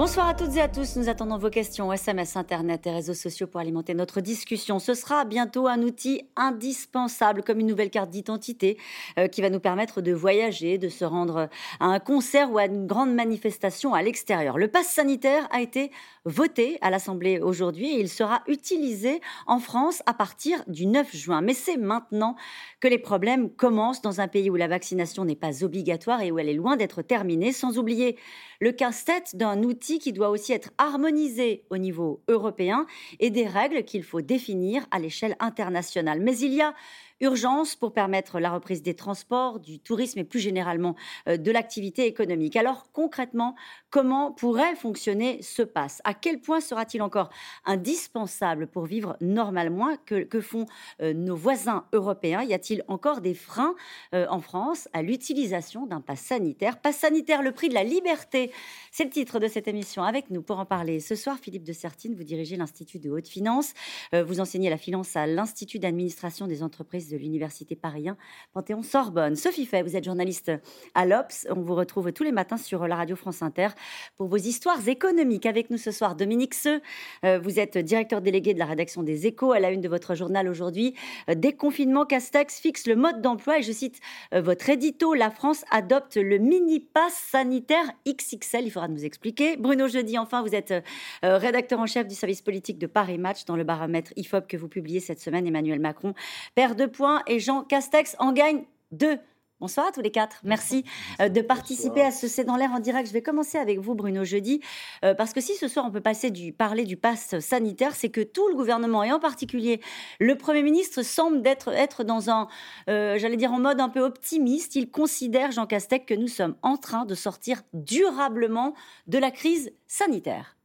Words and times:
Bonsoir 0.00 0.28
à 0.28 0.32
toutes 0.32 0.56
et 0.56 0.62
à 0.62 0.68
tous. 0.68 0.96
Nous 0.96 1.10
attendons 1.10 1.36
vos 1.36 1.50
questions 1.50 1.92
SMS, 1.92 2.34
Internet 2.34 2.86
et 2.86 2.90
réseaux 2.90 3.12
sociaux 3.12 3.46
pour 3.46 3.60
alimenter 3.60 3.92
notre 3.92 4.22
discussion. 4.22 4.78
Ce 4.78 4.94
sera 4.94 5.26
bientôt 5.26 5.66
un 5.66 5.82
outil 5.82 6.22
indispensable 6.36 7.42
comme 7.42 7.60
une 7.60 7.66
nouvelle 7.66 7.90
carte 7.90 8.08
d'identité 8.08 8.78
euh, 9.18 9.28
qui 9.28 9.42
va 9.42 9.50
nous 9.50 9.60
permettre 9.60 10.00
de 10.00 10.12
voyager, 10.12 10.78
de 10.78 10.88
se 10.88 11.04
rendre 11.04 11.50
à 11.80 11.84
un 11.84 11.98
concert 11.98 12.50
ou 12.50 12.56
à 12.56 12.64
une 12.64 12.86
grande 12.86 13.12
manifestation 13.12 13.92
à 13.92 14.00
l'extérieur. 14.00 14.56
Le 14.56 14.68
pass 14.68 14.86
sanitaire 14.86 15.46
a 15.50 15.60
été 15.60 15.90
voté 16.24 16.78
à 16.80 16.88
l'Assemblée 16.88 17.38
aujourd'hui 17.38 17.94
et 17.96 18.00
il 18.00 18.08
sera 18.08 18.40
utilisé 18.46 19.20
en 19.46 19.58
France 19.58 20.02
à 20.06 20.14
partir 20.14 20.64
du 20.66 20.86
9 20.86 21.14
juin. 21.14 21.42
Mais 21.42 21.52
c'est 21.52 21.76
maintenant 21.76 22.36
que 22.80 22.88
les 22.88 22.98
problèmes 22.98 23.50
commencent 23.50 24.00
dans 24.00 24.22
un 24.22 24.28
pays 24.28 24.48
où 24.48 24.56
la 24.56 24.66
vaccination 24.66 25.26
n'est 25.26 25.36
pas 25.36 25.62
obligatoire 25.62 26.22
et 26.22 26.30
où 26.30 26.38
elle 26.38 26.48
est 26.48 26.54
loin 26.54 26.78
d'être 26.78 27.02
terminée, 27.02 27.52
sans 27.52 27.76
oublier 27.76 28.16
le 28.60 28.72
casse-tête 28.72 29.36
d'un 29.36 29.62
outil 29.62 29.98
qui 29.98 30.12
doit 30.12 30.28
aussi 30.28 30.52
être 30.52 30.70
harmonisé 30.78 31.64
au 31.70 31.78
niveau 31.78 32.22
européen 32.28 32.86
et 33.18 33.30
des 33.30 33.46
règles 33.46 33.84
qu'il 33.84 34.04
faut 34.04 34.20
définir 34.20 34.86
à 34.90 34.98
l'échelle 34.98 35.36
internationale. 35.40 36.20
Mais 36.20 36.36
il 36.38 36.52
y 36.52 36.60
a 36.60 36.74
urgence 37.20 37.76
pour 37.76 37.92
permettre 37.92 38.40
la 38.40 38.50
reprise 38.50 38.82
des 38.82 38.94
transports, 38.94 39.60
du 39.60 39.78
tourisme 39.78 40.18
et 40.18 40.24
plus 40.24 40.40
généralement 40.40 40.96
euh, 41.28 41.36
de 41.36 41.50
l'activité 41.50 42.06
économique. 42.06 42.56
Alors 42.56 42.90
concrètement, 42.92 43.54
comment 43.90 44.32
pourrait 44.32 44.74
fonctionner 44.74 45.42
ce 45.42 45.62
pass? 45.62 46.00
À 46.04 46.14
quel 46.14 46.40
point 46.40 46.60
sera-t-il 46.60 47.02
encore 47.02 47.30
indispensable 47.64 48.66
pour 48.66 48.86
vivre 48.86 49.16
normalement? 49.20 49.96
Que, 50.06 50.40
font 50.40 50.66
euh, 51.02 51.12
nos 51.12 51.36
voisins 51.36 51.84
européens? 51.92 52.42
Y 52.42 52.54
a-t-il 52.54 52.84
encore 52.88 53.20
des 53.20 53.34
freins 53.34 53.74
euh, 54.14 54.26
en 54.30 54.40
France 54.40 54.88
à 54.92 55.02
l'utilisation 55.02 55.86
d'un 55.86 56.00
pass 56.00 56.20
sanitaire? 56.20 56.80
Pass 56.80 56.96
sanitaire, 56.96 57.42
le 57.42 57.52
prix 57.52 57.68
de 57.68 57.74
la 57.74 57.84
liberté, 57.84 58.50
c'est 58.90 59.04
le 59.04 59.10
titre 59.10 59.38
de 59.38 59.48
cette 59.48 59.68
émission. 59.68 60.02
Avec 60.02 60.30
nous 60.30 60.42
pour 60.42 60.58
en 60.58 60.64
parler 60.64 61.00
ce 61.00 61.14
soir, 61.14 61.38
Philippe 61.38 61.64
de 61.64 61.72
Sertine, 61.72 62.14
vous 62.14 62.24
dirigez 62.24 62.56
l'Institut 62.56 62.98
de 62.98 63.10
haute 63.10 63.28
finance, 63.28 63.74
vous 64.12 64.40
enseignez 64.40 64.70
la 64.70 64.78
finance 64.78 65.16
à 65.16 65.26
l'Institut 65.26 65.78
d'administration 65.78 66.46
des 66.46 66.62
entreprises 66.62 67.09
de 67.10 67.16
l'Université 67.16 67.76
Paris 67.76 68.08
1, 68.08 68.16
Panthéon-Sorbonne. 68.52 69.36
Sophie 69.36 69.66
Fay, 69.66 69.82
vous 69.82 69.96
êtes 69.96 70.04
journaliste 70.04 70.52
à 70.94 71.06
l'Obs. 71.06 71.46
On 71.50 71.60
vous 71.60 71.74
retrouve 71.74 72.12
tous 72.12 72.22
les 72.22 72.32
matins 72.32 72.56
sur 72.56 72.86
la 72.86 72.96
radio 72.96 73.16
France 73.16 73.42
Inter 73.42 73.68
pour 74.16 74.28
vos 74.28 74.36
histoires 74.36 74.86
économiques. 74.88 75.46
Avec 75.46 75.70
nous 75.70 75.78
ce 75.78 75.90
soir, 75.90 76.14
Dominique 76.14 76.54
Seux. 76.54 76.80
Euh, 77.24 77.38
vous 77.38 77.58
êtes 77.58 77.78
directeur 77.78 78.20
délégué 78.20 78.54
de 78.54 78.58
la 78.58 78.66
rédaction 78.66 79.02
des 79.02 79.26
Échos 79.26 79.52
à 79.52 79.60
la 79.60 79.70
une 79.70 79.80
de 79.80 79.88
votre 79.88 80.14
journal 80.14 80.48
aujourd'hui. 80.48 80.94
Euh, 81.28 81.34
déconfinement, 81.34 82.06
Castex 82.06 82.60
fixe 82.60 82.86
le 82.86 82.96
mode 82.96 83.20
d'emploi 83.20 83.58
et 83.58 83.62
je 83.62 83.72
cite 83.72 84.00
euh, 84.34 84.40
votre 84.40 84.68
édito 84.70 85.14
La 85.14 85.30
France 85.30 85.64
adopte 85.70 86.16
le 86.16 86.38
mini 86.38 86.80
pass 86.80 87.14
sanitaire 87.14 87.84
XXL. 88.06 88.64
Il 88.64 88.70
faudra 88.70 88.88
nous 88.88 89.04
expliquer. 89.04 89.56
Bruno 89.56 89.88
Jeudi, 89.88 90.18
enfin, 90.18 90.42
vous 90.42 90.54
êtes 90.54 90.74
rédacteur 91.22 91.80
en 91.80 91.86
chef 91.86 92.06
du 92.06 92.14
service 92.14 92.42
politique 92.42 92.78
de 92.78 92.86
Paris 92.86 93.18
Match 93.18 93.44
dans 93.44 93.56
le 93.56 93.64
baromètre 93.64 94.12
IFOP 94.16 94.46
que 94.46 94.56
vous 94.56 94.68
publiez 94.68 95.00
cette 95.00 95.20
semaine. 95.20 95.46
Emmanuel 95.46 95.80
Macron 95.80 96.14
perd 96.54 96.78
de 96.78 96.86
points 96.86 96.99
et 97.26 97.40
Jean 97.40 97.62
Castex 97.62 98.16
en 98.18 98.32
gagne 98.32 98.64
deux. 98.92 99.18
Bonsoir 99.58 99.86
à 99.86 99.92
tous 99.92 100.00
les 100.00 100.10
quatre. 100.10 100.40
Merci 100.42 100.84
euh, 101.20 101.28
de 101.28 101.40
participer 101.42 102.02
à 102.02 102.10
ce 102.10 102.28
C'est 102.28 102.44
dans 102.44 102.56
l'air 102.56 102.72
en 102.72 102.78
direct. 102.78 103.08
Je 103.08 103.12
vais 103.12 103.22
commencer 103.22 103.58
avec 103.58 103.78
vous, 103.78 103.94
Bruno, 103.94 104.24
jeudi, 104.24 104.60
euh, 105.04 105.14
parce 105.14 105.32
que 105.32 105.40
si 105.40 105.54
ce 105.54 105.68
soir 105.68 105.84
on 105.86 105.90
peut 105.90 106.00
passer 106.00 106.30
du, 106.30 106.52
parler 106.52 106.84
du 106.84 106.96
pass 106.96 107.38
sanitaire, 107.40 107.94
c'est 107.94 108.08
que 108.08 108.20
tout 108.20 108.48
le 108.48 108.54
gouvernement, 108.54 109.02
et 109.02 109.12
en 109.12 109.18
particulier 109.18 109.80
le 110.18 110.34
Premier 110.36 110.62
ministre, 110.62 111.02
semble 111.02 111.46
être, 111.46 111.68
être 111.68 112.04
dans 112.04 112.30
un, 112.30 112.48
euh, 112.88 113.18
j'allais 113.18 113.36
dire, 113.36 113.52
en 113.52 113.60
mode 113.60 113.80
un 113.80 113.90
peu 113.90 114.00
optimiste. 114.00 114.76
Il 114.76 114.90
considère, 114.90 115.52
Jean 115.52 115.66
Castex, 115.66 116.06
que 116.06 116.14
nous 116.14 116.28
sommes 116.28 116.56
en 116.62 116.76
train 116.76 117.04
de 117.04 117.14
sortir 117.14 117.62
durablement 117.72 118.74
de 119.06 119.18
la 119.18 119.30
crise 119.30 119.72
sanitaire. 119.86 120.56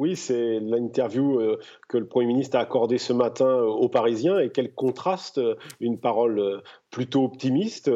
Oui, 0.00 0.16
c'est 0.16 0.60
l'interview 0.60 1.40
euh, 1.40 1.58
que 1.86 1.98
le 1.98 2.06
Premier 2.06 2.28
ministre 2.28 2.56
a 2.56 2.60
accordée 2.60 2.96
ce 2.96 3.12
matin 3.12 3.44
euh, 3.44 3.66
aux 3.66 3.90
Parisiens. 3.90 4.38
Et 4.38 4.48
quel 4.48 4.72
contraste, 4.72 5.36
euh, 5.36 5.56
une 5.78 5.98
parole 5.98 6.62
plutôt 6.90 7.24
optimiste. 7.24 7.90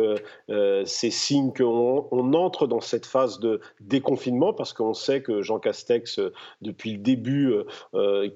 C'est 0.48 1.10
signe 1.10 1.52
qu'on 1.52 2.34
entre 2.34 2.66
dans 2.66 2.80
cette 2.80 3.06
phase 3.06 3.40
de 3.40 3.60
déconfinement 3.80 4.52
parce 4.52 4.72
qu'on 4.72 4.94
sait 4.94 5.22
que 5.22 5.42
Jean 5.42 5.58
Castex, 5.58 6.20
depuis 6.62 6.92
le 6.92 6.98
début 6.98 7.54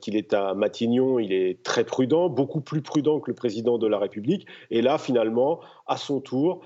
qu'il 0.01 0.17
est 0.17 0.35
à 0.35 0.55
Matignon, 0.55 1.19
il 1.19 1.33
est 1.33 1.63
très 1.63 1.85
prudent, 1.85 2.29
beaucoup 2.29 2.61
plus 2.61 2.83
prudent 2.83 3.21
que 3.21 3.31
le 3.31 3.35
président 3.35 3.79
de 3.79 3.87
la 3.87 3.99
République. 3.99 4.47
Et 4.71 4.83
là, 4.83 4.99
finalement, 4.99 5.61
à 5.87 5.97
son 5.97 6.21
tour, 6.21 6.61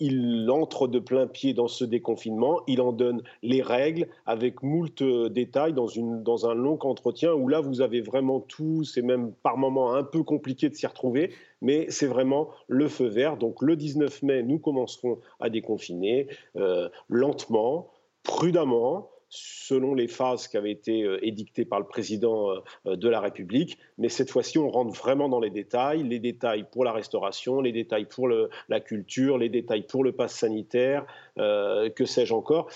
il 0.00 0.48
entre 0.50 0.88
de 0.88 0.98
plein 0.98 1.26
pied 1.26 1.54
dans 1.54 1.68
ce 1.68 1.84
déconfinement, 1.84 2.60
il 2.66 2.80
en 2.80 2.92
donne 2.92 3.22
les 3.42 3.62
règles 3.62 4.08
avec 4.26 4.62
moult 4.62 5.02
détails 5.30 5.72
dans 5.72 5.86
une 5.86 6.22
dans 6.22 6.48
un 6.48 6.54
long 6.54 6.78
entretien 6.82 7.32
où 7.32 7.48
là, 7.48 7.60
vous 7.60 7.80
avez 7.80 8.00
vraiment 8.00 8.40
tout. 8.40 8.84
C'est 8.84 9.02
même 9.02 9.32
par 9.42 9.56
moments 9.56 9.94
un 9.94 10.02
peu 10.02 10.22
compliqué 10.22 10.68
de 10.68 10.74
s'y 10.74 10.86
retrouver, 10.86 11.30
mais 11.62 11.86
c'est 11.88 12.06
vraiment 12.06 12.50
le 12.68 12.88
feu 12.88 13.06
vert. 13.06 13.38
Donc 13.38 13.62
le 13.62 13.76
19 13.76 14.22
mai, 14.22 14.42
nous 14.42 14.58
commencerons 14.58 15.18
à 15.40 15.48
déconfiner 15.48 16.26
euh, 16.56 16.90
lentement, 17.08 17.88
prudemment 18.24 19.08
selon 19.34 19.94
les 19.94 20.08
phases 20.08 20.46
qui 20.46 20.58
avaient 20.58 20.72
été 20.72 21.04
euh, 21.04 21.24
édictées 21.24 21.64
par 21.64 21.78
le 21.78 21.86
président 21.86 22.50
euh, 22.86 22.96
de 22.96 23.08
la 23.08 23.20
République. 23.20 23.78
Mais 23.96 24.10
cette 24.10 24.30
fois-ci, 24.30 24.58
on 24.58 24.68
rentre 24.68 24.92
vraiment 24.92 25.30
dans 25.30 25.40
les 25.40 25.48
détails, 25.48 26.02
les 26.02 26.18
détails 26.18 26.66
pour 26.70 26.84
la 26.84 26.92
restauration, 26.92 27.62
les 27.62 27.72
détails 27.72 28.04
pour 28.04 28.28
la 28.28 28.80
culture, 28.80 29.38
les 29.38 29.48
détails 29.48 29.86
pour 29.86 30.04
le 30.04 30.12
pass 30.12 30.34
sanitaire, 30.34 31.06
que 31.36 32.04
sais-je 32.04 32.34
encore. 32.34 32.68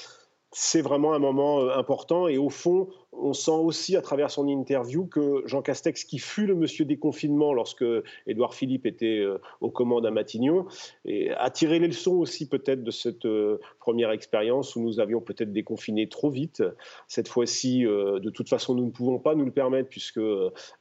C'est 0.52 0.80
vraiment 0.80 1.12
un 1.12 1.18
moment 1.18 1.68
important 1.70 2.28
et 2.28 2.38
au 2.38 2.48
fond, 2.48 2.88
on 3.20 3.32
sent 3.32 3.50
aussi 3.50 3.96
à 3.96 4.02
travers 4.02 4.30
son 4.30 4.48
interview 4.48 5.06
que 5.06 5.42
Jean 5.46 5.62
Castex, 5.62 6.04
qui 6.04 6.18
fut 6.18 6.46
le 6.46 6.54
monsieur 6.54 6.84
déconfinement 6.84 7.52
lorsque 7.52 7.84
Édouard 8.26 8.54
Philippe 8.54 8.86
était 8.86 9.18
euh, 9.18 9.38
aux 9.60 9.70
commandes 9.70 10.06
à 10.06 10.10
Matignon, 10.10 10.66
a 11.36 11.50
tiré 11.50 11.78
les 11.78 11.88
leçons 11.88 12.16
aussi 12.16 12.48
peut-être 12.48 12.82
de 12.82 12.90
cette 12.90 13.24
euh, 13.24 13.58
première 13.80 14.10
expérience 14.10 14.76
où 14.76 14.80
nous 14.80 15.00
avions 15.00 15.20
peut-être 15.20 15.52
déconfiné 15.52 16.08
trop 16.08 16.30
vite. 16.30 16.62
Cette 17.08 17.28
fois-ci, 17.28 17.86
euh, 17.86 18.18
de 18.18 18.30
toute 18.30 18.48
façon, 18.48 18.74
nous 18.74 18.86
ne 18.86 18.90
pouvons 18.90 19.18
pas 19.18 19.34
nous 19.34 19.44
le 19.44 19.50
permettre 19.50 19.88
puisque 19.88 20.20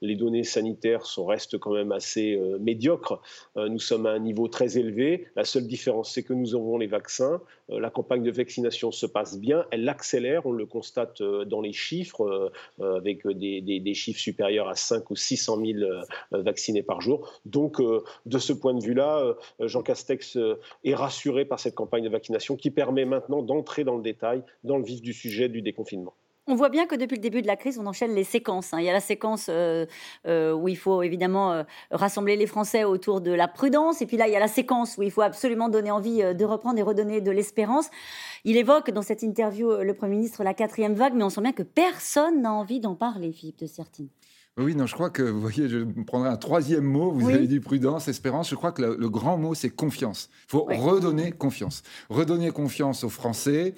les 0.02 0.16
données 0.16 0.44
sanitaires 0.44 1.06
sont, 1.06 1.26
restent 1.26 1.58
quand 1.58 1.74
même 1.74 1.92
assez 1.92 2.40
médiocres. 2.60 3.22
Nous 3.56 3.80
sommes 3.80 4.06
à 4.06 4.12
un 4.12 4.20
niveau 4.20 4.48
très 4.48 4.78
élevé. 4.78 5.28
La 5.36 5.44
seule 5.44 5.68
différence, 5.68 6.12
c'est 6.14 6.24
que 6.24 6.34
nous 6.34 6.56
avons 6.56 6.78
les 6.78 6.88
vaccins. 6.88 7.42
La 7.70 7.90
campagne 7.90 8.24
de 8.24 8.32
vaccination 8.32 8.92
se 8.92 9.06
passe 9.06 9.40
bien. 9.40 9.66
Elle 9.72 9.88
accélère, 9.88 10.46
on 10.46 10.52
le 10.52 10.66
constate 10.66 11.22
dans 11.22 11.62
les 11.62 11.74
chiffres. 11.74 12.25
Euh, 12.26 12.50
euh, 12.80 12.98
avec 12.98 13.28
des, 13.28 13.94
chiffres 13.94 14.20
supérieurs 14.20 14.68
à 14.68 14.76
5 14.76 15.10
ou 15.12 15.16
600 15.16 15.58
000 15.66 15.80
euh, 15.80 16.02
vaccinés 16.32 16.84
par 16.84 17.02
jour. 17.02 17.32
Donc, 17.46 17.82
de 18.26 18.38
ce 18.38 18.54
point 18.54 18.74
de 18.74 18.84
vue-là, 18.84 19.36
Jean 19.60 19.82
Castex 19.82 20.38
est 20.84 20.96
rassuré 20.96 21.46
par 21.46 21.60
cette 21.60 21.76
campagne 21.76 22.04
de 22.04 22.10
vaccination 22.10 22.56
qui 22.56 22.72
permet 22.72 23.06
maintenant 23.06 23.42
d'entrer 23.42 23.84
dans 23.84 23.96
le 23.96 24.04
détail, 24.04 24.44
dans 24.64 24.78
le 24.78 24.84
vif 24.84 25.02
du 25.02 25.14
sujet 25.14 25.50
du 25.50 25.62
déconfinement. 25.62 26.14
On 26.48 26.56
voit 26.56 26.70
bien 26.70 26.86
que 26.86 26.96
depuis 26.96 27.16
le 27.16 27.22
début 27.22 27.42
de 27.42 27.48
la 27.48 27.56
crise, 27.56 27.80
on 27.80 27.86
enchaîne 27.88 28.14
les 28.14 28.24
séquences. 28.24 28.74
Hein. 28.74 28.80
Il 28.80 28.86
y 28.86 28.90
a 28.90 28.94
la 28.94 29.00
séquence 29.00 29.50
où 29.50 30.68
il 30.68 30.78
faut 30.78 31.02
évidemment 31.02 31.64
rassembler 31.90 32.36
les 32.36 32.46
Français 32.46 32.84
autour 32.84 33.22
de 33.22 33.32
la 33.32 33.48
prudence, 33.48 34.02
et 34.02 34.06
puis 34.06 34.18
là, 34.18 34.28
il 34.28 34.34
y 34.34 34.36
a 34.36 34.40
la 34.40 34.48
séquence 34.48 34.98
où 34.98 35.04
il 35.04 35.12
faut 35.12 35.22
absolument 35.22 35.70
donner 35.70 35.90
envie 35.92 36.18
de 36.36 36.46
reprendre 36.46 36.78
et 36.78 36.84
redonner 36.84 37.22
de 37.22 37.32
l'espérance. 37.32 37.90
Il 38.46 38.58
évoque 38.58 38.92
dans 38.92 39.02
cette 39.02 39.24
interview, 39.24 39.72
euh, 39.72 39.84
le 39.84 39.96
Premier 39.96 40.18
ministre, 40.18 40.44
la 40.44 40.54
quatrième 40.54 40.94
vague, 40.94 41.14
mais 41.16 41.24
on 41.24 41.32
sent 41.32 41.42
bien 41.42 41.52
que 41.52 41.64
personne 41.64 42.44
n'a 42.44 42.54
envie 42.54 42.80
d'en 42.80 42.94
parler, 42.94 43.32
Philippe 43.32 43.60
de 43.60 43.66
Sertine. 43.66 44.08
Oui, 44.58 44.76
non, 44.76 44.86
je 44.86 44.94
crois 44.94 45.10
que, 45.10 45.24
vous 45.24 45.42
voyez, 45.42 45.68
je 45.68 45.80
prendrai 46.04 46.30
un 46.30 46.38
troisième 46.38 46.86
mot. 46.86 47.12
Vous 47.12 47.28
avez 47.28 47.48
dit 47.48 47.60
prudence, 47.60 48.08
espérance. 48.08 48.50
Je 48.50 48.56
crois 48.56 48.72
que 48.72 48.84
le, 48.84 49.10
grand 49.10 49.38
mot, 49.38 49.54
c'est 49.54 49.70
confiance. 49.70 50.30
Il 50.46 50.52
faut 50.52 50.64
redonner 50.64 51.34
confiance. 51.34 51.84
Redonner 52.10 52.52
confiance 52.52 53.04
aux 53.04 53.10
Français, 53.10 53.76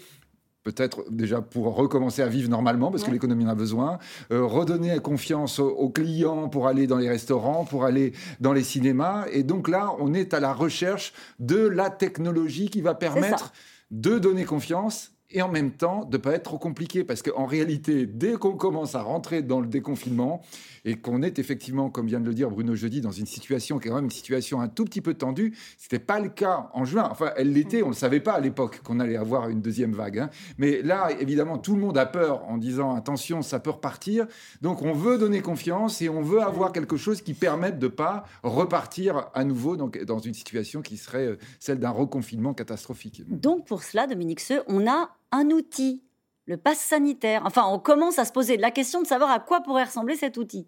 peut-être 0.68 1.06
déjà 1.10 1.42
pour 1.42 1.74
recommencer 1.76 2.22
à 2.22 2.28
vivre 2.28 2.50
normalement, 2.50 2.92
parce 2.92 3.06
que 3.06 3.12
l'économie 3.12 3.46
en 3.46 3.50
a 3.50 3.56
besoin, 3.56 4.00
euh, 4.34 4.44
redonner 4.44 5.00
confiance 5.00 5.60
aux, 5.60 5.90
clients 5.90 6.50
pour 6.50 6.68
aller 6.68 6.88
dans 6.88 6.98
les 6.98 7.08
restaurants, 7.08 7.64
pour 7.64 7.86
aller 7.86 8.12
dans 8.42 8.52
les 8.52 8.64
cinémas. 8.64 9.26
Et 9.32 9.44
donc 9.44 9.70
là, 9.70 9.94
on 10.00 10.14
est 10.14 10.34
à 10.34 10.42
la 10.42 10.52
recherche 10.52 11.14
de 11.40 11.66
la 11.66 11.90
technologie 11.90 12.70
qui 12.70 12.82
va 12.82 12.96
permettre 12.96 13.54
de 13.92 14.20
donner 14.20 14.44
confiance 14.44 15.14
et 15.32 15.42
en 15.42 15.50
même 15.50 15.72
temps 15.72 16.06
de 16.06 16.18
ne 16.18 16.22
pas 16.22 16.34
être 16.34 16.44
trop 16.44 16.58
compliqué. 16.58 17.04
Parce 17.04 17.22
qu'en 17.22 17.46
réalité, 17.46 18.06
dès 18.06 18.34
qu'on 18.34 18.56
commence 18.56 18.96
à 18.96 19.02
rentrer 19.02 19.42
dans 19.42 19.60
le 19.60 19.68
déconfinement 19.68 20.42
et 20.86 20.96
qu'on 20.96 21.22
est 21.22 21.40
effectivement, 21.40 21.90
comme 21.90 22.08
vient 22.08 22.20
de 22.20 22.26
le 22.26 22.34
dire 22.34 22.50
Bruno 22.50 22.76
Jeudi, 22.76 23.02
dans 23.02 23.12
une 23.12 23.26
situation 23.26 23.78
qui 23.78 23.88
est 23.88 23.90
quand 23.90 23.98
même 23.98 24.06
une 24.06 24.12
situation 24.12 24.62
un 24.62 24.70
tout 24.70 24.86
petit 24.86 25.02
peu 25.02 25.14
tendue, 25.14 25.54
ce 25.78 25.86
n'était 25.86 26.04
pas 26.04 26.20
le 26.20 26.30
cas 26.30 26.70
en 26.74 26.86
juin. 26.86 27.08
Enfin, 27.12 27.32
elle 27.36 27.52
l'était, 27.52 27.82
on 27.82 27.88
ne 27.88 27.92
le 27.92 27.98
savait 27.98 28.20
pas 28.22 28.34
à 28.34 28.40
l'époque 28.40 28.82
qu'on 28.84 29.00
allait 29.00 29.18
avoir 29.18 29.50
une 29.50 29.62
deuxième 29.62 29.94
vague. 29.94 30.20
Hein. 30.20 30.30
Mais 30.58 30.82
là, 30.82 31.10
évidemment, 31.20 31.58
tout 31.58 31.76
le 31.76 31.82
monde 31.82 31.98
a 31.98 32.06
peur 32.06 32.46
en 32.48 32.58
disant 32.58 32.96
attention, 32.96 33.42
ça 33.42 33.60
peut 33.60 33.72
repartir. 33.72 34.28
Donc 34.62 34.82
on 34.82 34.94
veut 34.94 35.18
donner 35.18 35.42
confiance 35.42 36.02
et 36.02 36.10
on 36.10 36.22
veut 36.22 36.42
avoir 36.42 36.72
quelque 36.72 36.96
chose 36.96 37.22
qui 37.22 37.34
permette 37.34 37.80
de 37.80 37.88
ne 37.88 37.92
pas 37.92 38.24
repartir 38.44 39.30
à 39.34 39.44
nouveau 39.44 39.76
donc, 39.76 40.02
dans 40.04 40.20
une 40.20 40.34
situation 40.34 40.82
qui 40.82 40.98
serait 40.98 41.26
euh, 41.26 41.38
celle 41.60 41.80
d'un 41.80 41.90
reconfinement 41.90 42.54
catastrophique. 42.54 43.24
Donc 43.28 43.66
pour 43.66 43.84
cela, 43.84 44.08
Dominique 44.08 44.40
Seux, 44.40 44.62
on 44.68 44.88
a 44.88 45.10
un 45.32 45.50
outil 45.52 46.04
le 46.48 46.58
pass 46.58 46.80
sanitaire. 46.80 47.44
Enfin, 47.46 47.66
on 47.68 47.78
commence 47.78 48.18
à 48.18 48.26
se 48.26 48.32
poser 48.32 48.58
la 48.58 48.72
question 48.72 49.02
de 49.02 49.08
savoir 49.08 49.30
à 49.30 49.40
quoi 49.40 49.62
pourrait 49.62 49.84
ressembler 49.84 50.16
cet 50.16 50.38
outil. 50.38 50.66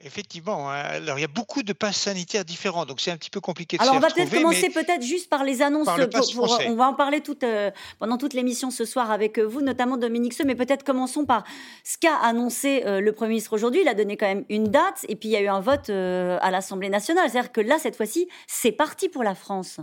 Effectivement, 0.00 0.70
hein. 0.70 0.76
alors 0.76 1.18
il 1.18 1.22
y 1.22 1.24
a 1.24 1.28
beaucoup 1.28 1.64
de 1.64 1.72
passes 1.72 1.96
sanitaires 1.96 2.44
différents, 2.44 2.86
donc 2.86 3.00
c'est 3.00 3.10
un 3.10 3.16
petit 3.16 3.30
peu 3.30 3.40
compliqué 3.40 3.76
de 3.76 3.82
Alors 3.82 3.96
on 3.96 3.98
va 3.98 4.10
peut-être 4.10 4.30
commencer 4.30 4.70
peut-être 4.70 5.02
juste 5.02 5.28
par 5.28 5.42
les 5.42 5.60
annonces. 5.60 5.88
on 5.88 6.76
va 6.76 6.88
en 6.88 6.94
parler 6.94 7.20
toute, 7.20 7.42
euh, 7.42 7.72
pendant 7.98 8.16
toute 8.16 8.32
l'émission 8.32 8.70
ce 8.70 8.84
soir 8.84 9.10
avec 9.10 9.40
vous, 9.40 9.60
notamment 9.60 9.96
Dominique 9.96 10.34
Seux, 10.34 10.44
mais 10.44 10.54
peut-être 10.54 10.84
commençons 10.84 11.24
par 11.24 11.42
ce 11.82 11.98
qu'a 11.98 12.14
annoncé 12.14 12.84
euh, 12.86 13.00
le 13.00 13.10
Premier 13.10 13.30
ministre 13.30 13.54
aujourd'hui. 13.54 13.80
Il 13.80 13.88
a 13.88 13.94
donné 13.94 14.16
quand 14.16 14.28
même 14.28 14.44
une 14.48 14.68
date 14.68 15.04
et 15.08 15.16
puis 15.16 15.30
il 15.30 15.32
y 15.32 15.36
a 15.36 15.40
eu 15.40 15.48
un 15.48 15.58
vote 15.58 15.90
euh, 15.90 16.38
à 16.42 16.52
l'Assemblée 16.52 16.90
nationale. 16.90 17.28
C'est-à-dire 17.28 17.50
que 17.50 17.60
là, 17.60 17.80
cette 17.80 17.96
fois-ci, 17.96 18.28
c'est 18.46 18.70
parti 18.70 19.08
pour 19.08 19.24
la 19.24 19.34
France. 19.34 19.80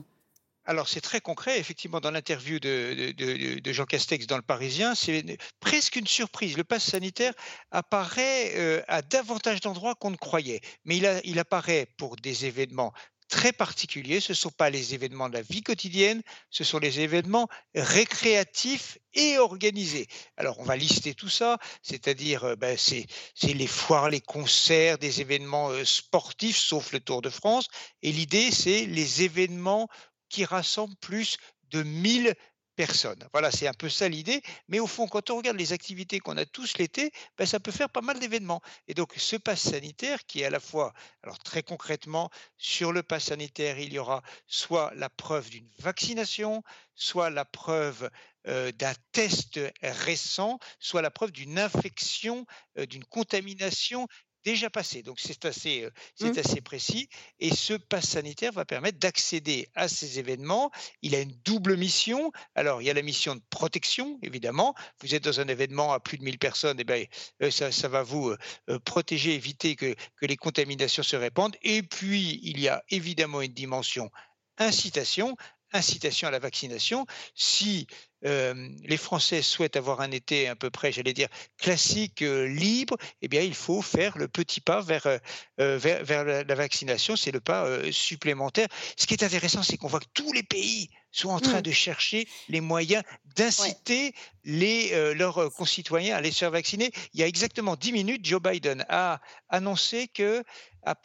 Alors 0.66 0.90
c'est 0.90 1.02
très 1.02 1.22
concret, 1.22 1.60
effectivement, 1.60 2.00
dans 2.00 2.10
l'interview 2.10 2.60
de, 2.60 3.72
Jean 3.72 3.86
Castex 3.86 4.26
dans 4.26 4.36
le 4.36 4.42
Parisien, 4.42 4.96
c'est 4.96 5.38
presque 5.60 5.96
une 5.96 6.08
surprise. 6.08 6.58
Le 6.58 6.64
pass 6.64 6.84
sanitaire 6.84 7.34
apparaît 7.70 8.54
euh, 8.56 8.82
à 8.88 9.04
davantage 9.04 9.62
d'endroits 9.62 9.94
qu'on 9.94 10.10
ne 10.10 10.16
croyait, 10.16 10.62
mais 10.84 10.98
il, 11.24 11.40
apparaît 11.40 11.88
pour 11.98 12.16
des 12.16 12.48
événements 12.48 12.94
très 13.28 13.52
particuliers. 13.52 14.20
Ce 14.20 14.32
ne 14.32 14.36
sont 14.36 14.50
pas 14.50 14.72
les 14.72 14.96
événements 14.96 15.30
de 15.30 15.36
la 15.36 15.44
vie 15.44 15.62
quotidienne, 15.62 16.24
ce 16.50 16.64
sont 16.64 16.80
les 16.80 17.00
événements 17.00 17.48
récréatifs 17.76 18.98
et 19.14 19.38
organisés. 19.38 20.08
Alors, 20.36 20.60
on 20.60 20.64
va 20.64 20.76
lister 20.76 21.14
tout 21.14 21.30
ça, 21.30 21.60
c'est-à-dire, 21.84 22.44
euh, 22.44 22.56
ben, 22.56 22.76
c'est 22.76 23.06
les 23.44 23.68
foires, 23.68 24.10
les 24.10 24.22
concerts, 24.22 24.98
des 24.98 25.22
événements 25.22 25.70
euh, 25.70 25.86
sportifs, 25.86 26.58
sauf 26.58 26.92
le 26.92 27.02
Tour 27.02 27.22
de 27.22 27.30
France. 27.30 27.68
Et 28.02 28.12
l'idée, 28.12 28.50
c'est 28.50 28.88
les 28.88 29.22
événements 29.22 29.88
qui 30.30 30.46
rassemble 30.46 30.96
plus 30.98 31.38
de 31.70 31.84
1000 31.84 32.36
personnes. 32.76 33.28
Voilà, 33.32 33.52
c'est 33.52 33.68
un 33.68 33.74
peu 33.74 33.90
ça 33.90 34.08
l'idée. 34.08 34.42
Mais 34.68 34.80
au 34.80 34.88
fond, 34.88 35.08
quand 35.08 35.30
on 35.30 35.38
regarde 35.38 35.58
les 35.58 35.74
activités 35.74 36.20
qu'on 36.20 36.38
a 36.38 36.46
tous 36.46 36.78
l'été, 36.78 37.12
ben, 37.38 37.46
ça 37.46 37.60
peut 37.60 37.72
faire 37.72 37.90
pas 37.90 38.02
mal 38.02 38.20
d'événements. 38.20 38.62
Et 38.88 38.94
donc, 38.94 39.14
ce 39.18 39.36
pass 39.36 39.62
sanitaire 39.62 40.26
qui 40.26 40.42
est 40.42 40.46
à 40.46 40.50
la 40.50 40.60
fois, 40.60 40.94
alors 41.24 41.40
très 41.40 41.64
concrètement, 41.64 42.30
sur 42.58 42.92
le 42.92 43.04
pass 43.04 43.26
sanitaire, 43.26 43.80
il 43.80 43.94
y 43.94 44.00
aura 44.00 44.22
soit 44.48 44.92
la 44.96 45.10
preuve 45.10 45.50
d'une 45.50 45.70
vaccination, 45.80 46.64
soit 46.96 47.30
la 47.30 47.46
preuve 47.46 48.10
euh, 48.48 48.72
d'un 48.74 48.94
test 49.12 49.60
récent, 49.82 50.60
soit 50.80 51.02
la 51.02 51.12
preuve 51.12 51.32
d'une 51.32 51.58
infection, 51.58 52.46
euh, 52.78 52.86
d'une 52.86 53.06
contamination 53.06 54.08
déjà 54.46 54.70
passé. 54.70 55.02
Donc 55.02 55.20
c'est 55.20 55.44
assez, 55.44 55.84
euh, 55.84 55.92
c'est 56.16 56.38
mmh. 56.38 56.40
assez 56.40 56.62
précis. 56.62 57.10
Et 57.40 57.54
ce 57.54 57.74
pass 57.74 58.08
sanitaire 58.10 58.54
va 58.54 58.64
permettre 58.64 59.00
d'accéder 59.00 59.68
à 59.76 59.90
ces 59.90 60.20
événements. 60.20 60.72
Il 61.02 61.16
a 61.16 61.20
une 61.20 61.36
double 61.44 61.76
mission. 61.76 62.32
Alors 62.54 62.82
il 62.82 62.86
y 62.86 62.90
a 62.90 62.94
la 62.94 63.02
mission 63.02 63.36
de 63.36 63.42
protection, 63.50 64.20
évidemment. 64.22 64.76
Vous 65.02 65.16
êtes 65.16 65.24
dans 65.24 65.42
un 65.42 65.48
événement 65.48 65.92
à 65.92 66.00
plus 66.00 66.18
de 66.18 66.24
1000 66.24 66.38
personnes, 66.38 66.78
et 66.78 66.82
eh 66.82 66.86
ben, 66.86 67.06
euh, 67.42 67.52
ça, 67.52 67.72
ça, 67.72 67.88
va 67.88 68.04
vous 68.04 68.30
euh, 68.70 68.80
protéger, 68.86 69.34
éviter 69.34 69.76
que, 69.76 69.96
que 70.16 70.26
les 70.26 70.38
contaminations 70.38 71.04
se 71.04 71.16
répandent. 71.16 71.58
Et 71.64 71.82
puis 71.82 72.40
il 72.44 72.60
y 72.60 72.70
a 72.70 72.84
évidemment 72.90 73.42
une 73.42 73.54
dimension 73.54 74.10
incitation 74.58 75.36
incitation 75.76 76.28
à 76.28 76.32
la 76.32 76.40
vaccination. 76.40 77.06
Si 77.36 77.88
les 78.24 78.98
Français 78.98 79.44
souhaitent 79.44 79.76
avoir 79.76 80.02
un 80.02 80.10
été 80.10 80.48
à 80.48 80.56
peu 80.56 80.72
près, 80.72 80.92
j'allais 80.92 81.14
dire, 81.14 81.28
classique, 81.60 82.22
libre, 82.22 82.98
eh 83.22 83.28
bien, 83.28 83.42
il 83.42 83.54
faut 83.54 83.84
faire 83.84 84.18
le 84.18 84.28
petit 84.28 84.62
pas 84.62 84.82
vers, 84.82 85.20
vers, 85.60 86.26
la, 86.26 86.56
vaccination. 86.56 87.16
C'est 87.16 87.32
le 87.32 87.40
pas 87.40 87.68
supplémentaire. 87.92 88.68
Ce 88.98 89.06
qui 89.06 89.14
est 89.14 89.24
intéressant, 89.24 89.62
c'est 89.62 89.78
qu'on 89.78 89.88
voit 89.88 90.00
que 90.00 90.10
tous 90.16 90.34
les 90.34 90.42
pays 90.42 90.90
sont 91.12 91.30
en 91.30 91.40
train 91.40 91.60
mmh. 91.60 91.70
de 91.70 91.72
chercher 91.72 92.28
les 92.50 92.62
moyens 92.62 93.04
d'inciter 93.36 94.14
les, 94.44 95.14
leurs 95.14 95.54
concitoyens 95.54 96.16
à 96.16 96.22
les 96.22 96.32
faire 96.32 96.52
vacciner. 96.52 96.92
Il 97.14 97.20
y 97.20 97.24
a 97.24 97.28
exactement 97.28 97.76
10 97.76 97.92
minutes, 97.92 98.26
Joe 98.26 98.42
Biden 98.42 98.86
a 98.90 99.22
annoncé 99.50 100.08
que 100.08 100.44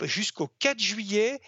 jusqu'au 0.05 0.49
4 0.59 0.79
juillet, 0.79 1.41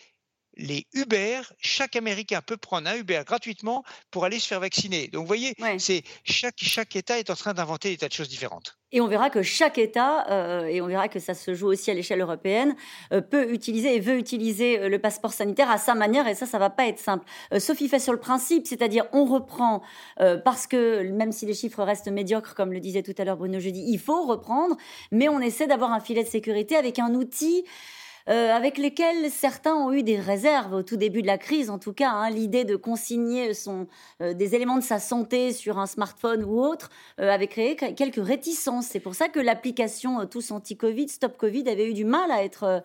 les 0.56 0.86
Uber, 0.94 1.40
chaque 1.58 1.96
Américain 1.96 2.40
peut 2.44 2.56
prendre 2.56 2.88
un 2.88 2.96
Uber 2.96 3.22
gratuitement 3.26 3.84
pour 4.10 4.24
aller 4.24 4.38
se 4.38 4.46
faire 4.46 4.60
vacciner. 4.60 5.08
Donc 5.08 5.22
vous 5.22 5.26
voyez, 5.26 5.54
c'est 5.78 6.02
chaque, 6.24 6.56
chaque 6.58 6.94
État 6.96 7.18
est 7.18 7.30
en 7.30 7.36
train 7.36 7.54
d'inventer 7.54 7.90
des 7.90 7.96
tas 7.96 8.08
de 8.08 8.12
choses 8.12 8.28
différentes. 8.28 8.76
Et 8.94 9.00
on 9.00 9.06
verra 9.06 9.30
que 9.30 9.42
chaque 9.42 9.78
État, 9.78 10.26
euh, 10.30 10.66
et 10.66 10.82
on 10.82 10.86
verra 10.86 11.08
que 11.08 11.18
ça 11.18 11.32
se 11.32 11.54
joue 11.54 11.68
aussi 11.68 11.90
à 11.90 11.94
l'échelle 11.94 12.20
européenne, 12.20 12.76
euh, 13.12 13.22
peut 13.22 13.50
utiliser 13.50 13.96
et 13.96 14.00
veut 14.00 14.18
utiliser 14.18 14.78
euh, 14.78 14.88
le 14.90 14.98
passeport 14.98 15.32
sanitaire 15.32 15.70
à 15.70 15.78
sa 15.78 15.94
manière, 15.94 16.28
et 16.28 16.34
ça, 16.34 16.44
ça 16.44 16.58
va 16.58 16.68
pas 16.68 16.86
être 16.86 16.98
simple. 16.98 17.24
Sophie 17.58 17.88
fait 17.88 17.98
sur 17.98 18.12
le 18.12 18.18
principe, 18.18 18.66
c'est-à-dire 18.66 19.06
on 19.12 19.24
reprend, 19.24 19.82
parce 20.44 20.66
que 20.66 21.02
même 21.10 21.32
si 21.32 21.46
les 21.46 21.54
chiffres 21.54 21.82
restent 21.82 22.08
médiocres, 22.08 22.54
comme 22.54 22.72
le 22.72 22.80
disait 22.80 23.02
tout 23.02 23.14
à 23.16 23.24
l'heure 23.24 23.36
Bruno 23.36 23.58
Jeudi, 23.60 23.84
il 23.88 23.98
faut 23.98 24.26
reprendre, 24.26 24.76
mais 25.10 25.28
on 25.28 25.40
essaie 25.40 25.66
d'avoir 25.66 25.92
un 25.92 26.00
filet 26.00 26.24
de 26.24 26.28
sécurité 26.28 26.76
avec 26.76 26.98
un 26.98 27.14
outil 27.14 27.64
euh, 28.28 28.50
avec 28.50 28.78
lesquels 28.78 29.30
certains 29.30 29.74
ont 29.74 29.92
eu 29.92 30.02
des 30.02 30.18
réserves 30.18 30.72
au 30.74 30.82
tout 30.82 30.96
début 30.96 31.22
de 31.22 31.26
la 31.26 31.38
crise, 31.38 31.70
en 31.70 31.78
tout 31.78 31.92
cas. 31.92 32.10
Hein, 32.10 32.30
L'idée 32.30 32.64
de 32.64 32.76
consigner 32.76 33.52
euh, 34.20 34.34
des 34.34 34.54
éléments 34.54 34.76
de 34.76 34.82
sa 34.82 34.98
santé 34.98 35.52
sur 35.52 35.78
un 35.78 35.86
smartphone 35.86 36.44
ou 36.44 36.60
autre 36.60 36.90
euh, 37.20 37.30
avait 37.30 37.46
créé 37.46 37.76
quelques 37.76 38.24
réticences. 38.24 38.86
C'est 38.86 39.00
pour 39.00 39.14
ça 39.14 39.28
que 39.28 39.40
l'application 39.40 40.26
Tous 40.26 40.50
Anti-Covid, 40.50 41.08
Stop 41.08 41.36
Covid, 41.36 41.68
avait 41.68 41.90
eu 41.90 41.94
du 41.94 42.04
mal 42.04 42.30
à 42.30 42.44
être, 42.44 42.82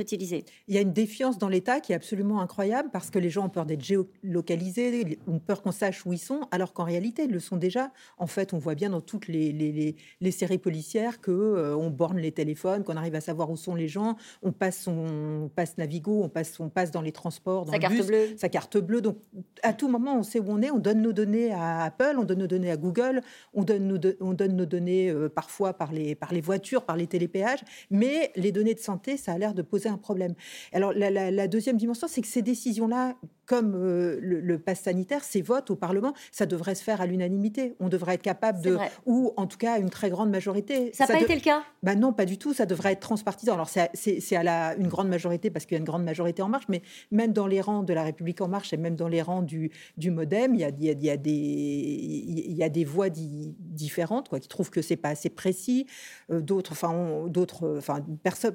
utilisée. 0.00 0.44
Il 0.68 0.74
y 0.74 0.78
a 0.78 0.80
une 0.80 0.92
défiance 0.92 1.38
dans 1.38 1.48
l'État 1.48 1.80
qui 1.80 1.92
est 1.92 1.96
absolument 1.96 2.40
incroyable 2.40 2.90
parce 2.92 3.10
que 3.10 3.18
les 3.18 3.30
gens 3.30 3.46
ont 3.46 3.50
peur 3.50 3.66
d'être 3.66 3.82
géolocalisés, 3.82 5.18
ont 5.26 5.38
peur 5.38 5.62
qu'on 5.62 5.72
sache 5.72 6.04
où 6.04 6.12
ils 6.12 6.18
sont, 6.18 6.40
alors 6.50 6.72
qu'en 6.72 6.84
réalité, 6.84 7.24
ils 7.24 7.30
le 7.30 7.40
sont 7.40 7.56
déjà. 7.56 7.90
En 8.18 8.26
fait, 8.26 8.52
on 8.52 8.58
voit 8.58 8.74
bien 8.74 8.90
dans 8.90 9.00
toutes 9.00 9.28
les, 9.28 9.96
séries 10.30 10.58
policières 10.58 11.20
que 11.20 11.74
on 11.74 11.90
borne 11.90 12.18
les 12.18 12.32
téléphones, 12.32 12.82
qu'on 12.82 12.96
arrive 12.96 13.14
à 13.14 13.20
savoir 13.20 13.50
où 13.50 13.56
sont 13.56 13.74
les 13.74 13.88
gens, 13.88 14.16
on 14.42 14.52
passe 14.52 14.73
son 14.74 15.50
passe 15.54 15.78
Navigo, 15.78 16.22
on 16.22 16.28
passe, 16.28 16.58
on 16.60 16.68
passe 16.68 16.90
dans 16.90 17.00
les 17.00 17.12
transports, 17.12 17.64
dans 17.64 17.72
sa 17.72 17.78
carte 17.78 18.06
bleue. 18.06 18.28
Sa 18.36 18.48
carte 18.48 18.78
bleue. 18.78 19.00
Donc, 19.00 19.18
à 19.62 19.72
tout 19.72 19.88
moment, 19.88 20.16
on 20.18 20.22
sait 20.22 20.40
où 20.40 20.46
on 20.48 20.62
est. 20.62 20.70
On 20.70 20.78
donne 20.78 21.02
nos 21.02 21.12
données 21.12 21.52
à 21.52 21.82
Apple, 21.84 22.16
on 22.18 22.24
donne 22.24 22.40
nos 22.40 22.46
données 22.46 22.70
à 22.70 22.76
Google, 22.76 23.22
on 23.52 23.64
donne 23.64 23.86
nos, 23.86 23.98
on 24.20 24.34
donne 24.34 24.56
nos 24.56 24.66
données 24.66 25.10
euh, 25.10 25.28
parfois 25.28 25.74
par 25.74 25.92
les, 25.92 26.14
par 26.14 26.32
les 26.32 26.40
voitures, 26.40 26.84
par 26.84 26.96
les 26.96 27.06
télépéages. 27.06 27.60
Mais 27.90 28.32
les 28.36 28.52
données 28.52 28.74
de 28.74 28.80
santé, 28.80 29.16
ça 29.16 29.32
a 29.32 29.38
l'air 29.38 29.54
de 29.54 29.62
poser 29.62 29.88
un 29.88 29.98
problème. 29.98 30.34
Alors, 30.72 30.92
la, 30.92 31.10
la 31.10 31.48
deuxième 31.48 31.76
dimension, 31.76 32.08
c'est 32.08 32.20
que 32.20 32.28
ces 32.28 32.42
décisions-là 32.42 33.14
comme 33.46 33.74
euh, 33.74 34.18
le, 34.20 34.58
pass 34.58 34.80
sanitaire, 34.80 35.24
ces 35.24 35.42
votes 35.42 35.70
au 35.70 35.76
Parlement, 35.76 36.14
ça 36.32 36.46
devrait 36.46 36.74
se 36.74 36.82
faire 36.82 37.00
à 37.00 37.06
l'unanimité. 37.06 37.76
On 37.80 37.88
devrait 37.88 38.14
être 38.14 38.22
capable 38.22 38.62
de, 38.62 38.78
ou 39.06 39.32
en 39.36 39.46
tout 39.46 39.58
cas 39.58 39.78
une 39.78 39.90
très 39.90 40.10
grande 40.10 40.30
majorité. 40.30 40.90
Ça 40.92 41.06
n'a 41.06 41.14
pas 41.14 41.20
été 41.20 41.34
le 41.34 41.40
cas? 41.40 41.62
Bah 41.82 41.94
Non, 41.94 42.12
pas 42.12 42.24
du 42.24 42.38
tout. 42.38 42.54
Ça 42.54 42.66
devrait 42.66 42.92
être 42.92 43.00
transpartisan. 43.00 43.54
Alors 43.54 43.68
c'est 43.68 44.36
à 44.36 44.42
la, 44.42 44.74
une 44.76 44.88
grande 44.88 45.08
majorité 45.08 45.50
parce 45.50 45.66
qu'il 45.66 45.74
y 45.74 45.78
a 45.78 45.80
une 45.80 45.84
grande 45.84 46.04
majorité 46.04 46.42
en 46.42 46.48
marche, 46.48 46.66
mais 46.68 46.82
même 47.10 47.32
dans 47.32 47.46
les 47.46 47.60
rangs 47.60 47.82
de 47.82 47.92
la 47.92 48.02
République 48.02 48.40
en 48.40 48.48
marche 48.48 48.72
et 48.72 48.76
même 48.76 48.96
dans 48.96 49.08
les 49.08 49.22
rangs 49.22 49.42
du, 49.42 49.70
du 49.96 50.10
MoDem, 50.10 50.54
il 50.54 50.60
y 50.60 50.64
a, 50.64 50.68
il 50.68 51.04
y 51.04 51.10
a, 51.10 51.16
des, 51.16 51.30
il 51.30 52.52
y 52.52 52.62
a 52.62 52.68
des 52.68 52.84
voix 52.84 53.08
différentes 53.10 54.28
quoi, 54.28 54.40
qui 54.40 54.48
trouvent 54.48 54.70
que 54.70 54.82
c'est 54.82 54.96
pas 54.96 55.10
assez 55.10 55.30
précis. 55.30 55.86
Euh, 56.30 56.40
d'autres, 56.40 56.72
enfin, 56.72 57.26
d'autres, 57.28 57.76
enfin, 57.78 58.04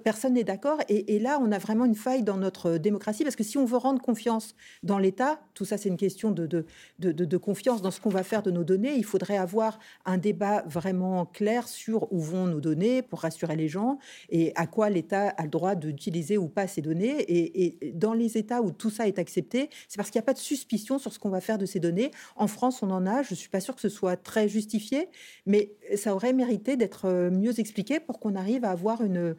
personne 0.03 0.33
n'est 0.33 0.43
d'accord. 0.43 0.79
Et, 0.89 1.15
et 1.15 1.19
là, 1.19 1.39
on 1.41 1.51
a 1.51 1.57
vraiment 1.57 1.85
une 1.85 1.95
faille 1.95 2.23
dans 2.23 2.37
notre 2.37 2.77
démocratie 2.77 3.23
parce 3.23 3.35
que 3.35 3.43
si 3.43 3.57
on 3.57 3.65
veut 3.65 3.77
rendre 3.77 4.01
confiance 4.01 4.55
dans 4.83 4.97
l'État. 4.97 5.39
Tout 5.53 5.65
ça, 5.65 5.77
c'est 5.77 5.89
une 5.89 5.97
question 5.97 6.31
de, 6.31 7.37
confiance 7.37 7.81
dans 7.81 7.91
ce 7.91 7.99
qu'on 7.99 8.09
va 8.09 8.23
faire 8.23 8.41
de 8.41 8.51
nos 8.51 8.63
données. 8.63 8.95
Il 8.95 9.03
faudrait 9.03 9.37
avoir 9.37 9.79
un 10.05 10.17
débat 10.17 10.63
vraiment 10.65 11.25
clair 11.25 11.67
sur 11.67 12.11
où 12.13 12.19
vont 12.19 12.45
nos 12.45 12.61
données 12.61 13.01
pour 13.01 13.19
rassurer 13.19 13.55
les 13.55 13.67
gens 13.67 13.99
et 14.29 14.53
à 14.55 14.67
quoi 14.67 14.89
l'État 14.89 15.29
a 15.29 15.43
le 15.43 15.49
droit 15.49 15.75
d'utiliser 15.75 16.37
ou 16.37 16.47
pas 16.47 16.67
ces 16.67 16.81
données. 16.81 17.25
Et, 17.27 17.93
dans 17.93 18.13
les 18.13 18.37
États 18.37 18.61
où 18.61 18.71
tout 18.71 18.89
ça 18.89 19.07
est 19.07 19.19
accepté, 19.19 19.69
c'est 19.87 19.97
parce 19.97 20.09
qu'il 20.09 20.19
n'y 20.19 20.23
a 20.23 20.25
pas 20.25 20.33
de 20.33 20.39
suspicion 20.39 20.97
sur 20.97 21.13
ce 21.13 21.19
qu'on 21.19 21.29
va 21.29 21.41
faire 21.41 21.57
de 21.57 21.65
ces 21.65 21.79
données. 21.79 22.11
En 22.35 22.47
France, 22.47 22.81
on 22.81 22.89
en 22.89 23.05
a. 23.05 23.21
Je 23.23 23.33
ne 23.33 23.35
suis 23.35 23.49
pas 23.49 23.59
sûre 23.59 23.75
que 23.75 23.81
ce 23.81 23.89
soit 23.89 24.15
très 24.15 24.47
justifié, 24.47 25.09
mais 25.45 25.73
ça 25.95 26.15
aurait 26.15 26.33
mérité 26.33 26.77
d'être 26.77 27.05
euh, 27.05 27.29
mieux 27.31 27.59
expliqué 27.59 27.99
pour 27.99 28.19
qu'on 28.19 28.35
arrive 28.35 28.63
à 28.63 28.71
avoir 28.71 29.01
une, 29.01 29.35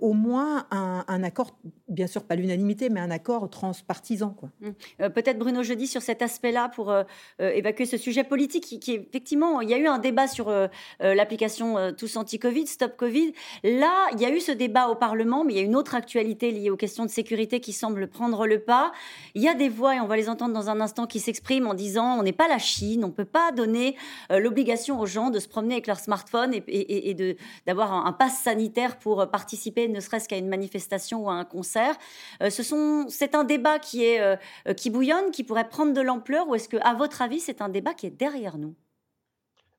au 0.00 0.12
moins 0.12 0.66
un 0.70 1.22
accord, 1.22 1.58
bien 1.88 2.06
sûr 2.06 2.24
pas 2.24 2.36
l'unanimité, 2.36 2.88
mais 2.88 3.00
un 3.00 3.10
accord 3.10 3.48
transpartisan. 3.50 4.36
Mmh. 4.60 4.68
Euh, 5.00 5.08
peut-être 5.08 5.38
Bruno 5.38 5.62
Jeudi 5.62 5.86
sur 5.86 6.02
cet 6.02 6.22
aspect-là 6.22 6.68
pour 6.68 6.90
euh, 6.90 7.04
euh, 7.40 7.50
évacuer 7.50 7.86
ce 7.86 7.96
sujet 7.96 8.24
politique 8.24 8.64
qui, 8.80 8.94
effectivement, 8.94 9.60
il 9.60 9.70
y 9.70 9.74
a 9.74 9.78
eu 9.78 9.86
un 9.86 9.98
débat 9.98 10.26
sur 10.26 10.52
l'application 11.00 11.92
Tous 11.96 12.16
Anti-Covid, 12.16 12.66
Stop 12.66 12.96
Covid. 12.96 13.32
Là, 13.62 14.08
il 14.12 14.20
y 14.20 14.24
a 14.24 14.30
eu 14.30 14.40
ce 14.40 14.52
débat 14.52 14.88
au 14.88 14.94
Parlement, 14.94 15.44
mais 15.44 15.54
il 15.54 15.56
y 15.56 15.60
a 15.60 15.62
une 15.62 15.76
autre 15.76 15.94
actualité 15.94 16.50
liée 16.50 16.70
aux 16.70 16.76
questions 16.76 17.04
de 17.04 17.10
sécurité 17.10 17.60
qui 17.60 17.72
semble 17.72 18.08
prendre 18.08 18.46
le 18.46 18.60
pas. 18.60 18.92
Il 19.34 19.42
y 19.42 19.48
a 19.48 19.54
des 19.54 19.68
voix, 19.68 19.96
et 19.96 20.00
on 20.00 20.06
va 20.06 20.16
les 20.16 20.28
entendre 20.28 20.54
dans 20.54 20.70
un 20.70 20.80
instant, 20.80 21.06
qui 21.06 21.20
s'expriment 21.20 21.68
en 21.68 21.74
disant 21.74 22.18
on 22.18 22.22
n'est 22.22 22.32
pas 22.32 22.48
la 22.48 22.58
Chine, 22.58 23.04
on 23.04 23.08
ne 23.08 23.12
peut 23.12 23.24
pas 23.24 23.52
donner 23.52 23.96
l'obligation 24.30 25.00
aux 25.00 25.06
gens 25.06 25.30
de 25.30 25.38
se 25.38 25.48
promener 25.48 25.74
avec 25.74 25.86
leur 25.86 25.98
smartphone 25.98 26.54
et, 26.54 27.10
et, 27.10 27.36
d'avoir 27.66 27.92
un, 27.92 28.06
un 28.06 28.12
pass 28.12 28.38
sanitaire 28.38 28.98
pour 28.98 29.28
participer 29.30 29.88
ne 29.88 30.00
serait-ce 30.00 30.28
qu'à 30.28 30.36
une 30.36 30.48
manifestation 30.48 31.24
ou 31.24 31.30
à 31.30 31.34
un 31.34 31.44
concert. 31.44 31.96
ce 32.40 32.62
sont, 32.62 33.06
c'est 33.08 33.34
un 33.34 33.44
débat 33.44 33.78
qui 33.78 34.04
est 34.04 34.33
euh, 34.68 34.74
qui 34.74 34.90
bouillonne, 34.90 35.30
qui 35.30 35.44
pourrait 35.44 35.68
prendre 35.68 35.92
de 35.92 36.00
l'ampleur, 36.00 36.48
ou 36.48 36.54
est-ce 36.54 36.68
que, 36.68 36.76
à 36.78 36.94
votre 36.94 37.22
avis, 37.22 37.40
c'est 37.40 37.60
un 37.60 37.68
débat 37.68 37.94
qui 37.94 38.06
est 38.06 38.10
derrière 38.10 38.58
nous? 38.58 38.74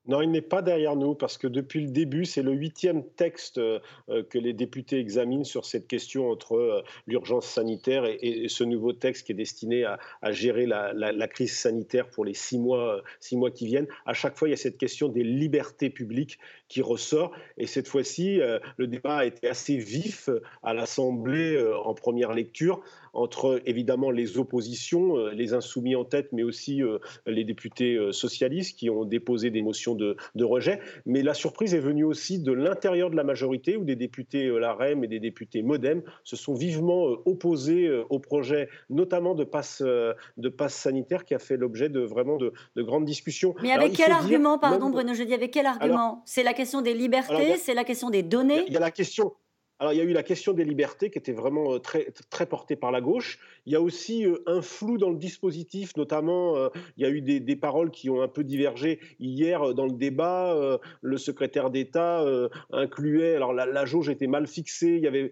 Non, 0.08 0.22
il 0.22 0.30
n'est 0.30 0.40
pas 0.40 0.62
derrière 0.62 0.94
nous 0.94 1.14
parce 1.14 1.36
que 1.36 1.48
depuis 1.48 1.80
le 1.80 1.90
début, 1.90 2.26
c'est 2.26 2.42
le 2.42 2.52
huitième 2.52 3.04
texte 3.04 3.58
euh, 3.58 3.80
euh, 4.08 4.22
que 4.22 4.38
les 4.38 4.52
députés 4.52 5.00
examinent 5.00 5.44
sur 5.44 5.64
cette 5.64 5.88
question 5.88 6.30
entre 6.30 6.84
l'urgence 7.08 7.46
sanitaire 7.46 8.04
et, 8.06 8.46
ce 8.48 8.62
nouveau 8.62 8.92
texte 8.92 9.26
qui 9.26 9.32
est 9.32 9.36
destiné 9.36 9.84
à, 9.84 9.98
gérer 10.32 10.66
la, 10.66 11.28
crise 11.28 11.56
sanitaire 11.56 12.08
pour 12.08 12.24
les 12.24 12.34
six 12.34 12.58
mois, 12.58 13.02
six 13.18 13.36
mois 13.36 13.50
qui 13.50 13.66
viennent. 13.66 13.88
À 14.06 14.14
chaque 14.14 14.38
fois, 14.38 14.46
il 14.46 14.52
y 14.52 14.54
a 14.54 14.58
cette 14.58 14.78
question 14.78 15.08
des 15.08 15.24
libertés 15.24 15.90
publiques 15.90 16.38
qui 16.68 16.82
ressort. 16.82 17.32
Et 17.58 17.66
cette 17.66 17.88
fois-ci, 17.88 18.40
le 18.76 18.86
débat 18.86 19.18
a 19.18 19.24
été 19.24 19.48
assez 19.48 19.76
vif 19.76 20.30
à 20.62 20.74
l'Assemblée 20.74 21.60
en 21.84 21.94
première 21.94 22.32
lecture 22.32 22.80
entre 23.16 23.60
évidemment 23.66 24.10
les 24.10 24.38
oppositions, 24.38 25.16
euh, 25.16 25.30
les 25.32 25.54
insoumis 25.54 25.96
en 25.96 26.04
tête, 26.04 26.28
mais 26.32 26.42
aussi 26.42 26.82
euh, 26.82 26.98
les 27.26 27.44
députés 27.44 27.94
euh, 27.94 28.12
socialistes 28.12 28.78
qui 28.78 28.90
ont 28.90 29.04
déposé 29.04 29.50
des 29.50 29.62
motions 29.62 29.94
de, 29.94 30.16
rejet. 30.40 30.80
Mais 31.06 31.22
la 31.22 31.34
surprise 31.34 31.74
est 31.74 31.80
venue 31.80 32.04
aussi 32.04 32.38
de 32.38 32.52
l'intérieur 32.52 33.10
de 33.10 33.16
la 33.16 33.24
majorité, 33.24 33.76
où 33.76 33.84
des 33.84 33.96
députés 33.96 34.48
LAREM 34.48 35.02
et 35.02 35.08
des 35.08 35.18
députés 35.18 35.62
MoDem 35.62 36.02
se 36.22 36.36
sont 36.36 36.54
vivement 36.54 37.02
opposés 37.24 37.90
au 38.10 38.20
projet, 38.20 38.68
notamment 38.90 39.34
de 39.34 39.42
passe, 39.42 39.82
de 39.82 40.48
passe 40.48 40.74
sanitaire, 40.74 41.24
qui 41.24 41.34
a 41.34 41.40
fait 41.40 41.56
l'objet 41.56 41.88
de 41.88 41.98
vraiment 41.98 42.36
de, 42.36 42.52
grandes 42.76 43.06
discussions. 43.06 43.56
Mais 43.60 43.72
avec 43.72 43.94
quel 43.94 44.12
argument, 44.12 44.58
pardon 44.58 44.90
Bruno 44.90 45.14
dis 45.14 45.34
avec 45.34 45.50
quel 45.50 45.66
argument? 45.66 46.22
C'est 46.26 46.44
la 46.44 46.52
question 46.52 46.80
des 46.80 46.94
libertés, 46.94 47.56
c'est 47.56 47.74
la 47.74 47.84
question 47.84 48.10
des 48.10 48.22
données? 48.22 48.64
Il 48.68 48.72
y 48.72 48.76
a 48.76 48.80
la 48.80 48.92
question, 48.92 49.32
alors, 49.78 49.92
il 49.92 49.98
y 49.98 50.00
a 50.00 50.04
eu 50.04 50.12
la 50.12 50.22
question 50.22 50.54
des 50.54 50.64
libertés 50.64 51.10
qui 51.10 51.18
était 51.18 51.32
vraiment 51.32 51.74
euh, 51.74 51.78
très, 51.78 52.10
très 52.30 52.46
portée 52.46 52.76
par 52.76 52.90
la 52.90 53.02
gauche. 53.02 53.38
Il 53.66 53.72
y 53.74 53.76
a 53.76 53.80
aussi 53.80 54.24
euh, 54.24 54.42
un 54.46 54.62
flou 54.62 54.96
dans 54.96 55.10
le 55.10 55.18
dispositif, 55.18 55.94
notamment, 55.98 56.56
euh, 56.56 56.68
il 56.96 57.02
y 57.02 57.06
a 57.06 57.10
eu 57.10 57.20
des, 57.20 57.56
paroles 57.56 57.90
qui 57.90 58.08
ont 58.08 58.22
un 58.22 58.28
peu 58.28 58.42
divergé. 58.42 59.00
Hier, 59.20 59.74
dans 59.74 59.86
le 59.86 59.92
débat, 59.92 60.78
le 61.00 61.16
secrétaire 61.16 61.70
d'État 61.70 62.24
incluait, 62.70 63.34
alors 63.34 63.54
la, 63.54 63.84
jauge 63.86 64.10
était 64.10 64.26
mal 64.26 64.46
fixée, 64.46 64.96
il 64.96 65.02
y 65.02 65.06
avait, 65.06 65.30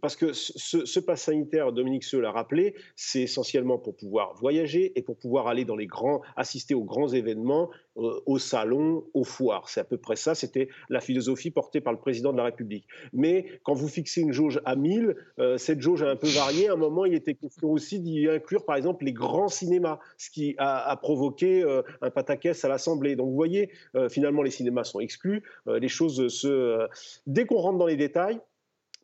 parce 0.00 0.14
que 0.14 0.32
ce, 0.32 0.84
ce 0.84 1.00
pass 1.00 1.22
sanitaire, 1.22 1.72
Dominique 1.72 2.04
Seul 2.04 2.22
l'a 2.22 2.30
rappelé, 2.30 2.74
c'est 2.94 3.22
essentiellement 3.22 3.76
pour 3.76 3.96
pouvoir 3.96 4.34
voyager 4.34 4.92
et 4.96 5.02
pour 5.02 5.18
pouvoir 5.18 5.48
aller 5.48 5.64
dans 5.64 5.74
les 5.74 5.88
grands, 5.88 6.22
assister 6.36 6.74
aux 6.74 6.84
grands 6.84 7.08
événements 7.08 7.70
au 7.96 8.38
salon, 8.38 9.04
aux 9.14 9.24
foires. 9.24 9.68
C'est 9.68 9.80
à 9.80 9.84
peu 9.84 9.98
près 9.98 10.16
ça, 10.16 10.34
c'était 10.34 10.68
la 10.88 11.00
philosophie 11.00 11.50
portée 11.50 11.80
par 11.80 11.92
le 11.92 11.98
président 11.98 12.32
de 12.32 12.36
la 12.38 12.44
République. 12.44 12.86
Mais 13.12 13.46
quand 13.62 13.74
vous 13.74 13.83
fixez 13.88 14.20
une 14.20 14.32
jauge 14.32 14.60
à 14.64 14.76
1000, 14.76 15.16
euh, 15.38 15.58
cette 15.58 15.80
jauge 15.80 16.02
a 16.02 16.10
un 16.10 16.16
peu 16.16 16.28
varié. 16.28 16.68
À 16.68 16.74
un 16.74 16.76
moment, 16.76 17.04
il 17.04 17.14
était 17.14 17.34
question 17.34 17.70
aussi 17.70 18.00
d'y 18.00 18.28
inclure, 18.28 18.64
par 18.64 18.76
exemple, 18.76 19.04
les 19.04 19.12
grands 19.12 19.48
cinémas, 19.48 19.98
ce 20.18 20.30
qui 20.30 20.54
a, 20.58 20.96
provoqué 21.02 21.62
euh, 21.62 21.82
un 22.02 22.10
pataquès 22.10 22.64
à 22.64 22.68
l'Assemblée. 22.68 23.16
Donc 23.16 23.28
vous 23.28 23.34
voyez, 23.34 23.70
finalement, 24.08 24.42
les 24.42 24.50
cinémas 24.50 24.84
sont 24.84 25.00
exclus. 25.00 25.42
les 25.66 25.88
choses 25.88 26.28
se... 26.28 26.86
dès 27.26 27.46
qu'on 27.46 27.58
rentre 27.58 27.78
dans 27.78 27.86
les 27.86 27.96
détails, 27.96 28.40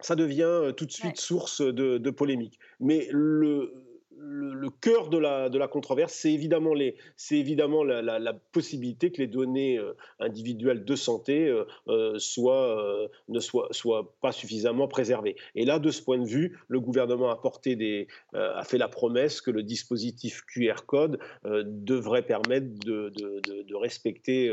ça 0.00 0.16
devient 0.16 0.72
tout 0.76 0.86
de 0.86 0.92
suite 0.92 1.18
source 1.18 1.60
de, 1.60 1.98
de 1.98 2.10
polémique. 2.10 2.58
Mais 2.78 3.08
le 3.10 3.89
le, 4.22 4.70
cœur 4.70 5.08
de 5.08 5.18
la, 5.18 5.48
de 5.48 5.58
la 5.58 5.68
controverse, 5.68 6.12
c'est 6.12 6.32
évidemment, 6.32 6.74
les, 6.74 6.96
évidemment 7.30 7.84
la, 7.84 8.32
possibilité 8.52 9.10
que 9.10 9.18
les 9.18 9.26
données 9.26 9.78
euh, 9.78 9.94
individuelles 10.18 10.84
de 10.84 10.96
santé 10.96 11.48
euh, 11.48 11.64
euh, 11.88 12.18
soient, 12.18 13.08
ne 13.28 13.40
soient, 13.40 13.68
soient, 13.70 14.14
pas 14.20 14.32
suffisamment 14.32 14.88
préservées. 14.88 15.36
Et 15.54 15.64
là, 15.64 15.78
de 15.78 15.90
ce 15.90 16.02
point 16.02 16.18
de 16.18 16.26
vue, 16.26 16.58
le 16.68 16.80
gouvernement 16.80 17.30
a, 17.30 17.36
porté 17.36 17.76
des, 17.76 18.08
a 18.32 18.64
fait 18.64 18.78
la 18.78 18.88
promesse 18.88 19.40
que 19.40 19.50
le 19.50 19.62
dispositif 19.62 20.42
QR 20.46 20.84
code 20.86 21.18
devrait 21.44 22.22
permettre 22.22 22.66
de, 22.84 23.10
de, 23.10 23.62
de, 23.62 23.74
respecter 23.74 24.50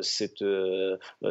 cette, 0.00 0.44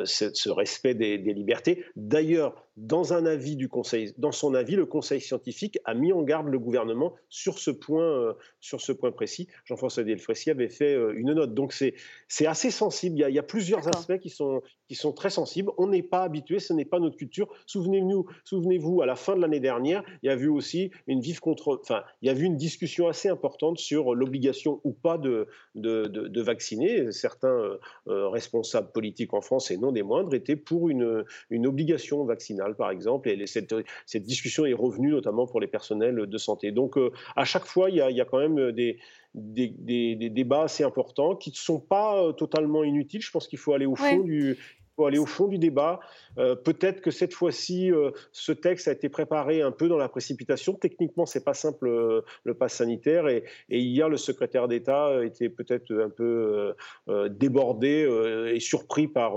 cette, 0.06 0.36
ce 0.36 0.50
respect 0.50 0.94
des, 0.94 1.18
des 1.18 1.34
libertés. 1.34 1.86
D'ailleurs, 1.96 2.69
dans 2.80 3.12
un 3.12 3.26
avis 3.26 3.58
du 3.58 3.68
Conseil, 3.68 4.14
dans 4.18 4.32
son 4.32 4.54
avis, 4.54 4.78
le 4.78 4.86
Conseil 4.86 5.20
scientifique 5.20 5.80
a 5.84 5.94
mis 5.94 6.14
en 6.14 6.24
garde 6.24 6.48
le 6.48 6.58
gouvernement 6.60 7.14
sur 7.28 7.60
ce 7.60 7.72
point, 7.72 8.04
euh, 8.04 8.34
sur 8.62 8.80
ce 8.80 8.94
point 8.94 9.12
précis. 9.12 9.50
Jean-François 9.66 10.04
Delfrécy 10.04 10.50
avait 10.50 10.70
fait 10.70 10.96
euh, 10.96 11.14
une 11.14 11.34
note. 11.34 11.54
Donc 11.54 11.74
c'est 11.74 11.94
c'est 12.30 12.46
assez 12.46 12.72
sensible. 12.72 13.18
Il 13.20 13.36
y, 13.36 13.40
a, 13.40 13.44
plusieurs 13.44 13.86
aspects 13.90 14.18
qui 14.20 14.30
sont 14.30 14.62
qui 14.90 14.96
sont 14.96 15.14
très 15.14 15.30
sensibles. 15.30 15.72
On 15.78 15.88
n'est 15.88 16.04
pas 16.04 16.24
habitué, 16.24 16.60
ce 16.60 16.74
n'est 16.74 16.84
pas 16.84 17.00
notre 17.00 17.16
culture. 17.16 17.48
Souvenez-vous, 17.66 18.26
souvenez-vous, 18.44 19.02
à 19.02 19.06
la 19.06 19.16
fin 19.16 19.36
de 19.36 19.42
l'année 19.42 19.62
dernière, 19.62 20.04
il 20.24 20.28
y 20.28 20.30
a 20.30 20.36
eu 20.36 20.48
aussi 20.48 20.92
une 21.08 21.22
vive 21.22 21.40
contre, 21.40 21.80
enfin, 21.82 22.04
il 22.22 22.28
y 22.28 22.32
a 22.32 22.38
eu 22.38 22.44
une 22.44 22.58
discussion 22.58 23.08
assez 23.08 23.30
importante 23.30 23.78
sur 23.78 24.16
l'obligation 24.16 24.82
ou 24.84 24.92
pas 24.92 25.18
de 25.18 25.48
de, 25.76 26.08
de, 26.08 26.42
vacciner. 26.42 27.12
Certains 27.12 27.78
euh, 28.08 28.28
responsables 28.30 28.92
politiques 28.92 29.34
en 29.34 29.42
France 29.42 29.72
et 29.72 29.78
non 29.78 29.92
des 29.92 30.04
moindres 30.04 30.34
étaient 30.34 30.56
pour 30.56 30.90
une 30.90 31.24
une 31.50 31.68
obligation 31.68 32.26
vaccinale 32.26 32.76
par 32.76 32.90
exemple. 32.92 33.30
Et 33.30 33.46
cette, 33.46 33.74
discussion 34.26 34.66
est 34.66 34.74
revenue 34.74 35.12
notamment 35.12 35.46
pour 35.46 35.60
les 35.60 35.68
personnels 35.68 36.26
de 36.26 36.38
santé. 36.38 36.72
Donc, 36.72 36.98
euh, 36.98 37.12
à 37.36 37.46
chaque 37.46 37.66
fois, 37.66 37.90
il 37.90 37.96
y, 37.96 38.02
a, 38.02 38.26
quand 38.26 38.40
même 38.40 38.72
des, 38.72 38.98
débats 39.34 40.64
assez 40.64 40.84
importants 40.84 41.36
qui 41.36 41.52
ne 41.52 41.56
sont 41.56 41.80
pas 41.80 42.24
euh, 42.24 42.32
totalement 42.32 42.84
inutiles. 42.84 43.22
Je 43.22 43.32
pense 43.32 43.48
qu'il 43.48 43.60
faut 43.60 43.74
aller 43.74 43.86
au 43.86 43.96
fond 43.96 44.20
du, 44.20 44.58
aller 45.08 45.18
au 45.18 45.26
fond 45.26 45.48
du 45.48 45.58
débat. 45.58 46.00
Euh, 46.38 46.56
peut-être 46.56 47.02
que 47.02 47.12
cette 47.12 47.34
fois-ci, 47.34 47.92
euh, 47.92 48.12
ce 48.32 48.52
texte 48.52 48.88
a 48.88 48.92
été 48.92 49.10
préparé 49.10 49.62
un 49.62 49.72
peu 49.72 49.88
dans 49.88 49.98
la 49.98 50.10
précipitation. 50.10 50.74
Techniquement, 50.74 51.26
c'est 51.26 51.44
pas 51.44 51.54
simple 51.54 51.88
euh, 51.88 52.22
le 52.44 52.54
pass 52.54 52.76
sanitaire. 52.76 53.28
Et, 53.28 53.44
hier, 53.70 54.10
le 54.10 54.18
secrétaire 54.18 54.68
d'État 54.68 55.24
était 55.24 55.50
peut-être 55.50 55.92
un 55.94 56.10
peu 56.10 56.74
débordé 57.30 58.08
et 58.54 58.60
surpris 58.60 59.08
par 59.08 59.36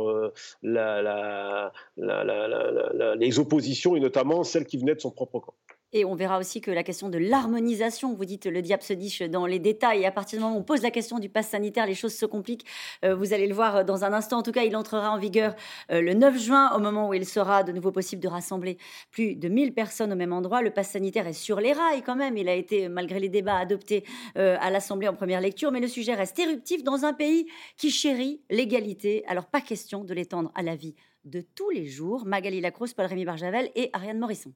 les 3.16 3.38
oppositions 3.38 3.96
et 3.96 4.00
notamment 4.00 4.44
celles 4.44 4.66
qui 4.66 4.78
venaient 4.78 4.94
de 4.94 5.00
son 5.00 5.10
propre 5.10 5.40
camp. 5.40 5.54
Et 5.94 6.04
on 6.06 6.14
verra 6.14 6.38
aussi 6.38 6.60
que 6.60 6.70
la 6.70 6.82
question 6.82 7.10
de 7.10 7.18
l'harmonisation, 7.18 8.14
vous 8.14 8.24
dites 8.24 8.46
le 8.46 8.62
diable 8.62 8.82
se 8.82 8.94
diche 8.94 9.20
dans 9.22 9.44
les 9.44 9.58
détails, 9.58 10.02
et 10.02 10.06
à 10.06 10.10
partir 10.10 10.38
du 10.38 10.44
moment 10.44 10.56
où 10.56 10.60
on 10.60 10.62
pose 10.62 10.82
la 10.82 10.90
question 10.90 11.18
du 11.18 11.28
pass 11.28 11.48
sanitaire, 11.48 11.86
les 11.86 11.94
choses 11.94 12.14
se 12.14 12.24
compliquent. 12.24 12.64
Euh, 13.04 13.14
vous 13.14 13.34
allez 13.34 13.46
le 13.46 13.54
voir 13.54 13.84
dans 13.84 14.04
un 14.04 14.12
instant. 14.14 14.38
En 14.38 14.42
tout 14.42 14.52
cas, 14.52 14.62
il 14.62 14.74
entrera 14.74 15.10
en 15.10 15.18
vigueur 15.18 15.54
euh, 15.90 16.00
le 16.00 16.14
9 16.14 16.38
juin, 16.38 16.74
au 16.74 16.78
moment 16.78 17.08
où 17.08 17.14
il 17.14 17.26
sera 17.26 17.62
de 17.62 17.72
nouveau 17.72 17.92
possible 17.92 18.22
de 18.22 18.28
rassembler 18.28 18.78
plus 19.10 19.34
de 19.34 19.48
1000 19.48 19.74
personnes 19.74 20.12
au 20.12 20.16
même 20.16 20.32
endroit. 20.32 20.62
Le 20.62 20.70
pass 20.70 20.90
sanitaire 20.90 21.26
est 21.26 21.34
sur 21.34 21.60
les 21.60 21.72
rails 21.72 22.02
quand 22.02 22.16
même. 22.16 22.38
Il 22.38 22.48
a 22.48 22.54
été, 22.54 22.88
malgré 22.88 23.20
les 23.20 23.28
débats, 23.28 23.58
adopté 23.58 24.04
euh, 24.38 24.56
à 24.60 24.70
l'Assemblée 24.70 25.08
en 25.08 25.14
première 25.14 25.42
lecture. 25.42 25.72
Mais 25.72 25.80
le 25.80 25.88
sujet 25.88 26.14
reste 26.14 26.38
éruptif 26.38 26.82
dans 26.84 27.04
un 27.04 27.12
pays 27.12 27.46
qui 27.76 27.90
chérit 27.90 28.40
l'égalité. 28.48 29.24
Alors, 29.26 29.44
pas 29.44 29.60
question 29.60 30.04
de 30.04 30.14
l'étendre 30.14 30.50
à 30.54 30.62
la 30.62 30.74
vie 30.74 30.94
de 31.24 31.42
tous 31.42 31.68
les 31.68 31.86
jours. 31.86 32.24
Magali 32.24 32.62
Lacrosse, 32.62 32.94
Paul-Rémy 32.94 33.26
Barjavel 33.26 33.70
et 33.74 33.90
Ariane 33.92 34.18
Morisson. 34.18 34.52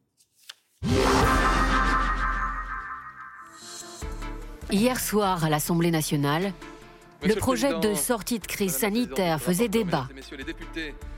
Hier 4.73 4.99
soir, 4.99 5.45
à 5.45 5.49
l'Assemblée 5.49 5.93
nationale, 5.93 6.53
le 7.23 7.37
projet 7.37 7.79
de 7.79 7.95
sortie 7.95 8.41
de 8.41 8.47
crise 8.47 8.75
sanitaire 8.75 9.41
faisait 9.41 9.69
débat. 9.69 10.09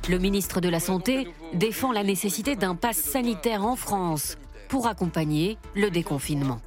Le 0.08 0.18
ministre 0.18 0.60
de 0.60 0.68
la 0.68 0.80
Santé 0.80 1.28
défend 1.54 1.90
la 1.90 2.02
nécessité 2.02 2.56
d'un 2.56 2.74
pass 2.74 2.98
sanitaire 2.98 3.64
en 3.64 3.74
France 3.74 4.36
pour 4.68 4.86
accompagner 4.86 5.56
le 5.74 5.90
déconfinement. 5.90 6.60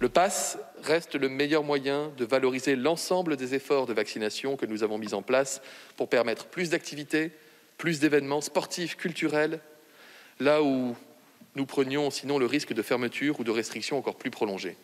Le 0.00 0.08
pass 0.08 0.58
reste 0.82 1.14
le 1.14 1.28
meilleur 1.28 1.62
moyen 1.62 2.10
de 2.16 2.24
valoriser 2.24 2.74
l'ensemble 2.74 3.36
des 3.36 3.54
efforts 3.54 3.84
de 3.84 3.92
vaccination 3.92 4.56
que 4.56 4.64
nous 4.64 4.82
avons 4.82 4.96
mis 4.96 5.12
en 5.12 5.20
place 5.20 5.60
pour 5.96 6.08
permettre 6.08 6.46
plus 6.46 6.70
d'activités, 6.70 7.32
plus 7.76 8.00
d'événements 8.00 8.40
sportifs, 8.40 8.96
culturels, 8.96 9.60
là 10.40 10.62
où 10.62 10.96
nous 11.54 11.66
prenions 11.66 12.10
sinon 12.10 12.38
le 12.38 12.46
risque 12.46 12.72
de 12.72 12.82
fermeture 12.82 13.40
ou 13.40 13.44
de 13.44 13.50
restrictions 13.50 13.98
encore 13.98 14.16
plus 14.16 14.30
prolongées. 14.30 14.76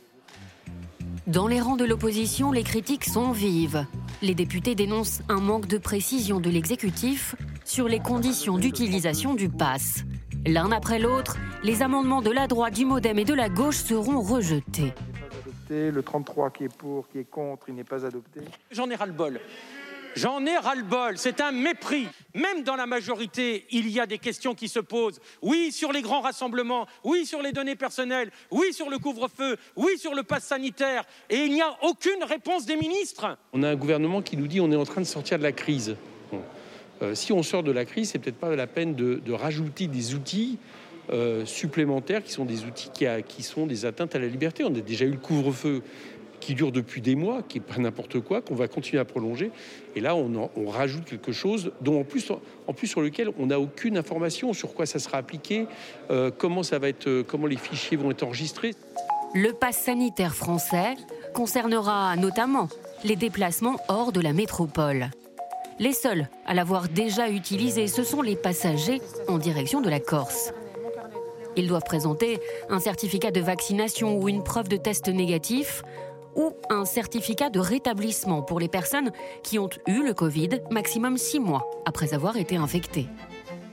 Dans 1.27 1.47
les 1.49 1.59
rangs 1.59 1.77
de 1.77 1.87
l'opposition, 1.87 2.53
les 2.53 2.63
critiques 2.63 3.07
sont 3.07 3.33
vives. 3.33 3.87
Les 4.21 4.35
députés 4.35 4.75
dénoncent 4.75 5.23
un 5.31 5.41
manque 5.41 5.67
de 5.67 5.79
précision 5.79 6.39
de 6.39 6.51
l'exécutif 6.51 7.35
sur 7.65 7.89
les 7.89 7.99
conditions 7.99 8.59
d'utilisation 8.59 9.33
du 9.33 9.49
pass. 9.49 10.05
L'un 10.45 10.71
après 10.71 10.99
l'autre, 10.99 11.39
les 11.63 11.81
amendements 11.81 12.21
de 12.21 12.31
la 12.31 12.47
droite, 12.47 12.75
du 12.75 12.85
Modem 12.85 13.19
et 13.19 13.25
de 13.25 13.33
la 13.33 13.49
gauche 13.49 13.79
seront 13.79 14.21
rejetés. 14.21 14.93
Le 15.71 16.03
33 16.03 16.51
qui 16.51 16.65
est 16.65 16.77
pour, 16.77 17.09
qui 17.09 17.21
est 17.21 17.31
contre, 17.31 17.71
il 17.71 17.75
n'est 17.75 17.85
pas 17.85 18.05
adopté. 18.05 18.41
J'en 18.71 18.91
ai 18.91 18.95
ras-le-bol. 18.95 19.41
J'en 20.17 20.47
ai 20.47 20.57
ras-le-bol, 20.57 21.19
c'est 21.19 21.41
un 21.41 21.51
mépris. 21.51 22.07
Même 22.35 22.63
dans 22.63 22.77
la 22.77 22.87
majorité, 22.87 23.67
il 23.71 23.89
y 23.91 23.99
a 23.99 24.07
des 24.07 24.19
questions 24.19 24.55
qui 24.55 24.69
se 24.69 24.79
posent. 24.79 25.21
Oui, 25.43 25.73
sur 25.73 25.93
les 25.93 26.03
grands 26.03 26.21
rassemblements, 26.21 26.87
oui, 27.03 27.27
sur 27.27 27.43
les 27.43 27.53
données 27.53 27.75
personnelles, 27.75 28.31
oui, 28.51 28.73
sur 28.73 28.91
le 28.91 28.99
couvre-feu, 28.99 29.57
oui, 29.77 29.99
sur 29.99 30.15
le 30.15 30.23
pass 30.23 30.45
sanitaire. 30.45 31.05
Et 31.31 31.39
il 31.39 31.53
n'y 31.53 31.63
a 31.63 31.77
aucune 31.83 32.23
réponse 32.23 32.65
des 32.65 32.77
ministres. 32.77 33.37
On 33.53 33.63
a 33.65 33.71
un 33.71 33.77
gouvernement 33.77 34.23
qui 34.23 34.37
nous 34.37 34.47
dit 34.47 34.61
on 34.61 34.71
est 34.71 34.77
en 34.77 34.85
train 34.85 35.01
de 35.01 35.07
sortir 35.07 35.39
de 35.39 35.43
la 35.43 35.53
crise. 35.53 35.97
Euh, 37.03 37.15
si 37.15 37.33
on 37.33 37.43
sort 37.43 37.65
de 37.65 37.73
la 37.73 37.85
crise, 37.85 38.11
c'est 38.11 38.19
peut-être 38.21 38.39
pas 38.39 38.55
la 38.55 38.69
peine 38.69 38.95
de, 38.95 39.33
rajouter 39.33 39.89
des 39.89 40.15
outils 40.15 40.59
euh, 41.11 41.45
supplémentaires 41.45 42.23
qui 42.23 42.33
sont 42.33 42.45
des 42.45 42.65
outils 42.65 42.91
qui, 42.95 43.07
qui 43.27 43.43
sont 43.43 43.67
des 43.67 43.85
atteintes 43.85 44.15
à 44.15 44.21
la 44.21 44.29
liberté. 44.29 44.65
On 44.65 44.75
a 44.75 44.81
déjà 44.81 45.05
eu 45.05 45.11
le 45.11 45.19
couvre-feu 45.19 45.83
qui 46.45 46.55
dure 46.55 46.73
depuis 46.73 47.01
des 47.01 47.15
mois, 47.15 47.43
qui 47.43 47.59
n'est 47.59 47.65
pas 47.65 47.79
n'importe 47.79 48.21
quoi, 48.21 48.43
qu'on 48.43 48.55
va 48.55 48.69
continuer 48.69 49.01
à 49.01 49.05
prolonger. 49.07 49.51
Et 49.97 50.01
là, 50.01 50.15
on, 50.15 50.69
rajoute 50.69 51.05
quelque 51.05 51.33
chose 51.33 51.73
dont 51.81 52.01
en 52.01 52.05
plus, 52.05 52.31
en 52.67 52.73
plus 52.73 52.87
sur 52.87 53.01
lequel 53.01 53.31
on 53.39 53.47
n'a 53.47 53.59
aucune 53.59 53.97
information 53.97 54.53
sur 54.53 54.75
quoi 54.75 54.87
ça 54.87 54.99
sera 54.99 55.19
appliqué, 55.19 55.67
euh, 56.11 56.31
comment 56.37 56.63
ça 56.63 56.79
va 56.79 56.89
être, 56.89 57.23
comment 57.23 57.47
les 57.47 57.57
fichiers 57.57 57.97
vont 57.97 58.11
être 58.11 58.25
enregistrés. 58.25 58.73
Le 59.35 59.53
pass 59.53 59.79
sanitaire 59.79 60.35
français 60.35 60.95
concernera 61.33 62.15
notamment 62.17 62.69
les 63.05 63.17
déplacements 63.17 63.77
hors 63.89 64.13
de 64.13 64.21
la 64.21 64.33
métropole. 64.33 65.11
Les 65.79 65.93
seuls 65.93 66.29
à 66.47 66.55
l'avoir 66.55 66.89
déjà 66.89 67.31
utilisé, 67.31 67.87
ce 67.87 68.05
sont 68.05 68.23
les 68.23 68.37
passagers 68.37 69.01
en 69.29 69.39
direction 69.39 69.81
de 69.81 69.89
la 69.89 69.99
Corse. 69.99 70.53
Ils 71.57 71.69
doivent 71.69 71.85
présenter 71.85 72.41
un 72.69 72.81
certificat 72.81 73.31
de 73.31 73.41
vaccination 73.41 74.19
ou 74.19 74.29
une 74.29 74.43
preuve 74.43 74.69
de 74.69 74.77
test 74.77 75.09
négatif 75.09 75.83
ou 76.37 76.53
un 76.71 76.85
certificat 76.85 77.51
de 77.51 77.61
rétablissement 77.61 78.43
pour 78.43 78.61
les 78.61 78.69
personnes 78.69 79.13
qui 79.43 79.59
ont 79.59 79.71
eu 79.87 80.03
le 80.03 80.15
Covid 80.15 80.61
maximum 80.71 81.17
six 81.19 81.41
mois 81.41 81.69
après 81.85 82.15
avoir 82.15 82.37
été 82.37 82.57
infectées. 82.57 83.07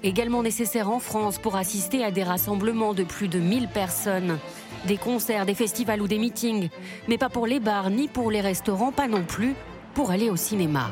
Également 0.04 0.42
nécessaire 0.42 0.90
en 0.90 1.00
France 1.00 1.38
pour 1.38 1.56
assister 1.56 2.04
à 2.04 2.12
des 2.12 2.24
rassemblements 2.24 2.94
de 2.94 3.04
plus 3.04 3.28
de 3.28 3.40
1000 3.40 3.68
personnes, 3.68 4.40
des 4.88 4.98
concerts, 4.98 5.46
des 5.46 5.54
festivals 5.54 6.02
ou 6.02 6.08
des 6.08 6.18
meetings, 6.18 6.70
mais 7.08 7.20
pas 7.20 7.30
pour 7.30 7.46
les 7.46 7.60
bars 7.60 7.90
ni 7.90 8.08
pour 8.08 8.32
les 8.32 8.42
restaurants, 8.42 8.92
pas 8.92 9.08
non 9.08 9.24
plus 9.24 9.54
pour 9.94 10.10
aller 10.10 10.30
au 10.30 10.36
cinéma. 10.36 10.92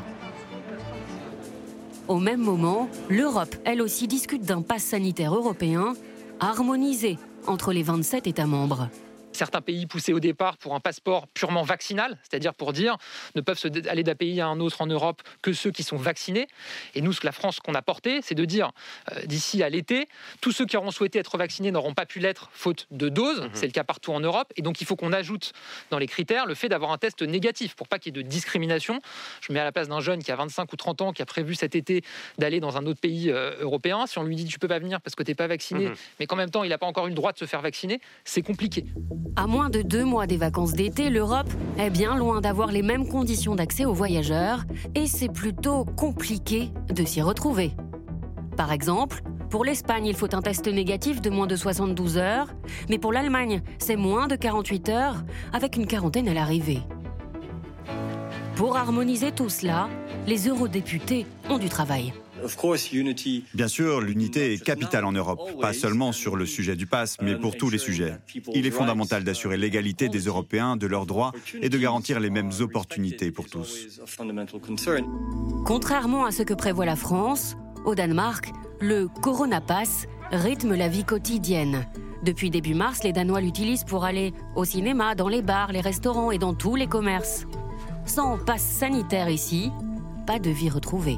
Au 2.06 2.18
même 2.18 2.40
moment, 2.40 2.88
l'Europe, 3.08 3.54
elle 3.64 3.82
aussi, 3.82 4.08
discute 4.08 4.42
d'un 4.42 4.62
pass 4.62 4.82
sanitaire 4.82 5.34
européen 5.34 5.94
harmonisé 6.40 7.18
entre 7.46 7.72
les 7.72 7.82
27 7.82 8.26
États 8.26 8.46
membres 8.46 8.88
certains 9.32 9.60
pays 9.60 9.86
poussaient 9.86 10.12
au 10.12 10.20
départ 10.20 10.56
pour 10.56 10.74
un 10.74 10.80
passeport 10.80 11.26
purement 11.28 11.62
vaccinal, 11.62 12.18
c'est-à-dire 12.22 12.54
pour 12.54 12.72
dire 12.72 12.96
ne 13.34 13.40
peuvent 13.40 13.60
aller 13.88 14.02
d'un 14.02 14.14
pays 14.14 14.40
à 14.40 14.46
un 14.46 14.60
autre 14.60 14.80
en 14.82 14.86
Europe 14.86 15.22
que 15.42 15.52
ceux 15.52 15.70
qui 15.70 15.82
sont 15.82 15.96
vaccinés. 15.96 16.48
Et 16.94 17.00
nous, 17.00 17.12
ce 17.12 17.20
que 17.20 17.26
la 17.26 17.32
France 17.32 17.60
qu'on 17.60 17.74
a 17.74 17.82
porté, 17.82 18.20
c'est 18.22 18.34
de 18.34 18.44
dire 18.44 18.72
euh, 19.12 19.22
d'ici 19.26 19.62
à 19.62 19.68
l'été, 19.68 20.08
tous 20.40 20.52
ceux 20.52 20.66
qui 20.66 20.76
auront 20.76 20.90
souhaité 20.90 21.18
être 21.18 21.38
vaccinés 21.38 21.70
n'auront 21.70 21.94
pas 21.94 22.06
pu 22.06 22.18
l'être 22.18 22.50
faute 22.52 22.86
de 22.90 23.08
dose. 23.08 23.40
Mhm. 23.42 23.50
C'est 23.54 23.66
le 23.66 23.72
cas 23.72 23.84
partout 23.84 24.12
en 24.12 24.20
Europe. 24.20 24.52
Et 24.56 24.62
donc 24.62 24.80
il 24.80 24.86
faut 24.86 24.96
qu'on 24.96 25.12
ajoute 25.12 25.52
dans 25.90 25.98
les 25.98 26.06
critères 26.06 26.46
le 26.46 26.54
fait 26.54 26.68
d'avoir 26.68 26.92
un 26.92 26.98
test 26.98 27.22
négatif 27.22 27.74
pour 27.74 27.88
pas 27.88 27.98
qu'il 27.98 28.16
y 28.16 28.18
ait 28.18 28.22
de 28.22 28.28
discrimination. 28.28 29.00
Je 29.40 29.52
mets 29.52 29.60
à 29.60 29.64
la 29.64 29.72
place 29.72 29.88
d'un 29.88 30.00
jeune 30.00 30.22
qui 30.22 30.32
a 30.32 30.36
25 30.36 30.72
ou 30.72 30.76
30 30.76 31.02
ans, 31.02 31.12
qui 31.12 31.22
a 31.22 31.26
prévu 31.26 31.54
cet 31.54 31.74
été 31.74 32.02
d'aller 32.38 32.60
dans 32.60 32.76
un 32.76 32.86
autre 32.86 33.00
pays 33.00 33.30
euh, 33.30 33.54
européen. 33.60 34.06
Si 34.06 34.18
on 34.18 34.24
lui 34.24 34.36
dit 34.36 34.44
tu 34.44 34.58
peux 34.58 34.68
pas 34.68 34.78
venir 34.78 35.00
parce 35.00 35.14
que 35.14 35.22
tu 35.22 35.30
n'es 35.30 35.34
pas 35.34 35.46
vacciné, 35.46 35.88
mhm. 35.88 35.94
mais 36.18 36.26
qu'en 36.26 36.36
même 36.36 36.50
temps 36.50 36.64
il 36.64 36.70
n'a 36.70 36.78
pas 36.78 36.86
encore 36.86 37.06
eu 37.06 37.10
le 37.10 37.14
droit 37.14 37.32
de 37.32 37.38
se 37.38 37.46
faire 37.46 37.62
vacciner, 37.62 38.00
c'est 38.24 38.42
compliqué. 38.42 38.84
À 39.36 39.46
moins 39.46 39.70
de 39.70 39.82
deux 39.82 40.04
mois 40.04 40.26
des 40.26 40.36
vacances 40.36 40.72
d'été, 40.72 41.10
l'Europe 41.10 41.50
est 41.78 41.90
bien 41.90 42.16
loin 42.16 42.40
d'avoir 42.40 42.72
les 42.72 42.82
mêmes 42.82 43.08
conditions 43.08 43.54
d'accès 43.54 43.84
aux 43.84 43.92
voyageurs 43.92 44.64
et 44.94 45.06
c'est 45.06 45.32
plutôt 45.32 45.84
compliqué 45.84 46.70
de 46.88 47.04
s'y 47.04 47.22
retrouver. 47.22 47.72
Par 48.56 48.72
exemple, 48.72 49.22
pour 49.48 49.64
l'Espagne, 49.64 50.06
il 50.06 50.14
faut 50.14 50.34
un 50.34 50.42
test 50.42 50.68
négatif 50.68 51.20
de 51.20 51.30
moins 51.30 51.46
de 51.46 51.56
72 51.56 52.18
heures, 52.18 52.48
mais 52.88 52.98
pour 52.98 53.12
l'Allemagne, 53.12 53.62
c'est 53.78 53.96
moins 53.96 54.28
de 54.28 54.36
48 54.36 54.88
heures, 54.90 55.24
avec 55.52 55.76
une 55.76 55.86
quarantaine 55.86 56.28
à 56.28 56.34
l'arrivée. 56.34 56.80
Pour 58.56 58.76
harmoniser 58.76 59.32
tout 59.32 59.48
cela, 59.48 59.88
les 60.26 60.48
eurodéputés 60.48 61.26
ont 61.48 61.58
du 61.58 61.68
travail. 61.68 62.12
Bien 63.54 63.68
sûr, 63.68 64.00
l'unité 64.00 64.52
est 64.52 64.62
capitale 64.62 65.04
en 65.04 65.12
Europe, 65.12 65.40
pas 65.60 65.72
seulement 65.72 66.12
sur 66.12 66.36
le 66.36 66.46
sujet 66.46 66.76
du 66.76 66.86
pass, 66.86 67.16
mais 67.22 67.36
pour 67.36 67.56
tous 67.56 67.70
les 67.70 67.78
sujets. 67.78 68.14
Il 68.54 68.66
est 68.66 68.70
fondamental 68.70 69.24
d'assurer 69.24 69.56
l'égalité 69.56 70.08
des 70.08 70.20
Européens, 70.20 70.76
de 70.76 70.86
leurs 70.86 71.06
droits 71.06 71.32
et 71.60 71.68
de 71.68 71.78
garantir 71.78 72.20
les 72.20 72.30
mêmes 72.30 72.52
opportunités 72.60 73.30
pour 73.30 73.46
tous. 73.46 74.00
Contrairement 75.64 76.24
à 76.24 76.30
ce 76.30 76.42
que 76.42 76.54
prévoit 76.54 76.86
la 76.86 76.96
France, 76.96 77.56
au 77.84 77.94
Danemark, 77.94 78.50
le 78.80 79.08
Corona 79.08 79.60
Pass 79.60 80.06
rythme 80.30 80.74
la 80.74 80.88
vie 80.88 81.04
quotidienne. 81.04 81.86
Depuis 82.22 82.50
début 82.50 82.74
mars, 82.74 83.02
les 83.02 83.12
Danois 83.12 83.40
l'utilisent 83.40 83.84
pour 83.84 84.04
aller 84.04 84.32
au 84.54 84.64
cinéma, 84.64 85.14
dans 85.14 85.28
les 85.28 85.42
bars, 85.42 85.72
les 85.72 85.80
restaurants 85.80 86.30
et 86.30 86.38
dans 86.38 86.54
tous 86.54 86.76
les 86.76 86.86
commerces. 86.86 87.46
Sans 88.04 88.38
passe 88.38 88.64
sanitaire 88.64 89.30
ici, 89.30 89.70
pas 90.26 90.38
de 90.38 90.50
vie 90.50 90.68
retrouvée. 90.68 91.16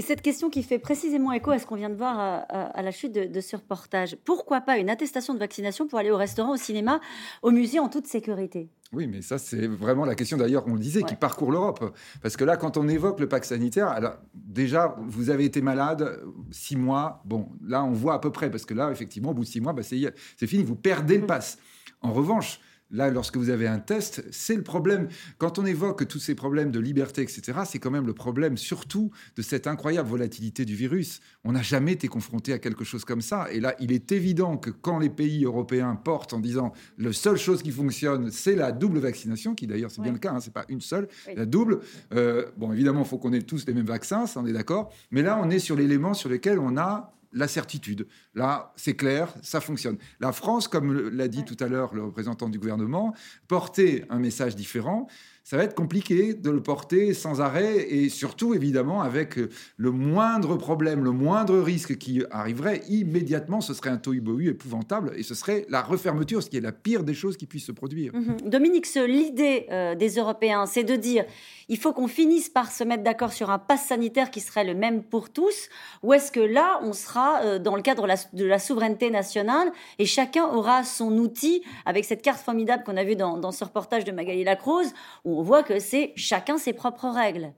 Et 0.00 0.02
cette 0.02 0.22
question 0.22 0.48
qui 0.48 0.62
fait 0.62 0.78
précisément 0.78 1.30
écho 1.30 1.50
à 1.50 1.58
ce 1.58 1.66
qu'on 1.66 1.74
vient 1.74 1.90
de 1.90 1.94
voir 1.94 2.18
à, 2.48 2.80
la 2.80 2.90
chute 2.90 3.12
de, 3.12 3.40
ce 3.42 3.54
reportage, 3.54 4.16
pourquoi 4.24 4.62
pas 4.62 4.78
une 4.78 4.88
attestation 4.88 5.34
de 5.34 5.38
vaccination 5.38 5.86
pour 5.88 5.98
aller 5.98 6.10
au 6.10 6.16
restaurant, 6.16 6.54
au 6.54 6.56
cinéma, 6.56 7.02
au 7.42 7.50
musée 7.50 7.80
en 7.80 7.90
toute 7.90 8.06
sécurité? 8.06 8.70
Oui, 8.94 9.06
mais 9.06 9.20
ça, 9.20 9.36
c'est 9.36 9.66
vraiment 9.66 10.06
la 10.06 10.14
question 10.14 10.38
d'ailleurs, 10.38 10.64
on 10.66 10.72
le 10.72 10.80
disait, 10.80 11.02
qui 11.02 11.16
parcourt 11.16 11.52
l'Europe. 11.52 11.94
Parce 12.22 12.38
que 12.38 12.44
là, 12.44 12.56
quand 12.56 12.78
on 12.78 12.88
évoque 12.88 13.20
le 13.20 13.28
pacte 13.28 13.44
sanitaire, 13.44 13.88
alors 13.88 14.16
déjà, 14.32 14.96
vous 15.06 15.28
avez 15.28 15.44
été 15.44 15.60
malade 15.60 16.18
six 16.50 16.76
mois. 16.76 17.20
Bon, 17.26 17.50
là, 17.62 17.84
on 17.84 17.92
voit 17.92 18.14
à 18.14 18.20
peu 18.20 18.32
près, 18.32 18.50
parce 18.50 18.64
que 18.64 18.72
là, 18.72 18.90
effectivement, 18.90 19.32
au 19.32 19.34
bout 19.34 19.44
de 19.44 19.50
six 19.50 19.60
mois, 19.60 19.74
bah, 19.74 19.82
c'est 19.82 20.46
fini, 20.46 20.62
vous 20.62 20.76
perdez 20.76 21.18
le 21.18 21.24
mmh. 21.24 21.26
pass. 21.26 21.58
En 22.00 22.14
revanche, 22.14 22.58
Là, 22.92 23.10
lorsque 23.10 23.36
vous 23.36 23.50
avez 23.50 23.68
un 23.68 23.78
test, 23.78 24.24
c'est 24.32 24.56
le 24.56 24.62
problème. 24.62 25.08
Quand 25.38 25.58
on 25.58 25.66
évoque 25.66 26.08
tous 26.08 26.18
ces 26.18 26.34
problèmes 26.34 26.72
de 26.72 26.80
liberté, 26.80 27.22
etc., 27.22 27.60
c'est 27.64 27.78
quand 27.78 27.90
même 27.90 28.06
le 28.06 28.14
problème 28.14 28.56
surtout 28.56 29.10
de 29.36 29.42
cette 29.42 29.66
incroyable 29.68 30.08
volatilité 30.08 30.64
du 30.64 30.74
virus. 30.74 31.20
On 31.44 31.52
n'a 31.52 31.62
jamais 31.62 31.92
été 31.92 32.08
confronté 32.08 32.52
à 32.52 32.58
quelque 32.58 32.82
chose 32.82 33.04
comme 33.04 33.20
ça. 33.20 33.46
Et 33.52 33.60
là, 33.60 33.76
il 33.78 33.92
est 33.92 34.10
évident 34.10 34.56
que 34.56 34.70
quand 34.70 34.98
les 34.98 35.10
pays 35.10 35.44
européens 35.44 35.94
portent 35.94 36.32
en 36.32 36.40
disant 36.40 36.72
la 36.98 37.12
seule 37.12 37.36
chose 37.36 37.62
qui 37.62 37.70
fonctionne, 37.70 38.30
c'est 38.30 38.56
la 38.56 38.72
double 38.72 38.98
vaccination, 38.98 39.54
qui 39.54 39.66
d'ailleurs 39.66 39.90
c'est 39.90 40.02
bien 40.02 40.12
le 40.12 40.18
cas, 40.18 40.32
hein, 40.32 40.40
c'est 40.40 40.52
pas 40.52 40.64
une 40.68 40.80
seule, 40.80 41.08
la 41.34 41.46
double. 41.46 41.80
Euh, 42.12 42.46
bon, 42.56 42.72
évidemment, 42.72 43.02
il 43.02 43.06
faut 43.06 43.18
qu'on 43.18 43.32
ait 43.32 43.42
tous 43.42 43.66
les 43.66 43.74
mêmes 43.74 43.86
vaccins, 43.86 44.26
ça 44.26 44.40
on 44.40 44.46
est 44.46 44.52
d'accord. 44.52 44.92
Mais 45.12 45.22
là, 45.22 45.40
on 45.40 45.48
est 45.50 45.60
sur 45.60 45.76
l'élément 45.76 46.14
sur 46.14 46.28
lequel 46.28 46.58
on 46.58 46.76
a 46.76 47.14
la 47.32 47.48
certitude. 47.48 48.06
Là, 48.34 48.72
c'est 48.76 48.94
clair, 48.94 49.34
ça 49.42 49.60
fonctionne. 49.60 49.98
La 50.20 50.32
France, 50.32 50.68
comme 50.68 51.10
l'a 51.10 51.26
dit 51.26 51.44
tout 51.44 51.56
à 51.58 51.66
l'heure 51.66 51.94
le 51.94 52.04
représentant 52.04 52.48
du 52.48 52.58
gouvernement, 52.58 53.12
portait 53.48 54.04
un 54.08 54.18
message 54.18 54.54
différent 54.54 55.08
ça 55.50 55.56
va 55.56 55.64
être 55.64 55.74
compliqué 55.74 56.34
de 56.34 56.48
le 56.48 56.62
porter 56.62 57.12
sans 57.12 57.40
arrêt 57.40 57.78
et 57.78 58.08
surtout 58.08 58.54
évidemment 58.54 59.02
avec 59.02 59.34
le 59.76 59.90
moindre 59.90 60.56
problème, 60.56 61.02
le 61.02 61.10
moindre 61.10 61.58
risque 61.58 61.98
qui 61.98 62.22
arriverait 62.30 62.82
immédiatement, 62.88 63.60
ce 63.60 63.74
serait 63.74 63.90
un 63.90 63.96
tohu 63.96 64.22
épouvantable 64.48 65.12
et 65.16 65.24
ce 65.24 65.34
serait 65.34 65.66
la 65.68 65.82
refermeture, 65.82 66.42
ce 66.42 66.50
qui 66.50 66.56
est 66.56 66.60
la 66.60 66.70
pire 66.70 67.02
des 67.02 67.14
choses 67.14 67.36
qui 67.36 67.46
puissent 67.46 67.66
se 67.66 67.72
produire. 67.72 68.14
Mhm. 68.14 68.48
Dominique, 68.48 68.86
l'idée 68.94 69.66
euh, 69.72 69.96
des 69.96 70.16
Européens, 70.16 70.66
c'est 70.66 70.84
de 70.84 70.94
dire 70.94 71.24
il 71.68 71.78
faut 71.78 71.92
qu'on 71.92 72.08
finisse 72.08 72.48
par 72.48 72.70
se 72.70 72.84
mettre 72.84 73.02
d'accord 73.02 73.32
sur 73.32 73.50
un 73.50 73.58
pass 73.58 73.86
sanitaire 73.86 74.30
qui 74.30 74.40
serait 74.40 74.64
le 74.64 74.74
même 74.74 75.02
pour 75.02 75.30
tous, 75.30 75.68
ou 76.02 76.12
est-ce 76.12 76.30
que 76.30 76.40
là, 76.40 76.80
on 76.82 76.92
sera 76.92 77.42
euh, 77.42 77.58
dans 77.58 77.76
le 77.76 77.82
cadre 77.82 78.02
de 78.02 78.08
la 78.08 78.16
souveraineté 78.58 79.10
nationale 79.10 79.72
et 79.98 80.06
chacun 80.06 80.46
aura 80.46 80.84
son 80.84 81.12
outil 81.18 81.62
avec 81.86 82.04
cette 82.04 82.22
carte 82.22 82.40
formidable 82.40 82.84
qu'on 82.84 82.96
a 82.96 83.04
vue 83.04 83.16
dans, 83.16 83.52
ce 83.52 83.64
reportage 83.64 84.04
de 84.04 84.12
Magali 84.12 84.44
Lacrose, 84.44 84.92
on 85.24 85.42
voit 85.42 85.62
que 85.62 85.78
c'est 85.78 86.12
chacun 86.16 86.58
ses 86.58 86.72
propres 86.72 87.08
règles. 87.08 87.52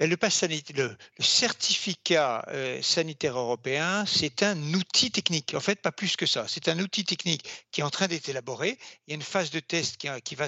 Le, 0.00 0.96
certificat 1.18 2.44
euh, 2.48 2.80
sanitaire 2.82 3.36
européen, 3.36 4.06
c'est 4.06 4.44
un 4.44 4.56
outil 4.74 5.10
technique. 5.10 5.54
En 5.54 5.60
fait, 5.60 5.82
pas 5.82 5.90
plus 5.90 6.14
que 6.14 6.24
ça. 6.24 6.46
C'est 6.46 6.68
un 6.68 6.78
outil 6.78 7.04
technique 7.04 7.48
qui 7.72 7.80
est 7.80 7.84
en 7.84 7.90
train 7.90 8.06
d'être 8.06 8.28
élaboré. 8.28 8.78
Il 9.06 9.10
y 9.10 9.12
a 9.12 9.16
une 9.16 9.22
phase 9.22 9.50
de 9.50 9.58
test 9.58 9.96
qui, 9.96 10.34
va 10.36 10.46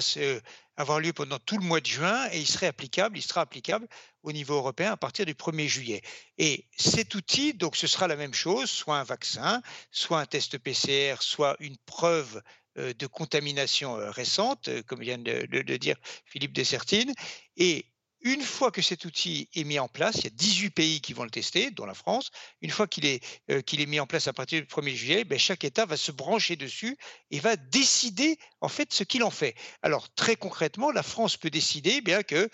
avoir 0.77 1.01
lieu 1.01 1.11
pendant 1.11 1.37
tout 1.37 1.57
le 1.57 1.65
mois 1.65 1.81
de 1.81 1.85
juin 1.85 2.29
et 2.31 2.39
il 2.39 2.47
serait 2.47 2.67
applicable, 2.67 3.17
il 3.17 3.21
sera 3.21 3.41
applicable 3.41 3.89
au 4.23 4.31
niveau 4.31 4.55
européen 4.55 4.93
à 4.93 4.97
partir 4.97 5.25
du 5.25 5.33
1er 5.33 5.67
juillet. 5.67 6.01
Et 6.37 6.65
cet 6.77 7.13
outil, 7.13 7.53
donc, 7.53 7.75
ce 7.75 7.87
sera 7.87 8.07
la 8.07 8.15
même 8.15 8.33
chose, 8.33 8.69
soit 8.69 8.99
un 8.99 9.03
vaccin, 9.03 9.61
soit 9.91 10.21
un 10.21 10.25
test 10.25 10.59
PCR, 10.59 11.15
soit 11.19 11.57
une 11.59 11.77
preuve 11.85 12.41
euh, 12.77 12.93
de 12.93 13.05
contamination 13.05 13.97
euh, 13.97 14.11
récente, 14.11 14.69
comme 14.85 15.01
vient 15.01 15.17
de 15.17 15.45
le 15.49 15.77
dire 15.77 15.97
Philippe 16.23 16.53
Dessertine. 16.53 17.13
Et 17.57 17.90
une 18.21 18.41
fois 18.41 18.71
que 18.71 18.81
cet 18.81 19.05
outil 19.05 19.49
est 19.55 19.63
mis 19.63 19.79
en 19.79 19.87
place, 19.87 20.17
il 20.17 20.23
y 20.25 20.27
a 20.27 20.31
18 20.31 20.69
pays 20.69 21.01
qui 21.01 21.13
vont 21.13 21.23
le 21.23 21.29
tester, 21.29 21.71
dont 21.71 21.85
la 21.85 21.93
France. 21.93 22.29
Une 22.61 22.69
fois 22.69 22.87
qu'il 22.87 23.05
est, 23.05 23.23
qu'il 23.63 23.81
est 23.81 23.85
mis 23.85 23.99
en 23.99 24.07
place 24.07 24.27
à 24.27 24.33
partir 24.33 24.61
du 24.61 24.67
1er 24.67 24.93
juillet, 24.93 25.23
ben, 25.23 25.39
chaque 25.39 25.63
État 25.63 25.85
va 25.85 25.97
se 25.97 26.11
brancher 26.11 26.55
dessus 26.55 26.97
et 27.31 27.39
va 27.39 27.55
décider 27.55 28.37
en 28.61 28.69
fait 28.69 28.93
ce 28.93 29.03
qu'il 29.03 29.23
en 29.23 29.31
fait. 29.31 29.55
Alors 29.81 30.13
très 30.13 30.35
concrètement, 30.35 30.91
la 30.91 31.03
France 31.03 31.37
peut 31.37 31.49
décider 31.49 32.01
bien 32.01 32.23
que 32.23 32.49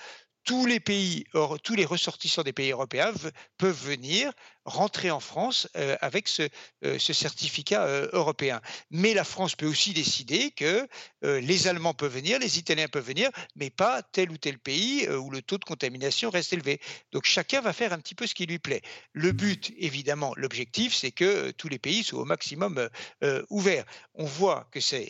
tous 0.48 0.66
les 0.66 0.80
pays, 0.80 1.26
tous 1.62 1.76
les 1.76 1.84
ressortissants 1.84 2.44
des 2.44 2.54
pays 2.54 2.72
européens 2.72 3.12
peuvent 3.58 3.86
venir 3.86 4.32
rentrer 4.68 5.10
en 5.10 5.20
France 5.20 5.68
avec 6.02 6.28
ce, 6.28 6.48
ce 6.84 7.14
certificat 7.14 7.88
européen. 8.14 8.62
Mais 8.92 9.14
la 9.14 9.24
France 9.24 9.56
peut 9.56 9.66
aussi 9.66 9.94
décider 9.94 10.52
que 10.52 10.88
les 11.22 11.68
Allemands 11.68 11.94
peuvent 11.94 12.14
venir, 12.14 12.38
les 12.38 12.60
Italiens 12.60 12.88
peuvent 12.88 13.08
venir, 13.08 13.30
mais 13.56 13.70
pas 13.70 14.04
tel 14.04 14.30
ou 14.30 14.38
tel 14.38 14.60
pays 14.60 15.08
où 15.10 15.30
le 15.30 15.42
taux 15.42 15.58
de 15.58 15.64
contamination 15.64 16.30
reste 16.30 16.54
élevé. 16.54 16.80
Donc 17.12 17.26
chacun 17.26 17.62
va 17.62 17.74
faire 17.74 17.94
un 17.94 18.00
petit 18.00 18.14
peu 18.14 18.28
ce 18.28 18.36
qui 18.36 18.46
lui 18.46 18.60
plaît. 18.60 18.82
Le 19.14 19.32
but, 19.32 19.74
évidemment, 19.78 20.34
l'objectif, 20.36 20.94
c'est 20.94 21.12
que 21.12 21.52
tous 21.52 21.70
les 21.70 21.80
pays 21.80 22.04
soient 22.04 22.22
au 22.22 22.26
maximum 22.26 22.90
ouverts. 23.50 23.86
On 24.14 24.26
voit 24.26 24.68
que 24.72 24.82
c'est 24.82 25.10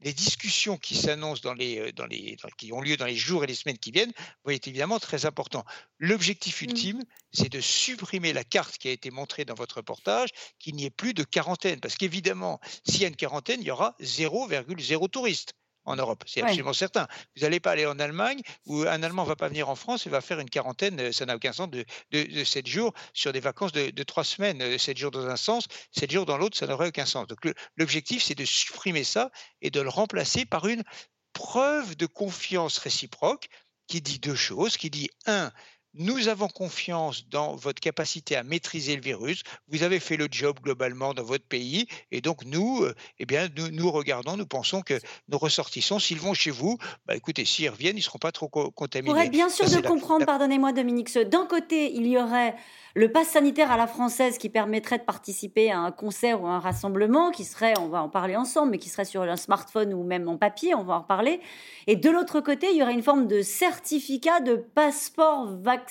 les 0.00 0.12
discussions 0.12 0.76
qui 0.76 0.94
s'annoncent 0.94 1.42
dans 1.42 1.54
les, 1.54 1.92
dans 1.92 2.06
les, 2.06 2.36
qui 2.56 2.72
ont 2.72 2.80
lieu 2.80 2.96
dans 2.96 3.06
les 3.06 3.16
jours 3.16 3.44
et 3.44 3.46
les 3.46 3.54
semaines 3.54 3.78
qui 3.78 3.90
viennent 3.90 4.12
vont 4.44 4.52
être 4.52 4.68
évidemment 4.68 5.00
très 5.00 5.26
importants. 5.26 5.64
L'objectif 5.98 6.60
mmh. 6.60 6.64
ultime, 6.64 7.02
c'est 7.32 7.48
de 7.48 7.60
supprimer 7.60 8.32
la 8.32 8.44
carte 8.44 8.78
qui 8.78 8.88
a 8.92 8.94
été 8.94 9.10
montrée 9.10 9.44
dans 9.44 9.54
votre 9.54 9.76
reportage, 9.76 10.30
qu'il 10.58 10.74
n'y 10.76 10.84
ait 10.84 10.90
plus 10.90 11.14
de 11.14 11.24
quarantaine. 11.24 11.80
Parce 11.80 11.96
qu'évidemment, 11.96 12.60
s'il 12.86 13.02
y 13.02 13.04
a 13.04 13.08
une 13.08 13.16
quarantaine, 13.16 13.60
il 13.60 13.66
y 13.66 13.70
aura 13.70 13.96
0,0 14.00 15.08
touristes 15.10 15.54
en 15.84 15.96
Europe, 15.96 16.22
c'est 16.26 16.42
absolument 16.42 16.72
certain. 16.72 17.08
Vous 17.34 17.42
n'allez 17.42 17.60
pas 17.60 17.72
aller 17.72 17.86
en 17.86 17.98
Allemagne 17.98 18.40
où 18.66 18.82
un 18.82 19.02
Allemand 19.02 19.24
ne 19.24 19.28
va 19.28 19.36
pas 19.36 19.48
venir 19.48 19.68
en 19.68 19.74
France 19.74 20.06
et 20.06 20.10
va 20.10 20.20
faire 20.20 20.38
une 20.38 20.50
quarantaine, 20.50 21.00
euh, 21.00 21.12
ça 21.12 21.26
n'a 21.26 21.34
aucun 21.34 21.52
sens, 21.52 21.68
de, 21.70 21.84
de, 22.12 22.44
7 22.44 22.66
jours 22.66 22.92
sur 23.14 23.32
des 23.32 23.40
vacances 23.40 23.72
de, 23.72 23.90
de 23.90 24.02
3 24.02 24.24
semaines. 24.24 24.78
7 24.78 24.96
euh, 24.96 25.00
jours 25.00 25.10
dans 25.10 25.26
un 25.26 25.36
sens, 25.36 25.66
7 25.92 26.10
jours 26.10 26.26
dans 26.26 26.36
l'autre, 26.36 26.56
ça 26.56 26.66
n'aurait 26.66 26.88
aucun 26.88 27.06
sens. 27.06 27.26
Donc 27.26 27.40
l'objectif, 27.76 28.22
c'est 28.22 28.36
de 28.36 28.44
supprimer 28.44 29.04
ça 29.04 29.30
et 29.60 29.70
de 29.70 29.80
le 29.80 29.88
remplacer 29.88 30.44
par 30.44 30.66
une 30.66 30.84
preuve 31.32 31.96
de 31.96 32.06
confiance 32.06 32.78
réciproque 32.78 33.48
qui 33.88 34.00
dit 34.00 34.18
deux 34.18 34.36
choses, 34.36 34.76
qui 34.76 34.90
dit, 34.90 35.10
un, 35.26 35.50
nous 35.94 36.28
avons 36.28 36.48
confiance 36.48 37.28
dans 37.28 37.54
votre 37.54 37.80
capacité 37.80 38.36
à 38.36 38.42
maîtriser 38.42 38.96
le 38.96 39.02
virus. 39.02 39.42
Vous 39.68 39.82
avez 39.82 40.00
fait 40.00 40.16
le 40.16 40.28
job 40.30 40.58
globalement 40.62 41.14
dans 41.14 41.22
votre 41.22 41.44
pays. 41.44 41.86
Et 42.10 42.20
donc, 42.20 42.44
nous, 42.44 42.82
euh, 42.82 42.94
eh 43.18 43.26
bien, 43.26 43.48
nous, 43.72 43.90
regardons, 43.90 44.36
nous 44.36 44.46
pensons 44.46 44.82
que 44.82 44.98
nos 45.28 45.38
ressortissants, 45.38 45.98
s'ils 45.98 46.20
vont 46.20 46.34
chez 46.34 46.50
vous, 46.50 46.78
bah, 47.06 47.14
écoutez, 47.14 47.44
s'ils 47.44 47.68
reviennent, 47.68 47.96
ils 47.96 48.00
ne 48.00 48.04
seront 48.04 48.18
pas 48.18 48.32
trop 48.32 48.48
contaminés. 48.48 49.12
Pour 49.12 49.20
être 49.20 49.30
bien 49.30 49.48
sûr 49.48 49.68
de 49.68 49.86
comprendre, 49.86 50.24
pardonnez-moi 50.24 50.72
Dominique, 50.72 51.12
d'un 51.18 51.46
côté, 51.46 51.92
il 51.94 52.06
y 52.06 52.18
aurait 52.18 52.54
le 52.94 53.10
pass 53.10 53.28
sanitaire 53.28 53.70
à 53.70 53.76
la 53.76 53.86
française 53.86 54.36
qui 54.36 54.50
permettrait 54.50 54.98
de 54.98 55.04
participer 55.04 55.70
à 55.70 55.78
un 55.78 55.90
concert 55.90 56.42
ou 56.42 56.46
un 56.46 56.58
rassemblement 56.58 57.30
qui 57.30 57.44
serait, 57.44 57.72
on 57.78 57.88
va 57.88 58.02
en 58.02 58.10
parler 58.10 58.36
ensemble, 58.36 58.72
mais 58.72 58.78
qui 58.78 58.90
serait 58.90 59.06
sur 59.06 59.22
un 59.22 59.36
smartphone 59.36 59.94
ou 59.94 60.04
même 60.04 60.28
en 60.28 60.36
papier, 60.36 60.74
on 60.74 60.84
va 60.84 60.94
en 60.94 61.00
reparler. 61.00 61.40
Et 61.86 61.96
de 61.96 62.10
l'autre 62.10 62.40
côté, 62.40 62.68
il 62.70 62.76
y 62.76 62.82
aurait 62.82 62.92
une 62.92 63.02
forme 63.02 63.26
de 63.26 63.40
certificat 63.40 64.40
de 64.40 64.56
passeport 64.56 65.46
vaccinal, 65.46 65.81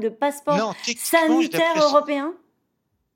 de 0.00 0.08
passeport 0.08 0.74
sanitaire 0.96 1.76
européen 1.76 2.34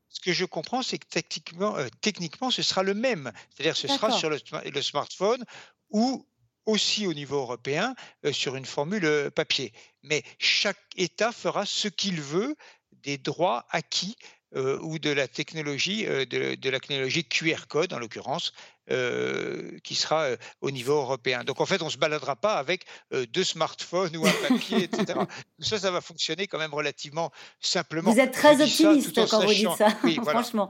ce 0.08 0.20
que 0.20 0.34
je 0.34 0.44
comprends, 0.44 0.82
c'est 0.82 0.98
que 0.98 1.06
techniquement, 1.08 1.74
euh, 1.78 1.88
techniquement, 2.02 2.50
ce 2.50 2.62
sera 2.62 2.82
le 2.82 2.92
même. 2.92 3.32
C'est-à-dire 3.48 3.74
ce 3.74 3.88
sera 3.88 4.10
sur 4.10 4.28
le, 4.28 4.82
smartphone 4.82 5.42
ou 5.88 6.26
aussi 6.66 7.06
au 7.06 7.14
niveau 7.14 7.36
européen 7.36 7.94
euh, 8.24 8.32
sur 8.32 8.56
une 8.56 8.66
formule 8.66 9.04
euh, 9.04 9.30
papier. 9.30 9.72
Mais 10.02 10.22
chaque 10.38 10.78
État 10.96 11.32
fera 11.32 11.66
ce 11.66 11.88
qu'il 11.88 12.20
veut 12.20 12.54
des 12.92 13.18
droits 13.18 13.66
acquis 13.70 14.16
euh, 14.54 14.78
ou 14.80 14.98
de 14.98 15.10
la 15.10 15.28
technologie, 15.28 16.04
de, 16.04 16.54
de, 16.54 16.70
la 16.70 16.78
technologie 16.78 17.24
QR 17.24 17.66
code 17.68 17.92
en 17.92 17.98
l'occurrence, 17.98 18.52
euh, 18.90 19.78
qui 19.84 19.94
sera 19.94 20.22
euh, 20.22 20.36
au 20.60 20.72
niveau 20.72 20.94
européen. 20.94 21.44
Donc 21.44 21.60
en 21.60 21.66
fait, 21.66 21.82
on 21.82 21.84
ne 21.84 21.90
se 21.90 21.98
baladera 21.98 22.34
pas 22.34 22.54
avec 22.54 22.84
euh, 23.12 23.26
deux 23.32 23.44
smartphones 23.44 24.16
ou 24.16 24.26
un 24.26 24.48
papier, 24.48 24.82
etc. 24.82 25.04
tout 25.60 25.64
ça, 25.64 25.78
ça 25.78 25.92
va 25.92 26.00
fonctionner 26.00 26.48
quand 26.48 26.58
même 26.58 26.74
relativement 26.74 27.30
simplement. 27.60 28.10
Vous 28.10 28.18
êtes 28.18 28.32
très 28.32 28.60
optimiste 28.60 29.14
quand 29.30 29.44
vous 29.44 29.54
dites 29.54 29.70
ça, 29.78 29.86
oui, 30.02 30.18
franchement. 30.26 30.68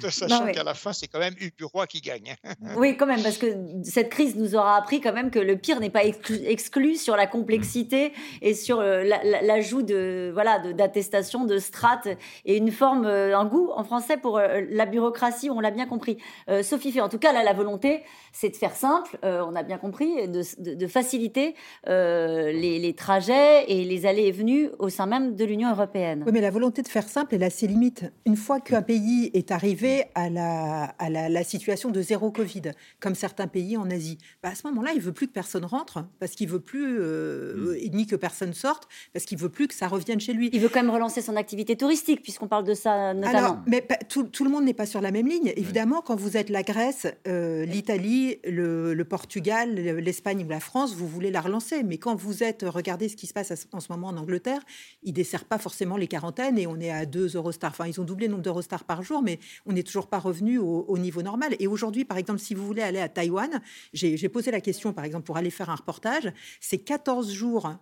tout 0.00 0.06
en 0.06 0.10
sachant 0.10 0.52
qu'à 0.52 0.62
la 0.62 0.74
fin, 0.74 0.92
c'est 0.92 1.08
quand 1.08 1.18
même 1.18 1.34
Hugues 1.40 1.86
qui 1.88 2.00
gagne. 2.00 2.36
oui, 2.76 2.96
quand 2.96 3.06
même, 3.06 3.24
parce 3.24 3.38
que 3.38 3.56
cette 3.82 4.10
crise 4.10 4.36
nous 4.36 4.54
aura 4.54 4.76
appris 4.76 5.00
quand 5.00 5.12
même 5.12 5.32
que 5.32 5.40
le 5.40 5.56
pire 5.56 5.80
n'est 5.80 5.90
pas 5.90 6.04
exclu, 6.04 6.94
sur 6.94 7.16
la 7.16 7.26
complexité 7.26 8.12
et 8.40 8.54
sur 8.54 8.80
l'ajout 8.80 9.82
de 9.82 10.30
voilà 10.32 10.60
d'attestation, 10.60 11.44
de, 11.44 11.58
strates 11.58 12.06
et 12.44 12.56
une 12.56 12.70
forme, 12.70 13.06
un 13.06 13.44
goût 13.46 13.72
en 13.74 13.82
français 13.82 14.16
pour 14.16 14.38
la 14.38 14.86
bureaucratie, 14.86 15.50
on 15.50 15.58
l'a 15.58 15.72
bien 15.72 15.86
compris. 15.86 16.18
Sophie 16.62 16.99
en 17.00 17.08
tout 17.08 17.18
cas, 17.18 17.32
là, 17.32 17.42
la 17.42 17.52
volonté, 17.52 18.02
c'est 18.32 18.50
de 18.50 18.56
faire 18.56 18.74
simple, 18.74 19.18
euh, 19.24 19.42
on 19.46 19.54
a 19.54 19.62
bien 19.62 19.78
compris, 19.78 20.28
de, 20.28 20.74
de, 20.74 20.86
faciliter 20.86 21.54
euh, 21.88 22.52
les, 22.52 22.94
trajets 22.94 23.64
et 23.70 23.84
les 23.84 24.06
allées 24.06 24.24
et 24.24 24.32
venues 24.32 24.70
au 24.78 24.88
sein 24.88 25.06
même 25.06 25.34
de 25.36 25.44
l'Union 25.44 25.70
européenne. 25.70 26.24
Oui, 26.26 26.32
mais 26.32 26.40
la 26.40 26.50
volonté 26.50 26.82
de 26.82 26.88
faire 26.88 27.08
simple, 27.08 27.34
elle 27.34 27.42
a 27.42 27.50
ses 27.50 27.66
limites. 27.66 28.04
Une 28.26 28.36
fois 28.36 28.60
qu'un 28.60 28.82
pays 28.82 29.30
est 29.34 29.50
arrivé 29.50 30.04
à 30.14 30.28
la, 30.28 30.84
à 30.98 31.08
la, 31.10 31.44
situation 31.44 31.90
de 31.90 32.02
zéro 32.02 32.30
Covid, 32.30 32.62
comme 33.00 33.14
certains 33.14 33.46
pays 33.46 33.76
en 33.76 33.90
Asie, 33.90 34.18
bah, 34.42 34.50
à 34.50 34.54
ce 34.54 34.66
moment-là, 34.68 34.92
il 34.94 35.00
veut 35.00 35.12
plus 35.12 35.26
que 35.26 35.32
personne 35.32 35.64
rentre, 35.64 36.04
parce 36.18 36.32
qu'il 36.32 36.48
veut 36.48 36.60
plus, 36.60 36.98
euh, 37.00 37.76
ni 37.92 38.06
que 38.06 38.16
personne 38.16 38.54
sorte, 38.54 38.88
parce 39.12 39.24
qu'il 39.24 39.38
veut 39.38 39.48
plus 39.48 39.68
que 39.68 39.74
ça 39.74 39.88
revienne 39.88 40.20
chez 40.20 40.32
lui. 40.32 40.50
Il 40.52 40.60
veut 40.60 40.68
quand 40.68 40.82
même 40.82 40.90
relancer 40.90 41.22
son 41.22 41.36
activité 41.36 41.76
touristique, 41.76 42.22
puisqu'on 42.22 42.48
parle 42.48 42.64
de 42.64 42.74
ça 42.74 43.14
notamment. 43.14 43.38
Alors, 43.38 43.56
mais 43.66 43.86
tout, 44.08 44.24
tout, 44.24 44.44
le 44.44 44.50
monde 44.50 44.64
n'est 44.64 44.74
pas 44.74 44.86
sur 44.86 45.00
la 45.00 45.10
même 45.10 45.26
ligne. 45.26 45.52
Évidemment, 45.56 46.02
quand 46.02 46.16
vous 46.16 46.36
êtes 46.36 46.50
la 46.50 46.62
Grèce, 46.62 46.89
euh, 47.26 47.64
l'Italie, 47.64 48.38
le, 48.44 49.02
Portugal, 49.02 49.74
l'Espagne 49.74 50.44
ou 50.44 50.48
la 50.48 50.60
France, 50.60 50.94
vous 50.94 51.06
voulez 51.06 51.30
la 51.30 51.40
relancer. 51.40 51.82
Mais 51.82 51.98
quand 51.98 52.14
vous 52.14 52.42
êtes, 52.42 52.64
regardez 52.66 53.08
ce 53.08 53.16
qui 53.16 53.26
se 53.26 53.32
passe 53.32 53.52
en 53.72 53.80
ce 53.80 53.92
moment 53.92 54.08
en 54.08 54.16
Angleterre, 54.16 54.60
ils 55.02 55.10
ne 55.10 55.14
desserrent 55.14 55.44
pas 55.44 55.58
forcément 55.58 55.96
les 55.96 56.06
quarantaines 56.06 56.58
et 56.58 56.66
on 56.66 56.78
est 56.78 56.90
à 56.90 57.06
2 57.06 57.36
Eurostars. 57.36 57.70
Enfin, 57.70 57.86
ils 57.86 58.00
ont 58.00 58.04
doublé 58.04 58.26
le 58.26 58.32
nombre 58.32 58.44
d'Eurostars 58.44 58.84
par 58.84 59.02
jour, 59.02 59.22
mais 59.22 59.38
on 59.66 59.72
n'est 59.72 59.82
toujours 59.82 60.08
pas 60.08 60.18
revenu 60.18 60.58
au, 60.58 60.98
niveau 60.98 61.22
normal. 61.22 61.56
Et 61.58 61.66
aujourd'hui, 61.66 62.04
par 62.04 62.18
exemple, 62.18 62.40
si 62.40 62.54
vous 62.54 62.66
voulez 62.66 62.82
aller 62.82 63.00
à 63.00 63.08
Taïwan, 63.08 63.60
j'ai 63.92 64.28
posé 64.28 64.50
la 64.50 64.60
question, 64.60 64.92
par 64.92 65.04
exemple, 65.04 65.24
pour 65.24 65.36
aller 65.36 65.50
faire 65.50 65.70
un 65.70 65.76
reportage, 65.76 66.32
c'est 66.60 66.78
14 66.78 67.32
jours 67.32 67.74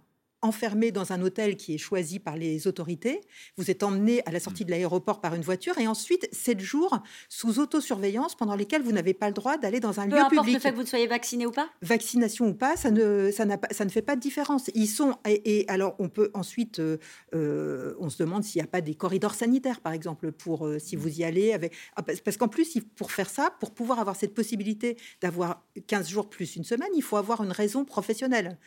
enfermé 0.42 0.92
dans 0.92 1.12
un 1.12 1.20
hôtel 1.22 1.56
qui 1.56 1.74
est 1.74 1.78
choisi 1.78 2.18
par 2.18 2.36
les 2.36 2.66
autorités. 2.66 3.20
Vous 3.56 3.70
êtes 3.70 3.82
emmené 3.82 4.22
à 4.26 4.30
la 4.30 4.40
sortie 4.40 4.64
de 4.64 4.70
l'aéroport 4.70 5.20
par 5.20 5.34
une 5.34 5.42
voiture 5.42 5.78
et 5.78 5.86
ensuite 5.86 6.28
sept 6.32 6.60
jours 6.60 6.98
sous 7.28 7.58
autosurveillance 7.58 8.36
pendant 8.36 8.54
lesquels 8.54 8.82
vous 8.82 8.92
n'avez 8.92 9.14
pas 9.14 9.28
le 9.28 9.34
droit 9.34 9.56
d'aller 9.56 9.80
dans 9.80 10.00
un 10.00 10.06
lieu 10.06 10.10
public. 10.10 10.28
Peu 10.30 10.36
importe 10.36 10.52
le 10.52 10.58
fait 10.60 10.70
que 10.70 10.76
vous 10.76 10.86
soyez 10.86 11.06
vacciné 11.06 11.46
ou 11.46 11.50
pas? 11.50 11.68
Vaccination 11.82 12.48
ou 12.48 12.54
pas, 12.54 12.76
ça 12.76 12.90
ne, 12.90 13.30
ça, 13.32 13.46
pas, 13.58 13.68
ça 13.70 13.84
ne 13.84 13.90
fait 13.90 14.02
pas 14.02 14.14
de 14.14 14.20
différence. 14.20 14.70
Ils 14.74 14.86
sont 14.86 15.16
et, 15.26 15.64
alors 15.68 15.96
on 15.98 16.08
peut 16.08 16.30
ensuite, 16.34 16.78
euh, 16.78 16.98
euh, 17.34 17.94
on 17.98 18.08
se 18.08 18.18
demande 18.18 18.44
s'il 18.44 18.60
n'y 18.60 18.64
a 18.64 18.70
pas 18.70 18.80
des 18.80 18.94
corridors 18.94 19.34
sanitaires 19.34 19.80
par 19.80 19.92
exemple 19.92 20.30
pour 20.32 20.66
euh, 20.66 20.78
si 20.78 20.96
vous 20.96 21.20
y 21.20 21.24
allez 21.24 21.52
avec 21.52 21.74
ah, 21.96 22.02
parce 22.02 22.36
qu'en 22.36 22.48
plus 22.48 22.78
pour 22.96 23.10
faire 23.10 23.30
ça, 23.30 23.50
pour 23.58 23.72
pouvoir 23.72 23.98
avoir 23.98 24.16
cette 24.16 24.34
possibilité 24.34 24.96
d'avoir 25.20 25.64
15 25.86 26.08
jours 26.08 26.28
plus 26.28 26.56
une 26.56 26.64
semaine, 26.64 26.90
il 26.94 27.02
faut 27.02 27.16
avoir 27.16 27.42
une 27.42 27.52
raison 27.52 27.84
professionnelle. 27.84 28.58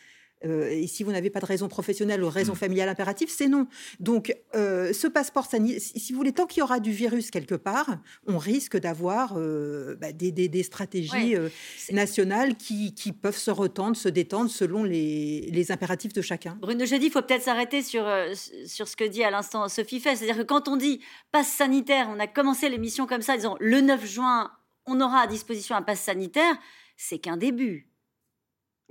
Euh, 0.44 0.70
et 0.70 0.86
si 0.86 1.02
vous 1.04 1.12
n'avez 1.12 1.30
pas 1.30 1.40
de 1.40 1.46
raison 1.46 1.68
professionnelle 1.68 2.22
ou 2.22 2.28
raison 2.28 2.52
mm. 2.52 2.56
familiale 2.56 2.88
impérative, 2.88 3.28
c'est 3.30 3.48
non. 3.48 3.66
Donc, 4.00 4.34
euh, 4.54 4.92
ce 4.92 5.06
passeport 5.06 5.46
sanitaire, 5.46 5.80
si 5.80 6.12
vous 6.12 6.18
voulez, 6.18 6.32
tant 6.32 6.46
qu'il 6.46 6.60
y 6.60 6.62
aura 6.62 6.80
du 6.80 6.92
virus 6.92 7.30
quelque 7.30 7.54
part, 7.54 7.98
on 8.26 8.38
risque 8.38 8.76
d'avoir 8.76 9.34
euh, 9.36 9.96
bah, 9.96 10.12
des, 10.12 10.62
stratégies 10.62 11.34
nationales 11.90 12.56
qui, 12.56 12.92
peuvent 13.20 13.36
se 13.36 13.50
retendre, 13.50 13.96
se 13.96 14.08
détendre 14.08 14.50
selon 14.50 14.84
les, 14.84 15.66
impératifs 15.70 16.12
de 16.12 16.22
chacun. 16.22 16.58
Bruno 16.60 16.84
Jeudi, 16.84 17.06
il 17.06 17.12
faut 17.12 17.22
peut-être 17.22 17.42
s'arrêter 17.42 17.82
sur, 17.82 18.04
sur 18.66 18.88
ce 18.88 18.96
que 18.96 19.04
dit 19.04 19.22
à 19.22 19.30
l'instant 19.30 19.68
Sophie 19.68 20.00
Fay. 20.00 20.16
C'est-à-dire 20.16 20.38
que 20.38 20.42
quand 20.42 20.68
on 20.68 20.76
dit 20.76 21.00
passe 21.30 21.48
sanitaire, 21.48 22.08
on 22.10 22.18
a 22.18 22.26
commencé 22.26 22.68
l'émission 22.68 23.06
comme 23.06 23.22
ça, 23.22 23.36
disant 23.36 23.56
le 23.60 23.80
9 23.80 24.04
juin, 24.06 24.50
on 24.86 25.00
aura 25.00 25.20
à 25.20 25.26
disposition 25.26 25.76
un 25.76 25.82
passe 25.82 26.00
sanitaire, 26.00 26.56
c'est 26.96 27.18
qu'un 27.18 27.36
début. 27.36 27.91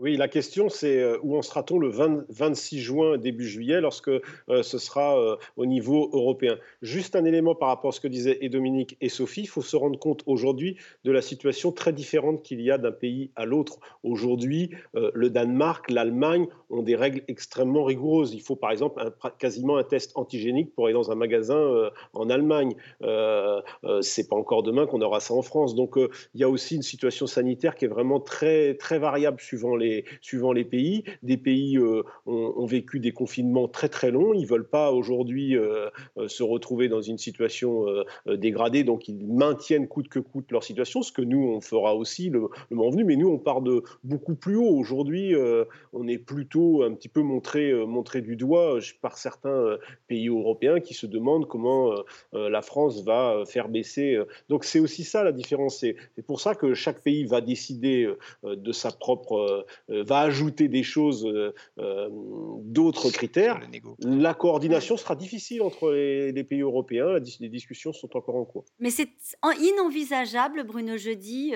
Oui, 0.02 0.18
la 0.18 0.28
question, 0.28 0.68
c'est 0.68 0.98
euh, 0.98 1.20
où 1.22 1.38
en 1.38 1.44
sera-t-on 1.44 1.78
le 1.78 1.88
26 1.88 2.80
juin, 2.80 3.18
début 3.20 3.48
juillet, 3.48 3.82
lorsque 3.82 4.08
euh, 4.08 4.64
ce 4.64 4.80
sera 4.80 5.16
euh, 5.16 5.36
au 5.58 5.68
niveau 5.68 6.10
européen? 6.12 6.58
Juste 6.82 7.16
un 7.16 7.24
élément 7.24 7.54
par 7.54 7.68
rapport 7.68 7.90
à 7.90 7.92
ce 7.92 8.00
que 8.00 8.08
disaient 8.08 8.40
et 8.42 8.50
Dominique 8.50 8.98
et 9.00 9.10
Sophie, 9.10 9.42
il 9.42 9.48
faut 9.48 9.62
se 9.62 9.76
rendre 9.76 10.00
compte 10.00 10.24
aujourd'hui 10.26 10.76
de 11.04 11.12
la 11.12 11.22
situation 11.22 11.72
très 11.72 11.94
différente 11.94 12.42
qu'il 12.42 12.62
y 12.62 12.72
a 12.72 12.80
d'un 12.80 12.92
pays 12.92 13.30
à 13.36 13.46
l'autre. 13.46 13.78
Aujourd'hui, 14.02 14.72
le 14.96 15.30
Danemark, 15.30 15.92
l'Allemagne 15.92 16.48
ont 16.72 16.82
des 16.82 16.96
règles 16.96 17.22
extrêmement 17.28 17.84
rigoureuses. 17.84 18.34
Il 18.34 18.42
faut 18.42 18.56
par 18.56 18.72
exemple 18.72 19.00
quasiment 19.38 19.78
un 19.78 19.84
test 19.84 20.14
antigénique 20.16 20.74
pour 20.74 20.86
aller 20.86 20.96
dans 20.96 21.12
un 21.12 21.16
magasin 21.16 21.92
en 22.14 22.30
Allemagne. 22.32 22.74
c'est 24.02 24.28
pas 24.28 24.36
encore 24.36 24.64
demain 24.64 24.88
qu'on 24.88 25.02
aura 25.02 25.20
ça 25.20 25.36
en 25.36 25.44
France. 25.44 25.76
Donc 25.76 25.96
il 25.98 26.42
y 26.42 26.44
a 26.44 26.50
aussi 26.50 26.76
une 26.76 26.82
situation 26.82 27.28
sanitaire 27.28 27.76
qui 27.76 27.86
est 27.86 27.90
vraiment 27.90 28.20
très, 28.20 28.74
très 28.76 28.98
variable 28.98 29.40
suivant 29.40 29.76
les 29.76 29.91
les, 29.92 30.06
suivant 30.22 30.52
les 30.52 30.66
pays. 30.66 31.04
Des 31.24 31.38
pays 31.38 31.78
ont, 31.80 32.04
ont, 32.26 32.66
vécu 32.66 33.00
des 33.00 33.12
confinements 33.12 33.68
très 33.68 33.90
très 33.90 34.12
longs. 34.12 34.34
Ils 34.34 34.46
veulent 34.46 34.70
pas 34.70 34.92
aujourd'hui 34.92 35.56
se 36.28 36.44
retrouver 36.44 36.88
dans 36.90 37.02
une 37.02 37.18
situation 37.18 37.86
dégradée, 38.28 38.84
donc 38.84 39.08
ils 39.08 39.28
maintiennent 39.28 39.88
coûte 39.88 40.08
que 40.08 40.20
coûte 40.20 40.52
leur 40.52 40.64
situation, 40.64 41.02
ce 41.02 41.12
que 41.12 41.22
nous 41.22 41.40
on 41.40 41.62
fera 41.62 41.96
aussi 41.96 42.30
le, 42.30 42.48
le 42.70 42.76
moment 42.76 42.92
venu. 42.92 43.04
Mais 43.04 43.16
nous 43.16 43.30
on 43.30 43.38
part 43.38 43.62
de 43.62 43.84
beaucoup 44.04 44.36
plus 44.36 44.56
haut. 44.56 44.78
Aujourd'hui, 44.78 45.36
on 45.94 46.08
est 46.08 46.18
plutôt 46.18 46.84
un 46.84 46.94
petit 46.94 47.10
peu 47.10 47.22
montré, 47.22 47.74
montré 47.86 48.22
du 48.22 48.36
doigt 48.36 48.80
par 49.02 49.18
certains 49.18 49.78
pays 50.08 50.28
européens 50.28 50.80
qui 50.80 50.94
se 50.94 51.06
demandent 51.06 51.48
comment 51.48 51.94
la 52.34 52.62
France 52.62 53.04
va 53.04 53.44
faire 53.46 53.70
baisser. 53.70 54.20
Donc 54.50 54.64
c'est 54.64 54.80
aussi 54.80 55.04
ça 55.04 55.24
la 55.24 55.32
différence. 55.32 55.80
C'est 55.80 56.26
pour 56.26 56.40
ça 56.40 56.56
que 56.56 56.74
chaque 56.74 57.02
pays 57.02 57.26
va 57.26 57.42
décider 57.42 58.10
de 58.44 58.72
sa 58.72 58.92
propre, 58.92 59.66
va 59.90 60.20
ajouter 60.20 60.68
des 60.68 60.84
choses, 60.84 61.28
d'autres 61.78 63.10
critères. 63.12 63.60
La 64.00 64.34
coordination 64.34 64.98
sera 64.98 65.16
difficile 65.16 65.62
entre 65.62 65.92
les, 65.92 66.44
pays 66.44 66.62
européens. 66.62 67.18
Les 67.40 67.50
discussions 67.50 67.94
sont 67.94 68.16
encore 68.16 68.36
en 68.36 68.46
cours. 68.46 68.66
Mais 68.80 68.90
c'est 68.90 69.10
inenvisageable, 69.60 70.64
Bruno 70.64 70.98
Jeudi. 70.98 71.54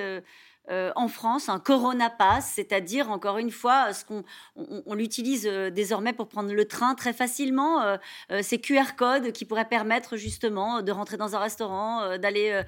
Euh, 0.69 0.91
en 0.95 1.07
France, 1.07 1.49
un 1.49 1.59
Corona 1.59 2.09
Pass, 2.09 2.53
c'est-à-dire, 2.55 3.11
encore 3.11 3.37
une 3.37 3.51
fois, 3.51 3.93
ce 3.93 4.03
qu'on 4.03 4.23
on, 4.55 4.93
l'utilise 4.95 5.47
euh, 5.47 5.69
désormais 5.69 6.13
pour 6.13 6.27
prendre 6.27 6.51
le 6.51 6.65
train 6.65 6.95
très 6.95 7.13
facilement, 7.13 7.81
euh, 7.81 7.97
ces 8.41 8.59
QR 8.59 8.95
codes 8.97 9.31
qui 9.31 9.45
pourraient 9.45 9.69
permettre 9.69 10.17
justement 10.17 10.81
de 10.81 10.91
rentrer 10.91 11.17
dans 11.17 11.35
un 11.35 11.39
restaurant, 11.39 12.17
d'aller 12.17 12.63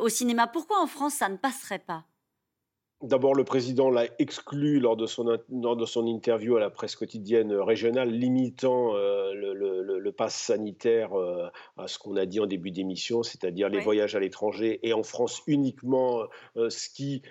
au 0.00 0.08
cinéma. 0.08 0.46
Pourquoi 0.46 0.80
en 0.80 0.86
France 0.86 1.14
ça 1.14 1.28
ne 1.28 1.36
passerait 1.36 1.78
pas? 1.78 2.04
D'abord, 3.02 3.34
le 3.34 3.42
président 3.42 3.90
l'a 3.90 4.06
exclu 4.20 4.78
lors 4.78 4.96
de, 4.96 5.06
son, 5.06 5.24
de 5.24 5.84
son 5.84 6.06
interview 6.06 6.56
à 6.56 6.60
la 6.60 6.70
presse 6.70 6.94
quotidienne 6.94 7.52
régionale, 7.52 8.10
limitant 8.10 8.94
euh, 8.94 9.34
le, 9.34 9.98
le, 9.98 10.12
pass 10.12 10.36
sanitaire 10.36 11.18
euh, 11.18 11.48
à 11.76 11.88
ce 11.88 11.98
qu'on 11.98 12.16
a 12.16 12.26
dit 12.26 12.38
en 12.38 12.46
début 12.46 12.70
d'émission, 12.70 13.24
c'est-à-dire 13.24 13.68
les 13.68 13.80
voyages 13.80 14.14
à 14.14 14.20
l'étranger 14.20 14.78
et 14.82 14.92
en 14.92 15.02
France 15.02 15.42
uniquement, 15.48 16.22
euh, 16.56 16.70
ce 16.70 16.88
qui, 16.90 17.22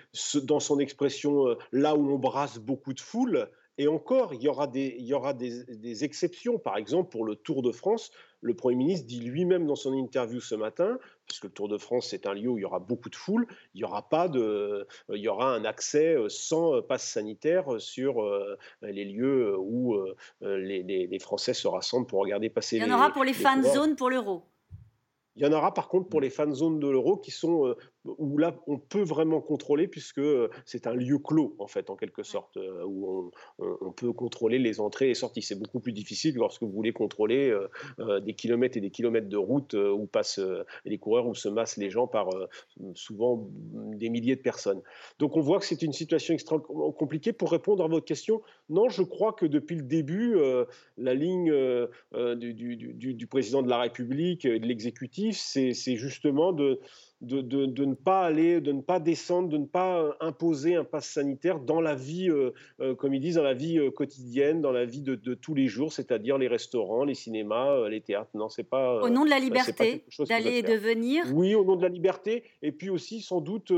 dans 0.42 0.60
son 0.60 0.78
expression, 0.78 1.56
là 1.70 1.94
où 1.94 2.12
on 2.12 2.18
brasse 2.18 2.58
beaucoup 2.58 2.92
de 2.92 3.00
foule. 3.00 3.48
Et 3.78 3.88
encore, 3.88 4.34
il 4.34 4.42
y 4.42 4.48
aura, 4.48 4.66
des, 4.66 4.94
il 4.98 5.06
y 5.06 5.14
aura 5.14 5.32
des, 5.32 5.64
des 5.64 6.04
exceptions. 6.04 6.58
Par 6.58 6.76
exemple, 6.76 7.08
pour 7.08 7.24
le 7.24 7.34
Tour 7.34 7.62
de 7.62 7.72
France, 7.72 8.10
le 8.42 8.54
Premier 8.54 8.76
ministre 8.76 9.06
dit 9.06 9.20
lui-même 9.20 9.66
dans 9.66 9.76
son 9.76 9.94
interview 9.94 10.40
ce 10.40 10.54
matin, 10.54 10.98
puisque 11.26 11.44
le 11.44 11.50
Tour 11.50 11.68
de 11.68 11.78
France 11.78 12.08
c'est 12.10 12.26
un 12.26 12.34
lieu 12.34 12.48
où 12.48 12.58
il 12.58 12.62
y 12.62 12.64
aura 12.64 12.80
beaucoup 12.80 13.08
de 13.08 13.14
foule, 13.14 13.46
il 13.74 13.80
y 13.80 13.84
aura 13.84 14.08
pas 14.08 14.28
de, 14.28 14.86
il 15.08 15.20
y 15.20 15.28
aura 15.28 15.54
un 15.54 15.64
accès 15.64 16.14
euh, 16.16 16.28
sans 16.28 16.74
euh, 16.74 16.82
passe 16.82 17.08
sanitaire 17.08 17.80
sur 17.80 18.22
euh, 18.22 18.58
les 18.82 19.04
lieux 19.04 19.56
où 19.56 19.96
les, 20.40 21.18
Français 21.20 21.54
se 21.54 21.68
rassemblent 21.68 22.06
pour 22.06 22.20
regarder 22.20 22.50
passer. 22.50 22.76
Il 22.76 22.82
y 22.82 22.84
en 22.84 22.94
aura 22.94 23.12
pour 23.12 23.22
les, 23.22 23.32
fan 23.32 23.62
zones 23.62 23.94
pour 23.94 24.10
l'euro. 24.10 24.42
Il 25.36 25.42
y 25.42 25.46
en 25.46 25.52
aura 25.52 25.72
par 25.72 25.88
contre 25.88 26.08
pour 26.08 26.20
les 26.20 26.30
fan 26.30 26.52
zones 26.52 26.80
de 26.80 26.88
l'euro 26.88 27.16
qui 27.16 27.30
sont 27.30 27.74
où 28.04 28.38
là 28.38 28.56
on 28.66 28.78
peut 28.78 29.02
vraiment 29.02 29.40
contrôler 29.40 29.86
puisque 29.86 30.20
c'est 30.64 30.86
un 30.86 30.94
lieu 30.94 31.18
clos 31.18 31.54
en 31.58 31.66
fait 31.66 31.90
en 31.90 31.96
quelque 31.96 32.22
sorte 32.22 32.58
où 32.86 33.30
on, 33.58 33.92
peut 33.92 34.12
contrôler 34.12 34.58
les 34.58 34.80
entrées 34.80 35.10
et 35.10 35.14
sorties. 35.14 35.42
C'est 35.42 35.58
beaucoup 35.58 35.80
plus 35.80 35.92
difficile 35.92 36.34
lorsque 36.36 36.62
vous 36.62 36.70
voulez 36.70 36.92
contrôler 36.92 37.54
des 37.98 38.34
kilomètres 38.34 38.76
et 38.76 38.80
des 38.80 38.90
kilomètres 38.90 39.28
de 39.28 39.36
route 39.36 39.74
où 39.74 40.06
passent 40.06 40.40
les 40.84 40.98
coureurs 40.98 41.26
où 41.26 41.34
se 41.34 41.48
massent 41.48 41.76
les 41.76 41.90
gens 41.90 42.06
par 42.06 42.28
souvent 42.94 43.48
des 43.94 44.08
milliers 44.08 44.36
de 44.36 44.40
personnes. 44.40 44.80
Donc 45.18 45.36
on 45.36 45.40
voit 45.40 45.60
que 45.60 45.66
c'est 45.66 45.82
une 45.82 45.92
situation 45.92 46.34
extrêmement 46.34 46.92
compliquée. 46.92 47.32
Pour 47.32 47.52
répondre 47.52 47.84
à 47.84 47.88
votre 47.88 48.06
question, 48.06 48.42
non, 48.68 48.88
je 48.88 49.02
crois 49.02 49.32
que 49.32 49.46
depuis 49.46 49.76
le 49.76 49.82
début 49.82 50.36
la 50.96 51.14
ligne 51.14 51.52
du, 52.12 52.54
du, 52.54 53.14
du, 53.14 53.26
président 53.26 53.62
de 53.62 53.68
la 53.68 53.78
République 53.78 54.44
et 54.44 54.58
de 54.58 54.66
l'exécutif, 54.66 55.36
c'est 55.38 55.96
justement 55.96 56.52
de 56.52 56.80
de, 57.22 57.84
ne 57.84 57.94
pas 57.94 58.22
aller, 58.22 58.60
de 58.60 58.72
ne 58.72 58.80
pas 58.80 58.98
descendre, 58.98 59.48
de 59.48 59.56
ne 59.56 59.66
pas 59.66 60.00
euh, 60.00 60.12
imposer 60.20 60.74
un 60.74 60.84
pass 60.84 61.08
sanitaire 61.08 61.60
dans 61.60 61.80
la 61.80 61.94
vie, 61.94 62.28
euh, 62.28 62.52
euh, 62.80 62.94
comme 62.94 63.14
ils 63.14 63.20
disent, 63.20 63.36
dans 63.36 63.42
la 63.42 63.54
vie 63.54 63.78
quotidienne, 63.94 64.60
dans 64.60 64.72
la 64.72 64.84
vie 64.84 65.00
de, 65.00 65.14
tous 65.34 65.54
les 65.54 65.68
jours, 65.68 65.92
c'est-à-dire 65.92 66.36
les 66.36 66.48
restaurants, 66.48 67.04
les 67.04 67.14
cinémas, 67.14 67.88
les 67.88 68.00
théâtres. 68.00 68.30
Non, 68.34 68.48
c'est 68.48 68.64
pas. 68.64 69.00
Au 69.02 69.08
nom 69.08 69.24
de 69.24 69.30
la 69.30 69.38
liberté 69.38 70.04
d'aller 70.28 70.58
et 70.58 70.62
de 70.62 70.74
venir. 70.74 71.24
Oui, 71.32 71.54
au 71.54 71.64
nom 71.64 71.76
de 71.76 71.82
la 71.82 71.88
liberté, 71.88 72.44
et 72.60 72.72
puis 72.72 72.90
aussi 72.90 73.20
sans 73.20 73.40
doute 73.40 73.72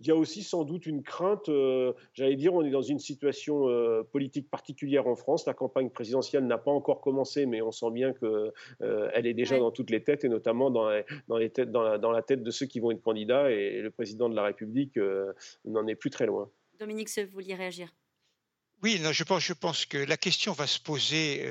il 0.00 0.08
y 0.08 0.10
a 0.10 0.16
aussi 0.16 0.42
sans 0.42 0.64
doute 0.64 0.86
une 0.86 1.02
crainte, 1.02 1.48
euh, 1.48 1.92
j'allais 2.14 2.36
dire, 2.36 2.52
on 2.54 2.62
est 2.64 2.70
dans 2.70 2.82
une 2.82 2.98
situation 2.98 3.68
euh, 3.68 4.02
politique 4.02 4.50
particulière 4.50 5.06
en 5.06 5.14
France. 5.14 5.46
La 5.46 5.54
campagne 5.54 5.88
présidentielle 5.88 6.46
n'a 6.46 6.58
pas 6.58 6.72
encore 6.72 7.00
commencé, 7.00 7.46
mais 7.46 7.62
on 7.62 7.70
sent 7.70 7.90
bien 7.92 8.12
qu'elle 8.12 8.52
euh, 8.82 9.10
elle 9.14 9.26
est 9.26 9.34
déjà 9.34 9.58
dans 9.58 9.70
toutes 9.70 9.90
les 9.90 10.02
têtes, 10.02 10.24
et 10.24 10.28
notamment 10.28 10.70
dans, 10.70 10.90
dans, 11.28 11.36
les 11.36 11.50
têtes, 11.50 11.70
dans, 11.70 11.82
la, 11.82 11.98
dans, 11.98 12.10
la, 12.10 12.22
tête 12.22 12.42
de 12.42 12.50
ceux 12.50 12.66
qui 12.66 12.80
vont 12.80 12.90
être 12.90 13.02
candidats. 13.02 13.50
Et, 13.50 13.82
le 13.84 13.90
président 13.90 14.28
de 14.28 14.34
la 14.34 14.44
République 14.44 14.98
n'en 15.64 15.86
est 15.86 15.94
plus 15.94 16.10
très 16.10 16.26
loin. 16.26 16.50
Dominique 16.78 17.08
vous 17.16 17.32
vouliez 17.32 17.54
réagir? 17.54 17.94
Oui, 18.82 18.98
non, 19.02 19.12
je, 19.12 19.24
pense, 19.24 19.42
je 19.42 19.52
pense 19.52 19.84
que 19.84 19.98
la 19.98 20.16
question 20.16 20.52
va 20.52 20.66
se 20.66 20.80
poser 20.80 21.46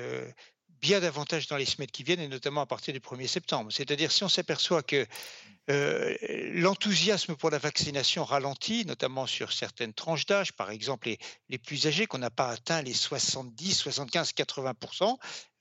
bien 0.84 1.00
davantage 1.00 1.48
dans 1.48 1.56
les 1.56 1.66
semaines 1.66 1.90
qui 1.90 2.04
viennent, 2.04 2.20
et 2.20 2.28
notamment 2.28 2.60
à 2.60 2.66
partir 2.66 2.94
du 2.94 3.00
1er 3.00 3.28
septembre. 3.28 3.72
C'est-à-dire 3.72 4.12
si 4.12 4.26
on 4.26 4.30
s'aperçoit 4.30 4.84
que 4.84 5.08
euh, 5.70 6.14
l'enthousiasme 6.52 7.38
pour 7.38 7.50
la 7.50 7.58
vaccination 7.58 8.26
ralentit, 8.26 8.86
notamment 8.86 9.26
sur 9.26 9.54
certaines 9.54 9.94
tranches 9.94 10.26
d'âge, 10.26 10.52
par 10.52 10.72
exemple 10.72 11.16
les, 11.48 11.58
plus 11.58 11.88
âgés, 11.88 12.06
qu'on 12.06 12.18
n'a 12.18 12.30
pas 12.30 12.50
atteint 12.50 12.82
les 12.82 12.94
70, 12.94 13.76
75, 13.76 14.34
80 14.34 14.74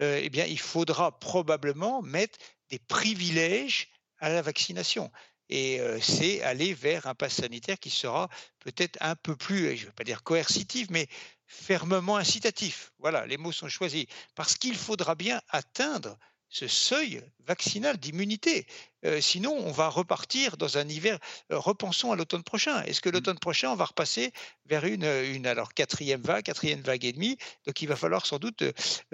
eh 0.00 0.28
bien, 0.28 0.44
il 0.44 0.58
faudra 0.58 1.16
probablement 1.20 2.02
mettre 2.02 2.37
des 2.70 2.80
privilèges 2.80 3.90
à 4.18 4.28
la 4.28 4.42
vaccination. 4.42 5.08
Et 5.48 5.80
euh, 5.80 6.00
c'est 6.00 6.42
aller 6.42 6.74
vers 6.74 7.06
un 7.06 7.14
pass 7.14 7.35
sanitaire 7.35 7.78
qui 7.78 7.90
sera 7.90 8.28
peut-être 8.58 8.96
un 9.00 9.14
peu 9.14 9.37
plus, 9.37 9.76
je 9.76 9.82
ne 9.82 9.87
vais 9.87 9.92
pas 9.92 10.02
dire 10.02 10.24
coercitif, 10.24 10.88
mais 10.90 11.06
fermement 11.46 12.16
incitatif. 12.16 12.92
Voilà, 12.98 13.26
les 13.26 13.37
mots 13.37 13.52
sont 13.52 13.68
choisis. 13.68 14.07
Parce 14.35 14.57
qu'il 14.57 14.76
faudra 14.76 15.14
bien 15.14 15.40
atteindre 15.48 16.18
ce 16.48 16.68
seuil 16.68 17.22
vaccinal 17.40 17.96
d'immunité. 17.96 18.66
Euh, 19.04 19.20
sinon, 19.20 19.56
on 19.56 19.72
va 19.72 19.88
repartir 19.88 20.56
dans 20.56 20.78
un 20.78 20.88
hiver. 20.88 21.18
Euh, 21.50 21.58
repensons 21.58 22.12
à 22.12 22.16
l'automne 22.16 22.42
prochain. 22.42 22.82
Est-ce 22.82 23.00
que 23.00 23.08
mmh. 23.08 23.12
l'automne 23.12 23.38
prochain, 23.38 23.70
on 23.70 23.76
va 23.76 23.86
repasser 23.86 24.32
vers 24.66 24.84
une, 24.84 25.04
une 25.04 25.46
alors 25.46 25.74
quatrième 25.74 26.22
vague, 26.22 26.44
quatrième 26.44 26.80
vague 26.80 27.04
et 27.04 27.12
demie? 27.12 27.36
Donc, 27.66 27.82
il 27.82 27.88
va 27.88 27.96
falloir 27.96 28.26
sans 28.26 28.38
doute. 28.38 28.62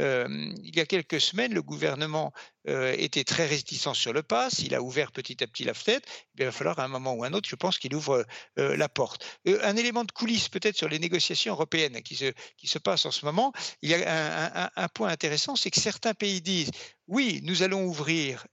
Euh, 0.01 0.53
il 0.63 0.77
y 0.77 0.81
a 0.81 0.87
quelques 0.87 1.21
semaines, 1.21 1.55
le 1.55 1.63
gouvernement 1.63 2.33
était 2.67 3.25
très 3.25 3.47
réticent 3.47 3.95
sur 3.95 4.13
le 4.13 4.23
pass. 4.23 4.59
Il 4.59 4.75
a 4.75 4.83
ouvert 4.83 5.11
petit 5.11 5.43
à 5.43 5.47
petit 5.47 5.65
la 5.65 5.73
fenêtre. 5.73 6.07
il 6.39 6.45
va 6.45 6.53
falloir 6.53 6.79
à 6.79 6.85
un 6.85 6.89
moment 6.89 7.15
ou 7.15 7.25
un 7.25 7.33
autre, 7.33 7.49
je 7.49 7.57
pense, 7.57 7.79
qu'il 7.79 7.95
ouvre 7.95 8.27
la 8.57 8.89
porte. 8.91 9.25
un 9.47 9.75
élément 9.75 10.05
de 10.05 10.13
coulisses 10.13 10.51
peut-être 10.51 10.77
sur 10.77 10.87
les 10.87 10.99
négociations 10.99 11.55
européennes 11.55 12.03
qui 12.03 12.15
se, 12.15 12.31
qui 12.59 12.67
se 12.67 12.79
passent 12.79 13.07
en 13.07 13.11
ce 13.11 13.25
moment. 13.25 13.55
Il 13.81 13.89
y 13.89 13.95
a 13.95 14.67
un, 14.67 14.71
un 14.77 14.89
point 14.89 15.09
intéressant, 15.09 15.57
c'est 15.57 15.71
que 15.71 15.81
certains 15.81 16.13
pays 16.13 16.43
disent 16.43 16.71
oui, 17.07 17.41
nous 17.43 17.63
allons 17.63 17.85
ouvrir 17.87 18.47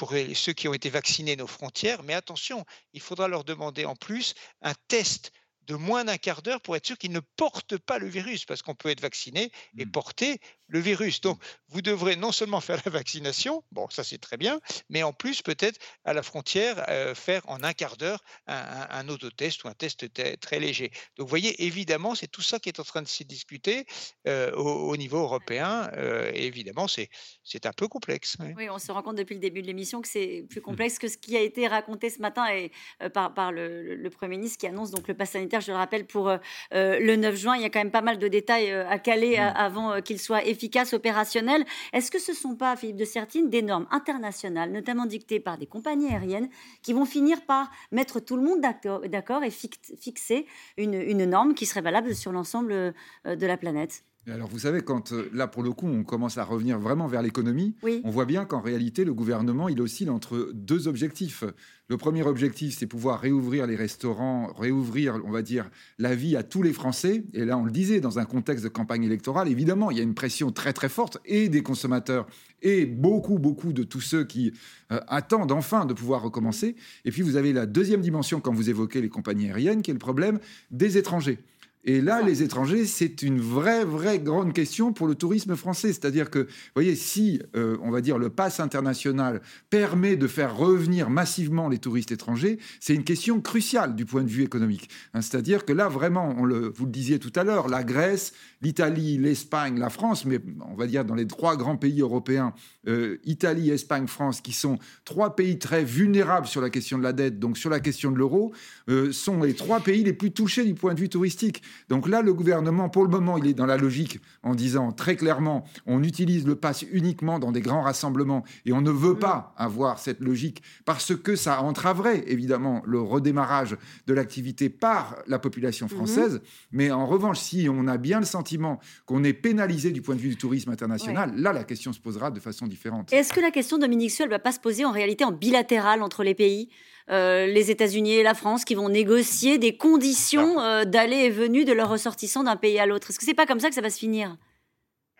pour 0.00 0.14
ceux 0.32 0.54
qui 0.54 0.66
ont 0.66 0.72
été 0.72 0.88
vaccinés 0.88 1.36
nos 1.36 1.46
frontières, 1.46 2.02
mais 2.02 2.14
attention, 2.14 2.64
il 2.94 3.02
faudra 3.02 3.28
leur 3.28 3.44
demander 3.44 3.84
en 3.84 3.94
plus 3.94 4.32
un 4.62 4.72
test 4.88 5.30
de 5.66 5.74
moins 5.74 6.04
d'un 6.04 6.18
quart 6.18 6.42
d'heure 6.42 6.60
pour 6.60 6.76
être 6.76 6.86
sûr 6.86 6.98
qu'ils 6.98 7.12
ne 7.12 7.20
portent 7.36 7.78
pas 7.78 7.98
le 7.98 8.08
virus, 8.08 8.44
parce 8.44 8.62
qu'on 8.62 8.74
peut 8.74 8.88
être 8.88 9.00
vacciné 9.00 9.52
et 9.78 9.84
mmh. 9.84 9.90
porter 9.90 10.40
le 10.70 10.78
virus. 10.78 11.20
Donc, 11.20 11.40
vous 11.68 11.82
devrez 11.82 12.16
non 12.16 12.32
seulement 12.32 12.60
faire 12.60 12.80
la 12.84 12.90
vaccination, 12.90 13.64
bon, 13.72 13.88
ça 13.90 14.04
c'est 14.04 14.18
très 14.18 14.36
bien, 14.36 14.60
mais 14.88 15.02
en 15.02 15.12
plus 15.12 15.42
peut-être 15.42 15.78
à 16.04 16.12
la 16.12 16.22
frontière 16.22 16.84
euh, 16.88 17.14
faire 17.14 17.42
en 17.48 17.62
un 17.62 17.72
quart 17.72 17.96
d'heure 17.96 18.22
un, 18.46 18.86
un, 18.90 19.08
autotest 19.08 19.64
ou 19.64 19.68
un 19.68 19.74
test 19.74 20.06
très 20.40 20.60
léger. 20.60 20.90
Donc, 21.16 21.26
vous 21.26 21.30
voyez, 21.30 21.64
évidemment, 21.64 22.14
c'est 22.14 22.28
tout 22.28 22.42
ça 22.42 22.58
qui 22.58 22.68
est 22.68 22.80
en 22.80 22.84
train 22.84 23.02
de 23.02 23.08
se 23.08 23.24
discuter 23.24 23.84
euh, 24.26 24.52
au, 24.52 24.96
niveau 24.96 25.18
européen. 25.18 25.90
Euh, 25.94 26.30
et 26.34 26.46
évidemment, 26.46 26.86
c'est 26.88 27.66
un 27.66 27.72
peu 27.72 27.88
complexe. 27.88 28.36
Oui. 28.56 28.68
on 28.70 28.78
se 28.78 28.92
rend 28.92 29.02
compte 29.02 29.16
depuis 29.16 29.34
le 29.34 29.40
début 29.40 29.62
de 29.62 29.66
l'émission 29.66 30.00
que 30.00 30.08
c'est 30.08 30.46
plus 30.48 30.60
mmh. 30.60 30.62
complexe 30.62 30.98
que 30.98 31.08
ce 31.08 31.16
qui 31.16 31.36
a 31.36 31.40
été 31.40 31.66
raconté 31.66 32.10
ce 32.10 32.20
matin 32.20 32.46
et, 32.48 32.70
par, 33.12 33.34
par 33.34 33.52
le, 33.52 33.94
le, 33.94 34.10
Premier 34.10 34.36
ministre 34.36 34.58
qui 34.58 34.66
annonce 34.66 34.90
donc 34.90 35.08
le 35.08 35.14
pass 35.14 35.30
sanitaire, 35.30 35.49
je 35.58 35.72
le 35.72 35.76
rappelle, 35.76 36.06
pour 36.06 36.30
le 36.72 37.16
9 37.16 37.34
juin. 37.34 37.56
Il 37.56 37.62
y 37.62 37.64
a 37.64 37.70
quand 37.70 37.80
même 37.80 37.90
pas 37.90 38.02
mal 38.02 38.18
de 38.18 38.28
détails 38.28 38.70
à 38.70 38.98
caler 39.00 39.36
mmh. 39.36 39.52
avant 39.56 40.00
qu'il 40.00 40.20
soit 40.20 40.44
efficace 40.44 40.60
efficace, 40.60 40.92
opérationnel. 40.92 41.64
Est-ce 41.94 42.10
que 42.10 42.18
ce 42.18 42.32
ne 42.32 42.36
sont 42.36 42.54
pas, 42.54 42.76
Philippe 42.76 42.96
de 42.96 43.06
Sertine, 43.06 43.48
des 43.48 43.62
normes 43.62 43.86
internationales, 43.90 44.70
notamment 44.70 45.06
dictées 45.06 45.40
par 45.40 45.56
des 45.56 45.66
compagnies 45.66 46.08
aériennes, 46.08 46.50
qui 46.82 46.92
vont 46.92 47.06
finir 47.06 47.40
par 47.46 47.70
mettre 47.90 48.20
tout 48.20 48.36
le 48.36 48.42
monde 48.42 48.60
d'accord 48.60 49.42
et 49.42 49.50
fixer 49.50 50.46
une, 50.76 51.24
norme 51.24 51.54
qui 51.54 51.64
serait 51.64 51.80
valable 51.80 52.14
sur 52.14 52.30
l'ensemble 52.30 52.72
euh, 52.72 52.92
de 53.24 53.46
la 53.46 53.56
planète? 53.56 54.04
Alors 54.30 54.48
vous 54.48 54.60
savez, 54.60 54.82
quand 54.82 55.12
euh, 55.12 55.28
là 55.32 55.48
pour 55.48 55.62
le 55.62 55.72
coup 55.72 55.86
on 55.86 56.04
commence 56.04 56.38
à 56.38 56.44
revenir 56.44 56.78
vraiment 56.78 57.06
vers 57.06 57.22
l'économie, 57.22 57.74
on 58.04 58.10
voit 58.10 58.24
bien 58.24 58.44
qu'en 58.44 58.60
réalité 58.60 59.04
le 59.04 59.14
gouvernement 59.14 59.68
il 59.68 59.80
oscille 59.80 60.10
entre 60.10 60.50
deux 60.54 60.88
objectifs. 60.88 61.44
Le 61.88 61.96
premier 61.96 62.22
objectif 62.22 62.76
c'est 62.78 62.86
pouvoir 62.86 63.20
réouvrir 63.20 63.66
les 63.66 63.76
restaurants, 63.76 64.52
réouvrir 64.52 65.20
on 65.24 65.30
va 65.30 65.42
dire 65.42 65.70
la 65.98 66.14
vie 66.14 66.36
à 66.36 66.42
tous 66.42 66.62
les 66.62 66.72
Français. 66.72 67.24
Et 67.34 67.44
là 67.44 67.58
on 67.58 67.64
le 67.64 67.70
disait 67.72 68.00
dans 68.00 68.18
un 68.18 68.24
contexte 68.24 68.64
de 68.64 68.68
campagne 68.68 69.04
électorale, 69.04 69.48
évidemment 69.48 69.90
il 69.90 69.96
y 69.96 70.00
a 70.00 70.04
une 70.04 70.14
pression 70.14 70.52
très 70.52 70.72
très 70.72 70.88
forte 70.88 71.18
et 71.24 71.48
des 71.48 71.62
consommateurs 71.62 72.26
et 72.62 72.86
beaucoup 72.86 73.38
beaucoup 73.38 73.72
de 73.72 73.82
tous 73.82 74.00
ceux 74.00 74.24
qui 74.24 74.52
euh, 74.92 75.00
attendent 75.08 75.52
enfin 75.52 75.86
de 75.86 75.94
pouvoir 75.94 76.22
recommencer. 76.22 76.76
Et 77.04 77.10
puis 77.10 77.22
vous 77.22 77.36
avez 77.36 77.52
la 77.52 77.66
deuxième 77.66 78.00
dimension 78.00 78.40
quand 78.40 78.52
vous 78.52 78.70
évoquez 78.70 79.00
les 79.00 79.08
compagnies 79.08 79.46
aériennes 79.46 79.82
qui 79.82 79.90
est 79.90 79.94
le 79.94 79.98
problème 79.98 80.38
des 80.70 80.98
étrangers. 80.98 81.38
Et 81.84 82.02
là, 82.02 82.20
les 82.20 82.42
étrangers, 82.42 82.84
c'est 82.84 83.22
une 83.22 83.40
vraie, 83.40 83.86
vraie 83.86 84.18
grande 84.18 84.52
question 84.52 84.92
pour 84.92 85.06
le 85.06 85.14
tourisme 85.14 85.56
français. 85.56 85.88
C'est-à-dire 85.88 86.28
que, 86.28 86.40
vous 86.40 86.46
voyez, 86.74 86.94
si, 86.94 87.40
euh, 87.56 87.78
on 87.82 87.90
va 87.90 88.02
dire, 88.02 88.18
le 88.18 88.28
pass 88.28 88.60
international 88.60 89.40
permet 89.70 90.16
de 90.16 90.26
faire 90.26 90.56
revenir 90.56 91.08
massivement 91.08 91.68
les 91.68 91.78
touristes 91.78 92.12
étrangers, 92.12 92.58
c'est 92.80 92.94
une 92.94 93.04
question 93.04 93.40
cruciale 93.40 93.96
du 93.96 94.04
point 94.04 94.22
de 94.22 94.28
vue 94.28 94.42
économique. 94.42 94.90
Hein, 95.14 95.22
c'est-à-dire 95.22 95.64
que 95.64 95.72
là, 95.72 95.88
vraiment, 95.88 96.34
on 96.36 96.44
le, 96.44 96.70
vous 96.74 96.84
le 96.84 96.90
disiez 96.90 97.18
tout 97.18 97.32
à 97.34 97.44
l'heure, 97.44 97.68
la 97.68 97.82
Grèce, 97.82 98.34
l'Italie, 98.60 99.16
l'Espagne, 99.16 99.78
la 99.78 99.88
France, 99.88 100.26
mais 100.26 100.38
on 100.70 100.74
va 100.74 100.86
dire 100.86 101.06
dans 101.06 101.14
les 101.14 101.26
trois 101.26 101.56
grands 101.56 101.78
pays 101.78 102.02
européens, 102.02 102.52
euh, 102.88 103.16
Italie, 103.24 103.70
Espagne, 103.70 104.06
France, 104.06 104.42
qui 104.42 104.52
sont 104.52 104.78
trois 105.06 105.34
pays 105.34 105.58
très 105.58 105.82
vulnérables 105.82 106.46
sur 106.46 106.60
la 106.60 106.68
question 106.68 106.98
de 106.98 107.02
la 107.02 107.14
dette, 107.14 107.38
donc 107.38 107.56
sur 107.56 107.70
la 107.70 107.80
question 107.80 108.10
de 108.10 108.18
l'euro, 108.18 108.52
euh, 108.90 109.12
sont 109.12 109.42
les 109.42 109.54
trois 109.54 109.80
pays 109.80 110.04
les 110.04 110.12
plus 110.12 110.32
touchés 110.32 110.64
du 110.64 110.74
point 110.74 110.92
de 110.92 111.00
vue 111.00 111.08
touristique. 111.08 111.62
Donc 111.88 112.08
là, 112.08 112.22
le 112.22 112.32
gouvernement, 112.32 112.88
pour 112.88 113.04
le 113.04 113.10
moment, 113.10 113.38
il 113.38 113.46
est 113.46 113.54
dans 113.54 113.66
la 113.66 113.76
logique 113.76 114.20
en 114.42 114.54
disant 114.54 114.92
très 114.92 115.16
clairement, 115.16 115.64
on 115.86 116.02
utilise 116.02 116.46
le 116.46 116.56
pass 116.56 116.84
uniquement 116.90 117.38
dans 117.38 117.52
des 117.52 117.60
grands 117.60 117.82
rassemblements 117.82 118.44
et 118.66 118.72
on 118.72 118.80
ne 118.80 118.90
veut 118.90 119.18
pas 119.18 119.54
avoir 119.56 119.98
cette 119.98 120.20
logique 120.20 120.62
parce 120.84 121.14
que 121.14 121.36
ça 121.36 121.62
entraverait 121.62 122.24
évidemment 122.26 122.82
le 122.84 123.00
redémarrage 123.00 123.76
de 124.06 124.14
l'activité 124.14 124.68
par 124.68 125.16
la 125.26 125.38
population 125.38 125.86
mhm. 125.86 125.96
française. 125.96 126.40
Mais 126.72 126.90
en 126.90 127.06
revanche, 127.06 127.38
si 127.38 127.68
on 127.70 127.86
a 127.86 127.96
bien 127.96 128.20
le 128.20 128.26
sentiment 128.26 128.80
qu'on 129.06 129.24
est 129.24 129.32
pénalisé 129.32 129.90
du 129.90 130.02
point 130.02 130.14
de 130.14 130.20
vue 130.20 130.30
du 130.30 130.36
tourisme 130.36 130.70
international, 130.70 131.32
là, 131.36 131.52
la 131.52 131.64
question 131.64 131.92
se 131.92 132.00
posera 132.00 132.30
de 132.30 132.40
façon 132.40 132.66
différente. 132.66 133.12
Est-ce 133.12 133.32
que 133.32 133.40
la 133.40 133.50
question, 133.50 133.78
Dominique 133.78 134.10
Suel, 134.10 134.28
ne 134.28 134.34
va 134.34 134.38
pas 134.38 134.52
se 134.52 134.60
poser 134.60 134.84
en 134.84 134.92
réalité 134.92 135.24
en 135.24 135.32
bilatéral 135.32 136.02
entre 136.02 136.22
les 136.22 136.34
pays? 136.34 136.68
Euh, 137.10 137.46
les 137.46 137.70
États-Unis 137.70 138.14
et 138.14 138.22
la 138.22 138.34
France 138.34 138.64
qui 138.64 138.74
vont 138.74 138.88
négocier 138.88 139.58
des 139.58 139.76
conditions 139.76 140.60
euh, 140.60 140.84
d'aller 140.84 141.16
et 141.16 141.30
venue 141.30 141.64
de 141.64 141.72
leurs 141.72 141.88
ressortissants 141.88 142.44
d'un 142.44 142.56
pays 142.56 142.78
à 142.78 142.86
l'autre. 142.86 143.10
Est-ce 143.10 143.18
que 143.18 143.24
c'est 143.24 143.34
pas 143.34 143.46
comme 143.46 143.60
ça 143.60 143.68
que 143.68 143.74
ça 143.74 143.80
va 143.80 143.90
se 143.90 143.98
finir? 143.98 144.36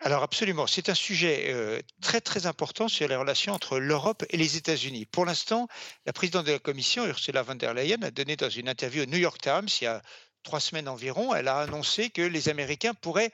Alors 0.03 0.23
absolument, 0.23 0.65
c'est 0.65 0.89
un 0.89 0.95
sujet 0.95 1.45
euh, 1.49 1.79
très 2.01 2.21
très 2.21 2.47
important 2.47 2.87
sur 2.87 3.07
les 3.07 3.15
relations 3.15 3.53
entre 3.53 3.77
l'Europe 3.77 4.23
et 4.29 4.37
les 4.37 4.57
États-Unis. 4.57 5.05
Pour 5.05 5.25
l'instant, 5.25 5.67
la 6.05 6.13
présidente 6.13 6.47
de 6.47 6.53
la 6.53 6.59
Commission, 6.59 7.05
Ursula 7.05 7.43
von 7.43 7.55
der 7.55 7.75
Leyen, 7.75 8.01
a 8.01 8.09
donné 8.09 8.35
dans 8.35 8.49
une 8.49 8.67
interview 8.67 9.03
au 9.03 9.05
New 9.05 9.19
York 9.19 9.39
Times 9.39 9.67
il 9.79 9.83
y 9.83 9.87
a 9.87 10.01
trois 10.41 10.59
semaines 10.59 10.87
environ, 10.87 11.35
elle 11.35 11.47
a 11.47 11.59
annoncé 11.59 12.09
que 12.09 12.23
les 12.23 12.49
Américains 12.49 12.95
pourraient 12.95 13.31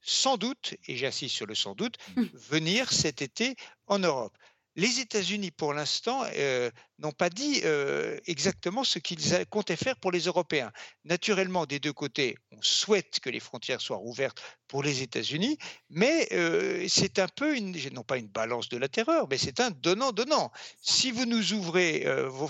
sans 0.00 0.36
doute, 0.36 0.74
et 0.86 0.96
j'insiste 0.96 1.34
sur 1.34 1.46
le 1.46 1.54
sans 1.54 1.74
doute, 1.74 1.96
mmh. 2.16 2.22
venir 2.34 2.92
cet 2.92 3.22
été 3.22 3.54
en 3.86 3.98
Europe. 3.98 4.36
Les 4.78 5.00
États-Unis, 5.00 5.50
pour 5.50 5.74
l'instant, 5.74 6.22
euh, 6.36 6.70
n'ont 7.00 7.10
pas 7.10 7.30
dit 7.30 7.62
euh, 7.64 8.16
exactement 8.26 8.84
ce 8.84 9.00
qu'ils 9.00 9.44
comptaient 9.50 9.74
faire 9.74 9.96
pour 9.96 10.12
les 10.12 10.20
Européens. 10.20 10.70
Naturellement, 11.04 11.66
des 11.66 11.80
deux 11.80 11.92
côtés, 11.92 12.36
on 12.52 12.62
souhaite 12.62 13.18
que 13.18 13.28
les 13.28 13.40
frontières 13.40 13.80
soient 13.80 13.98
ouvertes 13.98 14.40
pour 14.68 14.84
les 14.84 15.02
États-Unis, 15.02 15.58
mais 15.90 16.28
euh, 16.30 16.86
c'est 16.88 17.18
un 17.18 17.26
peu, 17.26 17.56
une, 17.56 17.76
non 17.92 18.04
pas 18.04 18.18
une 18.18 18.28
balance 18.28 18.68
de 18.68 18.76
la 18.76 18.86
terreur, 18.86 19.26
mais 19.28 19.36
c'est 19.36 19.58
un 19.58 19.72
donnant-donnant. 19.72 20.52
Si 20.80 21.10
vous 21.10 21.26
nous 21.26 21.54
ouvrez, 21.54 22.06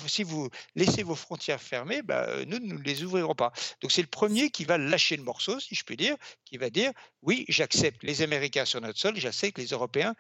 si 0.07 0.23
vous 0.23 0.51
laissez 0.75 1.05
vos 1.05 1.15
frontières 1.15 1.63
fermées, 1.63 2.03
bah, 2.03 2.45
nous, 2.47 2.59
nous 2.59 2.79
ne 2.79 2.85
les 2.85 3.05
ouvrirons 3.05 3.35
pas. 3.35 3.53
Donc 3.81 3.91
c'est 3.91 4.03
le 4.03 4.07
premier 4.07 4.51
qui 4.51 4.67
va 4.67 4.77
lâcher 4.77 5.17
le 5.17 5.23
morceau, 5.23 5.61
si 5.61 5.75
je 5.75 5.83
puis 5.83 5.97
dire, 5.97 6.17
qui 6.45 6.59
va 6.59 6.69
dire, 6.69 6.93
oui, 7.23 7.47
j'accepte 7.49 8.03
les 8.03 8.21
Américains 8.21 8.67
sur 8.67 8.83
notre 8.83 8.99
sol, 8.99 9.17
j'accepte 9.17 9.57
les 9.57 9.69
Européens 9.69 10.15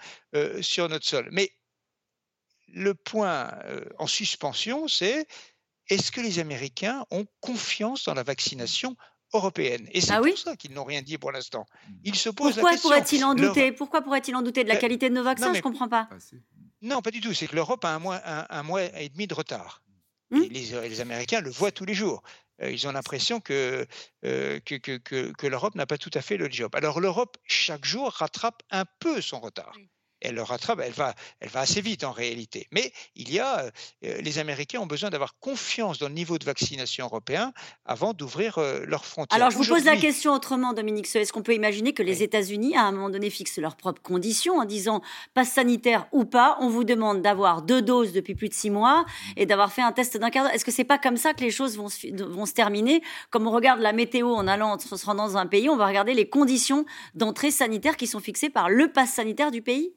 sur 0.62 0.88
notre 0.88 1.04
sol. 1.04 1.28
Mais 1.32 1.52
le 2.72 2.94
point 2.94 3.50
en 3.98 4.06
suspension, 4.06 4.88
c'est 4.88 5.26
est-ce 5.88 6.12
que 6.12 6.20
les 6.20 6.38
Américains 6.38 7.04
ont 7.10 7.26
confiance 7.40 8.04
dans 8.04 8.14
la 8.14 8.22
vaccination 8.22 8.96
européenne? 9.32 9.88
Et 9.92 10.00
c'est 10.00 10.12
ah 10.12 10.20
pour 10.20 10.38
ça 10.38 10.56
qu'ils 10.56 10.72
n'ont 10.72 10.84
rien 10.84 11.02
dit 11.02 11.18
pour 11.18 11.32
l'instant. 11.32 11.66
Mmh. 11.88 11.92
Ils 12.04 12.16
se 12.16 12.28
posent 12.28 12.54
Pourquoi 12.54 12.70
la 12.70 12.76
question. 12.76 12.90
Pourrait-il 12.90 13.24
en 13.24 13.34
douter? 13.34 13.72
Pourquoi 13.72 14.02
pourrait-il 14.02 14.36
en 14.36 14.42
douter 14.42 14.64
de 14.64 14.68
la 14.68 14.76
qualité 14.76 15.08
de 15.08 15.14
nos 15.14 15.22
vaccins? 15.22 15.52
Je 15.52 15.58
ne 15.58 15.62
comprends 15.62 15.88
pas. 15.88 16.08
Non, 16.82 17.00
pas 17.00 17.10
du 17.10 17.20
tout. 17.20 17.34
C'est 17.34 17.46
que 17.46 17.56
l'Europe 17.56 17.84
a 17.84 17.94
un 17.94 17.98
mois, 17.98 18.20
un, 18.24 18.62
mois 18.62 18.82
et 18.82 19.08
demi 19.08 19.26
de 19.26 19.34
retard. 19.34 19.82
Mmh. 20.30 20.40
les, 20.50 21.00
Américains 21.00 21.40
le 21.40 21.50
voient 21.50 21.72
tous 21.72 21.86
les 21.86 21.94
jours. 21.94 22.22
ils 22.62 22.86
ont 22.86 22.92
l'impression 22.92 23.40
que, 23.40 23.86
que, 24.22 24.58
que, 24.58 24.98
que 25.32 25.46
l'Europe 25.46 25.74
n'a 25.74 25.86
pas 25.86 25.96
tout 25.96 26.10
à 26.12 26.20
fait 26.20 26.36
le 26.36 26.50
job. 26.50 26.74
Alors 26.74 27.00
l'Europe, 27.00 27.38
chaque 27.44 27.86
jour, 27.86 28.10
rattrape 28.12 28.62
un 28.70 28.84
peu 29.00 29.22
son 29.22 29.40
retard 29.40 29.72
elle 30.20 30.34
le 30.34 30.42
rattrape, 30.42 30.80
elle 30.82 30.92
va, 30.92 31.14
elle 31.40 31.48
va 31.48 31.60
assez 31.60 31.80
vite 31.80 32.04
en 32.04 32.12
réalité. 32.12 32.66
Mais 32.72 32.92
il 33.14 33.32
y 33.32 33.38
a, 33.38 33.70
euh, 34.04 34.20
les 34.20 34.38
Américains 34.38 34.80
ont 34.80 34.86
besoin 34.86 35.10
d'avoir 35.10 35.38
confiance 35.38 35.98
dans 35.98 36.08
le 36.08 36.14
niveau 36.14 36.38
de 36.38 36.44
vaccination 36.44 37.06
européen 37.06 37.52
avant 37.84 38.12
d'ouvrir 38.12 38.58
euh, 38.58 38.84
leurs 38.86 39.04
frontières. 39.04 39.36
Alors 39.36 39.50
je 39.50 39.58
vous 39.58 39.66
pose 39.66 39.84
la 39.84 39.96
question 39.96 40.32
autrement, 40.32 40.72
Dominique. 40.72 41.14
Est-ce 41.14 41.32
qu'on 41.32 41.42
peut 41.42 41.54
imaginer 41.54 41.92
que 41.92 42.02
les 42.02 42.22
États-Unis, 42.22 42.76
à 42.76 42.82
un 42.82 42.92
moment 42.92 43.10
donné, 43.10 43.30
fixent 43.30 43.58
leurs 43.58 43.76
propres 43.76 44.02
conditions 44.02 44.58
en 44.58 44.64
disant 44.64 45.02
passe 45.34 45.52
sanitaire 45.52 46.06
ou 46.12 46.24
pas, 46.24 46.56
on 46.60 46.68
vous 46.68 46.84
demande 46.84 47.22
d'avoir 47.22 47.62
deux 47.62 47.82
doses 47.82 48.12
depuis 48.12 48.34
plus 48.34 48.48
de 48.48 48.54
six 48.54 48.70
mois 48.70 49.04
et 49.36 49.46
d'avoir 49.46 49.72
fait 49.72 49.82
un 49.82 49.92
test 49.92 50.16
d'un 50.16 50.30
quart 50.30 50.44
d'heure. 50.44 50.54
Est-ce 50.54 50.64
que 50.64 50.72
c'est 50.72 50.84
pas 50.84 50.98
comme 50.98 51.16
ça 51.16 51.34
que 51.34 51.40
les 51.40 51.50
choses 51.50 51.76
vont 51.76 51.88
se, 51.88 52.06
vont 52.24 52.46
se 52.46 52.52
terminer? 52.52 53.02
Comme 53.30 53.46
on 53.46 53.50
regarde 53.50 53.80
la 53.80 53.92
météo 53.92 54.34
en 54.34 54.46
allant 54.46 54.72
en 54.72 54.78
se 54.78 55.06
rendant 55.06 55.28
dans 55.28 55.36
un 55.36 55.46
pays, 55.46 55.68
on 55.68 55.76
va 55.76 55.86
regarder 55.86 56.14
les 56.14 56.28
conditions 56.28 56.84
d'entrée 57.14 57.50
sanitaire 57.50 57.96
qui 57.96 58.06
sont 58.06 58.20
fixées 58.20 58.50
par 58.50 58.68
le 58.68 58.90
pass 58.90 59.12
sanitaire 59.12 59.50
du 59.50 59.62
pays? 59.62 59.92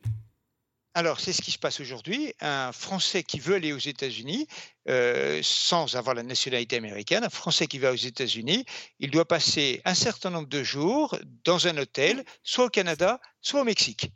Alors, 0.93 1.21
c'est 1.21 1.32
ce 1.32 1.41
qui 1.41 1.51
se 1.51 1.58
passe 1.58 1.80
aujourd'hui. 1.80 2.34
Un 2.41 2.73
Français 2.73 3.23
qui 3.23 3.39
veut 3.39 3.56
aller 3.56 3.71
aux 3.71 3.77
États-Unis, 3.77 4.47
euh, 4.89 5.39
sans 5.41 5.95
avoir 5.95 6.15
la 6.15 6.23
nationalité 6.23 6.75
américaine, 6.75 7.23
un 7.23 7.30
Français 7.30 7.67
qui 7.67 7.80
va 7.80 7.93
aux 7.93 7.95
États-Unis, 7.95 8.65
il 8.99 9.10
doit 9.10 9.25
passer 9.25 9.82
un 9.86 9.93
certain 9.93 10.32
nombre 10.32 10.49
de 10.49 10.63
jours 10.63 11.17
dans 11.45 11.67
un 11.67 11.77
hôtel, 11.77 12.25
soit 12.43 12.65
au 12.65 12.69
Canada, 12.69 13.21
soit 13.39 13.62
au 13.62 13.63
Mexique. 13.63 14.12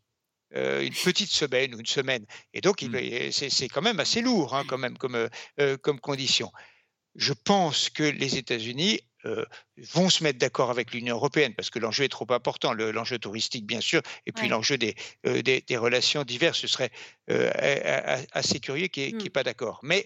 Euh, 0.56 0.82
une 0.82 0.94
petite 0.94 1.32
semaine 1.32 1.74
ou 1.76 1.80
une 1.80 1.86
semaine. 1.86 2.26
Et 2.54 2.60
donc, 2.60 2.82
mmh. 2.82 3.32
c'est 3.32 3.70
quand 3.70 3.82
même 3.82 4.02
assez 4.02 4.22
lourd 4.22 4.54
hein, 4.54 4.66
quand 4.68 4.78
même, 4.78 4.98
comme, 4.98 5.30
euh, 5.60 5.78
comme 5.78 6.00
condition. 6.02 6.52
Je 7.16 7.32
pense 7.32 7.90
que 7.90 8.04
les 8.04 8.38
États-Unis 8.38 9.00
vont 9.94 10.10
se 10.10 10.24
mettre 10.24 10.40
d'accord 10.40 10.70
avec 10.70 10.94
l'Union 10.94 11.16
européenne, 11.16 11.54
parce 11.56 11.70
que 11.70 11.80
l'enjeu 11.80 12.04
est 12.04 12.10
trop 12.10 12.28
important, 12.30 12.74
l'enjeu 12.74 13.18
touristique 13.20 13.66
bien 13.66 13.82
sûr, 13.82 14.02
et 14.26 14.32
puis 14.32 14.48
l'enjeu 14.48 14.78
des, 14.78 14.96
euh, 15.26 15.42
des, 15.42 15.62
des, 15.62 15.78
relations 15.78 16.24
diverses, 16.24 16.60
ce 16.60 16.68
serait 16.68 16.92
euh, 17.30 17.52
assez 18.32 18.60
curieux 18.60 18.88
qu'il 18.88 19.16
n'y 19.16 19.24
ait, 19.24 19.28
mmh. 19.28 19.30
pas 19.30 19.44
d'accord. 19.44 19.80
Mais 19.84 20.06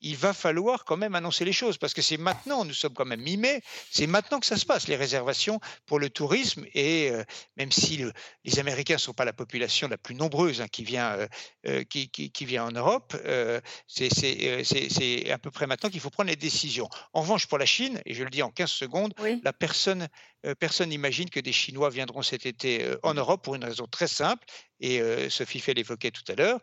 il 0.00 0.16
va 0.16 0.32
falloir 0.32 0.84
quand 0.84 0.96
même 0.96 1.14
annoncer 1.14 1.44
les 1.44 1.52
choses 1.52 1.78
parce 1.78 1.94
que 1.94 2.02
c'est 2.02 2.16
maintenant, 2.16 2.64
nous 2.64 2.74
sommes 2.74 2.94
quand 2.94 3.04
même 3.04 3.20
mi-mai, 3.20 3.62
c'est 3.90 4.06
maintenant 4.06 4.40
que 4.40 4.46
ça 4.46 4.56
se 4.56 4.66
passe, 4.66 4.88
les 4.88 4.96
réservations 4.96 5.60
pour 5.86 5.98
le 5.98 6.10
tourisme. 6.10 6.64
Et 6.74 7.10
euh, 7.10 7.24
même 7.56 7.72
si 7.72 8.04
les 8.44 8.58
Américains 8.58 8.94
ne 8.94 8.98
sont 8.98 9.12
pas 9.12 9.24
la 9.24 9.32
population 9.32 9.88
la 9.88 9.98
plus 9.98 10.14
nombreuse 10.14 10.60
hein, 10.60 10.68
qui, 10.68 10.84
vient, 10.84 11.12
euh, 11.12 11.28
euh, 11.66 11.84
qui, 11.84 12.10
qui, 12.10 12.44
vient 12.44 12.64
en 12.64 12.72
Europe, 12.72 13.16
c'est 13.86 15.30
à 15.30 15.38
peu 15.38 15.50
près 15.50 15.66
maintenant 15.66 15.90
qu'il 15.90 16.00
faut 16.00 16.10
prendre 16.10 16.30
les 16.30 16.36
décisions. 16.36 16.88
En 17.12 17.20
revanche, 17.22 17.46
pour 17.46 17.58
la 17.58 17.66
Chine, 17.66 18.00
et 18.06 18.14
je 18.14 18.24
le 18.24 18.30
dis 18.30 18.42
en 18.42 18.50
15 18.50 18.70
secondes, 18.70 19.14
la 19.42 19.52
personne 19.52 20.08
personne 20.58 20.88
n'imagine 20.88 21.28
que 21.30 21.40
des 21.40 21.52
Chinois 21.52 21.90
viendront 21.90 22.22
cet 22.22 22.46
été 22.46 22.86
en 23.02 23.14
Europe 23.14 23.42
pour 23.44 23.54
une 23.54 23.64
raison 23.64 23.86
très 23.86 24.08
simple, 24.08 24.46
et 24.80 25.00
Sophie 25.28 25.60
Fell 25.60 25.76
l'évoquait 25.76 26.10
tout 26.10 26.24
à 26.28 26.34
l'heure, 26.34 26.60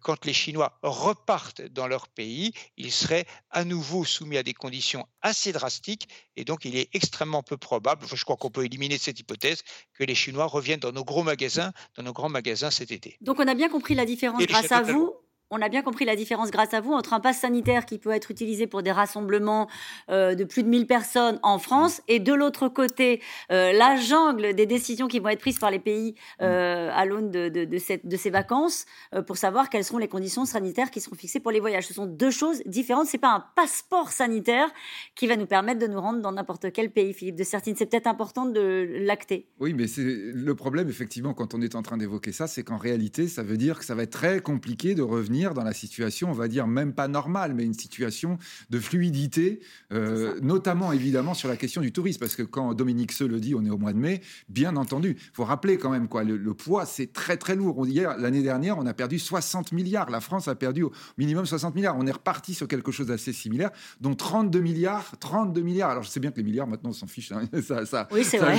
quand 0.00 0.24
les 0.24 0.32
Chinois 0.32 0.78
repartent 0.82 1.62
dans 1.62 1.86
leur 1.86 2.08
pays, 2.08 2.52
ils 2.76 2.92
seraient 2.92 3.26
à 3.50 3.64
nouveau 3.64 4.04
soumis 4.04 4.36
à 4.36 4.42
des 4.42 4.54
conditions 4.54 5.06
assez 5.22 5.52
drastiques, 5.52 6.08
et 6.36 6.44
donc 6.44 6.64
il 6.64 6.76
est 6.76 6.88
extrêmement 6.92 7.42
peu 7.42 7.56
probable, 7.56 8.06
je 8.12 8.24
crois 8.24 8.36
qu'on 8.36 8.50
peut 8.50 8.64
éliminer 8.64 8.98
cette 8.98 9.18
hypothèse, 9.20 9.62
que 9.94 10.04
les 10.04 10.14
Chinois 10.14 10.46
reviennent 10.46 10.80
dans 10.80 10.92
nos 10.92 11.04
gros 11.04 11.22
magasins, 11.22 11.72
dans 11.96 12.02
nos 12.02 12.12
grands 12.12 12.28
magasins 12.28 12.70
cet 12.70 12.90
été. 12.92 13.16
Donc 13.20 13.40
on 13.40 13.48
a 13.48 13.54
bien 13.54 13.68
compris 13.68 13.94
la 13.94 14.04
différence 14.04 14.44
grâce 14.44 14.72
à 14.72 14.82
vous 14.82 15.14
on 15.54 15.62
a 15.62 15.68
bien 15.68 15.82
compris 15.82 16.04
la 16.04 16.16
différence 16.16 16.50
grâce 16.50 16.74
à 16.74 16.80
vous 16.80 16.92
entre 16.92 17.12
un 17.12 17.20
pass 17.20 17.38
sanitaire 17.38 17.86
qui 17.86 17.98
peut 17.98 18.10
être 18.10 18.30
utilisé 18.32 18.66
pour 18.66 18.82
des 18.82 18.90
rassemblements 18.90 19.68
euh, 20.10 20.34
de 20.34 20.42
plus 20.42 20.64
de 20.64 20.68
1000 20.68 20.86
personnes 20.88 21.38
en 21.44 21.58
France 21.58 22.02
et 22.08 22.18
de 22.18 22.32
l'autre 22.32 22.68
côté, 22.68 23.20
euh, 23.52 23.72
la 23.72 23.94
jungle 23.94 24.54
des 24.54 24.66
décisions 24.66 25.06
qui 25.06 25.20
vont 25.20 25.28
être 25.28 25.40
prises 25.40 25.60
par 25.60 25.70
les 25.70 25.78
pays 25.78 26.16
euh, 26.42 26.90
à 26.92 27.04
l'aune 27.04 27.30
de, 27.30 27.48
de, 27.48 27.78
cette, 27.78 28.06
de, 28.06 28.16
ces 28.16 28.30
vacances 28.30 28.86
pour 29.26 29.36
savoir 29.36 29.70
quelles 29.70 29.84
seront 29.84 29.98
les 29.98 30.08
conditions 30.08 30.44
sanitaires 30.44 30.90
qui 30.90 31.00
seront 31.00 31.14
fixées 31.14 31.38
pour 31.38 31.52
les 31.52 31.60
voyages. 31.60 31.86
Ce 31.86 31.94
sont 31.94 32.06
deux 32.06 32.32
choses 32.32 32.60
différentes. 32.66 33.06
C'est 33.06 33.18
pas 33.18 33.32
un 33.32 33.44
passeport 33.54 34.10
sanitaire 34.10 34.68
qui 35.14 35.28
va 35.28 35.36
nous 35.36 35.46
permettre 35.46 35.78
de 35.78 35.86
nous 35.86 36.00
rendre 36.00 36.20
dans 36.20 36.32
n'importe 36.32 36.72
quel 36.72 36.90
pays, 36.90 37.14
Philippe 37.14 37.36
de 37.36 37.44
Certine. 37.44 37.74
C'est 37.76 37.86
peut-être 37.86 38.08
important 38.08 38.46
de 38.46 38.88
l'acter. 39.02 39.46
Oui, 39.60 39.72
mais 39.72 39.86
c'est 39.86 40.02
le 40.02 40.54
problème, 40.56 40.88
effectivement, 40.88 41.32
quand 41.32 41.54
on 41.54 41.60
est 41.60 41.76
en 41.76 41.82
train 41.82 41.96
d'évoquer 41.96 42.32
ça, 42.32 42.48
c'est 42.48 42.64
qu'en 42.64 42.78
réalité, 42.78 43.28
ça 43.28 43.44
veut 43.44 43.56
dire 43.56 43.78
que 43.78 43.84
ça 43.84 43.94
va 43.94 44.02
être 44.02 44.10
très 44.10 44.40
compliqué 44.40 44.94
de 44.94 45.02
revenir 45.02 45.43
dans 45.52 45.64
la 45.64 45.74
situation, 45.74 46.30
on 46.30 46.34
va 46.34 46.48
dire 46.48 46.66
même 46.66 46.94
pas 46.94 47.08
normale, 47.08 47.52
mais 47.54 47.64
une 47.64 47.74
situation 47.74 48.38
de 48.70 48.78
fluidité, 48.78 49.60
euh, 49.92 50.38
notamment 50.40 50.92
évidemment 50.92 51.34
sur 51.34 51.48
la 51.48 51.56
question 51.56 51.82
du 51.82 51.92
tourisme, 51.92 52.20
parce 52.20 52.36
que 52.36 52.42
quand 52.42 52.72
Dominique 52.74 53.12
Se 53.12 53.24
le 53.24 53.40
dit, 53.40 53.54
on 53.54 53.64
est 53.64 53.70
au 53.70 53.78
mois 53.78 53.92
de 53.92 53.98
mai, 53.98 54.22
bien 54.48 54.76
entendu, 54.76 55.16
il 55.18 55.34
faut 55.34 55.44
rappeler 55.44 55.76
quand 55.76 55.90
même 55.90 56.08
quoi, 56.08 56.24
le, 56.24 56.54
poids 56.54 56.86
c'est 56.86 57.12
très 57.12 57.36
très 57.36 57.56
lourd. 57.56 57.86
Hier, 57.86 58.16
l'année 58.16 58.42
dernière, 58.42 58.78
on 58.78 58.86
a 58.86 58.94
perdu 58.94 59.18
60 59.18 59.72
milliards, 59.72 60.10
la 60.10 60.20
France 60.20 60.48
a 60.48 60.54
perdu 60.54 60.84
au 60.84 60.92
minimum 61.18 61.44
60 61.44 61.74
milliards. 61.74 61.96
On 61.98 62.06
est 62.06 62.12
reparti 62.12 62.54
sur 62.54 62.68
quelque 62.68 62.92
chose 62.92 63.08
d'assez 63.08 63.32
similaire, 63.32 63.70
dont 64.00 64.14
32 64.14 64.60
milliards, 64.60 65.12
32 65.18 65.62
milliards. 65.62 65.90
Alors 65.90 66.04
je 66.04 66.08
sais 66.08 66.20
bien 66.20 66.30
que 66.30 66.36
les 66.36 66.44
milliards 66.44 66.66
maintenant 66.66 66.90
on 66.90 66.94
s'en 66.94 67.06
fiche, 67.06 67.32
hein. 67.32 67.42
ça, 67.66 67.84
ça, 67.86 68.08
oui, 68.12 68.24
c'est 68.24 68.38
vrai. 68.38 68.56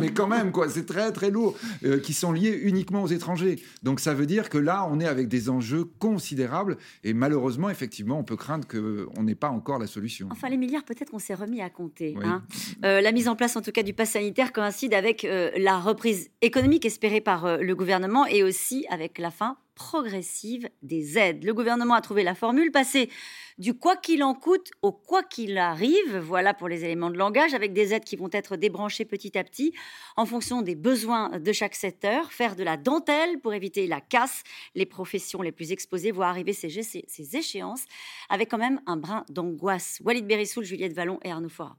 mais 0.00 0.12
quand 0.12 0.26
même 0.26 0.50
quoi, 0.50 0.68
c'est 0.68 0.86
très 0.86 1.12
très 1.12 1.30
lourd, 1.30 1.56
euh, 1.84 1.98
qui 2.00 2.14
sont 2.14 2.32
liés 2.32 2.58
uniquement 2.64 3.02
aux 3.02 3.08
étrangers. 3.08 3.62
Donc 3.82 4.00
ça 4.00 4.14
veut 4.14 4.26
dire 4.26 4.48
que 4.48 4.58
là, 4.58 4.88
on 4.90 5.00
est 5.00 5.06
avec 5.06 5.28
des 5.28 5.50
enjeux 5.50 5.89
considérable. 5.98 6.76
Et 7.04 7.12
malheureusement, 7.12 7.70
effectivement, 7.70 8.18
on 8.18 8.24
peut 8.24 8.36
craindre 8.36 8.66
qu'on 8.66 9.22
n'ait 9.22 9.34
pas 9.34 9.50
encore 9.50 9.78
la 9.78 9.86
solution. 9.86 10.28
Enfin, 10.30 10.48
les 10.48 10.56
milliards, 10.56 10.84
peut-être 10.84 11.10
qu'on 11.10 11.18
s'est 11.18 11.34
remis 11.34 11.60
à 11.60 11.70
compter. 11.70 12.16
Hein. 12.22 12.42
Euh, 12.84 13.00
la 13.00 13.12
mise 13.12 13.28
en 13.28 13.36
place, 13.36 13.56
en 13.56 13.62
tout 13.62 13.72
cas, 13.72 13.82
du 13.82 13.92
pass 13.92 14.10
sanitaire 14.10 14.52
coïncide 14.52 14.94
avec 14.94 15.24
euh, 15.24 15.50
la 15.56 15.78
reprise 15.78 16.30
économique 16.42 16.84
espérée 16.86 17.20
par 17.20 17.44
euh, 17.44 17.58
le 17.58 17.74
gouvernement 17.74 18.26
et 18.26 18.42
aussi 18.42 18.86
avec 18.90 19.18
la 19.18 19.30
fin 19.30 19.56
progressive 19.80 20.68
des 20.82 21.16
aides. 21.16 21.42
Le 21.42 21.54
gouvernement 21.54 21.94
a 21.94 22.02
trouvé 22.02 22.22
la 22.22 22.34
formule, 22.34 22.70
passer 22.70 23.08
du 23.56 23.72
quoi 23.72 23.96
qu'il 23.96 24.22
en 24.22 24.34
coûte 24.34 24.70
au 24.82 24.92
quoi 24.92 25.22
qu'il 25.22 25.56
arrive, 25.56 26.18
voilà 26.18 26.52
pour 26.52 26.68
les 26.68 26.84
éléments 26.84 27.08
de 27.08 27.16
langage, 27.16 27.54
avec 27.54 27.72
des 27.72 27.94
aides 27.94 28.04
qui 28.04 28.16
vont 28.16 28.28
être 28.30 28.56
débranchées 28.56 29.06
petit 29.06 29.38
à 29.38 29.42
petit 29.42 29.72
en 30.18 30.26
fonction 30.26 30.60
des 30.60 30.74
besoins 30.74 31.30
de 31.38 31.52
chaque 31.52 31.74
secteur, 31.74 32.30
faire 32.30 32.56
de 32.56 32.62
la 32.62 32.76
dentelle 32.76 33.40
pour 33.40 33.54
éviter 33.54 33.86
la 33.86 34.02
casse. 34.02 34.42
Les 34.74 34.86
professions 34.86 35.40
les 35.40 35.50
plus 35.50 35.72
exposées 35.72 36.10
voient 36.10 36.28
arriver 36.28 36.52
ces, 36.52 36.68
ces 36.82 37.36
échéances 37.36 37.86
avec 38.28 38.50
quand 38.50 38.58
même 38.58 38.82
un 38.86 38.98
brin 38.98 39.24
d'angoisse. 39.30 39.98
Walid 40.04 40.26
Berissoul, 40.26 40.64
Juliette 40.64 40.92
Vallon 40.92 41.18
et 41.22 41.30
Arnaud 41.30 41.48
Fora. 41.48 41.78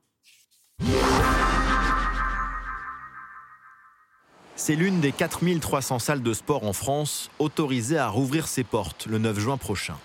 C'est 4.63 4.75
l'une 4.75 4.99
des 4.99 5.11
4300 5.11 5.97
salles 5.97 6.21
de 6.21 6.33
sport 6.33 6.65
en 6.67 6.71
France 6.71 7.31
autorisées 7.39 7.97
à 7.97 8.09
rouvrir 8.09 8.47
ses 8.47 8.63
portes 8.63 9.07
le 9.07 9.17
9 9.17 9.39
juin 9.39 9.57
prochain. 9.57 9.95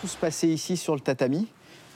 Tout 0.00 0.06
se 0.06 0.16
passait 0.16 0.46
ici 0.46 0.76
sur 0.76 0.94
le 0.94 1.00
tatami, 1.00 1.48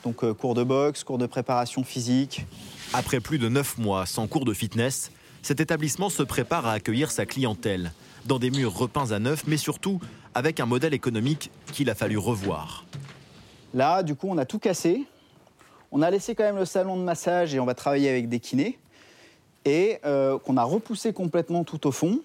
donc 0.03 0.25
euh, 0.25 0.35
cours 0.35 0.55
de 0.55 0.65
boxe, 0.65 1.05
cours 1.05 1.17
de 1.17 1.27
préparation 1.27 1.85
physique. 1.85 2.45
Après 2.93 3.21
plus 3.21 3.39
de 3.39 3.49
9 3.49 3.79
mois 3.79 4.05
sans 4.05 4.27
cours 4.27 4.45
de 4.45 4.53
fitness, 4.53 5.13
cet 5.43 5.61
établissement 5.61 6.11
se 6.11 6.25
prépare 6.25 6.67
à 6.67 6.73
accueillir 6.73 7.13
sa 7.13 7.25
clientèle, 7.25 7.93
dans 8.27 8.41
des 8.41 8.51
murs 8.51 8.77
repeints 8.77 9.13
à 9.13 9.21
neuf, 9.21 9.45
mais 9.47 9.57
surtout 9.57 10.01
avec 10.35 10.59
un 10.59 10.67
modèle 10.67 10.93
économique 10.93 11.53
qu'il 11.73 11.89
a 11.89 11.95
fallu 11.95 12.19
revoir. 12.19 12.85
Là, 13.75 14.03
du 14.03 14.17
coup, 14.17 14.27
on 14.29 14.39
a 14.39 14.45
tout 14.45 14.59
cassé. 14.59 15.05
On 15.93 16.03
a 16.03 16.11
laissé 16.11 16.35
quand 16.35 16.43
même 16.43 16.59
le 16.59 16.65
salon 16.65 16.97
de 16.97 17.05
massage 17.05 17.55
et 17.55 17.61
on 17.61 17.65
va 17.65 17.75
travailler 17.75 18.09
avec 18.09 18.29
des 18.29 18.41
kinés 18.41 18.77
et 19.65 19.99
euh, 20.05 20.39
qu'on 20.39 20.57
a 20.57 20.65
repoussé 20.65 21.13
complètement 21.13 21.65
tout 21.65 21.87
au 21.87 21.93
fond. 21.93 22.21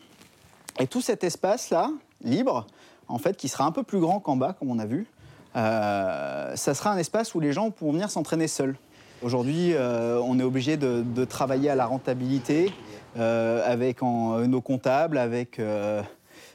Et 0.79 0.87
tout 0.87 1.01
cet 1.01 1.23
espace-là, 1.23 1.91
libre, 2.23 2.67
en 3.07 3.17
fait, 3.17 3.37
qui 3.37 3.49
sera 3.49 3.65
un 3.65 3.71
peu 3.71 3.83
plus 3.83 3.99
grand 3.99 4.19
qu'en 4.19 4.35
bas, 4.35 4.53
comme 4.53 4.71
on 4.71 4.79
a 4.79 4.85
vu, 4.85 5.07
euh, 5.55 6.55
ça 6.55 6.73
sera 6.73 6.91
un 6.91 6.97
espace 6.97 7.33
où 7.35 7.39
les 7.39 7.53
gens 7.53 7.71
pourront 7.71 7.93
venir 7.93 8.11
s'entraîner 8.11 8.47
seuls. 8.47 8.75
Aujourd'hui, 9.21 9.73
euh, 9.73 10.21
on 10.23 10.39
est 10.39 10.43
obligé 10.43 10.77
de, 10.77 11.25
travailler 11.25 11.69
à 11.69 11.75
la 11.75 11.85
rentabilité 11.85 12.71
avec 13.15 14.01
nos 14.01 14.61
comptables, 14.61 15.17
avec 15.17 15.59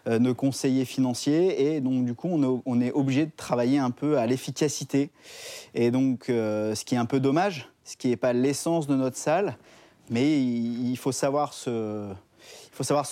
nos 0.07 0.35
conseillers 0.35 0.87
financiers, 0.87 1.75
et 1.75 1.81
donc 1.81 2.07
du 2.07 2.15
coup, 2.15 2.31
on 2.65 2.81
est 2.81 2.93
obligé 2.93 3.27
de 3.27 3.33
travailler 3.37 3.79
un 3.79 3.91
peu 3.91 4.17
à 4.17 4.27
l'efficacité. 4.27 5.11
Et 5.75 5.91
donc, 5.91 6.25
ce 6.29 6.85
qui 6.85 6.95
est 6.95 6.99
un 6.99 7.05
peu 7.05 7.21
dommage, 7.21 7.69
ce 7.85 7.97
qui 7.97 8.09
n'est 8.09 8.17
pas 8.17 8.33
l'essence 8.33 8.87
de 8.87 8.97
notre 8.97 9.19
salle, 9.19 9.59
mais 10.11 10.41
il 10.41 10.97
faut 10.97 11.13
savoir 11.13 11.53
se, 11.53 12.13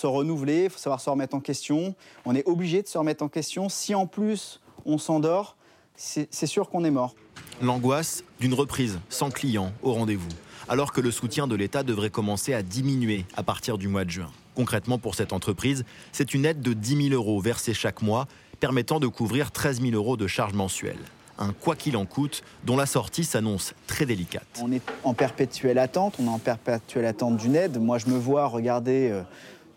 renouveler, 0.05 0.65
il 0.65 0.69
faut 0.69 0.79
savoir 0.79 1.01
se 1.01 1.09
remettre 1.09 1.35
en 1.35 1.39
question. 1.39 1.95
On 2.25 2.35
est 2.35 2.47
obligé 2.47 2.81
de 2.81 2.87
se 2.87 2.97
remettre 2.97 3.23
en 3.23 3.29
question. 3.29 3.69
Si 3.69 3.95
en 3.95 4.07
plus 4.07 4.61
on 4.85 4.97
s'endort, 4.97 5.55
c'est 5.95 6.45
sûr 6.45 6.69
qu'on 6.69 6.83
est 6.83 6.91
mort. 6.91 7.15
L'angoisse 7.61 8.23
d'une 8.39 8.53
reprise 8.53 8.99
sans 9.09 9.29
clients 9.29 9.71
au 9.81 9.93
rendez-vous, 9.93 10.29
alors 10.67 10.91
que 10.91 11.01
le 11.01 11.11
soutien 11.11 11.47
de 11.47 11.55
l'État 11.55 11.83
devrait 11.83 12.09
commencer 12.09 12.53
à 12.53 12.63
diminuer 12.63 13.25
à 13.35 13.43
partir 13.43 13.77
du 13.77 13.87
mois 13.87 14.05
de 14.05 14.09
juin. 14.09 14.31
Concrètement, 14.55 14.97
pour 14.99 15.15
cette 15.15 15.33
entreprise, 15.33 15.83
c'est 16.11 16.33
une 16.33 16.45
aide 16.45 16.61
de 16.61 16.73
10 16.73 17.09
000 17.09 17.15
euros 17.15 17.39
versée 17.39 17.73
chaque 17.73 18.01
mois, 18.01 18.27
permettant 18.59 18.99
de 18.99 19.07
couvrir 19.07 19.51
13 19.51 19.81
000 19.81 19.93
euros 19.93 20.17
de 20.17 20.27
charges 20.27 20.53
mensuelles 20.53 20.99
un 21.39 21.53
quoi 21.53 21.75
qu'il 21.75 21.97
en 21.97 22.05
coûte, 22.05 22.43
dont 22.63 22.77
la 22.77 22.85
sortie 22.85 23.23
s'annonce 23.23 23.73
très 23.87 24.05
délicate. 24.05 24.45
On 24.61 24.71
est 24.71 24.81
en 25.03 25.13
perpétuelle 25.13 25.79
attente, 25.79 26.15
on 26.19 26.25
est 26.25 26.29
en 26.29 26.39
perpétuelle 26.39 27.05
attente 27.05 27.37
d'une 27.37 27.55
aide. 27.55 27.79
Moi, 27.79 27.97
je 27.97 28.07
me 28.07 28.17
vois 28.17 28.47
regarder 28.47 29.09
euh, 29.11 29.21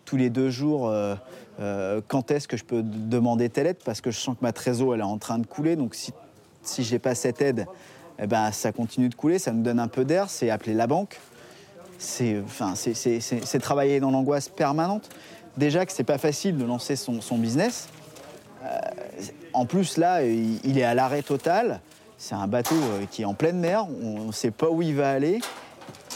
tous 0.05 0.17
les 0.17 0.29
deux 0.29 0.49
jours 0.49 0.87
euh, 0.87 1.15
euh, 1.59 2.01
quand 2.07 2.31
est-ce 2.31 2.47
que 2.47 2.57
je 2.57 2.63
peux 2.63 2.83
demander 2.83 3.49
telle 3.49 3.67
aide, 3.67 3.79
parce 3.83 4.01
que 4.01 4.11
je 4.11 4.19
sens 4.19 4.35
que 4.37 4.43
ma 4.43 4.53
trésor 4.53 4.93
elle 4.93 5.01
est 5.01 5.03
en 5.03 5.17
train 5.17 5.39
de 5.39 5.47
couler. 5.47 5.75
Donc, 5.75 5.95
si, 5.95 6.13
si 6.61 6.83
je 6.83 6.93
n'ai 6.93 6.99
pas 6.99 7.15
cette 7.15 7.41
aide, 7.41 7.65
eh 8.19 8.27
ben, 8.27 8.51
ça 8.51 8.71
continue 8.71 9.09
de 9.09 9.15
couler, 9.15 9.39
ça 9.39 9.51
nous 9.51 9.63
donne 9.63 9.79
un 9.79 9.87
peu 9.87 10.05
d'air, 10.05 10.29
c'est 10.29 10.49
appeler 10.49 10.73
la 10.73 10.87
banque. 10.87 11.19
C'est 11.99 12.39
enfin, 12.45 12.75
travailler 13.59 13.99
dans 13.99 14.11
l'angoisse 14.11 14.49
permanente. 14.49 15.09
Déjà 15.57 15.83
que 15.83 15.91
c'est 15.91 16.03
pas 16.03 16.19
facile 16.19 16.55
de 16.55 16.63
lancer 16.63 16.95
son, 16.95 17.21
son 17.21 17.39
business. 17.39 17.89
En 19.53 19.65
plus, 19.65 19.97
là, 19.97 20.23
il 20.23 20.77
est 20.77 20.83
à 20.83 20.93
l'arrêt 20.93 21.21
total. 21.21 21.81
C'est 22.17 22.35
un 22.35 22.47
bateau 22.47 22.75
euh, 22.75 23.05
qui 23.09 23.21
est 23.21 23.25
en 23.25 23.35
pleine 23.35 23.59
mer. 23.59 23.85
On 24.03 24.25
ne 24.25 24.31
sait 24.31 24.51
pas 24.51 24.69
où 24.69 24.81
il 24.81 24.95
va 24.95 25.11
aller. 25.11 25.39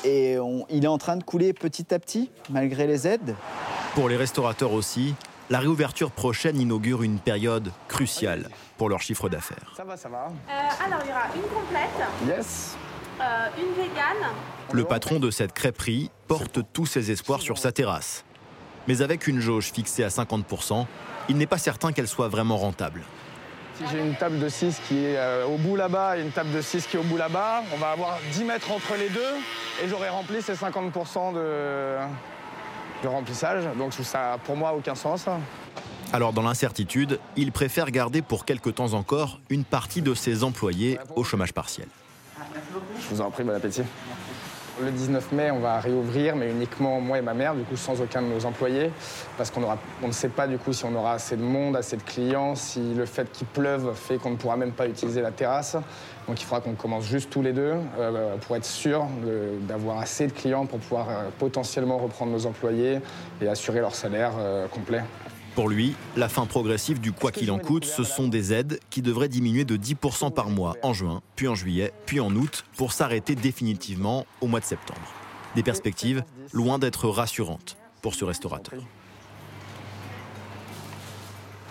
Et 0.04 0.36
il 0.70 0.84
est 0.84 0.88
en 0.88 0.98
train 0.98 1.16
de 1.16 1.24
couler 1.24 1.54
petit 1.54 1.94
à 1.94 2.00
petit, 2.00 2.32
malgré 2.50 2.88
les 2.88 3.08
aides. 3.08 3.36
Pour 3.94 4.10
les 4.10 4.18
restaurateurs 4.18 4.74
aussi, 4.74 5.14
la 5.52 5.60
réouverture 5.60 6.12
prochaine 6.12 6.60
inaugure 6.60 7.04
une 7.04 7.20
période 7.20 7.72
cruciale 7.88 8.50
pour 8.78 8.90
leur 8.90 9.02
chiffre 9.02 9.30
d'affaires. 9.30 9.74
Ça 9.78 9.84
va, 9.84 9.98
ça 9.98 10.10
va. 10.10 10.28
Euh, 10.50 10.86
alors, 10.86 11.02
il 11.04 11.10
y 11.10 11.12
aura 11.12 11.28
une 11.36 11.42
complète. 11.42 12.08
Yes. 12.26 12.78
Euh, 13.20 13.48
une 13.60 13.76
végane. 13.76 14.34
Le 14.72 14.86
patron 14.86 15.20
de 15.20 15.30
cette 15.30 15.54
crêperie 15.54 16.10
porte 16.28 16.62
tous 16.74 16.86
ses 16.86 17.12
espoirs 17.12 17.42
sur 17.42 17.58
sa 17.58 17.72
terrasse. 17.72 18.24
Mais 18.88 19.02
avec 19.02 19.28
une 19.28 19.40
jauge 19.40 19.72
fixée 19.72 20.04
à 20.04 20.08
50%, 20.08 20.88
il 21.30 21.38
n'est 21.38 21.48
pas 21.48 21.58
certain 21.58 21.92
qu'elle 21.92 22.08
soit 22.08 22.28
vraiment 22.28 22.58
rentable. 22.58 23.02
Si 23.78 23.84
j'ai 23.92 24.00
une 24.00 24.16
table 24.16 24.40
de 24.40 24.50
6 24.50 24.82
qui 24.88 25.06
est 25.06 25.18
euh, 25.18 25.46
au 25.46 25.58
bout 25.58 25.76
là-bas 25.76 26.18
et 26.18 26.22
une 26.22 26.32
table 26.32 26.52
de 26.52 26.62
6 26.62 26.88
qui 26.88 26.98
est 26.98 27.00
au 27.00 27.04
bout 27.04 27.18
là-bas, 27.18 27.64
on 27.74 27.78
va 27.78 27.92
avoir 27.92 28.20
10 28.32 28.44
mètres 28.44 28.72
entre 28.72 28.96
les 29.00 29.10
deux 29.10 29.34
et 29.84 29.88
j'aurai 29.88 30.10
rempli 30.10 30.42
ces 30.42 30.54
50% 30.54 31.34
de, 31.34 31.98
de 33.04 33.08
remplissage. 33.08 33.64
Donc 33.78 33.94
ça, 33.94 34.38
pour 34.46 34.56
moi, 34.56 34.74
aucun 34.74 34.96
sens. 34.96 35.26
Alors 36.14 36.34
dans 36.34 36.42
l'incertitude, 36.42 37.20
il 37.38 37.52
préfère 37.52 37.90
garder 37.90 38.22
pour 38.22 38.46
quelques 38.46 38.76
temps 38.76 38.94
encore 38.94 39.40
une 39.50 39.64
partie 39.64 40.02
de 40.02 40.14
ses 40.14 40.44
employés 40.44 41.00
au 41.16 41.24
chômage 41.24 41.54
partiel. 41.54 41.88
Je 43.00 43.16
vous 43.16 43.22
en 43.22 43.32
prie, 43.32 43.44
bon 43.44 43.56
appétit. 43.56 43.84
Le 44.84 44.92
19 44.92 45.32
mai, 45.34 45.52
on 45.52 45.60
va 45.60 45.80
réouvrir, 45.80 46.36
mais 46.36 46.50
uniquement 46.50 47.00
moi 47.00 47.20
et 47.20 47.22
ma 47.22 47.36
mère, 47.36 47.54
du 47.54 47.62
coup 47.64 47.78
sans 47.78 48.02
aucun 48.02 48.22
de 48.22 48.28
nos 48.28 48.46
employés, 48.46 48.92
parce 49.38 49.52
qu'on 49.52 49.62
on 50.02 50.08
ne 50.08 50.12
sait 50.12 50.30
pas 50.30 50.48
du 50.48 50.58
coup 50.58 50.74
si 50.74 50.86
on 50.86 50.96
aura 50.96 51.14
assez 51.14 51.38
de 51.38 51.44
monde, 51.44 51.76
assez 51.76 51.98
de 51.98 52.02
clients, 52.02 52.56
si 52.56 52.94
le 52.96 53.06
fait 53.06 53.32
qu'il 53.32 53.46
pleuve 53.46 53.94
fait 53.94 54.18
qu'on 54.18 54.32
ne 54.32 54.38
pourra 54.38 54.58
même 54.58 54.72
pas 54.72 54.88
utiliser 54.88 55.22
la 55.22 55.32
terrasse. 55.32 55.78
Donc 56.28 56.42
il 56.42 56.46
faudra 56.46 56.62
qu'on 56.62 56.74
commence 56.74 57.06
juste 57.06 57.30
tous 57.30 57.42
les 57.42 57.54
deux 57.54 57.74
euh, 58.00 58.38
pour 58.38 58.56
être 58.56 58.66
sûr 58.66 59.06
d'avoir 59.68 60.00
assez 60.00 60.28
de 60.28 60.32
clients 60.32 60.66
pour 60.66 60.80
pouvoir 60.80 61.10
euh, 61.10 61.30
potentiellement 61.38 61.98
reprendre 61.98 62.32
nos 62.32 62.46
employés 62.46 63.00
et 63.42 63.48
assurer 63.48 63.82
leur 63.82 63.94
salaire 63.94 64.32
euh, 64.40 64.68
complet. 64.68 65.02
Pour 65.56 65.68
lui, 65.68 65.96
la 66.16 66.30
fin 66.30 66.46
progressive 66.46 67.02
du 67.02 67.12
quoi 67.12 67.34
qu'il 67.34 67.52
en 67.52 67.60
coûte, 67.60 67.84
ce 67.84 68.06
sont 68.06 68.30
des 68.30 68.54
aides 68.54 68.80
qui 68.90 69.02
devraient 69.02 69.28
diminuer 69.28 69.66
de 69.66 69.76
10% 69.76 70.32
par 70.32 70.50
mois 70.50 70.78
en 70.82 70.94
juin, 70.94 71.22
puis 71.36 71.50
en 71.50 71.56
juillet, 71.56 71.92
puis 72.06 72.22
en 72.22 72.34
août, 72.34 72.64
pour 72.78 72.94
s'arrêter 72.94 73.36
définitivement 73.36 74.26
au 74.40 74.48
mois 74.48 74.62
de 74.62 74.66
septembre. 74.66 75.02
Des 75.56 75.64
perspectives 75.64 76.24
loin 76.54 76.80
d'être 76.80 77.10
rassurantes 77.10 77.76
pour 78.02 78.16
ce 78.16 78.24
restaurateur. 78.24 78.80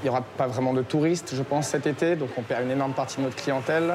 Il 0.03 0.05
n'y 0.05 0.11
aura 0.11 0.21
pas 0.21 0.47
vraiment 0.47 0.75
de 0.75 0.83
touristes, 0.83 1.35
je 1.35 1.43
pense, 1.43 1.69
cet 1.69 1.87
été, 1.87 2.17
donc 2.17 2.31
on 2.37 2.43
perd 2.43 2.65
une 2.65 2.73
énorme 2.73 2.93
partie 2.93 3.17
de 3.17 3.23
notre 3.23 3.37
clientèle. 3.37 3.95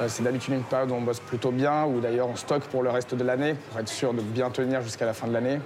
Euh, 0.00 0.08
c'est 0.08 0.22
d'habitude 0.22 0.54
une 0.54 0.62
période 0.62 0.90
où 0.90 0.94
on 0.94 1.02
bosse 1.02 1.20
plutôt 1.20 1.50
bien, 1.50 1.84
ou 1.84 2.00
d'ailleurs 2.00 2.28
on 2.28 2.36
stocke 2.36 2.64
pour 2.64 2.82
le 2.82 2.90
reste 2.90 3.14
de 3.14 3.24
l'année, 3.24 3.54
pour 3.70 3.80
être 3.80 3.88
sûr 3.88 4.12
de 4.12 4.20
bien 4.20 4.50
tenir 4.50 4.82
jusqu'à 4.82 5.06
la 5.06 5.14
fin 5.14 5.26
de 5.26 5.32
l'année. 5.32 5.60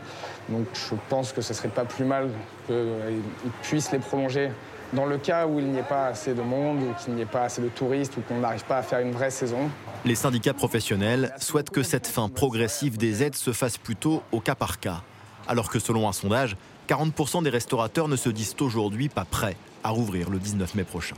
Donc 0.49 0.67
je 0.75 0.95
pense 1.09 1.33
que 1.33 1.41
ce 1.41 1.55
serait 1.55 1.69
pas 1.69 1.85
plus 1.85 2.05
mal 2.05 2.31
qu'ils 2.67 3.51
puissent 3.63 3.93
les 3.93 3.99
prolonger 3.99 4.51
dans 4.93 5.07
le 5.07 5.19
cas 5.19 5.47
où 5.47 5.59
il 5.59 5.67
n'y 5.67 5.79
ait 5.79 5.83
pas 5.83 6.07
assez 6.07 6.35
de 6.35 6.43
monde, 6.43 6.83
ou 6.83 6.95
qu'il 7.03 7.15
n'y 7.15 7.23
ait 7.23 7.27
pas 7.27 7.43
assez 7.43 7.63
de 7.63 7.69
touristes, 7.69 8.17
ou 8.17 8.21
qu'on 8.23 8.41
n'arrive 8.41 8.65
pas 8.65 8.79
à 8.79 8.83
faire 8.83 9.01
une 9.01 9.13
vraie 9.13 9.31
saison. 9.31 9.71
Les 10.05 10.15
syndicats 10.15 10.55
professionnels 10.55 11.33
souhaitent 11.39 11.71
que 11.71 11.83
cette 11.83 12.07
fin 12.07 12.29
progressive 12.29 12.97
des 12.97 13.23
aides 13.23 13.37
se 13.37 13.53
fasse 13.53 13.79
plutôt 13.79 14.23
au 14.33 14.41
cas 14.41 14.55
par 14.55 14.81
cas. 14.81 15.03
Alors 15.47 15.71
que 15.71 15.79
selon 15.79 16.09
un 16.09 16.13
sondage, 16.13 16.57
40% 16.89 17.43
des 17.43 17.51
restaurateurs 17.51 18.09
ne 18.09 18.17
se 18.17 18.31
disent 18.31 18.57
aujourd'hui 18.61 19.09
pas 19.09 19.25
prêts 19.25 19.57
à 19.85 19.91
rouvrir 19.91 20.31
le 20.31 20.39
19 20.39 20.75
mai 20.75 20.85
prochain. 20.85 21.17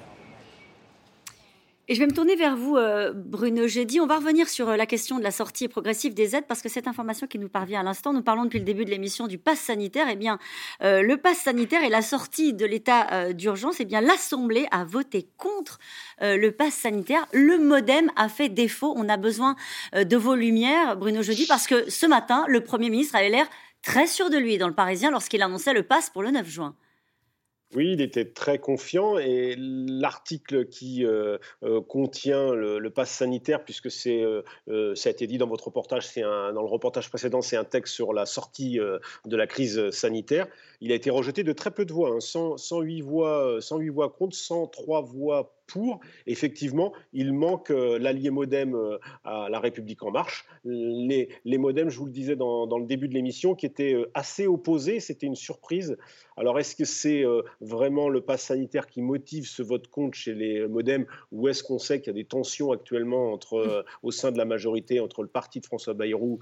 Et 1.88 1.96
je 1.96 1.98
vais 1.98 2.06
me 2.06 2.12
tourner 2.12 2.36
vers 2.36 2.56
vous, 2.56 2.76
euh, 2.76 3.12
Bruno 3.12 3.66
Jeudi. 3.66 3.98
On 3.98 4.06
va 4.06 4.18
revenir 4.18 4.48
sur 4.48 4.68
euh, 4.68 4.76
la 4.76 4.86
question 4.86 5.18
de 5.18 5.24
la 5.24 5.32
sortie 5.32 5.66
progressive 5.66 6.14
des 6.14 6.36
aides 6.36 6.44
parce 6.46 6.62
que 6.62 6.68
cette 6.68 6.86
information 6.86 7.26
qui 7.26 7.40
nous 7.40 7.48
parvient 7.48 7.80
à 7.80 7.82
l'instant, 7.82 8.12
nous 8.12 8.22
parlons 8.22 8.44
depuis 8.44 8.60
le 8.60 8.64
début 8.64 8.84
de 8.84 8.90
l'émission 8.90 9.26
du 9.26 9.36
pass 9.36 9.58
sanitaire. 9.58 10.06
Eh 10.08 10.14
bien, 10.14 10.38
euh, 10.84 11.02
le 11.02 11.16
pass 11.16 11.38
sanitaire 11.38 11.82
et 11.82 11.88
la 11.88 12.00
sortie 12.00 12.54
de 12.54 12.64
l'état 12.64 13.32
d'urgence, 13.32 13.80
eh 13.80 13.84
bien, 13.84 14.00
l'Assemblée 14.00 14.68
a 14.70 14.84
voté 14.84 15.26
contre 15.38 15.80
le 16.20 16.50
pass 16.50 16.72
sanitaire. 16.72 17.26
Le 17.32 17.58
modem 17.58 18.12
a 18.14 18.28
fait 18.28 18.48
défaut. 18.48 18.94
On 18.96 19.08
a 19.08 19.16
besoin 19.16 19.56
de 19.92 20.16
vos 20.16 20.36
lumières, 20.36 20.96
Bruno 20.96 21.20
Jeudi, 21.22 21.46
parce 21.46 21.66
que 21.66 21.90
ce 21.90 22.06
matin, 22.06 22.44
le 22.46 22.60
Premier 22.62 22.90
ministre 22.90 23.16
avait 23.16 23.28
l'air 23.28 23.48
très 23.82 24.06
sûr 24.06 24.30
de 24.30 24.38
lui 24.38 24.56
dans 24.56 24.68
le 24.68 24.74
Parisien 24.74 25.10
lorsqu'il 25.10 25.42
annonçait 25.42 25.72
le 25.72 25.82
pass 25.82 26.10
pour 26.10 26.22
le 26.22 26.30
9 26.30 26.46
juin. 26.48 26.76
Oui, 27.74 27.92
il 27.92 28.02
était 28.02 28.26
très 28.26 28.58
confiant 28.58 29.16
et 29.16 29.54
l'article 29.56 30.66
qui 30.66 31.06
euh, 31.06 31.38
euh, 31.62 31.80
contient 31.80 32.52
le, 32.52 32.78
le 32.78 32.90
pass 32.90 33.10
sanitaire, 33.10 33.64
puisque 33.64 33.90
c'est, 33.90 34.22
euh, 34.22 34.94
ça 34.94 35.08
a 35.08 35.12
été 35.12 35.26
dit 35.26 35.38
dans 35.38 35.46
votre 35.46 35.66
reportage, 35.66 36.06
c'est 36.06 36.20
dans 36.20 36.50
le 36.60 36.68
reportage 36.68 37.08
précédent, 37.08 37.40
c'est 37.40 37.56
un 37.56 37.64
texte 37.64 37.94
sur 37.94 38.12
la 38.12 38.26
sortie 38.26 38.78
de 38.78 39.36
la 39.36 39.46
crise 39.46 39.90
sanitaire. 39.90 40.48
Il 40.82 40.92
a 40.92 40.94
été 40.94 41.08
rejeté 41.08 41.44
de 41.44 41.52
très 41.52 41.70
peu 41.70 41.86
de 41.86 41.92
voix, 41.92 42.10
hein, 42.10 42.20
108 42.20 43.00
voix, 43.00 43.56
108 43.60 43.88
voix 43.88 44.10
contre, 44.10 44.36
103 44.36 45.00
voix 45.02 45.54
Effectivement, 46.26 46.92
il 47.12 47.32
manque 47.32 47.70
euh, 47.70 47.98
l'allié 47.98 48.30
modem 48.30 48.74
euh, 48.74 48.98
à 49.24 49.48
La 49.50 49.60
République 49.60 50.02
en 50.02 50.10
marche. 50.10 50.44
Les, 50.64 51.28
les 51.44 51.58
modems, 51.58 51.88
je 51.88 51.98
vous 51.98 52.06
le 52.06 52.12
disais 52.12 52.36
dans, 52.36 52.66
le 52.78 52.86
début 52.86 53.08
de 53.08 53.14
l'émission, 53.14 53.54
qui 53.54 53.66
étaient 53.66 53.94
euh, 53.94 54.10
assez 54.14 54.46
opposés, 54.46 55.00
c'était 55.00 55.26
une 55.26 55.34
surprise. 55.34 55.96
Alors, 56.36 56.58
est-ce 56.58 56.74
que 56.74 56.86
c'est 56.86 57.24
vraiment 57.60 58.08
le 58.08 58.22
pass 58.22 58.44
sanitaire 58.44 58.86
qui 58.86 59.02
motive 59.02 59.46
ce 59.46 59.62
vote 59.62 59.88
contre 59.88 60.16
chez 60.16 60.32
les 60.32 60.66
modems, 60.66 61.04
ou 61.30 61.48
est-ce 61.48 61.62
qu'on 61.62 61.78
sait 61.78 62.00
qu'il 62.00 62.06
y 62.06 62.16
a 62.16 62.22
des 62.22 62.24
tensions 62.24 62.72
actuellement 62.72 63.32
entre, 63.32 63.84
au 64.02 64.10
sein 64.10 64.32
de 64.32 64.38
la 64.38 64.46
majorité 64.46 64.98
entre 64.98 65.22
le 65.22 65.28
parti 65.28 65.60
de 65.60 65.66
François 65.66 65.92
Bayrou, 65.92 66.40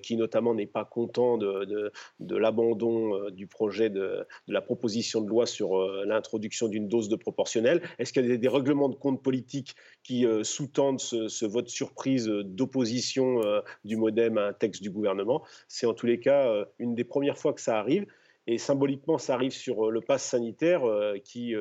qui 0.00 0.16
notamment 0.16 0.54
n'est 0.54 0.66
pas 0.66 0.84
content 0.84 1.38
de, 1.38 1.90
l'abandon 2.20 3.30
du 3.30 3.48
projet 3.48 3.90
de, 3.90 4.24
de, 4.46 4.52
la 4.52 4.60
proposition 4.60 5.20
de 5.20 5.28
loi 5.28 5.46
sur 5.46 5.76
l'introduction 6.04 6.68
d'une 6.68 6.86
dose 6.86 7.08
de 7.08 7.16
proportionnelle? 7.16 7.82
Est-ce 7.98 8.12
qu'il 8.12 8.22
y 8.22 8.26
a 8.26 8.28
des, 8.28 8.38
des 8.38 8.48
de 8.72 8.94
compte 8.94 9.22
politique 9.22 9.74
qui 10.02 10.26
euh, 10.26 10.44
sous-tendent 10.44 11.00
ce, 11.00 11.44
vote 11.44 11.68
surprise 11.68 12.28
euh, 12.28 12.42
d'opposition 12.42 13.42
euh, 13.42 13.60
du 13.84 13.96
modem 13.96 14.38
à 14.38 14.46
un 14.48 14.52
texte 14.52 14.82
du 14.82 14.90
gouvernement. 14.90 15.42
C'est 15.68 15.86
en 15.86 15.94
tous 15.94 16.06
les 16.06 16.18
cas 16.18 16.64
une 16.78 16.94
des 16.94 17.04
premières 17.04 17.38
fois 17.38 17.52
que 17.52 17.60
ça 17.60 17.78
arrive. 17.78 18.06
Et 18.46 18.58
symboliquement, 18.58 19.18
ça 19.18 19.34
arrive 19.34 19.52
sur 19.52 19.90
le 19.90 20.00
pass 20.00 20.24
sanitaire, 20.24 20.82
qui 21.24 21.54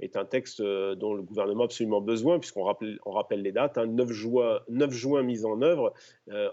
est 0.00 0.16
un 0.16 0.24
texte 0.24 0.62
dont 0.62 1.14
le 1.14 1.22
gouvernement 1.22 1.62
a 1.62 1.64
absolument 1.66 2.00
besoin, 2.00 2.38
puisqu'on 2.38 2.64
rappelle, 2.64 2.98
on 3.04 3.10
rappelle 3.10 3.42
les 3.42 3.52
dates. 3.52 3.76
9, 3.76 4.08
hein. 4.08 4.12
juin, 4.12 4.60
9 4.68 4.90
juin 4.90 5.22
mise 5.22 5.44
en 5.44 5.60
œuvre 5.60 5.92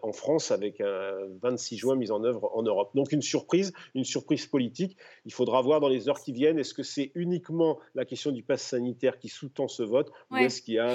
en 0.02 0.12
France, 0.12 0.52
avec 0.52 0.82
un 0.82 1.12
26 1.42 1.78
juin 1.78 1.96
mise 1.96 2.12
en 2.12 2.24
œuvre 2.24 2.52
en 2.54 2.64
Europe. 2.64 2.92
Donc 2.94 3.12
une 3.12 3.22
surprise, 3.22 3.74
une 3.96 4.04
surprise 4.04 4.46
politique. 4.48 4.98
Il 5.26 5.34
faudra 5.34 5.62
voir 5.62 5.80
dans 5.80 5.90
les 5.90 6.10
heures 6.10 6.20
qui 6.22 6.34
viennent, 6.34 6.60
est-ce 6.60 6.74
que 6.74 6.84
c'est 6.84 7.12
uniquement 7.16 7.80
la 7.96 8.06
question 8.06 8.32
du 8.32 8.44
pass 8.44 8.62
sanitaire 8.62 9.18
qui 9.18 9.30
sous-tend 9.30 9.68
ce 9.68 9.84
vote, 9.84 10.12
ou 10.32 10.38
est-ce 10.38 10.62
qu'il 10.62 10.74
y 10.76 10.80
a 10.80 10.94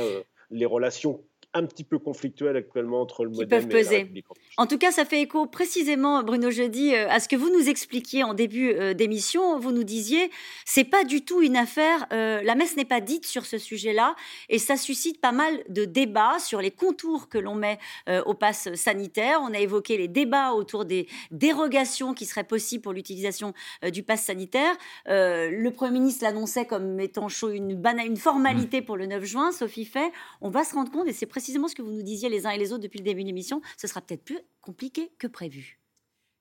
les 0.50 0.66
relations 0.66 1.24
un 1.54 1.66
petit 1.66 1.84
peu 1.84 2.00
conflictuelles 2.00 2.56
actuellement 2.56 3.00
entre 3.00 3.24
le 3.24 3.30
qui 3.30 3.46
peuvent 3.46 3.68
peser. 3.68 4.12
En 4.56 4.66
tout 4.66 4.76
cas, 4.76 4.90
ça 4.90 5.04
fait 5.04 5.22
écho 5.22 5.46
précisément, 5.46 6.22
Bruno 6.24 6.50
Jeudi, 6.50 6.94
euh, 6.94 7.08
à 7.08 7.20
ce 7.20 7.28
que 7.28 7.36
vous 7.36 7.48
nous 7.48 7.68
expliquiez 7.68 8.24
en 8.24 8.34
début 8.34 8.72
euh, 8.72 8.92
d'émission. 8.92 9.58
Vous 9.60 9.70
nous 9.70 9.84
disiez, 9.84 10.30
c'est 10.64 10.84
pas 10.84 11.04
du 11.04 11.24
tout 11.24 11.42
une 11.42 11.56
affaire. 11.56 12.06
Euh, 12.12 12.42
la 12.42 12.56
messe 12.56 12.76
n'est 12.76 12.84
pas 12.84 13.00
dite 13.00 13.24
sur 13.24 13.46
ce 13.46 13.58
sujet-là, 13.58 14.16
et 14.48 14.58
ça 14.58 14.76
suscite 14.76 15.20
pas 15.20 15.30
mal 15.30 15.62
de 15.68 15.84
débats 15.84 16.40
sur 16.40 16.60
les 16.60 16.72
contours 16.72 17.28
que 17.28 17.38
l'on 17.38 17.54
met 17.54 17.78
au 18.26 18.34
pass 18.34 18.74
sanitaire. 18.74 19.38
On 19.42 19.54
a 19.54 19.58
évoqué 19.58 19.96
les 19.96 20.08
débats 20.08 20.52
autour 20.52 20.84
des 20.84 21.06
dérogations 21.30 22.14
qui 22.14 22.26
seraient 22.26 22.44
possibles 22.44 22.82
pour 22.82 22.92
l'utilisation 22.92 23.54
du 23.92 24.02
pass 24.02 24.22
sanitaire. 24.24 24.74
le 25.06 25.68
Premier 25.70 25.92
ministre 25.92 26.24
l'annonçait 26.24 26.66
comme 26.66 26.98
étant 26.98 27.28
chaud 27.28 27.50
une, 27.50 27.80
une 28.04 28.16
formalité 28.16 28.80
mmh. 28.80 28.84
pour 28.84 28.96
le 28.96 29.06
9 29.06 29.24
juin. 29.24 29.52
Sophie 29.52 29.84
fait. 29.84 30.12
On 30.40 30.50
va 30.50 30.64
se 30.64 30.74
rendre 30.74 30.90
compte, 30.90 31.06
et 31.06 31.12
c'est 31.12 31.26
précisément 31.26 31.43
ce 31.52 31.74
que 31.74 31.82
vous 31.82 31.92
nous 31.92 32.02
disiez 32.02 32.28
les 32.28 32.46
uns 32.46 32.50
et 32.50 32.58
les 32.58 32.72
autres 32.72 32.82
depuis 32.82 32.98
le 32.98 33.04
début 33.04 33.22
de 33.22 33.28
l'émission. 33.28 33.60
Ce 33.76 33.86
sera 33.86 34.00
peut-être 34.00 34.24
plus 34.24 34.38
compliqué 34.60 35.10
que 35.18 35.26
prévu. 35.26 35.80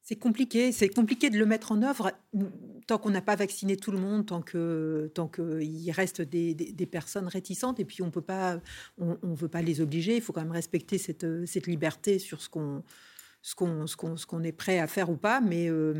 C'est 0.05 0.17
compliqué, 0.17 0.73
c'est 0.73 0.89
compliqué 0.89 1.29
de 1.29 1.37
le 1.37 1.45
mettre 1.45 1.71
en 1.71 1.81
œuvre 1.81 2.11
tant 2.87 2.97
qu'on 2.97 3.09
n'a 3.09 3.21
pas 3.21 3.37
vacciné 3.37 3.77
tout 3.77 3.91
le 3.91 3.99
monde, 3.99 4.25
tant 4.25 4.41
que 4.41 5.09
tant 5.15 5.29
qu'il 5.29 5.91
reste 5.91 6.21
des, 6.21 6.53
des, 6.53 6.85
personnes 6.85 7.29
réticentes 7.29 7.79
et 7.79 7.85
puis 7.85 8.01
on 8.01 8.11
peut 8.11 8.21
pas, 8.21 8.59
on, 8.97 9.17
on 9.23 9.33
veut 9.33 9.47
pas 9.47 9.61
les 9.61 9.79
obliger. 9.79 10.17
Il 10.17 10.21
faut 10.21 10.33
quand 10.33 10.41
même 10.41 10.51
respecter 10.51 10.97
cette, 10.97 11.25
cette 11.45 11.67
liberté 11.67 12.19
sur 12.19 12.41
ce 12.41 12.49
qu'on 12.49 12.83
ce 13.45 13.55
qu'on 13.55 13.87
ce 13.87 14.25
qu'on 14.25 14.43
est 14.43 14.53
prêt 14.53 14.79
à 14.79 14.87
faire 14.87 15.09
ou 15.09 15.17
pas 15.17 15.41
mais 15.41 15.69
euh, 15.69 15.93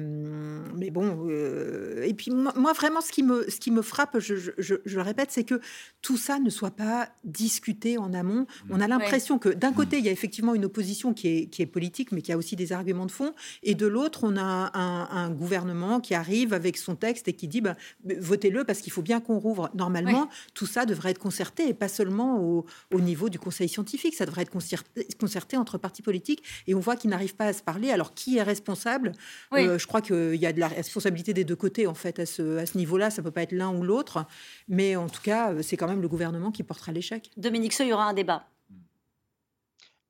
mais 0.77 0.91
bon 0.91 1.27
euh, 1.29 2.01
et 2.03 2.13
puis 2.13 2.31
moi, 2.31 2.71
vraiment 2.71 3.01
ce 3.01 3.11
qui 3.11 3.21
me 3.21 3.49
ce 3.49 3.59
qui 3.59 3.69
me 3.69 3.81
frappe 3.81 4.17
je, 4.19 4.35
je, 4.35 4.51
je, 4.57 4.95
le 4.95 5.01
répète 5.01 5.29
c'est 5.29 5.43
que 5.43 5.59
tout 6.01 6.15
ça 6.15 6.39
ne 6.39 6.49
soit 6.49 6.71
pas 6.71 7.09
discuté 7.25 7.97
en 7.97 8.13
amont. 8.13 8.47
On 8.69 8.79
a 8.79 8.87
l'impression 8.87 9.39
que 9.39 9.49
d'un 9.49 9.73
côté 9.73 9.97
il 9.97 10.05
y 10.05 10.07
a 10.07 10.11
effectivement 10.11 10.55
une 10.55 10.63
opposition 10.63 11.13
qui 11.13 11.27
est 11.27 11.45
qui 11.47 11.61
est 11.61 11.65
politique 11.65 12.13
mais 12.13 12.21
qui 12.21 12.31
a 12.31 12.37
aussi 12.37 12.55
des 12.55 12.71
arguments 12.71 13.05
de 13.05 13.11
fond 13.11 13.33
et 13.61 13.75
de 13.75 13.87
l'autre 13.87 14.21
on 14.23 14.37
a 14.37 14.71
un, 14.73 15.09
un, 15.11 15.29
gouvernement 15.29 15.99
qui 15.99 16.15
arrive 16.15 16.53
avec 16.53 16.77
son 16.77 16.95
texte 16.95 17.27
et 17.27 17.33
qui 17.33 17.49
dit 17.49 17.59
bah, 17.59 17.75
votez-le 18.21 18.63
parce 18.63 18.79
qu'il 18.79 18.93
faut 18.93 19.01
bien 19.01 19.19
qu'on 19.19 19.37
rouvre. 19.37 19.69
Normalement 19.75 20.29
tout 20.53 20.65
ça 20.65 20.85
devrait 20.85 21.11
être 21.11 21.19
concerté 21.19 21.67
et 21.67 21.73
pas 21.73 21.89
seulement 21.89 22.39
au, 22.39 22.65
au, 22.93 23.01
niveau 23.01 23.27
du 23.27 23.37
conseil 23.37 23.67
scientifique. 23.67 24.15
Ça 24.15 24.25
devrait 24.25 24.43
être 24.43 24.49
concerté, 24.49 25.05
concerté 25.19 25.57
entre 25.57 25.77
partis 25.77 26.01
politiques 26.01 26.41
et 26.67 26.73
on 26.73 26.79
voit 26.79 26.95
qu'il 26.95 27.09
n'arrive 27.09 27.32
pas 27.33 27.47
à 27.47 27.53
se 27.53 27.61
parler. 27.63 27.91
Alors, 27.91 28.13
qui 28.13 28.37
est 28.37 28.43
responsable? 28.43 29.11
Euh, 29.53 29.77
Je 29.77 29.87
crois 29.87 30.01
qu'il 30.01 30.35
y 30.35 30.45
a 30.45 30.53
de 30.53 30.59
la 30.59 30.67
responsabilité 30.67 31.33
des 31.33 31.43
deux 31.43 31.55
côtés, 31.55 31.87
en 31.87 31.93
fait, 31.93 32.19
à 32.19 32.25
ce, 32.25 32.57
à 32.57 32.65
ce 32.65 32.77
niveau-là. 32.77 33.09
Ça 33.09 33.21
ne 33.21 33.25
peut 33.25 33.31
pas 33.31 33.43
être 33.43 33.51
l'un 33.51 33.71
ou 33.71 33.83
l'autre. 33.83 34.25
Mais 34.67 34.95
en 34.95 35.09
tout 35.09 35.21
cas, 35.21 35.51
euh, 35.51 35.61
c'est 35.61 35.77
quand 35.77 35.87
même 35.87 36.01
le 36.01 36.07
gouvernement 36.07 36.51
qui 36.51 36.63
portera 36.63 36.91
l'échec. 36.91 37.29
Dominique 37.37 37.73
Seux, 37.73 37.85
il 37.85 37.89
y 37.89 37.93
aura 37.93 38.05
un 38.05 38.13
débat. 38.13 38.47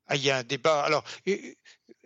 Ah, 0.06 0.16
il 0.16 0.24
y 0.24 0.30
a 0.30 0.38
un 0.38 0.42
débat. 0.42 0.82
Alors, 0.82 1.02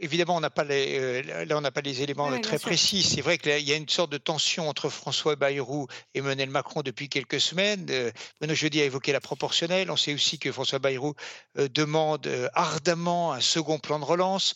Évidemment, 0.01 0.37
on 0.37 0.41
n'a 0.41 0.51
pas 0.51 0.65
les, 0.65 0.99
euh, 0.99 1.45
là, 1.45 1.57
on 1.57 1.61
n'a 1.61 1.73
pas 1.73 1.81
les 1.81 2.03
éléments 2.03 2.31
très 2.41 2.59
précis. 2.59 3.03
C'est 3.03 3.21
vrai 3.21 3.37
qu'il 3.37 3.69
y 3.69 3.73
a 3.73 3.77
une 3.77 3.89
sorte 3.89 4.13
de 4.13 4.19
tension 4.19 4.69
entre 4.69 4.89
François 4.91 5.35
Bayrou 5.35 5.89
et 6.15 6.19
Emmanuel 6.19 6.51
Macron 6.51 6.83
depuis 6.83 7.09
quelques 7.09 7.41
semaines. 7.41 7.87
Euh, 7.91 8.13
Bruno 8.39 8.55
Jeudi 8.55 8.81
a 8.81 8.85
évoqué 8.85 9.13
la 9.13 9.21
proportionnelle. 9.21 9.91
On 9.91 9.97
sait 9.97 10.15
aussi 10.15 10.39
que 10.39 10.53
François 10.53 10.79
Bayrou 10.79 11.15
euh, 11.59 11.69
demande 11.69 12.29
ardemment 12.55 13.33
un 13.33 13.41
second 13.41 13.79
plan 13.79 13.99
de 13.99 14.05
relance, 14.05 14.55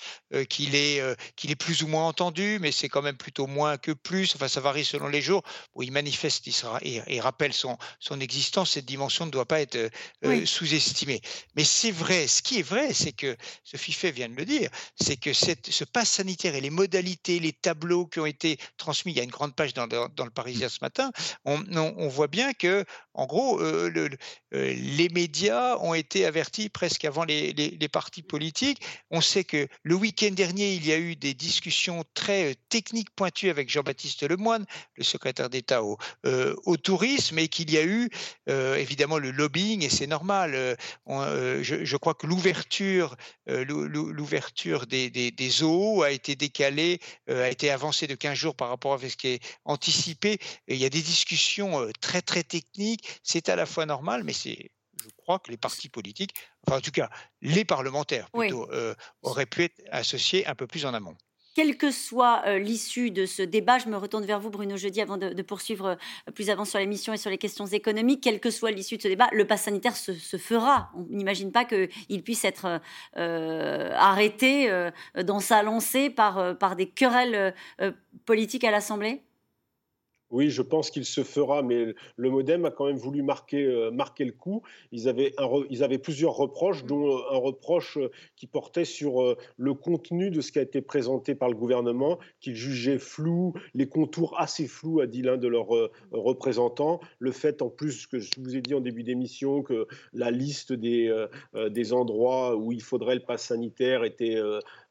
qu'il 0.48 0.74
est, 0.74 1.02
qu'il 1.36 1.50
est 1.50 1.56
plus 1.56 1.82
ou 1.82 1.88
moins 1.88 2.06
entendu, 2.06 2.58
mais 2.60 2.72
c'est 2.72 2.88
quand 2.88 3.02
même 3.02 3.16
plutôt 3.16 3.46
moins 3.46 3.76
que 3.76 3.92
plus. 3.92 4.34
Enfin, 4.34 4.48
ça 4.48 4.60
varie 4.60 4.84
selon 4.84 5.08
les 5.08 5.20
jours. 5.20 5.42
Où 5.74 5.82
il 5.82 5.92
manifeste 5.92 6.46
il 6.46 6.52
sera, 6.52 6.78
et, 6.82 7.20
rappelle 7.20 7.52
son, 7.52 7.76
son 7.98 8.20
existence. 8.20 8.72
Cette 8.72 8.84
dimension 8.84 9.26
ne 9.26 9.30
doit 9.30 9.46
pas 9.46 9.60
être 9.60 9.90
sous-estimée. 10.44 11.20
Mais 11.56 11.64
c'est 11.64 11.90
vrai. 11.90 12.26
Ce 12.26 12.42
qui 12.42 12.60
est 12.60 12.62
vrai, 12.62 12.92
c'est 12.94 13.12
que 13.12 13.36
Sophie 13.64 13.92
Fay 13.92 14.12
vient 14.12 14.28
de 14.28 14.36
le 14.36 14.44
dire, 14.44 14.70
c'est 15.00 15.16
que 15.16 15.31
ce 15.32 15.84
pass 15.84 16.10
sanitaire 16.10 16.54
et 16.54 16.60
les 16.60 16.70
modalités, 16.70 17.40
les 17.40 17.52
tableaux 17.52 18.06
qui 18.06 18.20
ont 18.20 18.26
été 18.26 18.58
transmis, 18.76 19.12
il 19.12 19.16
y 19.16 19.20
a 19.20 19.24
une 19.24 19.30
grande 19.30 19.54
page 19.54 19.74
dans, 19.74 19.86
le 19.86 20.30
Parisien 20.30 20.68
ce 20.68 20.78
matin, 20.82 21.10
on, 21.44 22.08
voit 22.08 22.28
bien 22.28 22.52
que, 22.52 22.84
en 23.14 23.26
gros, 23.26 23.60
euh, 23.60 23.90
euh, 24.54 24.74
les 24.74 25.08
médias 25.08 25.76
ont 25.78 25.94
été 25.94 26.24
avertis 26.24 26.68
presque 26.68 27.04
avant 27.04 27.24
les, 27.24 27.88
partis 27.92 28.22
politiques. 28.22 28.82
On 29.10 29.20
sait 29.20 29.44
que 29.44 29.68
le 29.82 29.94
week-end 29.94 30.30
dernier, 30.30 30.74
il 30.74 30.86
y 30.86 30.92
a 30.92 30.98
eu 30.98 31.16
des 31.16 31.34
discussions 31.34 32.04
très 32.14 32.52
euh, 32.52 32.54
techniques 32.68 33.10
pointues 33.14 33.50
avec 33.50 33.68
Jean-Baptiste 33.68 34.22
Lemoyne, 34.28 34.64
le 34.96 35.04
secrétaire 35.04 35.50
d'État 35.50 35.82
au, 35.82 35.96
tourisme, 36.76 37.38
et 37.38 37.48
qu'il 37.48 37.70
y 37.70 37.78
a 37.78 37.84
eu 37.84 38.08
évidemment 38.48 39.18
le 39.18 39.30
lobbying, 39.30 39.82
et 39.84 39.88
c'est 39.88 40.06
normal. 40.06 40.76
je, 41.06 41.96
crois 41.96 42.14
que 42.14 42.26
l'ouverture, 42.26 43.16
l'ouverture 43.46 44.86
des, 44.86 45.21
eaux 45.62 46.02
a 46.02 46.10
été 46.10 46.34
décalé, 46.36 47.00
a 47.28 47.48
été 47.48 47.70
avancé 47.70 48.06
de 48.06 48.14
15 48.14 48.34
jours 48.34 48.56
par 48.56 48.68
rapport 48.68 48.94
à 48.94 48.98
ce 48.98 49.16
qui 49.16 49.28
est 49.28 49.42
anticipé. 49.64 50.38
il 50.68 50.76
y 50.76 50.84
a 50.84 50.90
des 50.90 51.02
discussions 51.02 51.88
très 52.00 52.22
très 52.22 52.42
techniques. 52.42 53.20
C'est 53.22 53.48
à 53.48 53.56
la 53.56 53.66
fois 53.66 53.86
normal, 53.86 54.24
mais 54.24 54.32
c'est 54.32 54.70
je 55.02 55.08
crois 55.16 55.40
que 55.40 55.50
les 55.50 55.56
partis 55.56 55.88
politiques, 55.88 56.34
enfin 56.66 56.78
en 56.78 56.80
tout 56.80 56.92
cas 56.92 57.10
les 57.40 57.64
parlementaires 57.64 58.30
plutôt, 58.30 58.68
auraient 59.22 59.46
pu 59.46 59.64
être 59.64 59.82
associés 59.90 60.46
un 60.46 60.54
peu 60.54 60.66
plus 60.66 60.86
en 60.86 60.94
amont 60.94 61.16
quelle 61.54 61.76
que 61.76 61.90
soit 61.90 62.42
euh, 62.46 62.58
l'issue 62.58 63.10
de 63.10 63.26
ce 63.26 63.42
débat, 63.42 63.78
je 63.78 63.88
me 63.88 63.96
retourne 63.96 64.24
vers 64.24 64.40
vous, 64.40 64.50
Bruno 64.50 64.76
Jeudi, 64.76 65.00
avant 65.00 65.16
de, 65.16 65.42
poursuivre 65.42 65.86
euh, 66.28 66.32
plus 66.32 66.50
avant 66.50 66.64
sur 66.64 66.78
l'émission 66.78 67.12
et 67.12 67.16
sur 67.16 67.30
les 67.30 67.38
questions 67.38 67.66
économiques. 67.66 68.22
Quelle 68.22 68.40
que 68.40 68.50
soit 68.50 68.70
l'issue 68.70 68.96
de 68.96 69.02
ce 69.02 69.08
débat, 69.08 69.28
le 69.32 69.46
pass 69.46 69.62
sanitaire 69.62 69.96
se, 69.96 70.12
fera. 70.12 70.90
On 70.96 71.06
n'imagine 71.10 71.52
pas 71.52 71.64
qu'il 71.64 72.22
puisse 72.22 72.44
être 72.44 72.80
euh, 73.16 73.90
arrêté 73.94 74.70
dans 75.22 75.40
sa 75.40 75.62
lancée 75.62 76.10
par, 76.10 76.56
par 76.58 76.76
des 76.76 76.88
querelles 76.88 77.54
politiques 78.24 78.64
à 78.64 78.70
l'Assemblée? 78.70 79.22
Oui, 80.32 80.48
je 80.48 80.62
pense 80.62 80.90
qu'il 80.90 81.04
se 81.04 81.22
fera, 81.22 81.62
mais 81.62 81.94
le 82.16 82.30
Modem 82.30 82.64
a 82.64 82.70
quand 82.70 82.86
même 82.86 82.96
voulu 82.96 83.22
marquer, 83.22 83.64
euh, 83.64 83.90
le 83.92 84.30
coup. 84.30 84.62
Ils 84.90 85.08
avaient, 85.08 85.98
plusieurs 85.98 86.34
reproches, 86.34 86.84
dont 86.84 87.18
euh, 87.18 87.20
un 87.32 87.36
reproche 87.36 87.98
euh, 87.98 88.10
qui 88.36 88.46
portait 88.46 88.86
sur 88.86 89.36
le 89.56 89.74
contenu 89.74 90.30
de 90.30 90.40
ce 90.40 90.50
qui 90.50 90.58
a 90.58 90.62
été 90.62 90.80
présenté 90.80 91.34
par 91.34 91.50
le 91.50 91.54
gouvernement, 91.54 92.18
qu'ils 92.40 92.56
jugeaient 92.56 92.98
flou, 92.98 93.52
les 93.74 93.86
contours 93.86 94.40
assez 94.40 94.66
flous, 94.66 95.00
a 95.00 95.06
dit 95.06 95.20
l'un 95.20 95.36
de 95.36 95.48
leurs 95.48 95.90
représentants. 96.12 97.00
Le 97.18 97.30
fait, 97.30 97.60
en 97.60 97.68
plus, 97.68 98.06
que 98.06 98.18
je 98.18 98.30
vous 98.38 98.56
ai 98.56 98.62
dit 98.62 98.74
en 98.74 98.80
début 98.80 99.02
d'émission, 99.02 99.62
que 99.62 99.86
la 100.14 100.30
liste 100.30 100.72
des, 100.72 101.12
endroits 101.92 102.56
où 102.56 102.72
il 102.72 102.82
faudrait 102.82 103.16
le 103.16 103.20
pass 103.20 103.46
sanitaire 103.48 104.04
était 104.04 104.40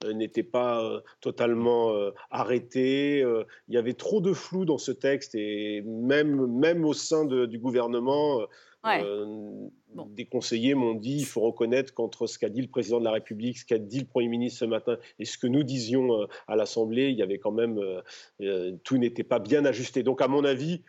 n'était 0.06 0.44
pas 0.44 1.02
totalement 1.20 1.94
arrêtée. 2.30 3.22
Il 3.68 3.74
y 3.74 3.78
avait 3.78 3.94
trop 3.94 4.22
de 4.22 4.34
flou 4.34 4.66
dans 4.66 4.78
ce 4.78 4.92
texte 4.92 5.31
et 5.36 5.82
même, 5.82 6.48
même 6.48 6.86
au 6.86 6.94
sein 6.94 7.26
du 7.26 7.60
gouvernement, 7.60 8.42
euh, 8.86 9.68
des 10.16 10.26
conseillers 10.26 10.74
m'ont 10.74 10.94
dit 10.94 11.18
il 11.18 11.26
faut 11.26 11.42
reconnaître 11.42 11.94
qu'entre 11.94 12.28
ce 12.28 12.40
qu'a 12.40 12.50
dit 12.50 12.62
le 12.62 12.68
président 12.68 13.00
de 13.00 13.06
la 13.06 13.12
République, 13.12 13.60
ce 13.60 13.66
qu'a 13.66 13.78
dit 13.78 14.00
le 14.00 14.06
Premier 14.06 14.28
ministre 14.28 14.60
ce 14.60 14.66
matin 14.66 14.98
et 15.20 15.26
ce 15.26 15.38
que 15.38 15.48
nous 15.48 15.64
disions 15.64 16.22
euh, 16.22 16.26
à 16.48 16.56
l'Assemblée, 16.56 17.10
il 17.10 17.18
y 17.18 17.24
avait 17.24 17.40
quand 17.40 17.52
même 17.52 17.80
euh, 18.42 18.72
tout 18.84 18.98
n'était 18.98 19.24
pas 19.24 19.40
bien 19.40 19.66
ajusté. 19.66 20.04
Donc 20.04 20.22
à 20.22 20.28
mon 20.28 20.44
avis, 20.44 20.82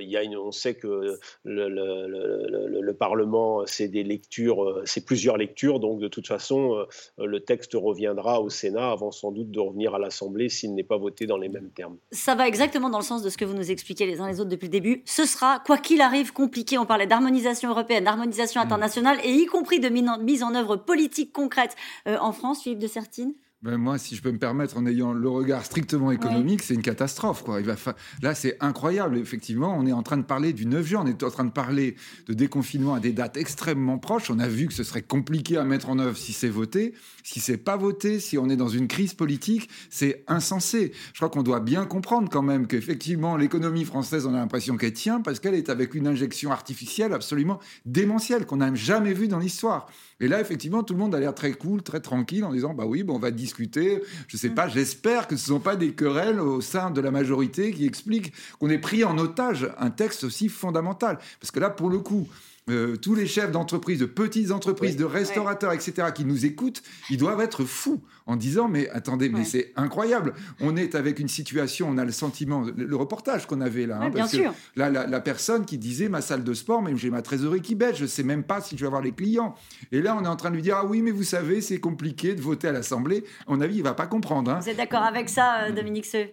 il 0.00 0.08
y 0.08 0.16
a 0.16 0.22
on 0.40 0.52
sait 0.52 0.74
que 0.74 1.18
le, 1.44 1.68
le, 1.68 2.94
Parlement, 2.94 3.62
c'est 3.66 3.88
des 3.88 4.02
lectures, 4.02 4.82
c'est 4.84 5.04
plusieurs 5.04 5.36
lectures, 5.36 5.80
donc 5.80 6.00
de 6.00 6.08
toute 6.08 6.26
façon, 6.26 6.86
le 7.18 7.40
texte 7.40 7.72
reviendra 7.74 8.40
au 8.40 8.48
Sénat 8.48 8.90
avant 8.90 9.10
sans 9.10 9.32
doute 9.32 9.50
de 9.50 9.60
revenir 9.60 9.94
à 9.94 9.98
l'Assemblée 9.98 10.48
s'il 10.48 10.74
n'est 10.74 10.84
pas 10.84 10.96
voté 10.96 11.26
dans 11.26 11.36
les 11.36 11.48
mêmes 11.48 11.70
termes. 11.70 11.98
Ça 12.10 12.34
va 12.34 12.48
exactement 12.48 12.90
dans 12.90 12.98
le 12.98 13.04
sens 13.04 13.22
de 13.22 13.28
ce 13.28 13.36
que 13.36 13.44
vous 13.44 13.54
nous 13.54 13.70
expliquez 13.70 14.06
les 14.06 14.20
uns 14.20 14.28
les 14.28 14.40
autres 14.40 14.50
depuis 14.50 14.66
le 14.66 14.72
début. 14.72 15.02
Ce 15.04 15.24
sera, 15.24 15.60
quoi 15.64 15.78
qu'il 15.78 16.00
arrive, 16.00 16.32
compliqué. 16.32 16.78
On 16.78 16.86
parlait 16.86 17.06
d'harmonisation 17.06 17.70
européenne, 17.70 18.04
d'harmonisation 18.04 18.29
mm. 18.60 18.66
internationale, 18.66 19.18
et 19.24 19.32
y 19.32 19.46
compris 19.46 19.80
de 19.80 19.88
mise 19.88 20.42
en 20.42 20.54
œuvre 20.54 20.76
politique 20.76 21.32
concrète 21.32 21.76
euh, 22.06 22.18
en 22.20 22.32
France, 22.32 22.62
Philippe 22.62 22.80
de 22.80 22.86
Sertine? 22.86 23.34
Ben 23.62 23.76
moi, 23.76 23.98
si 23.98 24.16
je 24.16 24.22
peux 24.22 24.32
me 24.32 24.38
permettre, 24.38 24.78
en 24.78 24.86
ayant 24.86 25.12
le 25.12 25.28
regard 25.28 25.66
strictement 25.66 26.10
économique, 26.10 26.62
c'est 26.62 26.72
une 26.72 26.80
catastrophe. 26.80 27.42
Quoi. 27.44 27.60
Il 27.60 27.66
va 27.66 27.76
Là, 28.22 28.34
c'est 28.34 28.56
incroyable. 28.60 29.18
Effectivement, 29.18 29.76
on 29.78 29.84
est 29.86 29.92
en 29.92 30.02
train 30.02 30.16
de 30.16 30.22
parler 30.22 30.54
du 30.54 30.64
9 30.64 30.86
juin, 30.86 31.02
on 31.04 31.06
est 31.06 31.22
en 31.22 31.30
train 31.30 31.44
de 31.44 31.50
parler 31.50 31.94
de 32.26 32.32
déconfinement 32.32 32.94
à 32.94 33.00
des 33.00 33.12
dates 33.12 33.36
extrêmement 33.36 33.98
proches. 33.98 34.30
On 34.30 34.38
a 34.38 34.48
vu 34.48 34.66
que 34.66 34.72
ce 34.72 34.82
serait 34.82 35.02
compliqué 35.02 35.58
à 35.58 35.64
mettre 35.64 35.90
en 35.90 35.98
œuvre 35.98 36.16
si 36.16 36.32
c'est 36.32 36.48
voté. 36.48 36.94
Si 37.22 37.38
c'est 37.38 37.58
pas 37.58 37.76
voté, 37.76 38.18
si 38.18 38.38
on 38.38 38.48
est 38.48 38.56
dans 38.56 38.68
une 38.68 38.88
crise 38.88 39.12
politique, 39.12 39.68
c'est 39.90 40.24
insensé. 40.26 40.92
Je 41.12 41.18
crois 41.18 41.28
qu'on 41.28 41.42
doit 41.42 41.60
bien 41.60 41.84
comprendre 41.84 42.30
quand 42.30 42.42
même 42.42 42.66
qu'effectivement, 42.66 43.36
l'économie 43.36 43.84
française, 43.84 44.24
on 44.24 44.32
a 44.32 44.38
l'impression 44.38 44.78
qu'elle 44.78 44.94
tient 44.94 45.20
parce 45.20 45.38
qu'elle 45.38 45.54
est 45.54 45.68
avec 45.68 45.94
une 45.94 46.06
injection 46.06 46.50
artificielle 46.50 47.12
absolument 47.12 47.60
démentielle 47.84 48.46
qu'on 48.46 48.56
n'a 48.56 48.74
jamais 48.74 49.12
vue 49.12 49.28
dans 49.28 49.38
l'histoire. 49.38 49.86
Et 50.20 50.28
là, 50.28 50.40
effectivement, 50.40 50.82
tout 50.82 50.92
le 50.92 51.00
monde 51.00 51.14
a 51.14 51.20
l'air 51.20 51.34
très 51.34 51.52
cool, 51.52 51.82
très 51.82 52.00
tranquille 52.00 52.44
en 52.44 52.52
disant, 52.52 52.74
bah 52.74 52.84
oui, 52.86 53.04
on 53.08 53.18
va 53.18 53.30
discuter. 53.30 54.02
Je 54.28 54.36
sais 54.36 54.50
pas, 54.50 54.68
j'espère 54.68 55.26
que 55.26 55.36
ce 55.36 55.50
ne 55.50 55.56
sont 55.56 55.60
pas 55.60 55.76
des 55.76 55.92
querelles 55.92 56.40
au 56.40 56.60
sein 56.60 56.90
de 56.90 57.00
la 57.00 57.10
majorité 57.10 57.72
qui 57.72 57.86
expliquent 57.86 58.32
qu'on 58.58 58.68
est 58.68 58.78
pris 58.78 59.02
en 59.02 59.16
otage 59.18 59.70
un 59.78 59.90
texte 59.90 60.24
aussi 60.24 60.48
fondamental. 60.48 61.18
Parce 61.40 61.50
que 61.50 61.60
là, 61.60 61.70
pour 61.70 61.88
le 61.88 61.98
coup, 61.98 62.28
euh, 62.70 62.96
tous 62.96 63.14
les 63.14 63.26
chefs 63.26 63.50
d'entreprise, 63.50 63.98
de 63.98 64.06
petites 64.06 64.50
entreprises, 64.50 64.96
de 64.96 65.04
restaurateurs, 65.04 65.72
etc., 65.72 66.08
qui 66.14 66.24
nous 66.24 66.46
écoutent, 66.46 66.82
ils 67.10 67.16
doivent 67.16 67.40
être 67.40 67.64
fous 67.64 68.02
en 68.26 68.36
disant 68.36 68.68
mais 68.68 68.88
attendez, 68.90 69.28
mais 69.28 69.44
c'est 69.44 69.72
incroyable. 69.76 70.34
On 70.60 70.76
est 70.76 70.94
avec 70.94 71.18
une 71.18 71.28
situation, 71.28 71.88
on 71.90 71.98
a 71.98 72.04
le 72.04 72.12
sentiment, 72.12 72.64
le, 72.76 72.96
reportage 72.96 73.46
qu'on 73.46 73.60
avait 73.60 73.86
là, 73.86 73.98
hein, 74.00 74.10
parce 74.10 74.32
que 74.32 74.42
là, 74.76 74.90
la, 74.90 75.20
personne 75.20 75.64
qui 75.64 75.78
disait 75.78 76.08
ma 76.08 76.20
salle 76.20 76.44
de 76.44 76.54
sport, 76.54 76.82
même 76.82 76.96
j'ai 76.96 77.10
ma 77.10 77.22
trésorerie 77.22 77.62
qui 77.62 77.74
baisse, 77.74 77.96
je 77.96 78.06
sais 78.06 78.22
même 78.22 78.44
pas 78.44 78.60
si 78.60 78.76
je 78.76 78.80
vais 78.80 78.86
avoir 78.86 79.02
les 79.02 79.12
clients. 79.12 79.54
Et 79.92 80.00
là, 80.00 80.16
on 80.18 80.24
est 80.24 80.28
en 80.28 80.36
train 80.36 80.50
de 80.50 80.56
lui 80.56 80.62
dire 80.62 80.76
ah 80.76 80.86
oui, 80.86 81.02
mais 81.02 81.10
vous 81.10 81.24
savez, 81.24 81.60
c'est 81.60 81.80
compliqué 81.80 82.34
de 82.34 82.40
voter 82.40 82.68
à 82.68 82.72
l'Assemblée. 82.72 83.24
À 83.46 83.52
mon 83.52 83.60
avis, 83.60 83.76
il 83.76 83.82
va 83.82 83.94
pas 83.94 84.06
comprendre. 84.06 84.50
Hein. 84.50 84.60
Vous 84.60 84.68
êtes 84.68 84.76
d'accord 84.76 85.02
avec 85.02 85.28
ça, 85.28 85.64
euh, 85.64 85.72
Dominique 85.72 86.06
Seux 86.06 86.28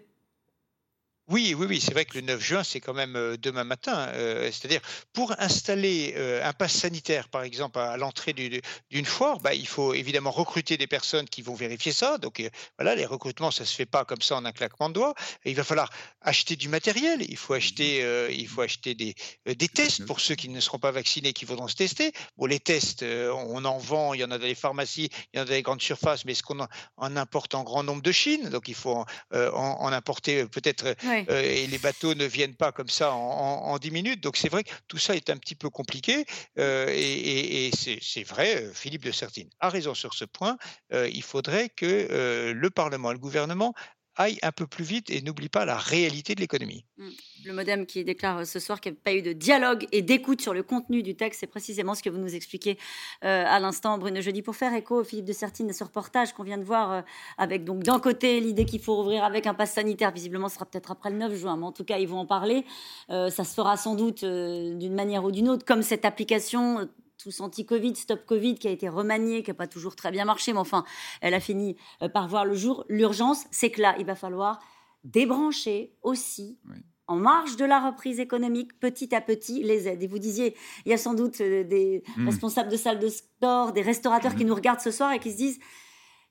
oui, 1.30 1.53
oui, 1.57 1.65
oui, 1.67 1.82
c'est 1.82 1.91
vrai 1.91 2.05
que 2.05 2.13
le 2.13 2.21
9 2.21 2.41
juin, 2.41 2.63
c'est 2.63 2.80
quand 2.80 2.93
même 2.93 3.17
euh, 3.17 3.36
demain 3.36 3.65
matin. 3.65 4.07
Euh, 4.13 4.45
c'est-à-dire, 4.45 4.80
pour 5.11 5.34
installer 5.39 6.13
euh, 6.15 6.41
un 6.47 6.53
pass 6.53 6.71
sanitaire, 6.71 7.28
par 7.28 7.43
exemple, 7.43 7.80
à, 7.80 7.97
l'entrée 7.97 8.32
d'une 8.32 9.05
foire, 9.05 9.39
bah, 9.39 9.53
il 9.53 9.67
faut 9.67 9.93
évidemment 9.93 10.32
recruter 10.32 10.78
des 10.78 10.88
personnes 10.88 11.28
qui 11.28 11.41
vont 11.41 11.53
vérifier 11.53 11.91
ça. 11.91 12.17
Donc, 12.17 12.41
voilà, 12.80 12.95
les 12.95 13.05
recrutements, 13.05 13.51
ça 13.51 13.63
ne 13.63 13.67
se 13.67 13.75
fait 13.75 13.86
pas 13.86 14.05
comme 14.05 14.21
ça 14.21 14.38
en 14.38 14.45
un 14.45 14.53
claquement 14.53 14.88
de 14.88 14.93
doigts. 14.93 15.15
il 15.43 15.53
va 15.55 15.65
falloir 15.65 15.89
acheter 16.21 16.55
du 16.55 16.69
matériel. 16.69 17.21
Il 17.28 17.36
faut 17.36 17.53
acheter, 17.53 18.05
il 18.34 18.47
faut 18.47 18.61
acheter 18.61 18.95
des, 18.95 19.13
des 19.45 19.67
tests 19.67 20.05
pour 20.05 20.21
ceux 20.21 20.36
qui 20.36 20.47
ne 20.47 20.61
seront 20.61 20.80
pas 20.80 20.91
vaccinés, 20.91 21.34
qui 21.34 21.43
voudront 21.43 21.67
se 21.67 21.75
tester. 21.75 22.13
Bon, 22.38 22.45
les 22.45 22.61
tests, 22.61 23.03
on 23.03 23.65
en 23.65 23.78
vend, 23.78 24.13
il 24.13 24.21
y 24.21 24.23
en 24.23 24.32
a 24.32 24.38
dans 24.38 24.45
les 24.45 24.55
pharmacies, 24.55 25.09
il 25.34 25.38
y 25.38 25.39
en 25.39 25.43
a 25.43 25.45
dans 25.45 25.53
les 25.53 25.61
grandes 25.61 25.82
surfaces, 25.82 26.23
mais 26.23 26.32
est-ce 26.32 26.43
qu'on 26.43 26.61
en, 26.61 27.15
importe 27.17 27.53
en 27.53 27.63
grand 27.63 27.84
nombre 27.84 28.01
de 28.01 28.11
Chine? 28.13 28.49
Donc, 28.49 28.69
il 28.69 28.75
faut 28.75 29.03
en, 29.34 29.91
importer 29.91 30.45
peut-être. 30.45 30.95
Euh, 31.30 31.41
et 31.41 31.68
les 31.68 31.78
bateaux 31.78 32.13
ne 32.13 32.26
viennent 32.26 32.55
pas 32.55 32.72
comme 32.72 32.89
ça 32.89 33.13
en, 33.13 33.78
10 33.78 33.91
minutes. 33.91 34.24
Donc 34.24 34.38
c'est 34.38 34.49
vrai 34.49 34.63
que 34.63 34.72
tout 34.88 34.97
ça 34.97 35.15
est 35.15 35.30
un 35.30 35.38
petit 35.38 35.55
peu 35.55 35.70
compliqué. 35.70 36.26
Euh, 36.57 36.88
et, 36.89 37.72
c'est 38.01 38.24
vrai, 38.24 38.63
euh, 38.63 38.74
Philippe 38.74 39.03
de 39.03 39.11
Sertine 39.11 39.49
a 39.59 39.70
raison 39.70 39.93
sur 39.93 40.13
ce 40.13 40.26
point. 40.26 40.57
il 40.91 41.24
faudrait 41.24 41.70
que 41.70 42.51
le 42.53 42.70
Parlement 42.70 43.11
et 43.11 43.13
le 43.13 43.20
gouvernement 43.20 43.74
aille 44.18 44.38
un 44.41 44.51
peu 44.51 44.68
plus 44.68 44.84
vite 44.84 45.09
et 45.09 45.22
n'oublie 45.22 45.49
pas 45.49 45.65
la 45.65 45.78
réalité 45.78 46.36
de 46.36 46.41
l'économie. 46.41 46.84
Mmh. 46.97 47.07
Le 47.45 47.53
Modem 47.53 47.86
qui 47.86 48.03
déclare 48.03 48.45
ce 48.45 48.59
soir 48.59 48.82
qu'il 48.82 48.91
n'y 48.91 48.97
a 48.97 49.01
pas 49.03 49.13
eu 49.13 49.22
de 49.22 49.32
dialogue 49.32 49.88
et 49.91 50.01
d'écoute 50.01 50.41
sur 50.41 50.53
le 50.53 50.63
contenu 50.63 51.03
du 51.03 51.15
texte, 51.15 51.39
c'est 51.39 51.47
précisément 51.47 51.95
ce 51.95 52.03
que 52.03 52.09
vous 52.09 52.18
nous 52.18 52.36
expliquez 52.36 52.78
euh, 53.24 53.43
à 53.47 53.59
l'instant, 53.59 53.97
Bruno 53.97 54.20
Jeudi. 54.22 54.41
Pour 54.41 54.55
faire 54.55 54.74
écho, 54.74 55.03
Philippe 55.03 55.26
de 55.26 55.34
Sertine, 55.34 55.72
ce 55.72 55.84
reportage 55.84 56.34
qu'on 56.34 56.43
vient 56.43 56.57
de 56.57 56.63
voir 56.63 56.91
euh, 56.91 57.01
avec 57.38 57.63
donc 57.63 57.84
d'un 57.84 57.99
côté 57.99 58.39
l'idée 58.39 58.65
qu'il 58.65 58.82
faut 58.82 58.99
ouvrir 58.99 59.24
avec 59.24 59.47
un 59.47 59.53
pass 59.53 59.74
sanitaire, 59.74 60.11
visiblement 60.11 60.49
ce 60.49 60.55
sera 60.55 60.65
peut-être 60.65 60.91
après 60.91 61.09
le 61.09 61.18
9 61.18 61.36
juin, 61.36 61.57
mais 61.57 61.65
en 61.65 61.72
tout 61.72 61.86
cas 61.86 61.97
ils 61.99 62.07
vont 62.07 62.20
en 62.20 62.26
parler. 62.26 62.65
Euh, 63.09 63.30
ça 63.30 63.43
se 63.43 63.53
fera 63.53 63.78
sans 63.78 63.95
doute 63.95 64.26
d'une 64.26 64.95
manière 64.95 65.24
ou 65.24 65.32
d'une 65.32 65.49
autre, 65.49 65.65
comme 65.65 65.84
cette 65.84 66.05
application 66.05 66.89
tous 67.18 67.41
anti-Covid, 67.41 67.95
Stop 67.95 68.26
Covid, 68.26 68.55
qui 68.55 68.68
a 68.68 68.72
été 68.72 68.89
remaniée, 68.89 69.43
qui 69.43 69.49
n'a 69.49 69.55
pas 69.55 69.68
toujours 69.68 69.95
très 69.95 70.11
bien 70.11 70.26
marché, 70.26 70.53
mais 70.53 70.59
enfin, 70.59 70.84
elle 71.22 71.34
a 71.34 71.39
fini 71.39 71.76
euh, 72.01 72.09
par 72.09 72.28
voir 72.28 72.45
le 72.45 72.53
jour. 72.53 72.86
L'urgence, 72.89 73.45
c'est 73.51 73.70
que 73.72 73.82
là, 73.82 73.95
il 73.99 74.05
va 74.05 74.15
falloir 74.15 74.59
débrancher 75.03 75.95
aussi. 76.01 76.59
En 77.07 77.15
marge 77.15 77.55
de 77.55 77.63
la 77.63 77.80
reprise 77.80 78.20
économique, 78.20 78.78
petit 78.80 79.15
à 79.15 79.22
petit, 79.22 79.63
les 79.63 79.88
aides. 79.88 80.03
Et 80.03 80.07
vous 80.07 80.20
disiez, 80.20 80.55
il 80.86 80.89
y 80.89 80.93
a 80.93 80.97
sans 80.97 81.13
doute 81.13 81.39
euh, 81.39 81.63
des 81.63 82.03
mmh. 82.18 82.26
responsables 82.26 82.70
de 82.70 82.78
salles 82.78 82.99
de 82.99 83.07
sport, 83.07 83.72
des 83.72 83.82
restaurateurs 83.82 84.36
qui 84.36 84.43
mmh. 84.43 84.47
nous 84.47 84.55
regardent 84.55 84.82
ce 84.82 84.91
soir 84.91 85.13
et 85.13 85.20
qui 85.20 85.32
se 85.32 85.38
disent, 85.38 85.59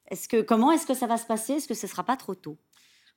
est-ce 0.08 0.28
que, 0.28 0.42
comment 0.42 0.72
est-ce 0.72 0.86
que 0.86 0.94
ça 0.94 1.06
va 1.06 1.16
se 1.16 1.26
passer? 1.26 1.54
Est-ce 1.54 1.68
que 1.68 1.74
ce 1.74 1.86
ne 1.86 1.90
sera 1.90 2.04
pas 2.04 2.16
trop 2.16 2.34
tôt? 2.34 2.58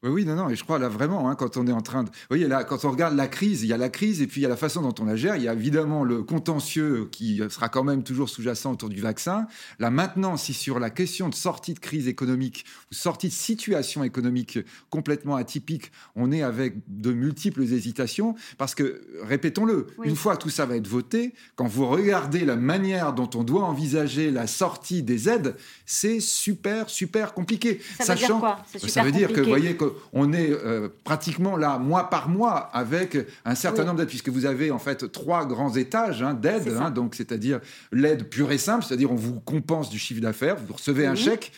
Oui, 0.01 0.09
oui, 0.09 0.25
non, 0.25 0.35
non, 0.35 0.49
et 0.49 0.55
je 0.55 0.63
crois 0.63 0.79
là 0.79 0.87
vraiment, 0.87 1.29
hein, 1.29 1.35
quand 1.35 1.57
on 1.57 1.67
est 1.67 1.73
en 1.73 1.81
train 1.81 2.03
de. 2.03 2.09
Vous 2.09 2.15
voyez, 2.29 2.47
là, 2.47 2.63
quand 2.63 2.85
on 2.85 2.91
regarde 2.91 3.17
la 3.17 3.27
crise, 3.27 3.63
il 3.63 3.67
y 3.67 3.73
a 3.73 3.77
la 3.77 3.89
crise 3.89 4.21
et 4.21 4.27
puis 4.27 4.39
il 4.39 4.43
y 4.43 4.45
a 4.45 4.49
la 4.49 4.55
façon 4.55 4.81
dont 4.81 4.95
on 5.01 5.03
la 5.03 5.17
gère. 5.17 5.35
Il 5.35 5.43
y 5.43 5.49
a 5.49 5.53
évidemment 5.53 6.05
le 6.05 6.23
contentieux 6.23 7.09
qui 7.11 7.41
sera 7.49 7.67
quand 7.67 7.83
même 7.83 8.03
toujours 8.03 8.29
sous-jacent 8.29 8.71
autour 8.71 8.87
du 8.87 9.01
vaccin. 9.01 9.47
Là, 9.77 9.89
maintenant, 9.89 10.37
si 10.37 10.53
sur 10.53 10.79
la 10.79 10.89
question 10.89 11.27
de 11.27 11.35
sortie 11.35 11.73
de 11.73 11.79
crise 11.79 12.07
économique 12.07 12.63
ou 12.91 12.95
sortie 12.95 13.27
de 13.27 13.33
situation 13.33 14.01
économique 14.05 14.59
complètement 14.89 15.35
atypique, 15.35 15.91
on 16.15 16.31
est 16.31 16.43
avec 16.43 16.75
de 16.87 17.11
multiples 17.11 17.63
hésitations, 17.63 18.35
parce 18.57 18.75
que, 18.75 19.01
répétons-le, 19.23 19.87
une 20.05 20.15
fois 20.15 20.37
tout 20.37 20.49
ça 20.49 20.65
va 20.65 20.77
être 20.77 20.87
voté, 20.87 21.33
quand 21.57 21.67
vous 21.67 21.87
regardez 21.87 22.45
la 22.45 22.55
manière 22.55 23.11
dont 23.11 23.29
on 23.35 23.43
doit 23.43 23.63
envisager 23.63 24.31
la 24.31 24.47
sortie 24.47 25.03
des 25.03 25.27
aides, 25.27 25.57
c'est 25.85 26.21
super, 26.21 26.89
super 26.89 27.33
compliqué. 27.33 27.81
Ça 27.99 28.15
veut 28.15 28.19
dire 28.19 28.39
quoi? 28.39 28.63
Ça 28.87 29.03
veut 29.03 29.11
dire 29.11 29.33
que, 29.33 29.41
vous 29.41 29.49
voyez, 29.49 29.75
on 30.13 30.33
est 30.33 30.51
euh, 30.51 30.89
pratiquement 31.03 31.57
là 31.57 31.77
mois 31.77 32.09
par 32.09 32.29
mois 32.29 32.69
avec 32.73 33.17
un 33.45 33.55
certain 33.55 33.83
nombre 33.83 33.97
d'aides, 33.97 34.07
puisque 34.07 34.29
vous 34.29 34.45
avez 34.45 34.71
en 34.71 34.79
fait 34.79 35.11
trois 35.11 35.45
grands 35.45 35.75
étages 35.75 36.21
hein, 36.21 36.33
d'aides, 36.33 36.75
hein, 36.79 36.91
donc 36.91 37.15
c'est-à-dire 37.15 37.59
l'aide 37.91 38.29
pure 38.29 38.51
et 38.51 38.57
simple, 38.57 38.85
c'est-à-dire 38.85 39.11
on 39.11 39.15
vous 39.15 39.39
compense 39.39 39.89
du 39.89 39.99
chiffre 39.99 40.21
d'affaires, 40.21 40.57
vous 40.57 40.73
recevez 40.73 41.05
un 41.05 41.15
chèque 41.15 41.51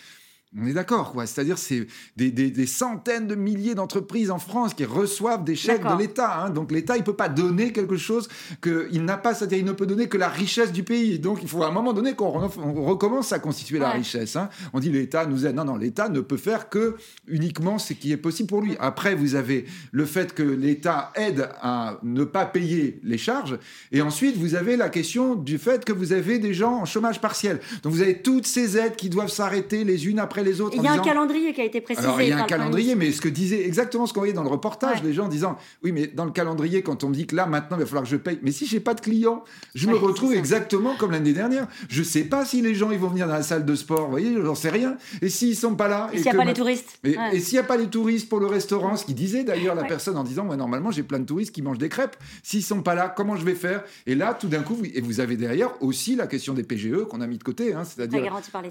On 0.60 0.66
est 0.66 0.74
d'accord, 0.74 1.14
quoi. 1.14 1.26
C'est-à-dire, 1.28 1.58
c'est 1.58 1.88
des, 2.18 2.66
centaines 2.66 3.26
de 3.26 3.36
milliers 3.36 3.74
d'entreprises 3.74 4.32
en 4.32 4.38
France 4.38 4.74
qui 4.74 4.84
reçoivent 4.84 5.45
des 5.45 5.56
chèques 5.56 5.84
de 5.84 5.97
l'État. 5.97 6.43
Hein. 6.43 6.49
Donc, 6.49 6.74
l'État, 6.74 6.97
il 6.97 7.06
peut 7.06 7.16
pas 7.16 7.30
donner 7.30 7.72
quelque 7.72 7.95
chose 7.95 8.28
qu'il 8.62 9.06
n'a 9.06 9.16
pas. 9.16 9.34
C'est-à-dire, 9.34 9.60
il 9.60 9.66
ne 9.66 9.72
peut 9.72 9.86
donner 9.86 10.10
que 10.10 10.18
la 10.18 10.28
richesse 10.28 10.74
du 10.74 10.84
pays. 10.84 11.20
Donc, 11.20 11.39
il 11.41 11.47
faut 11.47 11.64
à 11.64 11.70
un 11.70 11.72
moment 11.72 11.93
donné 11.93 12.16
qu'on 12.16 12.32
recommence 12.32 13.32
à 13.32 13.39
constituer 13.39 13.80
la 13.80 13.91
richesse. 13.91 14.36
Hein. 14.36 14.49
On 14.74 14.82
dit 14.82 14.89
l'État 14.89 15.26
nous 15.26 15.45
aide. 15.45 15.56
Non, 15.56 15.64
non, 15.64 15.78
l'État 15.78 16.10
ne 16.10 16.20
peut 16.20 16.36
faire 16.36 16.68
que 16.68 16.97
uniquement 17.28 17.80
ce 17.80 17.93
qui 17.93 18.12
est 18.12 18.18
possible 18.18 18.49
pour 18.49 18.62
lui. 18.62 18.76
Après, 18.82 19.16
vous 19.16 19.36
avez 19.36 19.66
le 19.93 20.06
fait 20.06 20.34
que 20.34 20.43
l'État 20.43 21.14
aide 21.16 21.49
à 21.62 21.97
ne 22.04 22.26
pas 22.26 22.45
payer 22.45 22.99
les 23.04 23.18
charges. 23.18 23.58
Et 23.93 24.02
ensuite, 24.02 24.36
vous 24.36 24.56
avez 24.56 24.76
la 24.76 24.89
question 24.89 25.36
du 25.36 25.58
fait 25.58 25.86
que 25.86 25.93
vous 25.93 26.12
avez 26.12 26.39
des 26.39 26.54
gens 26.54 26.82
en 26.82 26.86
chômage 26.86 27.22
partiel. 27.22 27.62
Donc, 27.84 27.93
vous 27.93 28.02
avez 28.02 28.22
toutes 28.22 28.47
ces 28.47 28.78
aides 28.78 28.97
qui 28.97 29.10
doivent 29.10 29.32
s'arrêter 29.32 29.86
les 29.86 30.10
unes 30.10 30.20
après 30.20 30.41
les 30.44 30.62
autres. 30.62 30.76
Il 30.76 30.84
y 30.84 30.88
a 30.88 30.94
un 30.94 31.00
calendrier 31.00 31.54
qui 31.54 31.62
a 31.62 31.66
été 31.66 31.82
précisé. 31.82 32.08
Alors, 32.08 32.22
il 32.22 32.30
y 32.30 32.32
a 32.32 32.44
un 32.44 32.48
calendrier, 32.48 32.96
mais 32.96 33.12
ce 33.12 33.22
que 33.22 33.30
disait 33.30 33.66
exactement 33.66 34.06
ce 34.06 34.14
qu'on 34.14 34.22
voyait 34.22 34.34
dans 34.34 34.44
le 34.44 34.50
reportage, 34.50 35.04
les 35.04 35.14
gens 35.14 35.28
disant 35.28 35.58
oui, 35.84 35.92
mais 35.92 36.08
dans 36.08 36.26
le 36.26 36.32
calendrier, 36.32 36.82
quand 36.82 37.04
on 37.04 37.10
me 37.10 37.14
dit 37.14 37.28
que 37.28 37.36
là, 37.36 37.46
maintenant, 37.46 37.78
il 37.78 37.82
va 37.82 37.86
falloir 37.86 38.04
que 38.04 38.10
je 38.10 38.18
paye, 38.18 38.39
mais 38.42 38.52
si 38.52 38.66
j'ai 38.66 38.80
pas 38.80 38.94
de 38.94 39.02
clients, 39.02 39.44
je 39.76 39.88
me 39.88 39.96
retrouve 39.96 40.34
exactement 40.34 40.96
comme 40.98 41.12
l'année 41.12 41.34
dernière. 41.34 41.68
Je 41.89 42.04
sais 42.04 42.24
pas 42.24 42.46
si 42.46 42.62
les 42.62 42.76
gens 42.76 42.92
ils 42.92 43.00
vont 43.00 43.10
venir 43.10 43.28
dans 43.28 43.34
la 43.34 43.44
salle 43.44 43.66
de 43.66 43.76
sport, 43.76 44.06
vous 44.06 44.12
voyez, 44.12 44.36
j'en 44.42 44.56
sais 44.56 44.70
rien. 44.70 44.98
Et 45.22 45.30
s'ils 45.30 45.56
sont 45.56 45.76
pas 45.76 45.88
là, 45.88 46.10
et, 46.14 46.18
s'il 46.18 46.26
n'y 46.26 46.30
a 46.30 46.36
pas 46.36 46.46
les 46.46 46.54
touristes, 46.54 47.00
et, 47.04 47.39
s'il 47.39 47.54
n'y 47.54 47.60
a 47.60 47.64
pas 47.64 47.78
les 47.78 47.88
touristes 47.88 48.30
pour 48.30 48.39
le 48.39 48.48
restaurant, 48.48 48.96
ce 48.96 49.06
qui 49.06 49.14
disait 49.14 49.44
d'ailleurs 49.44 49.76
la 49.76 49.84
personne 49.84 50.18
en 50.18 50.24
disant 50.24 50.46
moi 50.46 50.56
normalement 50.58 50.92
j'ai 50.92 51.04
plein 51.04 51.20
de 51.20 51.26
touristes 51.26 51.54
qui 51.54 51.62
mangent 51.62 51.78
des 51.78 51.89
crêpes. 51.89 52.16
S'ils 52.44 52.64
sont 52.64 52.82
pas 52.82 52.96
là, 52.96 53.14
comment 53.16 53.36
je 53.36 53.46
vais 53.46 53.56
faire? 53.56 53.84
Et 54.06 54.16
là, 54.16 54.34
tout 54.34 54.48
d'un 54.48 54.62
coup, 54.62 54.78
et 54.84 55.02
vous 55.02 55.20
avez 55.20 55.36
derrière 55.36 55.72
aussi 55.82 56.16
la 56.16 56.28
question 56.28 56.54
des 56.54 56.64
PGE 56.64 57.06
qu'on 57.10 57.22
a 57.22 57.28
mis 57.28 57.38
de 57.38 57.44
côté, 57.44 57.74
hein, 57.74 57.84
c'est-à-dire 57.84 58.22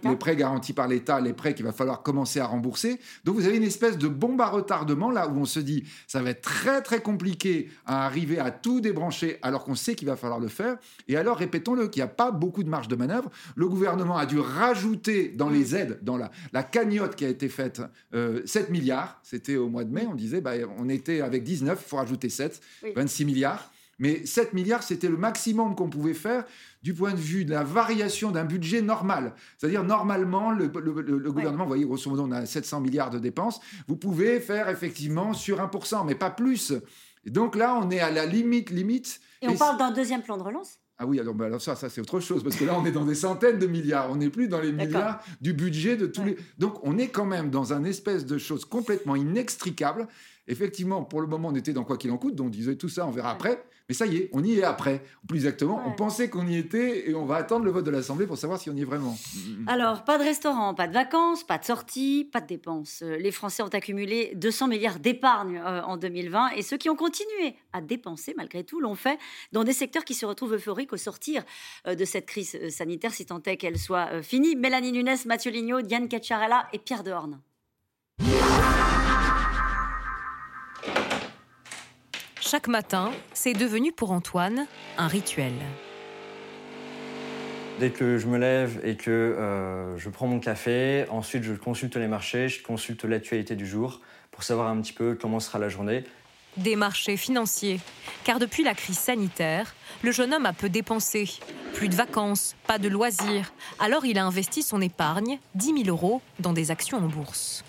les 0.04 0.16
prêts 0.16 0.36
garantis 0.36 0.72
par 0.72 0.88
l'État, 0.88 1.20
les 1.20 1.32
prêts 1.32 1.54
qu'il 1.60 1.66
va 1.66 1.72
falloir 1.72 2.02
commencer 2.02 2.40
à 2.40 2.46
rembourser. 2.46 2.98
Donc 3.24 3.36
vous 3.36 3.44
avez 3.44 3.58
une 3.58 3.64
espèce 3.64 3.98
de 3.98 4.08
bombe 4.08 4.40
à 4.40 4.46
retardement 4.46 5.10
là 5.10 5.28
où 5.28 5.36
on 5.36 5.44
se 5.44 5.60
dit 5.60 5.84
ça 6.06 6.22
va 6.22 6.30
être 6.30 6.40
très 6.40 6.80
très 6.80 7.02
compliqué 7.02 7.68
à 7.84 8.06
arriver 8.06 8.38
à 8.38 8.50
tout 8.50 8.80
débrancher 8.80 9.38
alors 9.42 9.64
qu'on 9.64 9.74
sait 9.74 9.94
qu'il 9.94 10.08
va 10.08 10.16
falloir 10.16 10.40
le 10.40 10.48
faire. 10.48 10.78
Et 11.06 11.18
alors 11.18 11.36
répétons-le 11.36 11.88
qu'il 11.88 12.00
n'y 12.00 12.04
a 12.04 12.12
pas 12.12 12.30
beaucoup 12.30 12.62
de 12.62 12.70
marge 12.70 12.88
de 12.88 12.96
manœuvre. 12.96 13.30
Le 13.56 13.68
gouvernement 13.68 14.16
a 14.16 14.24
dû 14.24 14.38
rajouter 14.38 15.28
dans 15.28 15.50
les 15.50 15.76
aides, 15.76 15.98
dans 16.00 16.16
la, 16.16 16.30
la 16.54 16.62
cagnotte 16.62 17.14
qui 17.14 17.26
a 17.26 17.28
été 17.28 17.50
faite, 17.50 17.76
7 17.76 18.14
euh, 18.14 18.42
milliards. 18.70 19.20
C'était 19.22 19.56
au 19.56 19.68
mois 19.68 19.84
de 19.84 19.92
mai. 19.92 20.06
On 20.10 20.14
disait 20.14 20.40
bah, 20.40 20.52
on 20.78 20.88
était 20.88 21.20
avec 21.20 21.44
19, 21.44 21.78
il 21.78 21.88
faut 21.88 21.96
rajouter 21.96 22.30
7, 22.30 22.58
26 22.96 23.26
milliards. 23.26 23.70
Mais 23.98 24.24
7 24.24 24.54
milliards, 24.54 24.82
c'était 24.82 25.10
le 25.10 25.18
maximum 25.18 25.76
qu'on 25.76 25.90
pouvait 25.90 26.14
faire 26.14 26.44
du 26.82 26.94
point 26.94 27.12
de 27.12 27.18
vue 27.18 27.44
de 27.44 27.50
la 27.50 27.64
variation 27.64 28.30
d'un 28.30 28.44
budget 28.44 28.82
normal. 28.82 29.34
C'est-à-dire, 29.58 29.84
normalement, 29.84 30.50
le, 30.50 30.68
gouvernement, 30.68 31.64
vous 31.64 31.68
voyez, 31.68 31.84
grosso 31.84 32.10
modo, 32.10 32.24
on 32.26 32.32
a 32.32 32.46
700 32.46 32.80
milliards 32.80 33.10
de 33.10 33.18
dépenses, 33.18 33.60
vous 33.86 33.96
pouvez 33.96 34.40
faire 34.40 34.68
effectivement 34.68 35.32
sur 35.34 35.58
1%, 35.58 36.06
mais 36.06 36.14
pas 36.14 36.30
plus. 36.30 36.72
Et 37.24 37.30
donc 37.30 37.56
là, 37.56 37.78
on 37.80 37.90
est 37.90 38.00
à 38.00 38.10
la 38.10 38.26
limite, 38.26 38.70
limite. 38.70 39.20
Et 39.42 39.48
on 39.48 39.56
parle 39.56 39.78
d'un 39.78 39.90
deuxième 39.90 40.22
plan 40.22 40.36
de 40.36 40.42
relance? 40.42 40.78
Ah 41.02 41.06
oui, 41.06 41.18
alors, 41.18 41.32
bah, 41.32 41.46
alors 41.46 41.62
ça, 41.62 41.76
ça 41.76 41.88
c'est 41.88 42.02
autre 42.02 42.20
chose, 42.20 42.44
parce 42.44 42.56
que 42.56 42.64
là, 42.64 42.78
on 42.78 42.84
est 42.84 42.92
dans 42.92 43.06
des 43.06 43.14
centaines 43.14 43.58
de 43.58 43.66
milliards, 43.66 44.10
on 44.10 44.16
n'est 44.16 44.28
plus 44.28 44.48
dans 44.48 44.60
les 44.60 44.70
milliards 44.70 45.22
du 45.40 45.54
budget 45.54 45.96
de 45.96 46.06
tous 46.06 46.22
les... 46.22 46.36
Donc, 46.58 46.78
on 46.82 46.98
est 46.98 47.08
quand 47.08 47.24
même 47.24 47.50
dans 47.50 47.72
un 47.72 47.84
espèce 47.84 48.26
de 48.26 48.36
chose 48.36 48.66
complètement 48.66 49.16
inextricable. 49.16 50.08
Effectivement, 50.50 51.04
pour 51.04 51.20
le 51.20 51.28
moment, 51.28 51.48
on 51.48 51.54
était 51.54 51.72
dans 51.72 51.84
quoi 51.84 51.96
qu'il 51.96 52.10
en 52.10 52.18
coûte, 52.18 52.34
donc 52.34 52.48
on 52.48 52.50
disait 52.50 52.74
tout 52.74 52.88
ça, 52.88 53.06
on 53.06 53.12
verra 53.12 53.30
après. 53.30 53.62
Mais 53.88 53.94
ça 53.94 54.06
y 54.06 54.18
est, 54.18 54.30
on 54.32 54.44
y 54.44 54.58
est 54.58 54.62
après. 54.62 55.02
plus 55.26 55.38
exactement, 55.38 55.82
on 55.84 55.92
pensait 55.92 56.28
qu'on 56.30 56.46
y 56.46 56.56
était 56.56 57.08
et 57.08 57.14
on 57.14 57.24
va 57.24 57.36
attendre 57.36 57.64
le 57.64 57.72
vote 57.72 57.84
de 57.84 57.90
l'Assemblée 57.90 58.26
pour 58.26 58.36
savoir 58.36 58.60
si 58.60 58.70
on 58.70 58.74
y 58.74 58.82
est 58.82 58.84
vraiment. 58.84 59.16
Alors, 59.66 60.04
pas 60.04 60.18
de 60.18 60.22
restaurant, 60.22 60.74
pas 60.74 60.88
de 60.88 60.92
vacances, 60.92 61.44
pas 61.44 61.58
de 61.58 61.64
sorties, 61.64 62.28
pas 62.32 62.40
de 62.40 62.46
dépenses. 62.46 63.02
Euh, 63.02 63.16
les 63.16 63.32
Français 63.32 63.62
ont 63.64 63.68
accumulé 63.68 64.32
200 64.36 64.68
milliards 64.68 64.98
d'épargne 64.98 65.60
euh, 65.64 65.82
en 65.82 65.96
2020 65.96 66.50
et 66.56 66.62
ceux 66.62 66.76
qui 66.76 66.88
ont 66.88 66.96
continué 66.96 67.56
à 67.72 67.80
dépenser 67.80 68.34
malgré 68.36 68.64
tout 68.64 68.80
l'ont 68.80 68.94
fait 68.96 69.18
dans 69.50 69.62
des 69.62 69.72
secteurs 69.72 70.04
qui 70.04 70.14
se 70.14 70.26
retrouvent 70.26 70.54
euphoriques 70.54 70.92
au 70.92 70.96
sortir 70.96 71.42
euh, 71.86 71.96
de 71.96 72.04
cette 72.04 72.26
crise 72.26 72.68
sanitaire, 72.70 73.12
si 73.12 73.26
tant 73.26 73.42
est 73.42 73.56
qu'elle 73.56 73.78
soit 73.78 74.22
finie. 74.22 74.54
Mélanie 74.54 74.92
Nunes, 74.92 75.16
Mathieu 75.26 75.50
Lignot, 75.50 75.82
Diane 75.82 76.08
Cacciarella 76.08 76.68
et 76.72 76.78
Pierre 76.78 77.02
Dehorne. 77.02 77.40
Chaque 82.50 82.66
matin, 82.66 83.12
c'est 83.32 83.52
devenu 83.52 83.92
pour 83.92 84.10
Antoine 84.10 84.66
un 84.98 85.06
rituel. 85.06 85.52
Dès 87.78 87.90
que 87.90 88.18
je 88.18 88.26
me 88.26 88.38
lève 88.38 88.80
et 88.82 88.96
que 88.96 89.08
euh, 89.08 89.96
je 89.96 90.08
prends 90.08 90.26
mon 90.26 90.40
café, 90.40 91.04
ensuite 91.10 91.44
je 91.44 91.52
consulte 91.52 91.94
les 91.94 92.08
marchés, 92.08 92.48
je 92.48 92.60
consulte 92.60 93.04
l'actualité 93.04 93.54
du 93.54 93.68
jour 93.68 94.00
pour 94.32 94.42
savoir 94.42 94.66
un 94.66 94.80
petit 94.80 94.92
peu 94.92 95.14
comment 95.14 95.38
sera 95.38 95.60
la 95.60 95.68
journée. 95.68 96.02
Des 96.56 96.74
marchés 96.74 97.16
financiers, 97.16 97.78
car 98.24 98.40
depuis 98.40 98.64
la 98.64 98.74
crise 98.74 98.98
sanitaire, 98.98 99.76
le 100.02 100.10
jeune 100.10 100.34
homme 100.34 100.46
a 100.46 100.52
peu 100.52 100.68
dépensé. 100.68 101.30
Plus 101.74 101.88
de 101.88 101.94
vacances, 101.94 102.56
pas 102.66 102.78
de 102.80 102.88
loisirs. 102.88 103.52
Alors 103.78 104.04
il 104.04 104.18
a 104.18 104.24
investi 104.24 104.64
son 104.64 104.80
épargne, 104.80 105.38
10 105.54 105.84
000 105.84 105.96
euros, 105.96 106.20
dans 106.40 106.52
des 106.52 106.72
actions 106.72 106.98
en 106.98 107.06
bourse. 107.06 107.62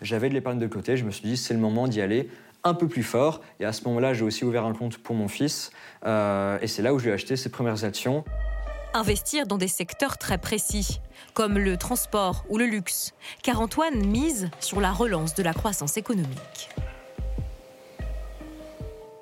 J'avais 0.00 0.28
de 0.28 0.34
l'épargne 0.34 0.60
de 0.60 0.68
côté, 0.68 0.96
je 0.96 1.04
me 1.04 1.10
suis 1.10 1.24
dit 1.28 1.36
c'est 1.36 1.54
le 1.54 1.60
moment 1.60 1.88
d'y 1.88 2.00
aller 2.00 2.30
un 2.64 2.74
peu 2.74 2.88
plus 2.88 3.02
fort. 3.02 3.40
Et 3.58 3.64
à 3.64 3.72
ce 3.72 3.84
moment-là, 3.84 4.14
j'ai 4.14 4.24
aussi 4.24 4.44
ouvert 4.44 4.64
un 4.64 4.74
compte 4.74 4.98
pour 4.98 5.14
mon 5.14 5.28
fils. 5.28 5.70
Euh, 6.04 6.58
et 6.60 6.66
c'est 6.66 6.82
là 6.82 6.94
où 6.94 6.98
je 6.98 7.04
lui 7.04 7.10
ai 7.10 7.14
acheté 7.14 7.36
ses 7.36 7.48
premières 7.48 7.84
actions. 7.84 8.24
Investir 8.92 9.46
dans 9.46 9.58
des 9.58 9.68
secteurs 9.68 10.18
très 10.18 10.38
précis, 10.38 11.00
comme 11.32 11.58
le 11.58 11.76
transport 11.76 12.44
ou 12.48 12.58
le 12.58 12.66
luxe, 12.66 13.14
car 13.42 13.60
Antoine 13.60 14.04
mise 14.04 14.50
sur 14.58 14.80
la 14.80 14.90
relance 14.90 15.34
de 15.34 15.42
la 15.44 15.52
croissance 15.52 15.96
économique. 15.96 16.70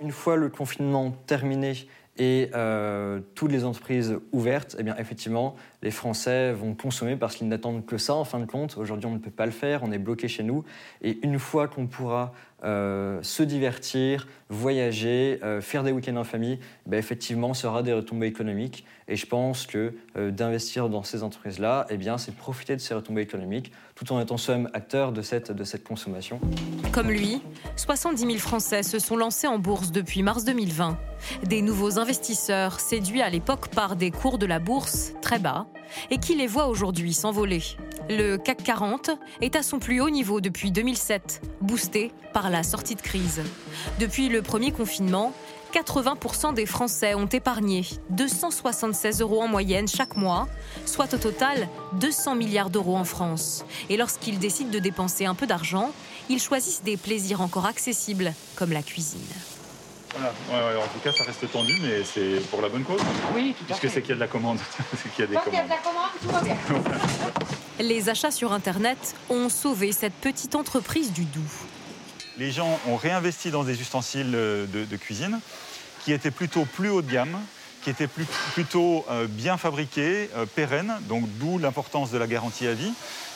Une 0.00 0.12
fois 0.12 0.36
le 0.36 0.48
confinement 0.48 1.10
terminé 1.26 1.86
et 2.16 2.50
euh, 2.54 3.20
toutes 3.34 3.52
les 3.52 3.64
entreprises 3.64 4.18
ouvertes, 4.32 4.74
eh 4.78 4.82
bien 4.82 4.96
effectivement, 4.96 5.54
les 5.82 5.90
Français 5.90 6.52
vont 6.52 6.74
consommer 6.74 7.16
parce 7.16 7.36
qu'ils 7.36 7.48
n'attendent 7.48 7.86
que 7.86 7.98
ça 7.98 8.14
en 8.14 8.24
fin 8.24 8.40
de 8.40 8.46
compte. 8.46 8.76
Aujourd'hui, 8.76 9.06
on 9.06 9.12
ne 9.12 9.18
peut 9.18 9.30
pas 9.30 9.46
le 9.46 9.52
faire, 9.52 9.82
on 9.82 9.92
est 9.92 9.98
bloqué 9.98 10.28
chez 10.28 10.42
nous. 10.42 10.64
Et 11.02 11.18
une 11.22 11.38
fois 11.38 11.68
qu'on 11.68 11.86
pourra 11.86 12.32
euh, 12.64 13.20
se 13.22 13.44
divertir, 13.44 14.26
voyager, 14.48 15.38
euh, 15.44 15.60
faire 15.60 15.84
des 15.84 15.92
week-ends 15.92 16.16
en 16.16 16.24
famille, 16.24 16.58
ben 16.86 16.98
effectivement, 16.98 17.54
ça 17.54 17.68
aura 17.68 17.84
des 17.84 17.92
retombées 17.92 18.26
économiques. 18.26 18.84
Et 19.06 19.14
je 19.14 19.26
pense 19.26 19.64
que 19.64 19.94
euh, 20.16 20.32
d'investir 20.32 20.88
dans 20.88 21.04
ces 21.04 21.22
entreprises-là, 21.22 21.86
eh 21.88 21.96
bien, 21.96 22.18
c'est 22.18 22.34
profiter 22.34 22.74
de 22.74 22.80
ces 22.80 22.94
retombées 22.94 23.22
économiques, 23.22 23.70
tout 23.94 24.12
en 24.12 24.20
étant 24.20 24.36
soi-même 24.36 24.68
acteur 24.74 25.12
de 25.12 25.22
cette, 25.22 25.52
de 25.52 25.62
cette 25.62 25.84
consommation. 25.84 26.40
Comme 26.92 27.10
lui, 27.10 27.40
70 27.76 28.26
000 28.26 28.38
Français 28.38 28.82
se 28.82 28.98
sont 28.98 29.16
lancés 29.16 29.46
en 29.46 29.60
bourse 29.60 29.92
depuis 29.92 30.24
mars 30.24 30.44
2020. 30.44 30.98
Des 31.44 31.62
nouveaux 31.62 32.00
investisseurs 32.00 32.80
séduits 32.80 33.22
à 33.22 33.30
l'époque 33.30 33.68
par 33.68 33.94
des 33.94 34.10
cours 34.10 34.38
de 34.38 34.46
la 34.46 34.58
bourse 34.58 35.12
très 35.22 35.38
bas 35.38 35.67
et 36.10 36.18
qui 36.18 36.34
les 36.34 36.46
voient 36.46 36.68
aujourd'hui 36.68 37.12
s'envoler. 37.12 37.62
Le 38.08 38.36
CAC 38.36 38.62
40 38.62 39.10
est 39.40 39.56
à 39.56 39.62
son 39.62 39.78
plus 39.78 40.00
haut 40.00 40.10
niveau 40.10 40.40
depuis 40.40 40.70
2007, 40.70 41.42
boosté 41.60 42.12
par 42.32 42.50
la 42.50 42.62
sortie 42.62 42.94
de 42.94 43.02
crise. 43.02 43.42
Depuis 43.98 44.28
le 44.28 44.42
premier 44.42 44.72
confinement, 44.72 45.32
80% 45.72 46.54
des 46.54 46.64
Français 46.64 47.14
ont 47.14 47.26
épargné 47.26 47.84
276 48.10 49.20
euros 49.20 49.42
en 49.42 49.48
moyenne 49.48 49.86
chaque 49.86 50.16
mois, 50.16 50.48
soit 50.86 51.12
au 51.12 51.18
total 51.18 51.68
200 52.00 52.36
milliards 52.36 52.70
d'euros 52.70 52.96
en 52.96 53.04
France. 53.04 53.64
Et 53.90 53.96
lorsqu'ils 53.96 54.38
décident 54.38 54.70
de 54.70 54.78
dépenser 54.78 55.26
un 55.26 55.34
peu 55.34 55.46
d'argent, 55.46 55.90
ils 56.30 56.40
choisissent 56.40 56.82
des 56.82 56.96
plaisirs 56.96 57.42
encore 57.42 57.66
accessibles, 57.66 58.32
comme 58.56 58.72
la 58.72 58.82
cuisine. 58.82 59.20
Voilà. 60.14 60.78
en 60.78 60.86
tout 60.88 60.98
cas, 61.02 61.12
ça 61.12 61.24
reste 61.24 61.50
tendu, 61.50 61.74
mais 61.82 62.02
c'est 62.04 62.40
pour 62.50 62.62
la 62.62 62.68
bonne 62.68 62.84
cause. 62.84 63.00
Oui, 63.34 63.54
tout 63.58 63.72
à 63.72 63.76
Puisque 63.76 63.94
c'est 63.94 64.00
qu'il 64.00 64.10
y 64.10 64.12
a 64.12 64.16
de 64.16 64.20
la 64.20 64.28
commande. 64.28 64.58
qu'il 65.14 65.20
y 65.20 65.22
a 65.22 65.26
des 65.26 65.34
commandes. 65.34 65.54
y 65.54 65.58
a 65.58 65.64
de 65.64 65.68
la 65.68 65.76
commande, 65.76 66.10
tout 66.20 66.28
va 66.28 66.40
bien. 66.40 66.56
Les 67.80 68.08
achats 68.08 68.30
sur 68.30 68.52
Internet 68.52 69.14
ont 69.30 69.48
sauvé 69.48 69.92
cette 69.92 70.14
petite 70.14 70.54
entreprise 70.56 71.12
du 71.12 71.24
Doubs. 71.24 71.42
Les 72.36 72.50
gens 72.50 72.78
ont 72.88 72.96
réinvesti 72.96 73.50
dans 73.50 73.64
des 73.64 73.80
ustensiles 73.80 74.30
de, 74.30 74.96
cuisine 74.96 75.40
qui 76.04 76.12
étaient 76.12 76.30
plutôt 76.30 76.64
plus 76.64 76.88
haut 76.88 77.02
de 77.02 77.10
gamme, 77.10 77.38
qui 77.82 77.90
étaient 77.90 78.08
plutôt 78.54 79.04
euh, 79.10 79.26
bien 79.28 79.56
fabriqués, 79.56 80.30
euh, 80.36 80.46
pérennes, 80.46 80.94
donc 81.08 81.24
d'où 81.38 81.58
l'importance 81.58 82.10
de 82.10 82.18
la 82.18 82.26
garantie 82.26 82.66
à 82.66 82.74
vie. 82.74 82.92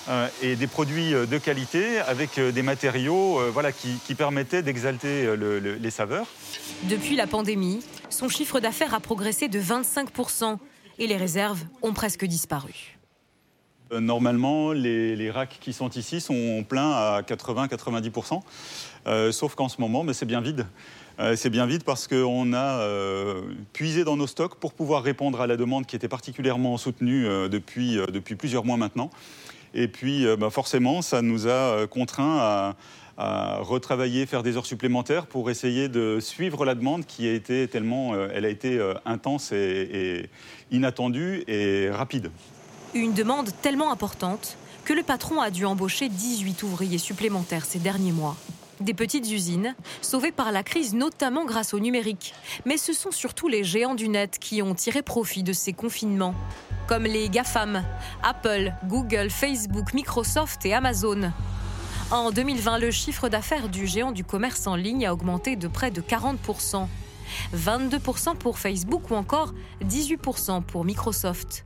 Euh, 0.09 0.28
et 0.42 0.57
des 0.57 0.66
produits 0.66 1.14
euh, 1.14 1.26
de 1.26 1.38
qualité 1.38 2.00
avec 2.00 2.36
euh, 2.38 2.50
des 2.50 2.62
matériaux 2.62 3.38
voilà, 3.53 3.70
qui, 3.70 4.14
permettaient 4.16 4.62
d'exalter 4.62 5.34
les 5.36 5.90
saveurs. 5.90 6.26
Depuis 6.84 7.16
la 7.16 7.26
pandémie, 7.26 7.80
son 8.11 8.28
chiffre 8.28 8.61
d'affaires 8.61 8.94
a 8.94 9.00
progressé 9.00 9.48
de 9.48 9.59
25% 9.59 10.59
et 10.98 11.07
les 11.07 11.16
réserves 11.16 11.61
ont 11.80 11.94
presque 11.94 12.26
disparu. 12.26 12.98
Normalement, 13.90 14.72
les, 14.72 15.30
racks 15.30 15.59
qui 15.61 15.72
sont 15.72 15.88
ici 15.90 16.20
sont 16.20 16.64
pleins 16.68 16.90
à 16.90 17.22
80-90%, 17.22 18.42
sauf 19.32 19.55
qu'en 19.55 19.68
ce 19.68 19.80
moment, 19.80 20.05
mais 20.05 20.12
c'est 20.12 20.26
bien 20.26 20.42
vide. 20.42 20.66
c'est 21.36 21.50
bien 21.50 21.66
vide 21.66 21.84
parce 21.84 22.07
qu'on 22.07 22.53
a 22.53 22.86
puisé 23.72 24.05
dans 24.05 24.16
nos 24.16 24.26
stocks 24.26 24.57
pour 24.57 24.74
pouvoir 24.74 25.03
répondre 25.03 25.40
à 25.40 25.46
la 25.46 25.57
demande 25.57 25.86
qui 25.86 25.96
était 25.96 26.09
particulièrement 26.09 26.76
soutenue 26.76 27.24
depuis, 27.48 27.96
depuis 27.96 28.36
plusieurs 28.36 28.64
mois 28.64 28.76
maintenant. 28.76 29.11
Et 29.74 29.88
puis, 29.88 30.26
bah, 30.38 30.50
forcément, 30.50 31.02
ça 31.02 31.22
nous 31.22 31.48
a 31.48 31.86
contraints 31.86 32.74
à, 33.18 33.58
retravailler, 33.60 34.26
faire 34.26 34.42
des 34.42 34.56
heures 34.56 34.66
supplémentaires 34.66 35.26
pour 35.26 35.48
essayer 35.50 35.88
de 35.88 36.18
suivre 36.20 36.64
la 36.64 36.74
demande 36.74 37.06
qui 37.06 37.28
a 37.28 37.32
été 37.32 37.68
tellement, 37.68 38.14
été 38.30 38.80
intense 39.04 39.52
et 39.52 40.28
inattendue 40.72 41.44
et 41.46 41.88
rapide. 41.90 42.30
Une 42.94 43.12
demande 43.12 43.50
tellement 43.62 43.92
importante 43.92 44.56
que 44.84 44.92
le 44.92 45.02
patron 45.02 45.40
a 45.40 45.50
dû 45.50 45.64
embaucher 45.64 46.08
18 46.08 46.62
ouvriers 46.64 46.98
supplémentaires 46.98 47.64
ces 47.64 47.78
derniers 47.78 48.12
mois. 48.12 48.36
Des 48.82 48.94
petites 48.94 49.30
usines, 49.30 49.76
sauvées 50.00 50.32
par 50.32 50.50
la 50.50 50.64
crise 50.64 50.92
notamment 50.92 51.44
grâce 51.44 51.72
au 51.72 51.78
numérique. 51.78 52.34
Mais 52.66 52.76
ce 52.76 52.92
sont 52.92 53.12
surtout 53.12 53.46
les 53.46 53.62
géants 53.62 53.94
du 53.94 54.08
net 54.08 54.38
qui 54.40 54.60
ont 54.60 54.74
tiré 54.74 55.02
profit 55.02 55.44
de 55.44 55.52
ces 55.52 55.72
confinements, 55.72 56.34
comme 56.88 57.04
les 57.04 57.28
GAFAM, 57.28 57.84
Apple, 58.24 58.72
Google, 58.86 59.30
Facebook, 59.30 59.94
Microsoft 59.94 60.66
et 60.66 60.74
Amazon. 60.74 61.30
En 62.10 62.32
2020, 62.32 62.78
le 62.78 62.90
chiffre 62.90 63.28
d'affaires 63.28 63.68
du 63.68 63.86
géant 63.86 64.10
du 64.10 64.24
commerce 64.24 64.66
en 64.66 64.74
ligne 64.74 65.06
a 65.06 65.12
augmenté 65.12 65.54
de 65.54 65.68
près 65.68 65.92
de 65.92 66.00
40%. 66.00 66.88
22% 67.54 68.36
pour 68.36 68.58
Facebook 68.58 69.12
ou 69.12 69.14
encore 69.14 69.54
18% 69.84 70.62
pour 70.62 70.84
Microsoft. 70.84 71.64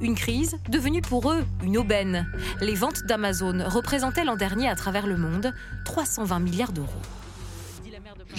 Une 0.00 0.14
crise 0.14 0.58
devenue 0.68 1.02
pour 1.02 1.30
eux 1.30 1.44
une 1.62 1.78
aubaine. 1.78 2.30
Les 2.60 2.74
ventes 2.74 3.02
d'Amazon 3.04 3.64
représentaient 3.66 4.24
l'an 4.24 4.36
dernier 4.36 4.68
à 4.68 4.74
travers 4.74 5.06
le 5.06 5.16
monde 5.16 5.52
320 5.84 6.38
milliards 6.40 6.72
d'euros. 6.72 6.88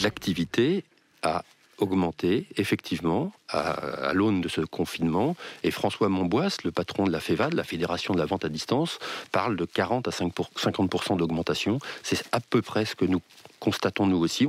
L'activité 0.02 0.84
a 1.24 1.44
augmenté, 1.82 2.46
effectivement, 2.58 3.32
à, 3.50 4.12
l'aune 4.14 4.42
de 4.42 4.50
ce 4.50 4.62
confinement. 4.62 5.36
Et 5.64 5.72
François 5.72 6.10
Monbois, 6.10 6.50
le 6.64 6.72
patron 6.72 7.06
de 7.06 7.12
la 7.12 7.20
FEVAD, 7.20 7.54
la 7.54 7.64
Fédération 7.64 8.14
de 8.14 8.20
la 8.20 8.26
vente 8.26 8.46
à 8.46 8.50
distance, 8.50 9.00
parle 9.32 9.56
de 9.56 9.66
40 9.66 10.08
à 10.08 10.12
50% 10.12 11.18
d'augmentation. 11.18 11.80
C'est 12.04 12.24
à 12.32 12.40
peu 12.40 12.62
près 12.62 12.86
ce 12.86 12.96
que 12.96 13.06
nous 13.06 13.22
constatons 13.60 14.08
nous 14.08 14.18
aussi. 14.18 14.48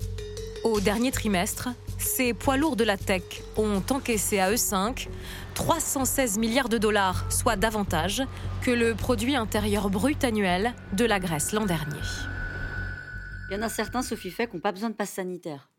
Au 0.65 0.81
dernier 0.81 1.11
trimestre, 1.11 1.71
ces 2.03 2.35
poids 2.35 2.57
lourds 2.57 2.77
de 2.77 2.85
la 2.85 2.97
tech 2.97 3.23
ont 3.57 3.83
encaissé 3.91 4.39
à 4.39 4.51
eux 4.51 4.57
5 4.57 5.09
316 5.55 6.39
milliards 6.39 6.69
de 6.69 6.79
dollars, 6.79 7.31
soit 7.31 7.57
davantage 7.57 8.23
que 8.63 8.71
le 8.71 8.95
produit 8.95 9.37
intérieur 9.37 9.91
brut 9.91 10.25
annuel 10.25 10.75
de 10.97 11.05
la 11.05 11.21
Grèce 11.21 11.53
l'an 11.53 11.67
dernier. 11.67 12.01
Il 13.51 13.55
y 13.55 13.57
en 13.57 13.63
a 13.63 13.69
certains, 13.69 14.03
Sophie 14.03 14.31
Fay, 14.31 14.47
qui 14.47 14.57
n'ont 14.57 14.61
pas 14.61 14.73
besoin 14.73 14.91
de 14.91 14.95
passe 14.95 15.11
sanitaire 15.11 15.71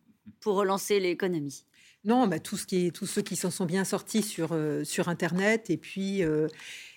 pour 0.42 0.56
relancer 0.56 1.00
l'économie. 1.00 1.66
Non, 2.04 2.28
bah, 2.28 2.40
tout 2.40 2.58
ce 2.58 2.66
qui 2.66 2.88
est, 2.88 2.92
tous 2.92 3.06
ceux 3.06 3.22
qui 3.22 3.36
s'en 3.36 3.52
sont 3.52 3.66
bien 3.66 3.84
sortis 3.84 4.24
sur, 4.24 4.50
euh, 4.52 4.84
sur 4.84 5.08
Internet. 5.08 5.70
Et 5.70 5.78
puis, 5.78 6.24
euh, 6.24 6.48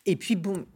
et 0.07 0.17
puis 0.17 0.35
bon, 0.35 0.67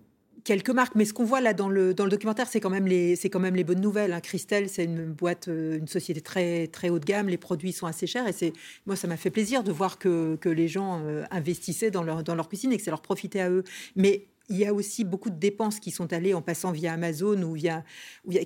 quelques 0.49 0.71
marques, 0.71 0.95
mais 0.95 1.05
ce 1.05 1.13
qu'on 1.13 1.25
voit 1.25 1.43
là 1.43 1.53
dans 1.53 1.69
le, 1.69 1.93
dans 1.93 2.05
le 2.05 2.11
documentaire, 2.11 2.49
c'est 2.49 2.59
quand 2.59 2.71
même 2.71 2.87
les, 2.87 3.19
quand 3.31 3.39
même 3.39 3.55
les 3.55 3.65
bonnes 3.65 3.83
nouvelles. 3.83 4.15
Hein. 4.15 4.21
Christelle, 4.23 4.71
c'est 4.71 4.85
une 4.85 5.05
boîte, 5.05 5.49
euh, 5.49 5.77
une 5.77 5.89
société 5.89 6.23
très, 6.23 6.69
très 6.69 6.89
haut 6.89 6.99
de 6.99 7.05
gamme. 7.05 7.29
Les 7.29 7.37
produits 7.37 7.73
sont 7.73 7.87
assez 7.87 8.07
chers 8.07 8.27
et 8.27 8.33
c'est, 8.33 8.55
moi, 8.87 8.97
ça 8.97 9.07
m'a 9.09 9.19
fait 9.19 9.29
plaisir 9.29 9.63
de 9.63 9.71
voir 9.71 9.99
que, 9.99 10.37
que 10.37 10.49
les 10.49 10.67
gens 10.67 11.03
euh, 11.05 11.25
investissaient 11.31 11.91
dans 11.91 12.03
leur, 12.03 12.25
dans 12.25 12.35
leur 12.35 12.49
cuisine 12.49 12.73
et 12.73 12.79
que 12.79 12.83
ça 12.83 12.91
leur 12.91 13.03
profitait 13.03 13.41
à 13.41 13.51
eux. 13.51 13.63
Mais 13.95 14.25
il 14.49 14.57
y 14.57 14.67
a 14.67 14.73
aussi 14.73 15.05
beaucoup 15.05 15.31
de 15.31 15.37
dépenses 15.37 15.79
qui 15.79 15.91
sont 15.91 16.13
allées 16.13 16.35
en 16.35 16.43
passant 16.43 16.73
via 16.73 16.93
Amazon 16.93 17.43
ou 17.43 17.53
via, 17.53 17.85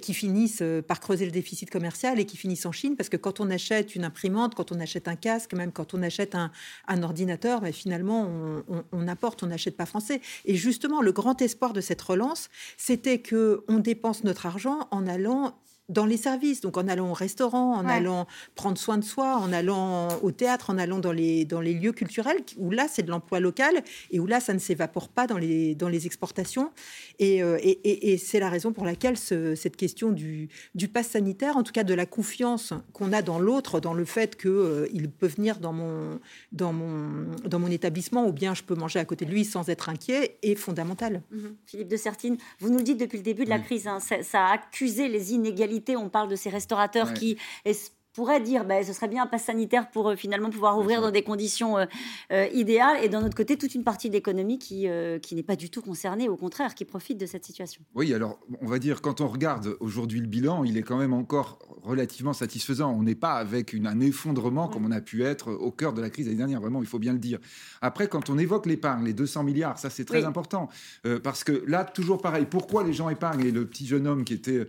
qui 0.00 0.14
finissent 0.14 0.62
euh, 0.62 0.82
par 0.82 1.00
creuser 1.00 1.24
le 1.24 1.30
déficit 1.30 1.70
commercial 1.70 2.18
et 2.18 2.26
qui 2.26 2.36
finissent 2.36 2.66
en 2.66 2.72
Chine 2.72 2.96
parce 2.96 3.08
que 3.08 3.16
quand 3.16 3.40
on 3.40 3.50
achète 3.50 3.94
une 3.94 4.04
imprimante, 4.04 4.54
quand 4.54 4.72
on 4.72 4.80
achète 4.80 5.08
un 5.08 5.16
casque, 5.16 5.54
même 5.54 5.72
quand 5.72 5.94
on 5.94 6.02
achète 6.02 6.34
un, 6.34 6.50
ordinateur, 7.02 7.60
ben 7.60 7.72
finalement 7.72 8.26
on, 8.68 8.84
on, 8.92 9.08
apporte, 9.08 9.42
on 9.42 9.46
n'achète 9.46 9.76
pas 9.76 9.86
français. 9.86 10.20
Et 10.44 10.56
justement, 10.56 11.02
le 11.02 11.12
grand 11.12 11.40
espoir 11.40 11.72
de 11.72 11.80
cette 11.80 12.02
relance, 12.02 12.48
c'était 12.76 13.18
que 13.18 13.64
on 13.68 13.78
dépense 13.78 14.24
notre 14.24 14.46
argent 14.46 14.88
en 14.90 15.06
allant 15.06 15.54
dans 15.92 16.06
les 16.06 16.16
services, 16.16 16.60
donc 16.60 16.76
en 16.76 16.88
allant 16.88 17.10
au 17.10 17.14
restaurant, 17.14 17.74
en 17.74 17.86
allant 17.86 18.26
prendre 18.54 18.78
soin 18.78 18.98
de 18.98 19.04
soi, 19.04 19.36
en 19.36 19.52
allant 19.52 20.08
au 20.22 20.30
théâtre, 20.32 20.70
en 20.70 20.78
allant 20.78 20.98
dans 20.98 21.12
les, 21.12 21.44
dans 21.44 21.60
les 21.60 21.74
lieux 21.74 21.92
culturels, 21.92 22.38
où 22.56 22.70
là 22.70 22.86
c'est 22.88 23.02
de 23.02 23.10
l'emploi 23.10 23.40
local 23.40 23.82
et 24.10 24.18
où 24.18 24.26
là 24.26 24.40
ça 24.40 24.54
ne 24.54 24.58
s'évapore 24.58 25.08
pas 25.08 25.26
dans 25.26 25.38
les, 25.38 25.74
dans 25.74 25.88
les 25.88 26.06
exportations. 26.06 26.70
Et, 27.18 27.42
euh, 27.42 27.58
et, 27.62 28.12
et, 28.12 28.18
c'est 28.18 28.40
la 28.40 28.48
raison 28.48 28.72
pour 28.72 28.84
laquelle 28.84 29.16
cette 29.16 29.76
question 29.76 30.10
du, 30.10 30.48
du 30.74 30.88
pass 30.88 31.08
sanitaire, 31.08 31.56
en 31.56 31.62
tout 31.62 31.72
cas 31.72 31.84
de 31.84 31.94
la 31.94 32.06
confiance 32.06 32.72
qu'on 32.92 33.12
a 33.12 33.22
dans 33.22 33.38
l'autre, 33.38 33.80
dans 33.80 33.94
le 33.94 34.04
fait 34.04 34.36
qu'il 34.36 34.50
euh, 34.50 34.88
il 34.92 35.10
peut 35.10 35.26
venir 35.26 35.58
dans 35.58 35.72
mon, 35.72 36.18
dans, 36.52 36.72
mon, 36.72 37.26
dans 37.44 37.58
mon 37.58 37.70
établissement 37.70 38.26
ou 38.26 38.32
bien 38.32 38.54
je 38.54 38.62
peux 38.62 38.74
manger 38.74 38.98
à 38.98 39.04
côté 39.04 39.24
de 39.24 39.30
lui 39.30 39.44
sans 39.44 39.68
être 39.68 39.88
inquiet, 39.88 40.38
est 40.42 40.54
fondamentale. 40.54 41.22
Mhm. 41.30 41.56
Philippe 41.66 41.88
de 41.88 41.96
Sertine, 41.96 42.36
vous 42.60 42.70
nous 42.70 42.78
le 42.78 42.84
dites 42.84 42.98
depuis 42.98 43.18
le 43.18 43.24
début 43.24 43.44
de 43.44 43.50
la 43.50 43.58
crise, 43.58 43.86
hein, 43.86 43.98
ça 44.00 44.46
a 44.46 44.52
accusé 44.54 45.08
les 45.08 45.32
inégalités 45.32 45.81
on 45.90 46.08
parle 46.08 46.28
de 46.28 46.36
ces 46.36 46.50
restaurateurs 46.50 47.12
qui 47.14 47.38
pourrait 48.12 48.40
dire 48.40 48.64
ben, 48.64 48.84
ce 48.84 48.92
serait 48.92 49.08
bien 49.08 49.24
un 49.24 49.26
pass 49.26 49.44
sanitaire 49.44 49.90
pour 49.90 50.10
euh, 50.10 50.16
finalement 50.16 50.50
pouvoir 50.50 50.78
ouvrir 50.78 51.00
dans 51.00 51.10
des 51.10 51.22
conditions 51.22 51.78
euh, 51.78 51.86
euh, 52.30 52.46
idéales 52.52 53.02
et 53.02 53.08
d'un 53.08 53.24
autre 53.24 53.36
côté 53.36 53.56
toute 53.56 53.74
une 53.74 53.84
partie 53.84 54.08
de 54.08 54.14
l'économie 54.14 54.58
qui, 54.58 54.86
qui 55.22 55.34
n'est 55.34 55.42
pas 55.42 55.56
du 55.56 55.70
tout 55.70 55.80
concernée, 55.80 56.28
au 56.28 56.36
contraire, 56.36 56.74
qui 56.74 56.84
profite 56.84 57.18
de 57.18 57.26
cette 57.26 57.44
situation. 57.44 57.82
Oui, 57.94 58.12
alors 58.12 58.38
on 58.60 58.66
va 58.66 58.78
dire 58.78 59.00
quand 59.00 59.20
on 59.20 59.28
regarde 59.28 59.76
aujourd'hui 59.80 60.20
le 60.20 60.26
bilan, 60.26 60.64
il 60.64 60.76
est 60.76 60.82
quand 60.82 60.96
même 60.96 61.12
encore 61.12 61.58
relativement 61.82 62.32
satisfaisant. 62.32 62.92
On 62.92 63.02
n'est 63.02 63.14
pas 63.14 63.34
avec 63.34 63.72
une, 63.72 63.86
un 63.86 64.00
effondrement 64.00 64.68
comme 64.68 64.84
on 64.84 64.90
a 64.90 65.00
pu 65.00 65.24
être 65.24 65.52
au 65.52 65.70
cœur 65.70 65.92
de 65.92 66.00
la 66.00 66.10
crise 66.10 66.26
l'année 66.26 66.38
dernière, 66.38 66.60
vraiment, 66.60 66.80
il 66.80 66.86
faut 66.86 66.98
bien 66.98 67.12
le 67.12 67.18
dire. 67.18 67.38
Après, 67.80 68.08
quand 68.08 68.30
on 68.30 68.38
évoque 68.38 68.66
l'épargne, 68.66 69.04
les 69.04 69.14
200 69.14 69.44
milliards, 69.44 69.78
ça 69.78 69.90
c'est 69.90 70.04
très 70.04 70.24
important 70.24 70.68
parce 71.22 71.44
que 71.44 71.64
là, 71.66 71.84
toujours 71.84 72.20
pareil, 72.20 72.46
pourquoi 72.48 72.84
les 72.84 72.92
gens 72.92 73.08
épargnent? 73.08 73.44
Et 73.44 73.50
le 73.50 73.66
petit 73.66 73.86
jeune 73.86 74.06
homme 74.06 74.24
qui 74.24 74.34
était 74.34 74.66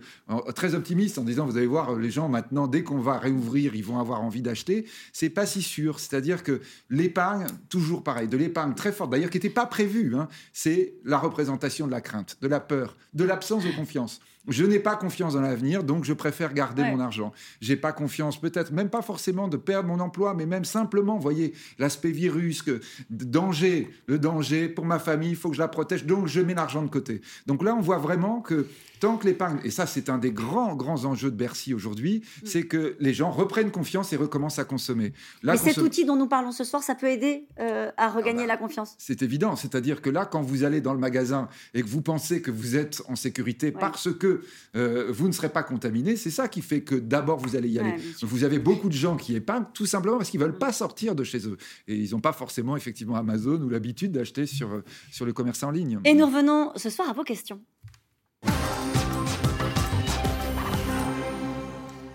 très 0.54 0.74
optimiste 0.74 1.18
en 1.18 1.24
disant, 1.24 1.46
vous 1.46 1.56
allez 1.56 1.66
voir, 1.66 1.94
les 1.94 2.10
gens 2.10 2.28
maintenant, 2.28 2.66
dès 2.66 2.82
qu'on 2.82 2.98
va 2.98 3.18
ouvrir, 3.34 3.74
ils 3.74 3.84
vont 3.84 3.98
avoir 3.98 4.22
envie 4.22 4.42
d'acheter. 4.42 4.86
C'est 5.12 5.30
pas 5.30 5.46
si 5.46 5.62
sûr. 5.62 6.00
C'est-à-dire 6.00 6.42
que 6.42 6.60
l'épargne, 6.90 7.46
toujours 7.68 8.02
pareil, 8.02 8.28
de 8.28 8.36
l'épargne 8.36 8.74
très 8.74 8.92
forte, 8.92 9.10
d'ailleurs 9.10 9.30
qui 9.30 9.38
n'était 9.38 9.50
pas 9.50 9.66
prévue, 9.66 10.14
hein, 10.16 10.28
c'est 10.52 10.94
la 11.04 11.18
représentation 11.18 11.86
de 11.86 11.92
la 11.92 12.00
crainte, 12.00 12.36
de 12.40 12.48
la 12.48 12.60
peur, 12.60 12.96
de 13.12 13.24
l'absence 13.24 13.64
de 13.64 13.70
confiance. 13.72 14.20
Je 14.46 14.64
n'ai 14.64 14.78
pas 14.78 14.94
confiance 14.94 15.32
dans 15.34 15.40
l'avenir, 15.40 15.84
donc 15.84 16.04
je 16.04 16.12
préfère 16.12 16.52
garder 16.52 16.84
mon 16.84 17.00
argent. 17.00 17.32
J'ai 17.62 17.76
pas 17.76 17.92
confiance, 17.92 18.38
peut-être 18.38 18.72
même 18.72 18.90
pas 18.90 19.00
forcément 19.00 19.48
de 19.48 19.56
perdre 19.56 19.88
mon 19.88 20.00
emploi, 20.00 20.34
mais 20.34 20.44
même 20.44 20.66
simplement, 20.66 21.18
voyez, 21.18 21.54
l'aspect 21.78 22.10
virus, 22.10 22.60
que 22.60 22.80
danger, 23.08 23.88
le 24.06 24.18
danger 24.18 24.68
pour 24.68 24.84
ma 24.84 24.98
famille, 24.98 25.30
il 25.30 25.36
faut 25.36 25.48
que 25.48 25.56
je 25.56 25.62
la 25.62 25.68
protège, 25.68 26.04
donc 26.04 26.26
je 26.26 26.42
mets 26.42 26.52
l'argent 26.52 26.82
de 26.82 26.90
côté. 26.90 27.22
Donc 27.46 27.62
là, 27.62 27.74
on 27.74 27.80
voit 27.80 27.96
vraiment 27.96 28.42
que 28.42 28.66
tant 29.04 29.18
que 29.18 29.26
l'épargne, 29.26 29.58
et 29.64 29.70
ça 29.70 29.86
c'est 29.86 30.08
un 30.08 30.16
des 30.16 30.32
grands, 30.32 30.74
grands 30.74 31.04
enjeux 31.04 31.30
de 31.30 31.36
Bercy 31.36 31.74
aujourd'hui, 31.74 32.22
mm. 32.24 32.46
c'est 32.46 32.62
que 32.62 32.96
les 33.00 33.12
gens 33.12 33.30
reprennent 33.30 33.70
confiance 33.70 34.14
et 34.14 34.16
recommencent 34.16 34.58
à 34.58 34.64
consommer. 34.64 35.12
Là, 35.42 35.52
Mais 35.52 35.58
cet 35.58 35.76
outil 35.76 36.06
dont 36.06 36.16
nous 36.16 36.26
parlons 36.26 36.52
ce 36.52 36.64
soir, 36.64 36.82
ça 36.82 36.94
peut 36.94 37.08
aider 37.08 37.46
euh, 37.60 37.90
à 37.98 38.08
regagner 38.08 38.44
ah 38.44 38.46
bah, 38.46 38.54
la 38.54 38.56
confiance. 38.56 38.94
C'est 38.96 39.20
évident, 39.20 39.56
c'est-à-dire 39.56 40.00
que 40.00 40.08
là, 40.08 40.24
quand 40.24 40.40
vous 40.40 40.64
allez 40.64 40.80
dans 40.80 40.94
le 40.94 40.98
magasin 40.98 41.48
et 41.74 41.82
que 41.82 41.86
vous 41.86 42.00
pensez 42.00 42.40
que 42.40 42.50
vous 42.50 42.76
êtes 42.76 43.02
en 43.06 43.14
sécurité 43.14 43.72
parce 43.72 44.10
que 44.10 44.40
euh, 44.74 45.12
vous 45.12 45.28
ne 45.28 45.32
serez 45.32 45.50
pas 45.50 45.62
contaminé, 45.62 46.16
c'est 46.16 46.30
ça 46.30 46.48
qui 46.48 46.62
fait 46.62 46.80
que 46.80 46.94
d'abord 46.94 47.38
vous 47.38 47.56
allez 47.56 47.68
y 47.68 47.78
aller. 47.78 47.96
vous 48.22 48.44
avez 48.44 48.58
beaucoup 48.58 48.88
de 48.88 48.94
gens 48.94 49.18
qui 49.18 49.36
épargnent 49.36 49.66
tout 49.74 49.86
simplement 49.86 50.16
parce 50.16 50.30
qu'ils 50.30 50.40
veulent 50.40 50.52
mm. 50.52 50.58
pas 50.58 50.72
sortir 50.72 51.14
de 51.14 51.24
chez 51.24 51.46
eux. 51.46 51.58
Et 51.88 51.96
ils 51.96 52.12
n'ont 52.12 52.20
pas 52.20 52.32
forcément 52.32 52.74
effectivement 52.74 53.16
Amazon 53.16 53.60
ou 53.60 53.68
l'habitude 53.68 54.12
d'acheter 54.12 54.46
sur, 54.46 54.72
euh, 54.72 54.84
sur 55.12 55.26
le 55.26 55.34
commerce 55.34 55.62
en 55.62 55.70
ligne. 55.70 56.00
Et 56.04 56.14
nous 56.14 56.24
revenons 56.24 56.72
ce 56.76 56.88
soir 56.88 57.10
à 57.10 57.12
vos 57.12 57.24
questions. 57.24 57.60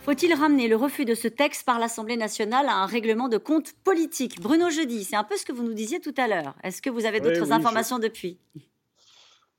Faut-il 0.09 0.33
ramener 0.33 0.67
le 0.67 0.75
refus 0.75 1.05
de 1.05 1.13
ce 1.13 1.27
texte 1.27 1.67
par 1.67 1.77
l'Assemblée 1.77 2.17
nationale 2.17 2.65
à 2.65 2.77
un 2.77 2.87
règlement 2.87 3.29
de 3.29 3.37
compte 3.37 3.73
politique? 3.83 4.41
Bruno 4.41 4.71
Jeudi, 4.71 5.03
c'est 5.03 5.15
un 5.15 5.23
peu 5.23 5.37
ce 5.37 5.45
que 5.45 5.51
vous 5.51 5.61
nous 5.61 5.75
disiez 5.75 5.99
tout 5.99 6.15
à 6.17 6.27
l'heure. 6.27 6.55
Est-ce 6.63 6.81
que 6.81 6.89
vous 6.89 7.05
avez 7.05 7.19
d'autres 7.19 7.51
informations 7.51 7.99
depuis? 7.99 8.39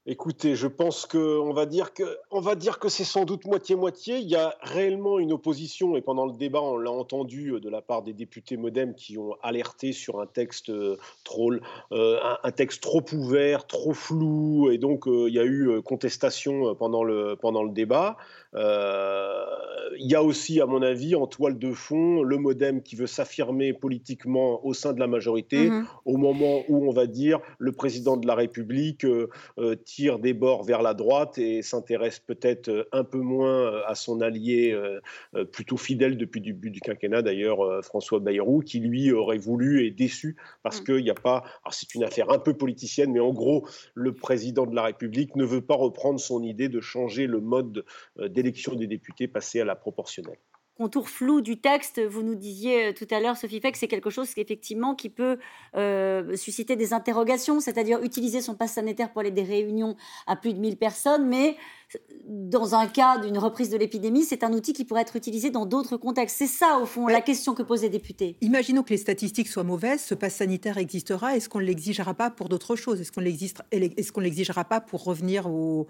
Écoutez, 0.06 0.56
je 0.56 0.66
pense 0.66 1.06
qu'on 1.06 1.52
va 1.52 1.66
dire 1.66 1.92
que, 1.92 2.02
on 2.32 2.40
va 2.40 2.56
dire 2.56 2.80
que 2.80 2.88
c'est 2.88 3.04
sans 3.04 3.24
doute 3.24 3.44
moitié-moitié. 3.44 4.18
Il 4.18 4.28
y 4.28 4.34
a 4.34 4.56
réellement 4.62 5.20
une 5.20 5.30
opposition, 5.30 5.94
et 5.94 6.00
pendant 6.00 6.26
le 6.26 6.32
débat, 6.32 6.60
on 6.60 6.78
l'a 6.78 6.90
entendu 6.90 7.52
euh, 7.52 7.60
de 7.60 7.68
la 7.68 7.80
part 7.80 8.02
des 8.02 8.14
députés 8.14 8.56
MoDem 8.56 8.94
qui 8.94 9.18
ont 9.18 9.36
alerté 9.42 9.92
sur 9.92 10.18
un 10.18 10.26
texte 10.26 10.70
euh, 10.70 10.96
trop, 11.22 11.52
euh, 11.92 12.18
un, 12.42 12.50
texte 12.50 12.82
trop 12.82 13.04
ouvert, 13.12 13.68
trop 13.68 13.92
flou, 13.92 14.70
et 14.72 14.78
donc 14.78 15.04
il 15.06 15.32
y 15.32 15.38
a 15.38 15.44
eu 15.44 15.80
contestation 15.82 16.74
pendant 16.74 17.04
le, 17.04 17.36
pendant 17.36 17.62
le 17.62 17.70
débat. 17.70 18.16
Il 18.54 20.06
y 20.06 20.14
a 20.14 20.22
aussi, 20.22 20.60
à 20.60 20.66
mon 20.66 20.82
avis, 20.82 21.14
en 21.14 21.26
toile 21.26 21.58
de 21.58 21.72
fond, 21.72 22.22
le 22.22 22.36
MoDem 22.36 22.82
qui 22.82 22.96
veut 22.96 23.06
s'affirmer 23.06 23.72
politiquement 23.72 24.64
au 24.64 24.72
sein 24.74 24.92
de 24.92 25.00
la 25.00 25.06
majorité, 25.06 25.70
mmh 25.70 25.86
au 26.04 26.16
moment 26.16 26.62
où 26.68 26.88
on 26.88 26.92
va 26.92 27.06
dire 27.06 27.40
le 27.58 27.72
président 27.72 28.16
de 28.16 28.26
la 28.26 28.34
République 28.34 29.06
tire 29.84 30.18
des 30.18 30.32
bords 30.32 30.64
vers 30.64 30.82
la 30.82 30.94
droite 30.94 31.38
et 31.38 31.62
s'intéresse 31.62 32.18
peut-être 32.18 32.88
un 32.92 33.04
peu 33.04 33.18
moins 33.18 33.82
à 33.86 33.94
son 33.94 34.20
allié 34.20 34.76
plutôt 35.52 35.76
fidèle 35.76 36.16
depuis 36.16 36.40
le 36.40 36.46
début 36.46 36.70
du 36.70 36.80
quinquennat, 36.80 37.22
d'ailleurs, 37.22 37.84
François 37.84 38.18
Bayrou, 38.18 38.60
qui 38.60 38.80
lui 38.80 39.12
aurait 39.12 39.38
voulu 39.38 39.86
et 39.86 39.90
déçu 39.90 40.36
parce 40.62 40.80
mmh. 40.80 40.84
qu'il 40.84 41.04
n'y 41.04 41.10
a 41.10 41.14
pas. 41.14 41.44
Alors 41.62 41.74
c'est 41.74 41.94
une 41.94 42.04
affaire 42.04 42.30
un 42.30 42.38
peu 42.38 42.54
politicienne, 42.54 43.12
mais 43.12 43.20
en 43.20 43.32
gros, 43.32 43.66
le 43.94 44.12
président 44.14 44.66
de 44.66 44.74
la 44.74 44.82
République 44.82 45.36
ne 45.36 45.44
veut 45.44 45.60
pas 45.60 45.76
reprendre 45.76 46.18
son 46.18 46.42
idée 46.42 46.68
de 46.68 46.80
changer 46.80 47.26
le 47.26 47.40
mode 47.40 47.84
d'élection 48.42 48.74
des 48.74 48.86
députés, 48.86 49.28
passer 49.28 49.60
à 49.60 49.64
la 49.64 49.76
proportionnelle 49.76 50.38
contour 50.80 51.10
flou 51.10 51.42
du 51.42 51.60
texte. 51.60 52.00
Vous 52.00 52.22
nous 52.22 52.34
disiez 52.34 52.86
euh, 52.86 52.92
tout 52.94 53.06
à 53.10 53.20
l'heure, 53.20 53.36
Sophie 53.36 53.60
Feck, 53.60 53.76
c'est 53.76 53.86
quelque 53.86 54.08
chose 54.08 54.32
qui, 54.32 54.40
effectivement 54.40 54.94
qui 54.94 55.10
peut 55.10 55.38
euh, 55.76 56.34
susciter 56.36 56.74
des 56.74 56.94
interrogations, 56.94 57.60
c'est-à-dire 57.60 58.02
utiliser 58.02 58.40
son 58.40 58.54
passe 58.54 58.72
sanitaire 58.72 59.12
pour 59.12 59.20
aller 59.20 59.30
des 59.30 59.42
réunions 59.42 59.94
à 60.26 60.36
plus 60.36 60.54
de 60.54 60.58
1000 60.58 60.78
personnes, 60.78 61.28
mais 61.28 61.58
dans 62.26 62.74
un 62.74 62.86
cas 62.86 63.18
d'une 63.18 63.38
reprise 63.38 63.70
de 63.70 63.76
l'épidémie, 63.76 64.22
c'est 64.22 64.44
un 64.44 64.52
outil 64.52 64.72
qui 64.72 64.84
pourrait 64.84 65.02
être 65.02 65.16
utilisé 65.16 65.50
dans 65.50 65.66
d'autres 65.66 65.96
contextes. 65.96 66.36
C'est 66.38 66.46
ça, 66.46 66.78
au 66.80 66.86
fond, 66.86 67.08
la 67.08 67.20
question 67.20 67.54
que 67.54 67.62
posent 67.62 67.82
les 67.82 67.88
députés. 67.88 68.36
Imaginons 68.40 68.82
que 68.82 68.90
les 68.90 68.98
statistiques 68.98 69.48
soient 69.48 69.64
mauvaises, 69.64 70.00
ce 70.02 70.14
passe 70.14 70.36
sanitaire 70.36 70.78
existera. 70.78 71.36
Est-ce 71.36 71.48
qu'on 71.48 71.58
ne 71.58 71.64
l'exigera 71.64 72.14
pas 72.14 72.30
pour 72.30 72.48
d'autres 72.48 72.76
choses? 72.76 73.00
Est-ce 73.00 73.10
qu'on 73.10 73.20
ne 73.20 74.22
l'exigera 74.22 74.64
pas 74.64 74.80
pour 74.80 75.04
revenir 75.04 75.48
au, 75.48 75.86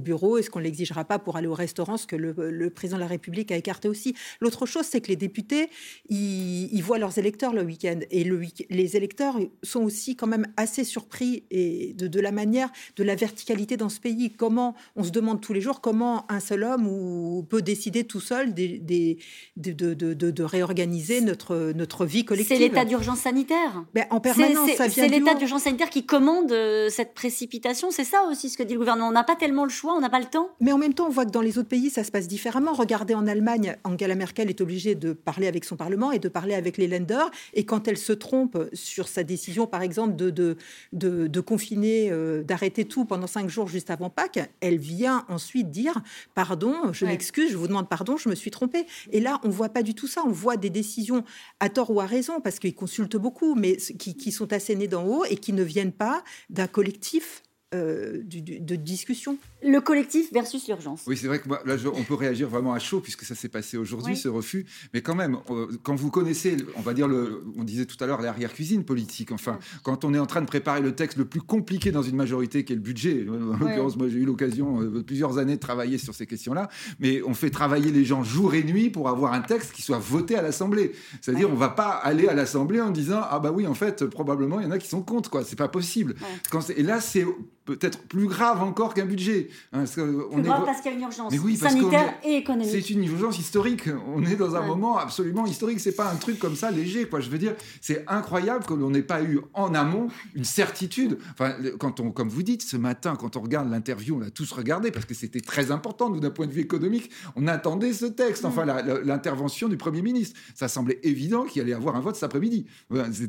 bureau? 0.00 0.38
Est-ce 0.38 0.50
qu'on 0.50 0.60
ne 0.60 0.64
l'exigera 0.64 1.04
pas 1.04 1.18
pour 1.18 1.36
aller 1.36 1.48
au 1.48 1.54
restaurant, 1.54 1.96
ce 1.96 2.06
que 2.06 2.16
le, 2.16 2.70
président 2.70 2.98
de 2.98 3.02
la 3.02 3.08
République 3.08 3.50
a 3.50 3.56
écarté 3.56 3.88
aussi? 3.88 4.14
L'autre 4.40 4.66
chose, 4.66 4.86
c'est 4.86 5.00
que 5.00 5.08
les 5.08 5.16
députés, 5.16 5.70
ils, 6.08 6.82
voient 6.82 6.98
leurs 6.98 7.18
électeurs 7.18 7.52
le 7.52 7.62
week-end. 7.62 7.98
Et 8.10 8.22
le, 8.22 8.40
les 8.70 8.96
électeurs 8.96 9.38
sont 9.62 9.82
aussi 9.82 10.14
quand 10.14 10.26
même 10.26 10.46
assez 10.56 10.84
surpris 10.84 11.44
et 11.50 11.94
de, 11.94 12.06
de 12.06 12.20
la 12.20 12.30
manière, 12.30 12.70
de 12.96 13.02
la 13.02 13.16
verticalité 13.16 13.76
dans 13.76 13.88
ce 13.88 13.98
pays. 13.98 14.30
Comment 14.30 14.76
on 14.94 15.02
se 15.02 15.10
demande 15.10 15.23
demande 15.24 15.40
tous 15.40 15.52
les 15.52 15.60
jours 15.60 15.80
comment 15.80 16.30
un 16.30 16.40
seul 16.40 16.62
homme 16.62 16.86
ou, 16.86 17.42
peut 17.48 17.62
décider 17.62 18.04
tout 18.04 18.20
seul 18.20 18.54
des, 18.54 18.78
des, 18.78 19.18
de, 19.56 19.72
de, 19.72 20.12
de, 20.12 20.42
réorganiser 20.42 21.20
notre, 21.20 21.72
notre 21.74 22.04
vie 22.04 22.24
collective. 22.24 22.56
C'est 22.56 22.62
l'état 22.62 22.84
d'urgence 22.84 23.20
sanitaire. 23.20 23.84
Ben, 23.94 24.04
en 24.10 24.20
permanence, 24.20 24.70
C'est 24.90 25.08
l'état 25.08 25.34
d'urgence 25.34 25.62
sanitaire 25.62 25.90
qui 25.90 26.04
commande 26.04 26.52
euh, 26.52 26.88
cette 26.90 27.14
précipitation. 27.14 27.90
C'est 27.90 28.04
ça 28.04 28.24
aussi 28.30 28.50
ce 28.50 28.58
que 28.58 28.62
dit 28.62 28.74
le 28.74 28.78
gouvernement. 28.78 29.08
On 29.08 29.12
n'a 29.12 29.24
pas 29.24 29.36
tellement 29.36 29.64
le 29.64 29.70
choix, 29.70 29.94
on 29.94 30.00
n'a 30.00 30.10
pas 30.10 30.20
le 30.20 30.26
temps. 30.26 30.50
Mais 30.60 30.72
en 30.72 30.78
même 30.78 30.94
temps, 30.94 31.06
on 31.06 31.10
voit 31.10 31.24
que 31.24 31.30
dans 31.30 31.40
les 31.40 31.58
autres 31.58 31.68
pays, 31.68 31.90
ça 31.90 32.04
se 32.04 32.10
passe 32.10 32.28
différemment. 32.28 32.72
Regardez 32.72 33.14
en 33.14 33.26
Allemagne, 33.26 33.76
Angela 33.84 34.14
Merkel 34.14 34.50
est 34.50 34.60
obligée 34.60 34.94
de 34.94 35.12
parler 35.12 35.46
avec 35.46 35.64
son 35.64 35.76
Parlement 35.76 36.12
et 36.12 36.18
de 36.18 36.28
parler 36.28 36.54
avec 36.54 36.76
les 36.76 36.86
lenders. 36.86 37.30
Et 37.54 37.64
quand 37.64 37.88
elle 37.88 37.98
se 37.98 38.12
trompe 38.12 38.58
sur 38.72 39.08
sa 39.08 39.22
décision, 39.22 39.66
par 39.66 39.82
exemple, 39.82 40.16
de, 40.16 40.30
de, 40.30 40.56
de, 40.92 41.40
confiner, 41.40 42.10
euh, 42.10 42.42
d'arrêter 42.42 42.84
tout 42.84 43.04
pendant 43.04 43.26
cinq 43.26 43.48
jours 43.48 43.68
juste 43.68 43.90
avant 43.90 44.10
Pâques, 44.10 44.40
elle 44.60 44.78
vient 44.78 45.13
ensuite 45.28 45.70
dire 45.70 46.00
pardon, 46.34 46.92
je 46.92 47.06
m'excuse, 47.06 47.50
je 47.50 47.56
vous 47.56 47.68
demande 47.68 47.88
pardon, 47.88 48.16
je 48.16 48.28
me 48.28 48.34
suis 48.34 48.50
trompé. 48.50 48.86
Et 49.12 49.20
là, 49.20 49.40
on 49.44 49.48
voit 49.48 49.68
pas 49.68 49.82
du 49.82 49.94
tout 49.94 50.06
ça. 50.06 50.22
On 50.26 50.32
voit 50.32 50.56
des 50.56 50.70
décisions 50.70 51.24
à 51.60 51.68
tort 51.68 51.90
ou 51.90 52.00
à 52.00 52.06
raison 52.06 52.40
parce 52.40 52.58
qu'ils 52.58 52.74
consultent 52.74 53.16
beaucoup, 53.16 53.54
mais 53.54 53.76
qui, 53.76 54.16
qui 54.16 54.32
sont 54.32 54.52
assénées 54.52 54.88
d'en 54.88 55.04
haut 55.04 55.24
et 55.24 55.36
qui 55.36 55.52
ne 55.52 55.62
viennent 55.62 55.92
pas 55.92 56.22
d'un 56.50 56.66
collectif 56.66 57.42
euh, 57.74 58.22
de 58.22 58.76
discussion. 58.76 59.38
Le 59.62 59.80
collectif 59.80 60.32
versus 60.32 60.68
l'urgence. 60.68 61.02
Oui, 61.06 61.16
c'est 61.16 61.26
vrai 61.26 61.40
que 61.40 61.48
là, 61.48 61.76
on 61.92 62.02
peut 62.02 62.14
réagir 62.14 62.48
vraiment 62.48 62.72
à 62.72 62.78
chaud 62.78 63.00
puisque 63.00 63.24
ça 63.24 63.34
s'est 63.34 63.48
passé 63.48 63.76
aujourd'hui, 63.76 64.16
ce 64.16 64.28
refus. 64.28 64.66
Mais 64.92 65.00
quand 65.00 65.14
même, 65.14 65.38
euh, 65.50 65.66
quand 65.82 65.96
vous 65.96 66.10
connaissez, 66.10 66.56
on 66.76 66.82
va 66.82 66.94
dire, 66.94 67.08
le, 67.08 67.42
on 67.56 67.64
disait 67.64 67.86
tout 67.86 67.96
à 68.04 68.06
l'heure, 68.06 68.20
l'arrière-cuisine 68.20 68.84
politique, 68.84 69.32
enfin, 69.32 69.58
quand 69.82 70.04
on 70.04 70.14
est 70.14 70.18
en 70.18 70.26
train 70.26 70.42
de 70.42 70.46
préparer 70.46 70.82
le 70.82 70.94
texte 70.94 71.18
le 71.18 71.24
plus 71.24 71.40
compliqué 71.40 71.90
dans 71.90 72.02
une 72.02 72.14
majorité 72.14 72.64
qui 72.64 72.74
est 72.74 72.76
le 72.76 72.82
budget, 72.82 73.26
en 73.28 73.56
l'occurrence, 73.56 73.96
moi 73.96 74.08
j'ai 74.08 74.18
eu 74.18 74.24
l'occasion 74.24 74.82
euh, 74.82 75.02
plusieurs 75.02 75.38
années 75.38 75.56
de 75.56 75.60
travailler 75.60 75.98
sur 75.98 76.14
ces 76.14 76.26
questions-là, 76.26 76.68
mais 77.00 77.22
on 77.22 77.34
fait 77.34 77.50
travailler 77.50 77.90
les 77.90 78.04
gens 78.04 78.22
jour 78.22 78.54
et 78.54 78.62
nuit 78.62 78.90
pour 78.90 79.08
avoir 79.08 79.32
un 79.32 79.40
texte 79.40 79.72
qui 79.72 79.82
soit 79.82 79.98
voté 79.98 80.36
à 80.36 80.42
l'Assemblée. 80.42 80.92
C'est-à-dire, 81.20 81.50
on 81.50 81.56
va 81.56 81.70
pas 81.70 81.90
aller 81.90 82.28
à 82.28 82.34
l'Assemblée 82.34 82.80
en 82.80 82.90
disant, 82.90 83.22
ah 83.28 83.40
bah 83.40 83.50
oui, 83.50 83.66
en 83.66 83.74
fait, 83.74 84.04
probablement, 84.04 84.60
il 84.60 84.64
y 84.64 84.66
en 84.66 84.70
a 84.70 84.78
qui 84.78 84.88
sont 84.88 85.02
contre, 85.02 85.30
quoi. 85.30 85.42
C'est 85.44 85.56
pas 85.56 85.68
possible. 85.68 86.14
Quand 86.50 86.60
et 86.70 86.82
là, 86.82 87.00
c'est 87.00 87.24
peut-être 87.64 87.98
plus 88.02 88.26
grave 88.26 88.62
encore 88.62 88.94
qu'un 88.94 89.06
budget. 89.06 89.48
Hein, 89.72 89.84
parce 89.84 89.92
plus 89.92 90.42
grave 90.42 90.64
parce 90.64 90.80
qu'il 90.80 90.90
y 90.92 90.94
a 90.94 90.98
une 90.98 91.04
urgence 91.04 91.34
sanitaire 91.56 92.14
et 92.24 92.36
économique. 92.36 92.70
C'est 92.70 92.90
une 92.90 93.04
urgence 93.04 93.38
historique. 93.38 93.88
On 94.14 94.24
est 94.24 94.36
dans 94.36 94.54
un 94.54 94.62
moment 94.66 94.98
absolument 94.98 95.46
historique. 95.46 95.80
C'est 95.80 95.96
pas 95.96 96.10
un 96.10 96.16
truc 96.16 96.38
comme 96.38 96.56
ça 96.56 96.70
léger. 96.70 97.08
Quoi. 97.08 97.20
Je 97.20 97.30
veux 97.30 97.38
dire, 97.38 97.54
c'est 97.80 98.04
incroyable 98.06 98.64
que 98.64 98.74
l'on 98.74 98.90
n'ait 98.90 99.02
pas 99.02 99.22
eu 99.22 99.40
en 99.54 99.74
amont 99.74 100.08
une 100.34 100.44
certitude. 100.44 101.18
Enfin, 101.32 101.54
quand 101.78 102.00
on, 102.00 102.10
comme 102.10 102.28
vous 102.28 102.42
dites, 102.42 102.62
ce 102.62 102.76
matin, 102.76 103.16
quand 103.16 103.36
on 103.36 103.40
regarde 103.40 103.70
l'interview, 103.70 104.16
on 104.16 104.20
l'a 104.20 104.30
tous 104.30 104.52
regardé 104.52 104.90
parce 104.90 105.06
que 105.06 105.14
c'était 105.14 105.40
très 105.40 105.70
important, 105.70 106.10
nous, 106.10 106.20
d'un 106.20 106.30
point 106.30 106.46
de 106.46 106.52
vue 106.52 106.60
économique. 106.60 107.10
On 107.36 107.46
attendait 107.46 107.92
ce 107.92 108.06
texte, 108.06 108.44
enfin, 108.44 108.64
mm. 108.64 109.02
l'intervention 109.04 109.68
du 109.68 109.76
Premier 109.76 110.02
ministre. 110.02 110.38
Ça 110.54 110.68
semblait 110.68 111.00
évident 111.02 111.44
qu'il 111.44 111.62
allait 111.62 111.72
avoir 111.72 111.96
un 111.96 112.00
vote 112.00 112.14
cet 112.14 112.24
après-midi. 112.24 112.66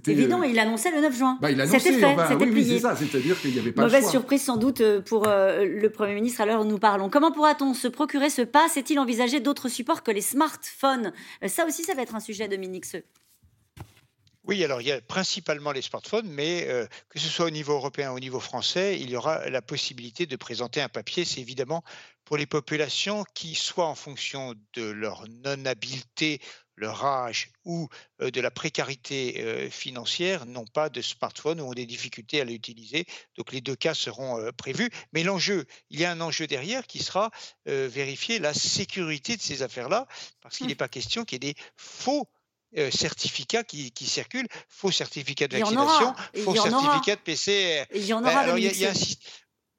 Évident, 0.08 0.42
euh, 0.42 0.48
il 0.48 0.60
annonçait 0.60 0.92
le 0.92 1.02
9 1.02 1.18
juin. 1.18 1.38
Bah, 1.42 1.52
il 1.52 1.62
annonçait, 1.62 1.80
c'était 1.80 2.00
fait, 2.00 2.16
c'était 2.30 2.46
oui, 2.46 2.66
c'est 2.68 2.80
ça. 2.80 2.96
C'est-à-dire 2.96 3.40
qu'il 3.40 3.52
n'y 3.52 3.60
avait 3.60 3.72
pas 3.72 3.84
Mauvaise 3.84 4.10
surprise 4.26 4.44
sans 4.44 4.58
doute 4.58 4.82
euh, 4.82 5.02
pour 5.02 5.28
euh, 5.28 5.66
le 5.66 5.88
Premier 5.92 6.16
ministre 6.16 6.42
à 6.42 6.48
l'heure 6.48 6.62
où 6.62 6.66
nous 6.66 6.80
parlons. 6.80 7.12
Comment 7.12 7.32
pourra-t-on 7.32 7.76
se 7.76 7.88
procurer 7.88 8.32
ce 8.32 8.42
pass 8.42 8.76
Est-il 8.76 8.98
envisagé 8.98 9.40
d'autres 9.40 9.70
supports 9.70 10.02
que 10.02 10.10
les 10.10 10.22
smartphones? 10.22 11.14
Euh, 11.44 11.48
Ça 11.48 11.64
aussi, 11.64 11.84
ça 11.84 11.94
va 11.94 12.02
être 12.02 12.16
un 12.16 12.20
sujet, 12.20 12.48
Dominique. 12.48 12.88
Oui, 14.46 14.64
alors 14.64 14.82
il 14.82 14.88
y 14.88 14.92
a 14.92 15.00
principalement 15.00 15.72
les 15.72 15.84
smartphones, 15.84 16.28
mais 16.28 16.68
que 17.10 17.20
ce 17.20 17.28
soit 17.28 17.46
au 17.46 17.52
niveau 17.52 17.74
européen 17.74 18.12
ou 18.12 18.16
au 18.16 18.20
niveau 18.20 18.40
français, 18.40 19.00
il 19.00 19.10
y 19.10 19.16
aura 19.16 19.50
la 19.50 19.62
possibilité 19.64 20.26
de 20.28 20.36
présenter 20.36 20.82
un 20.82 20.90
papier. 20.90 21.26
C'est 21.26 21.42
évidemment 21.42 21.84
pour 22.26 22.38
les 22.38 22.46
populations 22.46 23.26
qui, 23.34 23.56
soit 23.56 23.88
en 23.88 23.96
fonction 23.96 24.54
de 24.74 24.84
leur 24.84 25.26
non-habileté 25.44 26.42
leur 26.76 27.06
âge 27.06 27.52
ou 27.64 27.88
de 28.20 28.42
la 28.42 28.52
précarité 28.52 29.70
financière 29.70 30.46
n'ont 30.46 30.66
pas 30.66 30.90
de 30.90 31.02
smartphone 31.02 31.62
ou 31.62 31.70
ont 31.70 31.74
des 31.74 31.86
difficultés 31.86 32.42
à 32.42 32.44
l'utiliser. 32.44 33.06
Donc 33.38 33.52
les 33.52 33.62
deux 33.62 33.76
cas 33.76 33.94
seront 33.94 34.52
prévus. 34.58 34.90
Mais 35.14 35.24
l'enjeu, 35.24 35.66
il 35.90 36.00
y 36.00 36.06
a 36.06 36.12
un 36.12 36.22
enjeu 36.22 36.48
derrière 36.48 36.86
qui 36.88 37.04
sera 37.04 37.32
vérifier 37.66 38.40
la 38.40 38.54
sécurité 38.54 39.38
de 39.38 39.42
ces 39.42 39.62
affaires-là, 39.64 40.08
parce 40.42 40.58
qu'il 40.58 40.66
mmh. 40.66 40.70
n'est 40.70 40.76
pas 40.76 40.90
question 40.90 41.26
qu'il 41.26 41.44
y 41.44 41.48
ait 41.48 41.54
des 41.54 41.60
faux 41.78 42.28
certificats 42.92 43.64
qui, 43.64 43.92
circulent, 44.06 44.48
faux 44.68 44.92
certificats 44.92 45.48
de 45.48 45.58
vaccination, 45.58 46.14
faux 46.44 46.56
certificats 46.56 47.16
de 47.16 47.22
PCR. 47.22 47.86
Il 47.94 48.06
y 48.06 48.14
en 48.14 48.22
aura. 48.22 48.46
Ben, 48.46 48.58
y 48.58 48.86
a 48.86 48.90
un, 48.90 48.94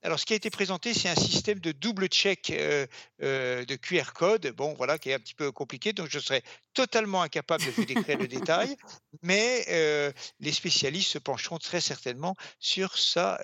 alors, 0.07 0.21
ce 0.21 0.25
qui 0.25 0.35
a 0.35 0.37
été 0.37 0.51
présenté, 0.51 0.95
c'est 0.95 1.09
un 1.09 1.17
système 1.17 1.59
de 1.59 1.73
double 1.73 2.07
check 2.07 2.51
euh, 2.51 2.87
euh, 3.25 3.65
de 3.65 3.75
QR 3.75 4.13
code, 4.15 4.53
bon, 4.57 4.73
voilà, 4.75 4.99
qui 4.99 5.11
est 5.11 5.15
un 5.15 5.19
petit 5.19 5.35
peu 5.35 5.51
compliqué, 5.51 5.93
donc 5.93 6.07
je 6.09 6.21
serais 6.21 6.43
totalement 6.75 7.23
incapable 7.23 7.65
de 7.65 7.71
vous 7.73 7.85
décrire 7.85 8.17
le 8.17 8.29
détail, 8.29 8.77
mais 9.23 9.65
euh, 9.69 10.13
les 10.39 10.53
spécialistes 10.53 11.11
se 11.11 11.19
pencheront 11.19 11.59
très 11.59 11.81
certainement 11.81 12.37
sur 12.61 12.97
sa 12.97 13.41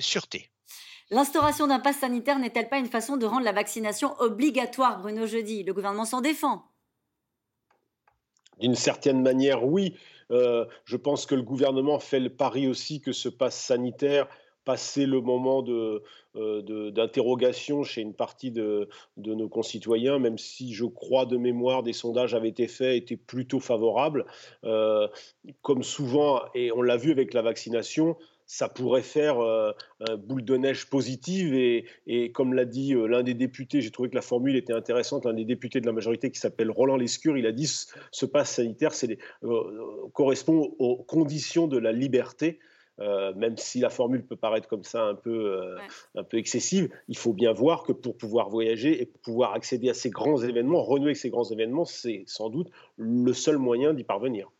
sûreté. 0.00 0.50
L'instauration 1.10 1.66
d'un 1.66 1.80
pass 1.80 1.98
sanitaire 1.98 2.38
n'est-elle 2.38 2.70
pas 2.70 2.78
une 2.78 2.88
façon 2.88 3.18
de 3.18 3.26
rendre 3.26 3.44
la 3.44 3.52
vaccination 3.52 4.18
obligatoire, 4.20 5.00
Bruno 5.00 5.26
Jeudi? 5.26 5.64
Le 5.64 5.74
gouvernement 5.74 6.06
s'en 6.06 6.22
défend. 6.22 6.64
D'une 8.58 8.74
certaine 8.74 9.20
manière, 9.20 9.66
oui. 9.66 9.98
je 10.30 10.96
pense 10.96 11.26
que 11.26 11.34
le 11.34 11.42
gouvernement 11.42 11.98
fait 11.98 12.20
le 12.20 12.30
pari 12.30 12.68
aussi 12.68 13.02
que 13.02 13.12
ce 13.12 13.28
pass 13.28 13.54
sanitaire 13.54 14.28
le 14.96 15.20
moment 15.20 15.64
euh, 16.36 16.90
d'interrogation 16.90 17.82
chez 17.82 18.02
une 18.02 18.14
partie 18.14 18.50
de, 18.50 18.88
nos 19.16 19.48
concitoyens, 19.48 20.18
même 20.18 20.38
si 20.38 20.72
je 20.72 20.84
crois 20.84 21.26
de 21.26 21.36
mémoire 21.36 21.82
des 21.82 21.92
sondages 21.92 22.34
avaient 22.34 22.48
été 22.48 22.68
faits, 22.68 22.96
étaient 22.96 23.16
plutôt 23.16 23.60
favorables. 23.60 24.26
Euh, 24.64 25.08
comme 25.62 25.82
souvent, 25.82 26.40
et 26.54 26.72
on 26.72 26.82
l'a 26.82 26.96
vu 26.96 27.10
avec 27.10 27.34
la 27.34 27.42
vaccination, 27.42 28.16
ça 28.46 28.68
pourrait 28.68 29.02
faire 29.02 29.40
euh, 29.40 29.72
un 30.08 30.16
boule 30.16 30.44
de 30.44 30.56
neige 30.56 30.88
positive. 30.88 31.54
Et, 32.06 32.32
comme 32.32 32.54
l'a 32.54 32.64
dit 32.64 32.94
l'un 32.94 33.22
des 33.22 33.34
députés, 33.34 33.80
j'ai 33.80 33.90
trouvé 33.90 34.08
que 34.08 34.16
la 34.16 34.22
formule 34.22 34.56
était 34.56 34.72
intéressante, 34.72 35.24
l'un 35.24 35.34
des 35.34 35.44
députés 35.44 35.80
de 35.80 35.86
la 35.86 35.92
majorité 35.92 36.30
qui 36.30 36.38
s'appelle 36.38 36.70
Roland 36.70 36.96
Lescure, 36.96 37.36
il 37.36 37.46
a 37.46 37.52
dit 37.52 37.66
ce 38.10 38.26
passe 38.26 38.54
sanitaire 38.54 38.92
correspond 40.12 40.74
aux 40.78 40.96
conditions 40.96 41.66
de 41.66 41.78
la 41.78 41.92
liberté. 41.92 42.58
Euh, 42.98 43.32
même 43.34 43.56
si 43.56 43.80
la 43.80 43.88
formule 43.88 44.26
peut 44.26 44.36
paraître 44.36 44.68
comme 44.68 44.84
ça 44.84 45.04
un 45.04 45.14
peu, 45.14 45.56
euh, 45.56 45.78
un 46.14 46.24
peu 46.24 46.36
excessive, 46.36 46.90
il 47.08 47.16
faut 47.16 47.32
bien 47.32 47.52
voir 47.52 47.82
que 47.82 47.92
pour 47.92 48.16
pouvoir 48.16 48.50
voyager 48.50 49.00
et 49.00 49.06
pouvoir 49.06 49.54
accéder 49.54 49.88
à 49.88 49.94
ces 49.94 50.10
grands 50.10 50.42
événements, 50.42 50.82
renouer 50.82 51.06
avec 51.06 51.16
ces 51.16 51.30
grands 51.30 51.50
événements, 51.50 51.86
c'est 51.86 52.24
sans 52.26 52.50
doute 52.50 52.70
le 52.96 53.32
seul 53.32 53.56
moyen 53.56 53.94
d'y 53.94 54.04
parvenir. 54.04 54.50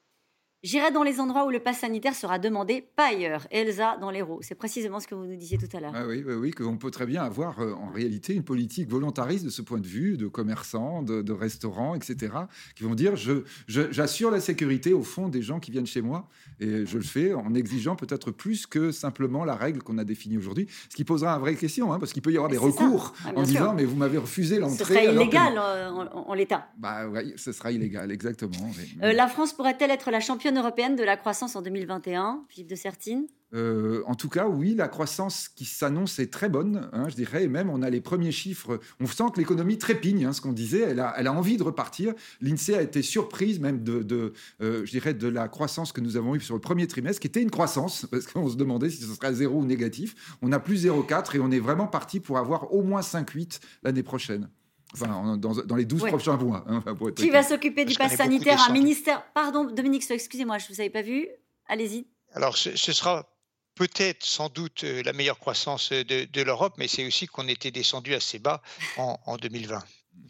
J'irai 0.62 0.90
dans 0.90 1.02
les 1.02 1.20
endroits 1.20 1.46
où 1.46 1.50
le 1.50 1.58
pass 1.58 1.78
sanitaire 1.78 2.14
sera 2.14 2.38
demandé, 2.38 2.86
pas 2.94 3.08
ailleurs. 3.08 3.46
Elsa, 3.50 3.96
dans 3.98 4.10
l'Hérault. 4.10 4.40
C'est 4.42 4.54
précisément 4.54 5.00
ce 5.00 5.06
que 5.06 5.14
vous 5.14 5.24
nous 5.24 5.36
disiez 5.36 5.56
tout 5.56 5.74
à 5.74 5.80
l'heure. 5.80 5.92
Ah 5.94 6.06
oui, 6.06 6.22
oui, 6.26 6.34
oui 6.34 6.50
qu'on 6.50 6.76
peut 6.76 6.90
très 6.90 7.06
bien 7.06 7.22
avoir 7.22 7.60
euh, 7.60 7.72
en 7.72 7.88
réalité 7.88 8.34
une 8.34 8.42
politique 8.42 8.86
volontariste 8.86 9.46
de 9.46 9.48
ce 9.48 9.62
point 9.62 9.78
de 9.78 9.86
vue, 9.86 10.18
de 10.18 10.26
commerçants, 10.26 11.02
de, 11.02 11.32
restaurants, 11.32 11.94
etc., 11.94 12.34
qui 12.76 12.84
vont 12.84 12.94
dire 12.94 13.16
je, 13.16 13.44
j'assure 13.68 14.30
la 14.30 14.40
sécurité 14.40 14.92
au 14.92 15.02
fond 15.02 15.28
des 15.28 15.40
gens 15.40 15.60
qui 15.60 15.70
viennent 15.70 15.86
chez 15.86 16.02
moi. 16.02 16.28
Et 16.60 16.84
je 16.84 16.98
le 16.98 17.04
fais 17.04 17.32
en 17.32 17.54
exigeant 17.54 17.96
peut-être 17.96 18.30
plus 18.30 18.66
que 18.66 18.92
simplement 18.92 19.46
la 19.46 19.54
règle 19.54 19.82
qu'on 19.82 19.96
a 19.96 20.04
définie 20.04 20.36
aujourd'hui. 20.36 20.66
Ce 20.90 20.94
qui 20.94 21.04
posera 21.04 21.32
une 21.36 21.40
vraie 21.40 21.54
question, 21.54 21.90
hein, 21.90 21.98
parce 21.98 22.12
qu'il 22.12 22.20
peut 22.20 22.32
y 22.32 22.36
avoir 22.36 22.50
des 22.50 22.58
recours 22.58 23.14
ah, 23.24 23.32
en 23.34 23.44
disant 23.44 23.72
mais 23.72 23.86
vous 23.86 23.96
m'avez 23.96 24.18
refusé 24.18 24.58
l'entrée. 24.58 24.76
Ce 24.76 24.84
serait 24.84 25.14
illégal 25.14 25.58
en, 25.58 26.34
l'état. 26.34 26.68
Bah 26.76 27.08
oui, 27.08 27.32
ce 27.36 27.52
sera 27.52 27.72
illégal, 27.72 28.12
exactement. 28.12 28.70
Euh, 29.02 29.14
la 29.14 29.26
France 29.26 29.54
pourrait-elle 29.54 29.90
être 29.90 30.10
la 30.10 30.20
championne 30.20 30.49
européenne 30.56 30.96
de 30.96 31.02
la 31.02 31.16
croissance 31.16 31.56
en 31.56 31.62
2021, 31.62 32.44
Philippe 32.48 32.70
de 32.70 32.76
Sertine 32.76 33.26
euh, 33.52 34.02
en 34.06 34.14
tout 34.14 34.28
cas, 34.28 34.46
oui, 34.46 34.74
la 34.74 34.88
croissance 34.88 35.48
qui 35.48 35.64
s'annonce 35.64 36.18
est 36.18 36.32
très 36.32 36.48
bonne, 36.48 36.88
hein, 36.92 37.08
je 37.08 37.16
dirais. 37.16 37.44
Et 37.44 37.48
même, 37.48 37.68
on 37.68 37.82
a 37.82 37.90
les 37.90 38.00
premiers 38.00 38.32
chiffres. 38.32 38.78
On 39.00 39.06
sent 39.06 39.24
que 39.34 39.40
l'économie 39.40 39.78
trépigne, 39.78 40.24
hein, 40.24 40.32
ce 40.32 40.40
qu'on 40.40 40.52
disait. 40.52 40.80
Elle 40.80 41.00
a, 41.00 41.32
envie 41.32 41.56
de 41.56 41.62
repartir. 41.62 42.14
L'INSEE 42.40 42.76
a 42.76 42.82
été 42.82 43.02
surprise 43.02 43.58
même 43.58 43.82
de, 43.82 44.32
euh, 44.60 44.84
je 44.84 44.90
dirais, 44.90 45.14
de 45.14 45.28
la 45.28 45.48
croissance 45.48 45.92
que 45.92 46.00
nous 46.00 46.16
avons 46.16 46.34
eue 46.36 46.40
sur 46.40 46.54
le 46.54 46.60
premier 46.60 46.86
trimestre, 46.86 47.20
qui 47.20 47.26
était 47.26 47.42
une 47.42 47.50
croissance, 47.50 48.06
parce 48.10 48.26
qu'on 48.26 48.48
se 48.48 48.56
demandait 48.56 48.90
si 48.90 49.02
ce 49.02 49.14
serait 49.14 49.34
zéro 49.34 49.58
ou 49.58 49.66
négatif. 49.66 50.36
On 50.42 50.52
a 50.52 50.60
plus 50.60 50.86
0,4 50.86 51.36
et 51.36 51.40
on 51.40 51.50
est 51.50 51.60
vraiment 51.60 51.86
parti 51.86 52.20
pour 52.20 52.38
avoir 52.38 52.72
au 52.72 52.82
moins 52.82 53.00
5,8 53.00 53.60
l'année 53.82 54.02
prochaine. 54.02 54.48
Enfin, 54.94 55.36
dans, 55.36 55.76
les 55.76 55.84
12 55.84 56.06
prochains 56.06 56.36
mois. 56.36 56.64
Hein, 56.66 56.82
qui 57.16 57.30
va 57.30 57.42
s'occuper 57.42 57.84
du 57.84 57.94
pass 57.94 58.16
sanitaire 58.16 58.60
Un 58.68 58.72
ministère. 58.72 59.22
Pardon, 59.34 59.64
Dominique, 59.64 60.04
excusez-moi, 60.10 60.58
je 60.58 60.66
ne 60.68 60.74
vous 60.74 60.80
avais 60.80 60.90
pas 60.90 61.02
vu. 61.02 61.28
Allez-y. 61.68 62.06
Alors, 62.32 62.56
ce, 62.56 62.74
sera 62.74 63.28
peut-être 63.74 64.24
sans 64.24 64.48
doute 64.48 64.84
euh, 64.84 65.02
la 65.04 65.12
meilleure 65.12 65.38
croissance 65.38 65.92
de, 65.92 66.42
l'Europe, 66.42 66.74
mais 66.78 66.88
c'est 66.88 67.06
aussi 67.06 67.26
qu'on 67.26 67.48
était 67.48 67.70
descendu 67.70 68.14
assez 68.14 68.38
bas 68.38 68.62
en, 68.96 69.36
2020. 69.36 69.78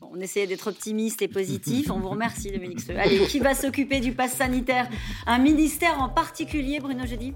On 0.03 0.21
essayait 0.21 0.47
d'être 0.47 0.69
optimiste 0.69 1.23
et 1.23 1.29
positif. 1.29 1.91
On 1.91 1.99
vous 1.99 2.11
remercie, 2.11 2.51
Dominique. 2.51 2.89
Allez, 2.91 3.27
qui 3.27 3.39
va 3.39 3.55
s'occuper 3.55 4.01
du 4.01 4.13
pass 4.13 4.35
sanitaire? 4.37 4.89
Un 5.27 5.39
ministère 5.39 6.01
en 6.01 6.09
particulier, 6.09 6.81
Bruno 6.81 7.07
Jeudi? 7.07 7.35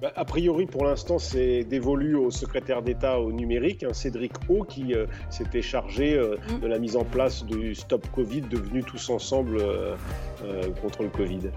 Bah, 0.00 0.12
a 0.16 0.24
priori, 0.24 0.66
pour 0.66 0.84
l'instant, 0.84 1.18
c'est 1.18 1.64
dévolu 1.64 2.14
au 2.14 2.30
secrétaire 2.30 2.82
d'État 2.82 3.20
au 3.20 3.32
numérique, 3.32 3.84
hein, 3.84 3.92
Cédric 3.92 4.32
O, 4.48 4.64
qui 4.64 4.94
euh, 4.94 5.06
s'était 5.28 5.62
chargé 5.62 6.14
euh, 6.14 6.36
mm. 6.48 6.60
de 6.60 6.66
la 6.66 6.78
mise 6.78 6.96
en 6.96 7.04
place 7.04 7.44
du 7.44 7.74
Stop 7.74 8.06
Covid, 8.14 8.42
devenu 8.42 8.82
tous 8.82 9.10
ensemble 9.10 9.58
euh, 9.60 9.96
contre 10.80 11.02
le 11.02 11.10
Covid. 11.10 11.50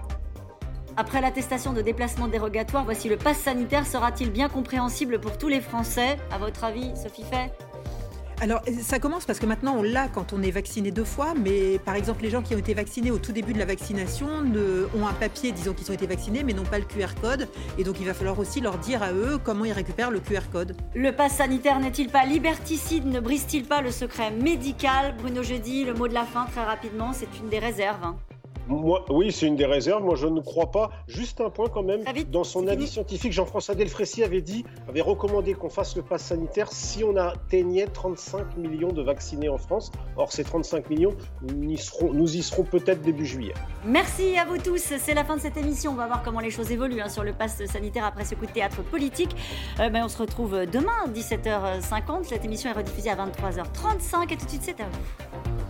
Après 0.96 1.20
l'attestation 1.20 1.72
de 1.72 1.80
déplacement 1.80 2.28
dérogatoire, 2.28 2.84
voici 2.84 3.08
le 3.08 3.16
pass 3.16 3.38
sanitaire. 3.38 3.86
Sera-t-il 3.86 4.30
bien 4.30 4.48
compréhensible 4.48 5.18
pour 5.18 5.38
tous 5.38 5.48
les 5.48 5.60
Français? 5.60 6.18
À 6.30 6.38
votre 6.38 6.64
avis, 6.64 6.94
Sophie 6.96 7.24
Fay? 7.24 7.50
Alors, 8.40 8.62
ça 8.82 8.98
commence 8.98 9.24
parce 9.24 9.38
que 9.38 9.46
maintenant, 9.46 9.76
on 9.78 9.82
l'a 9.82 10.08
quand 10.08 10.32
on 10.32 10.42
est 10.42 10.50
vacciné 10.50 10.90
deux 10.90 11.04
fois, 11.04 11.34
mais 11.34 11.78
par 11.78 11.94
exemple, 11.94 12.22
les 12.22 12.30
gens 12.30 12.42
qui 12.42 12.54
ont 12.54 12.58
été 12.58 12.74
vaccinés 12.74 13.10
au 13.10 13.18
tout 13.18 13.32
début 13.32 13.52
de 13.52 13.58
la 13.58 13.64
vaccination 13.64 14.28
ont 14.28 15.06
un 15.06 15.12
papier 15.12 15.52
disant 15.52 15.72
qu'ils 15.72 15.90
ont 15.90 15.94
été 15.94 16.06
vaccinés, 16.06 16.42
mais 16.42 16.52
n'ont 16.52 16.64
pas 16.64 16.78
le 16.78 16.84
QR 16.84 17.14
code. 17.20 17.48
Et 17.78 17.84
donc, 17.84 17.96
il 18.00 18.06
va 18.06 18.14
falloir 18.14 18.38
aussi 18.38 18.60
leur 18.60 18.78
dire 18.78 19.02
à 19.02 19.12
eux 19.12 19.38
comment 19.42 19.64
ils 19.64 19.72
récupèrent 19.72 20.10
le 20.10 20.20
QR 20.20 20.50
code. 20.52 20.76
Le 20.94 21.12
pass 21.12 21.36
sanitaire 21.36 21.78
n'est-il 21.78 22.08
pas 22.08 22.24
liberticide? 22.24 23.06
Ne 23.06 23.20
brise-t-il 23.20 23.64
pas 23.64 23.80
le 23.80 23.90
secret 23.90 24.30
médical? 24.30 25.14
Bruno 25.16 25.42
Jeudi, 25.42 25.84
le 25.84 25.94
mot 25.94 26.08
de 26.08 26.14
la 26.14 26.24
fin, 26.24 26.46
très 26.46 26.64
rapidement, 26.64 27.12
c'est 27.12 27.28
une 27.40 27.48
des 27.48 27.58
réserves. 27.58 28.02
Hein 28.02 28.16
oui, 28.68 29.32
c'est 29.32 29.46
une 29.46 29.56
des 29.56 29.66
réserves. 29.66 30.02
Moi, 30.02 30.14
je 30.16 30.26
ne 30.26 30.40
crois 30.40 30.70
pas. 30.70 30.90
Juste 31.06 31.40
un 31.40 31.50
point 31.50 31.68
quand 31.68 31.82
même. 31.82 32.02
Dans 32.30 32.44
son 32.44 32.66
avis 32.66 32.86
scientifique, 32.86 33.32
Jean-François 33.32 33.74
Delfrécy 33.74 34.22
avait 34.22 34.40
dit, 34.40 34.64
avait 34.88 35.00
recommandé 35.00 35.54
qu'on 35.54 35.68
fasse 35.68 35.96
le 35.96 36.02
pass 36.02 36.24
sanitaire 36.24 36.72
si 36.72 37.04
on 37.04 37.16
atteignait 37.16 37.86
35 37.86 38.56
millions 38.56 38.92
de 38.92 39.02
vaccinés 39.02 39.48
en 39.48 39.58
France. 39.58 39.92
Or, 40.16 40.32
ces 40.32 40.44
35 40.44 40.90
millions, 40.90 41.14
nous 41.42 41.72
y 41.72 41.76
serons, 41.76 42.12
nous 42.12 42.36
y 42.36 42.42
serons 42.42 42.64
peut-être 42.64 43.02
début 43.02 43.26
juillet. 43.26 43.54
Merci 43.84 44.36
à 44.38 44.44
vous 44.44 44.58
tous. 44.58 44.94
C'est 44.98 45.14
la 45.14 45.24
fin 45.24 45.36
de 45.36 45.40
cette 45.40 45.56
émission. 45.56 45.92
On 45.92 45.96
va 45.96 46.06
voir 46.06 46.22
comment 46.22 46.40
les 46.40 46.50
choses 46.50 46.70
évoluent 46.70 47.00
hein, 47.00 47.08
sur 47.08 47.24
le 47.24 47.32
pass 47.32 47.64
sanitaire 47.66 48.04
après 48.04 48.24
ce 48.24 48.34
coup 48.34 48.46
de 48.46 48.52
théâtre 48.52 48.82
politique. 48.82 49.34
Euh, 49.80 49.90
ben, 49.90 50.04
on 50.04 50.08
se 50.08 50.18
retrouve 50.18 50.66
demain, 50.66 51.06
17h50. 51.12 52.24
Cette 52.24 52.44
émission 52.44 52.70
est 52.70 52.74
rediffusée 52.74 53.10
à 53.10 53.16
23h35. 53.16 54.32
Et 54.32 54.36
tout 54.36 54.44
de 54.44 54.50
suite, 54.50 54.62
c'est 54.62 54.80
à 54.80 54.84
vous. 54.84 55.63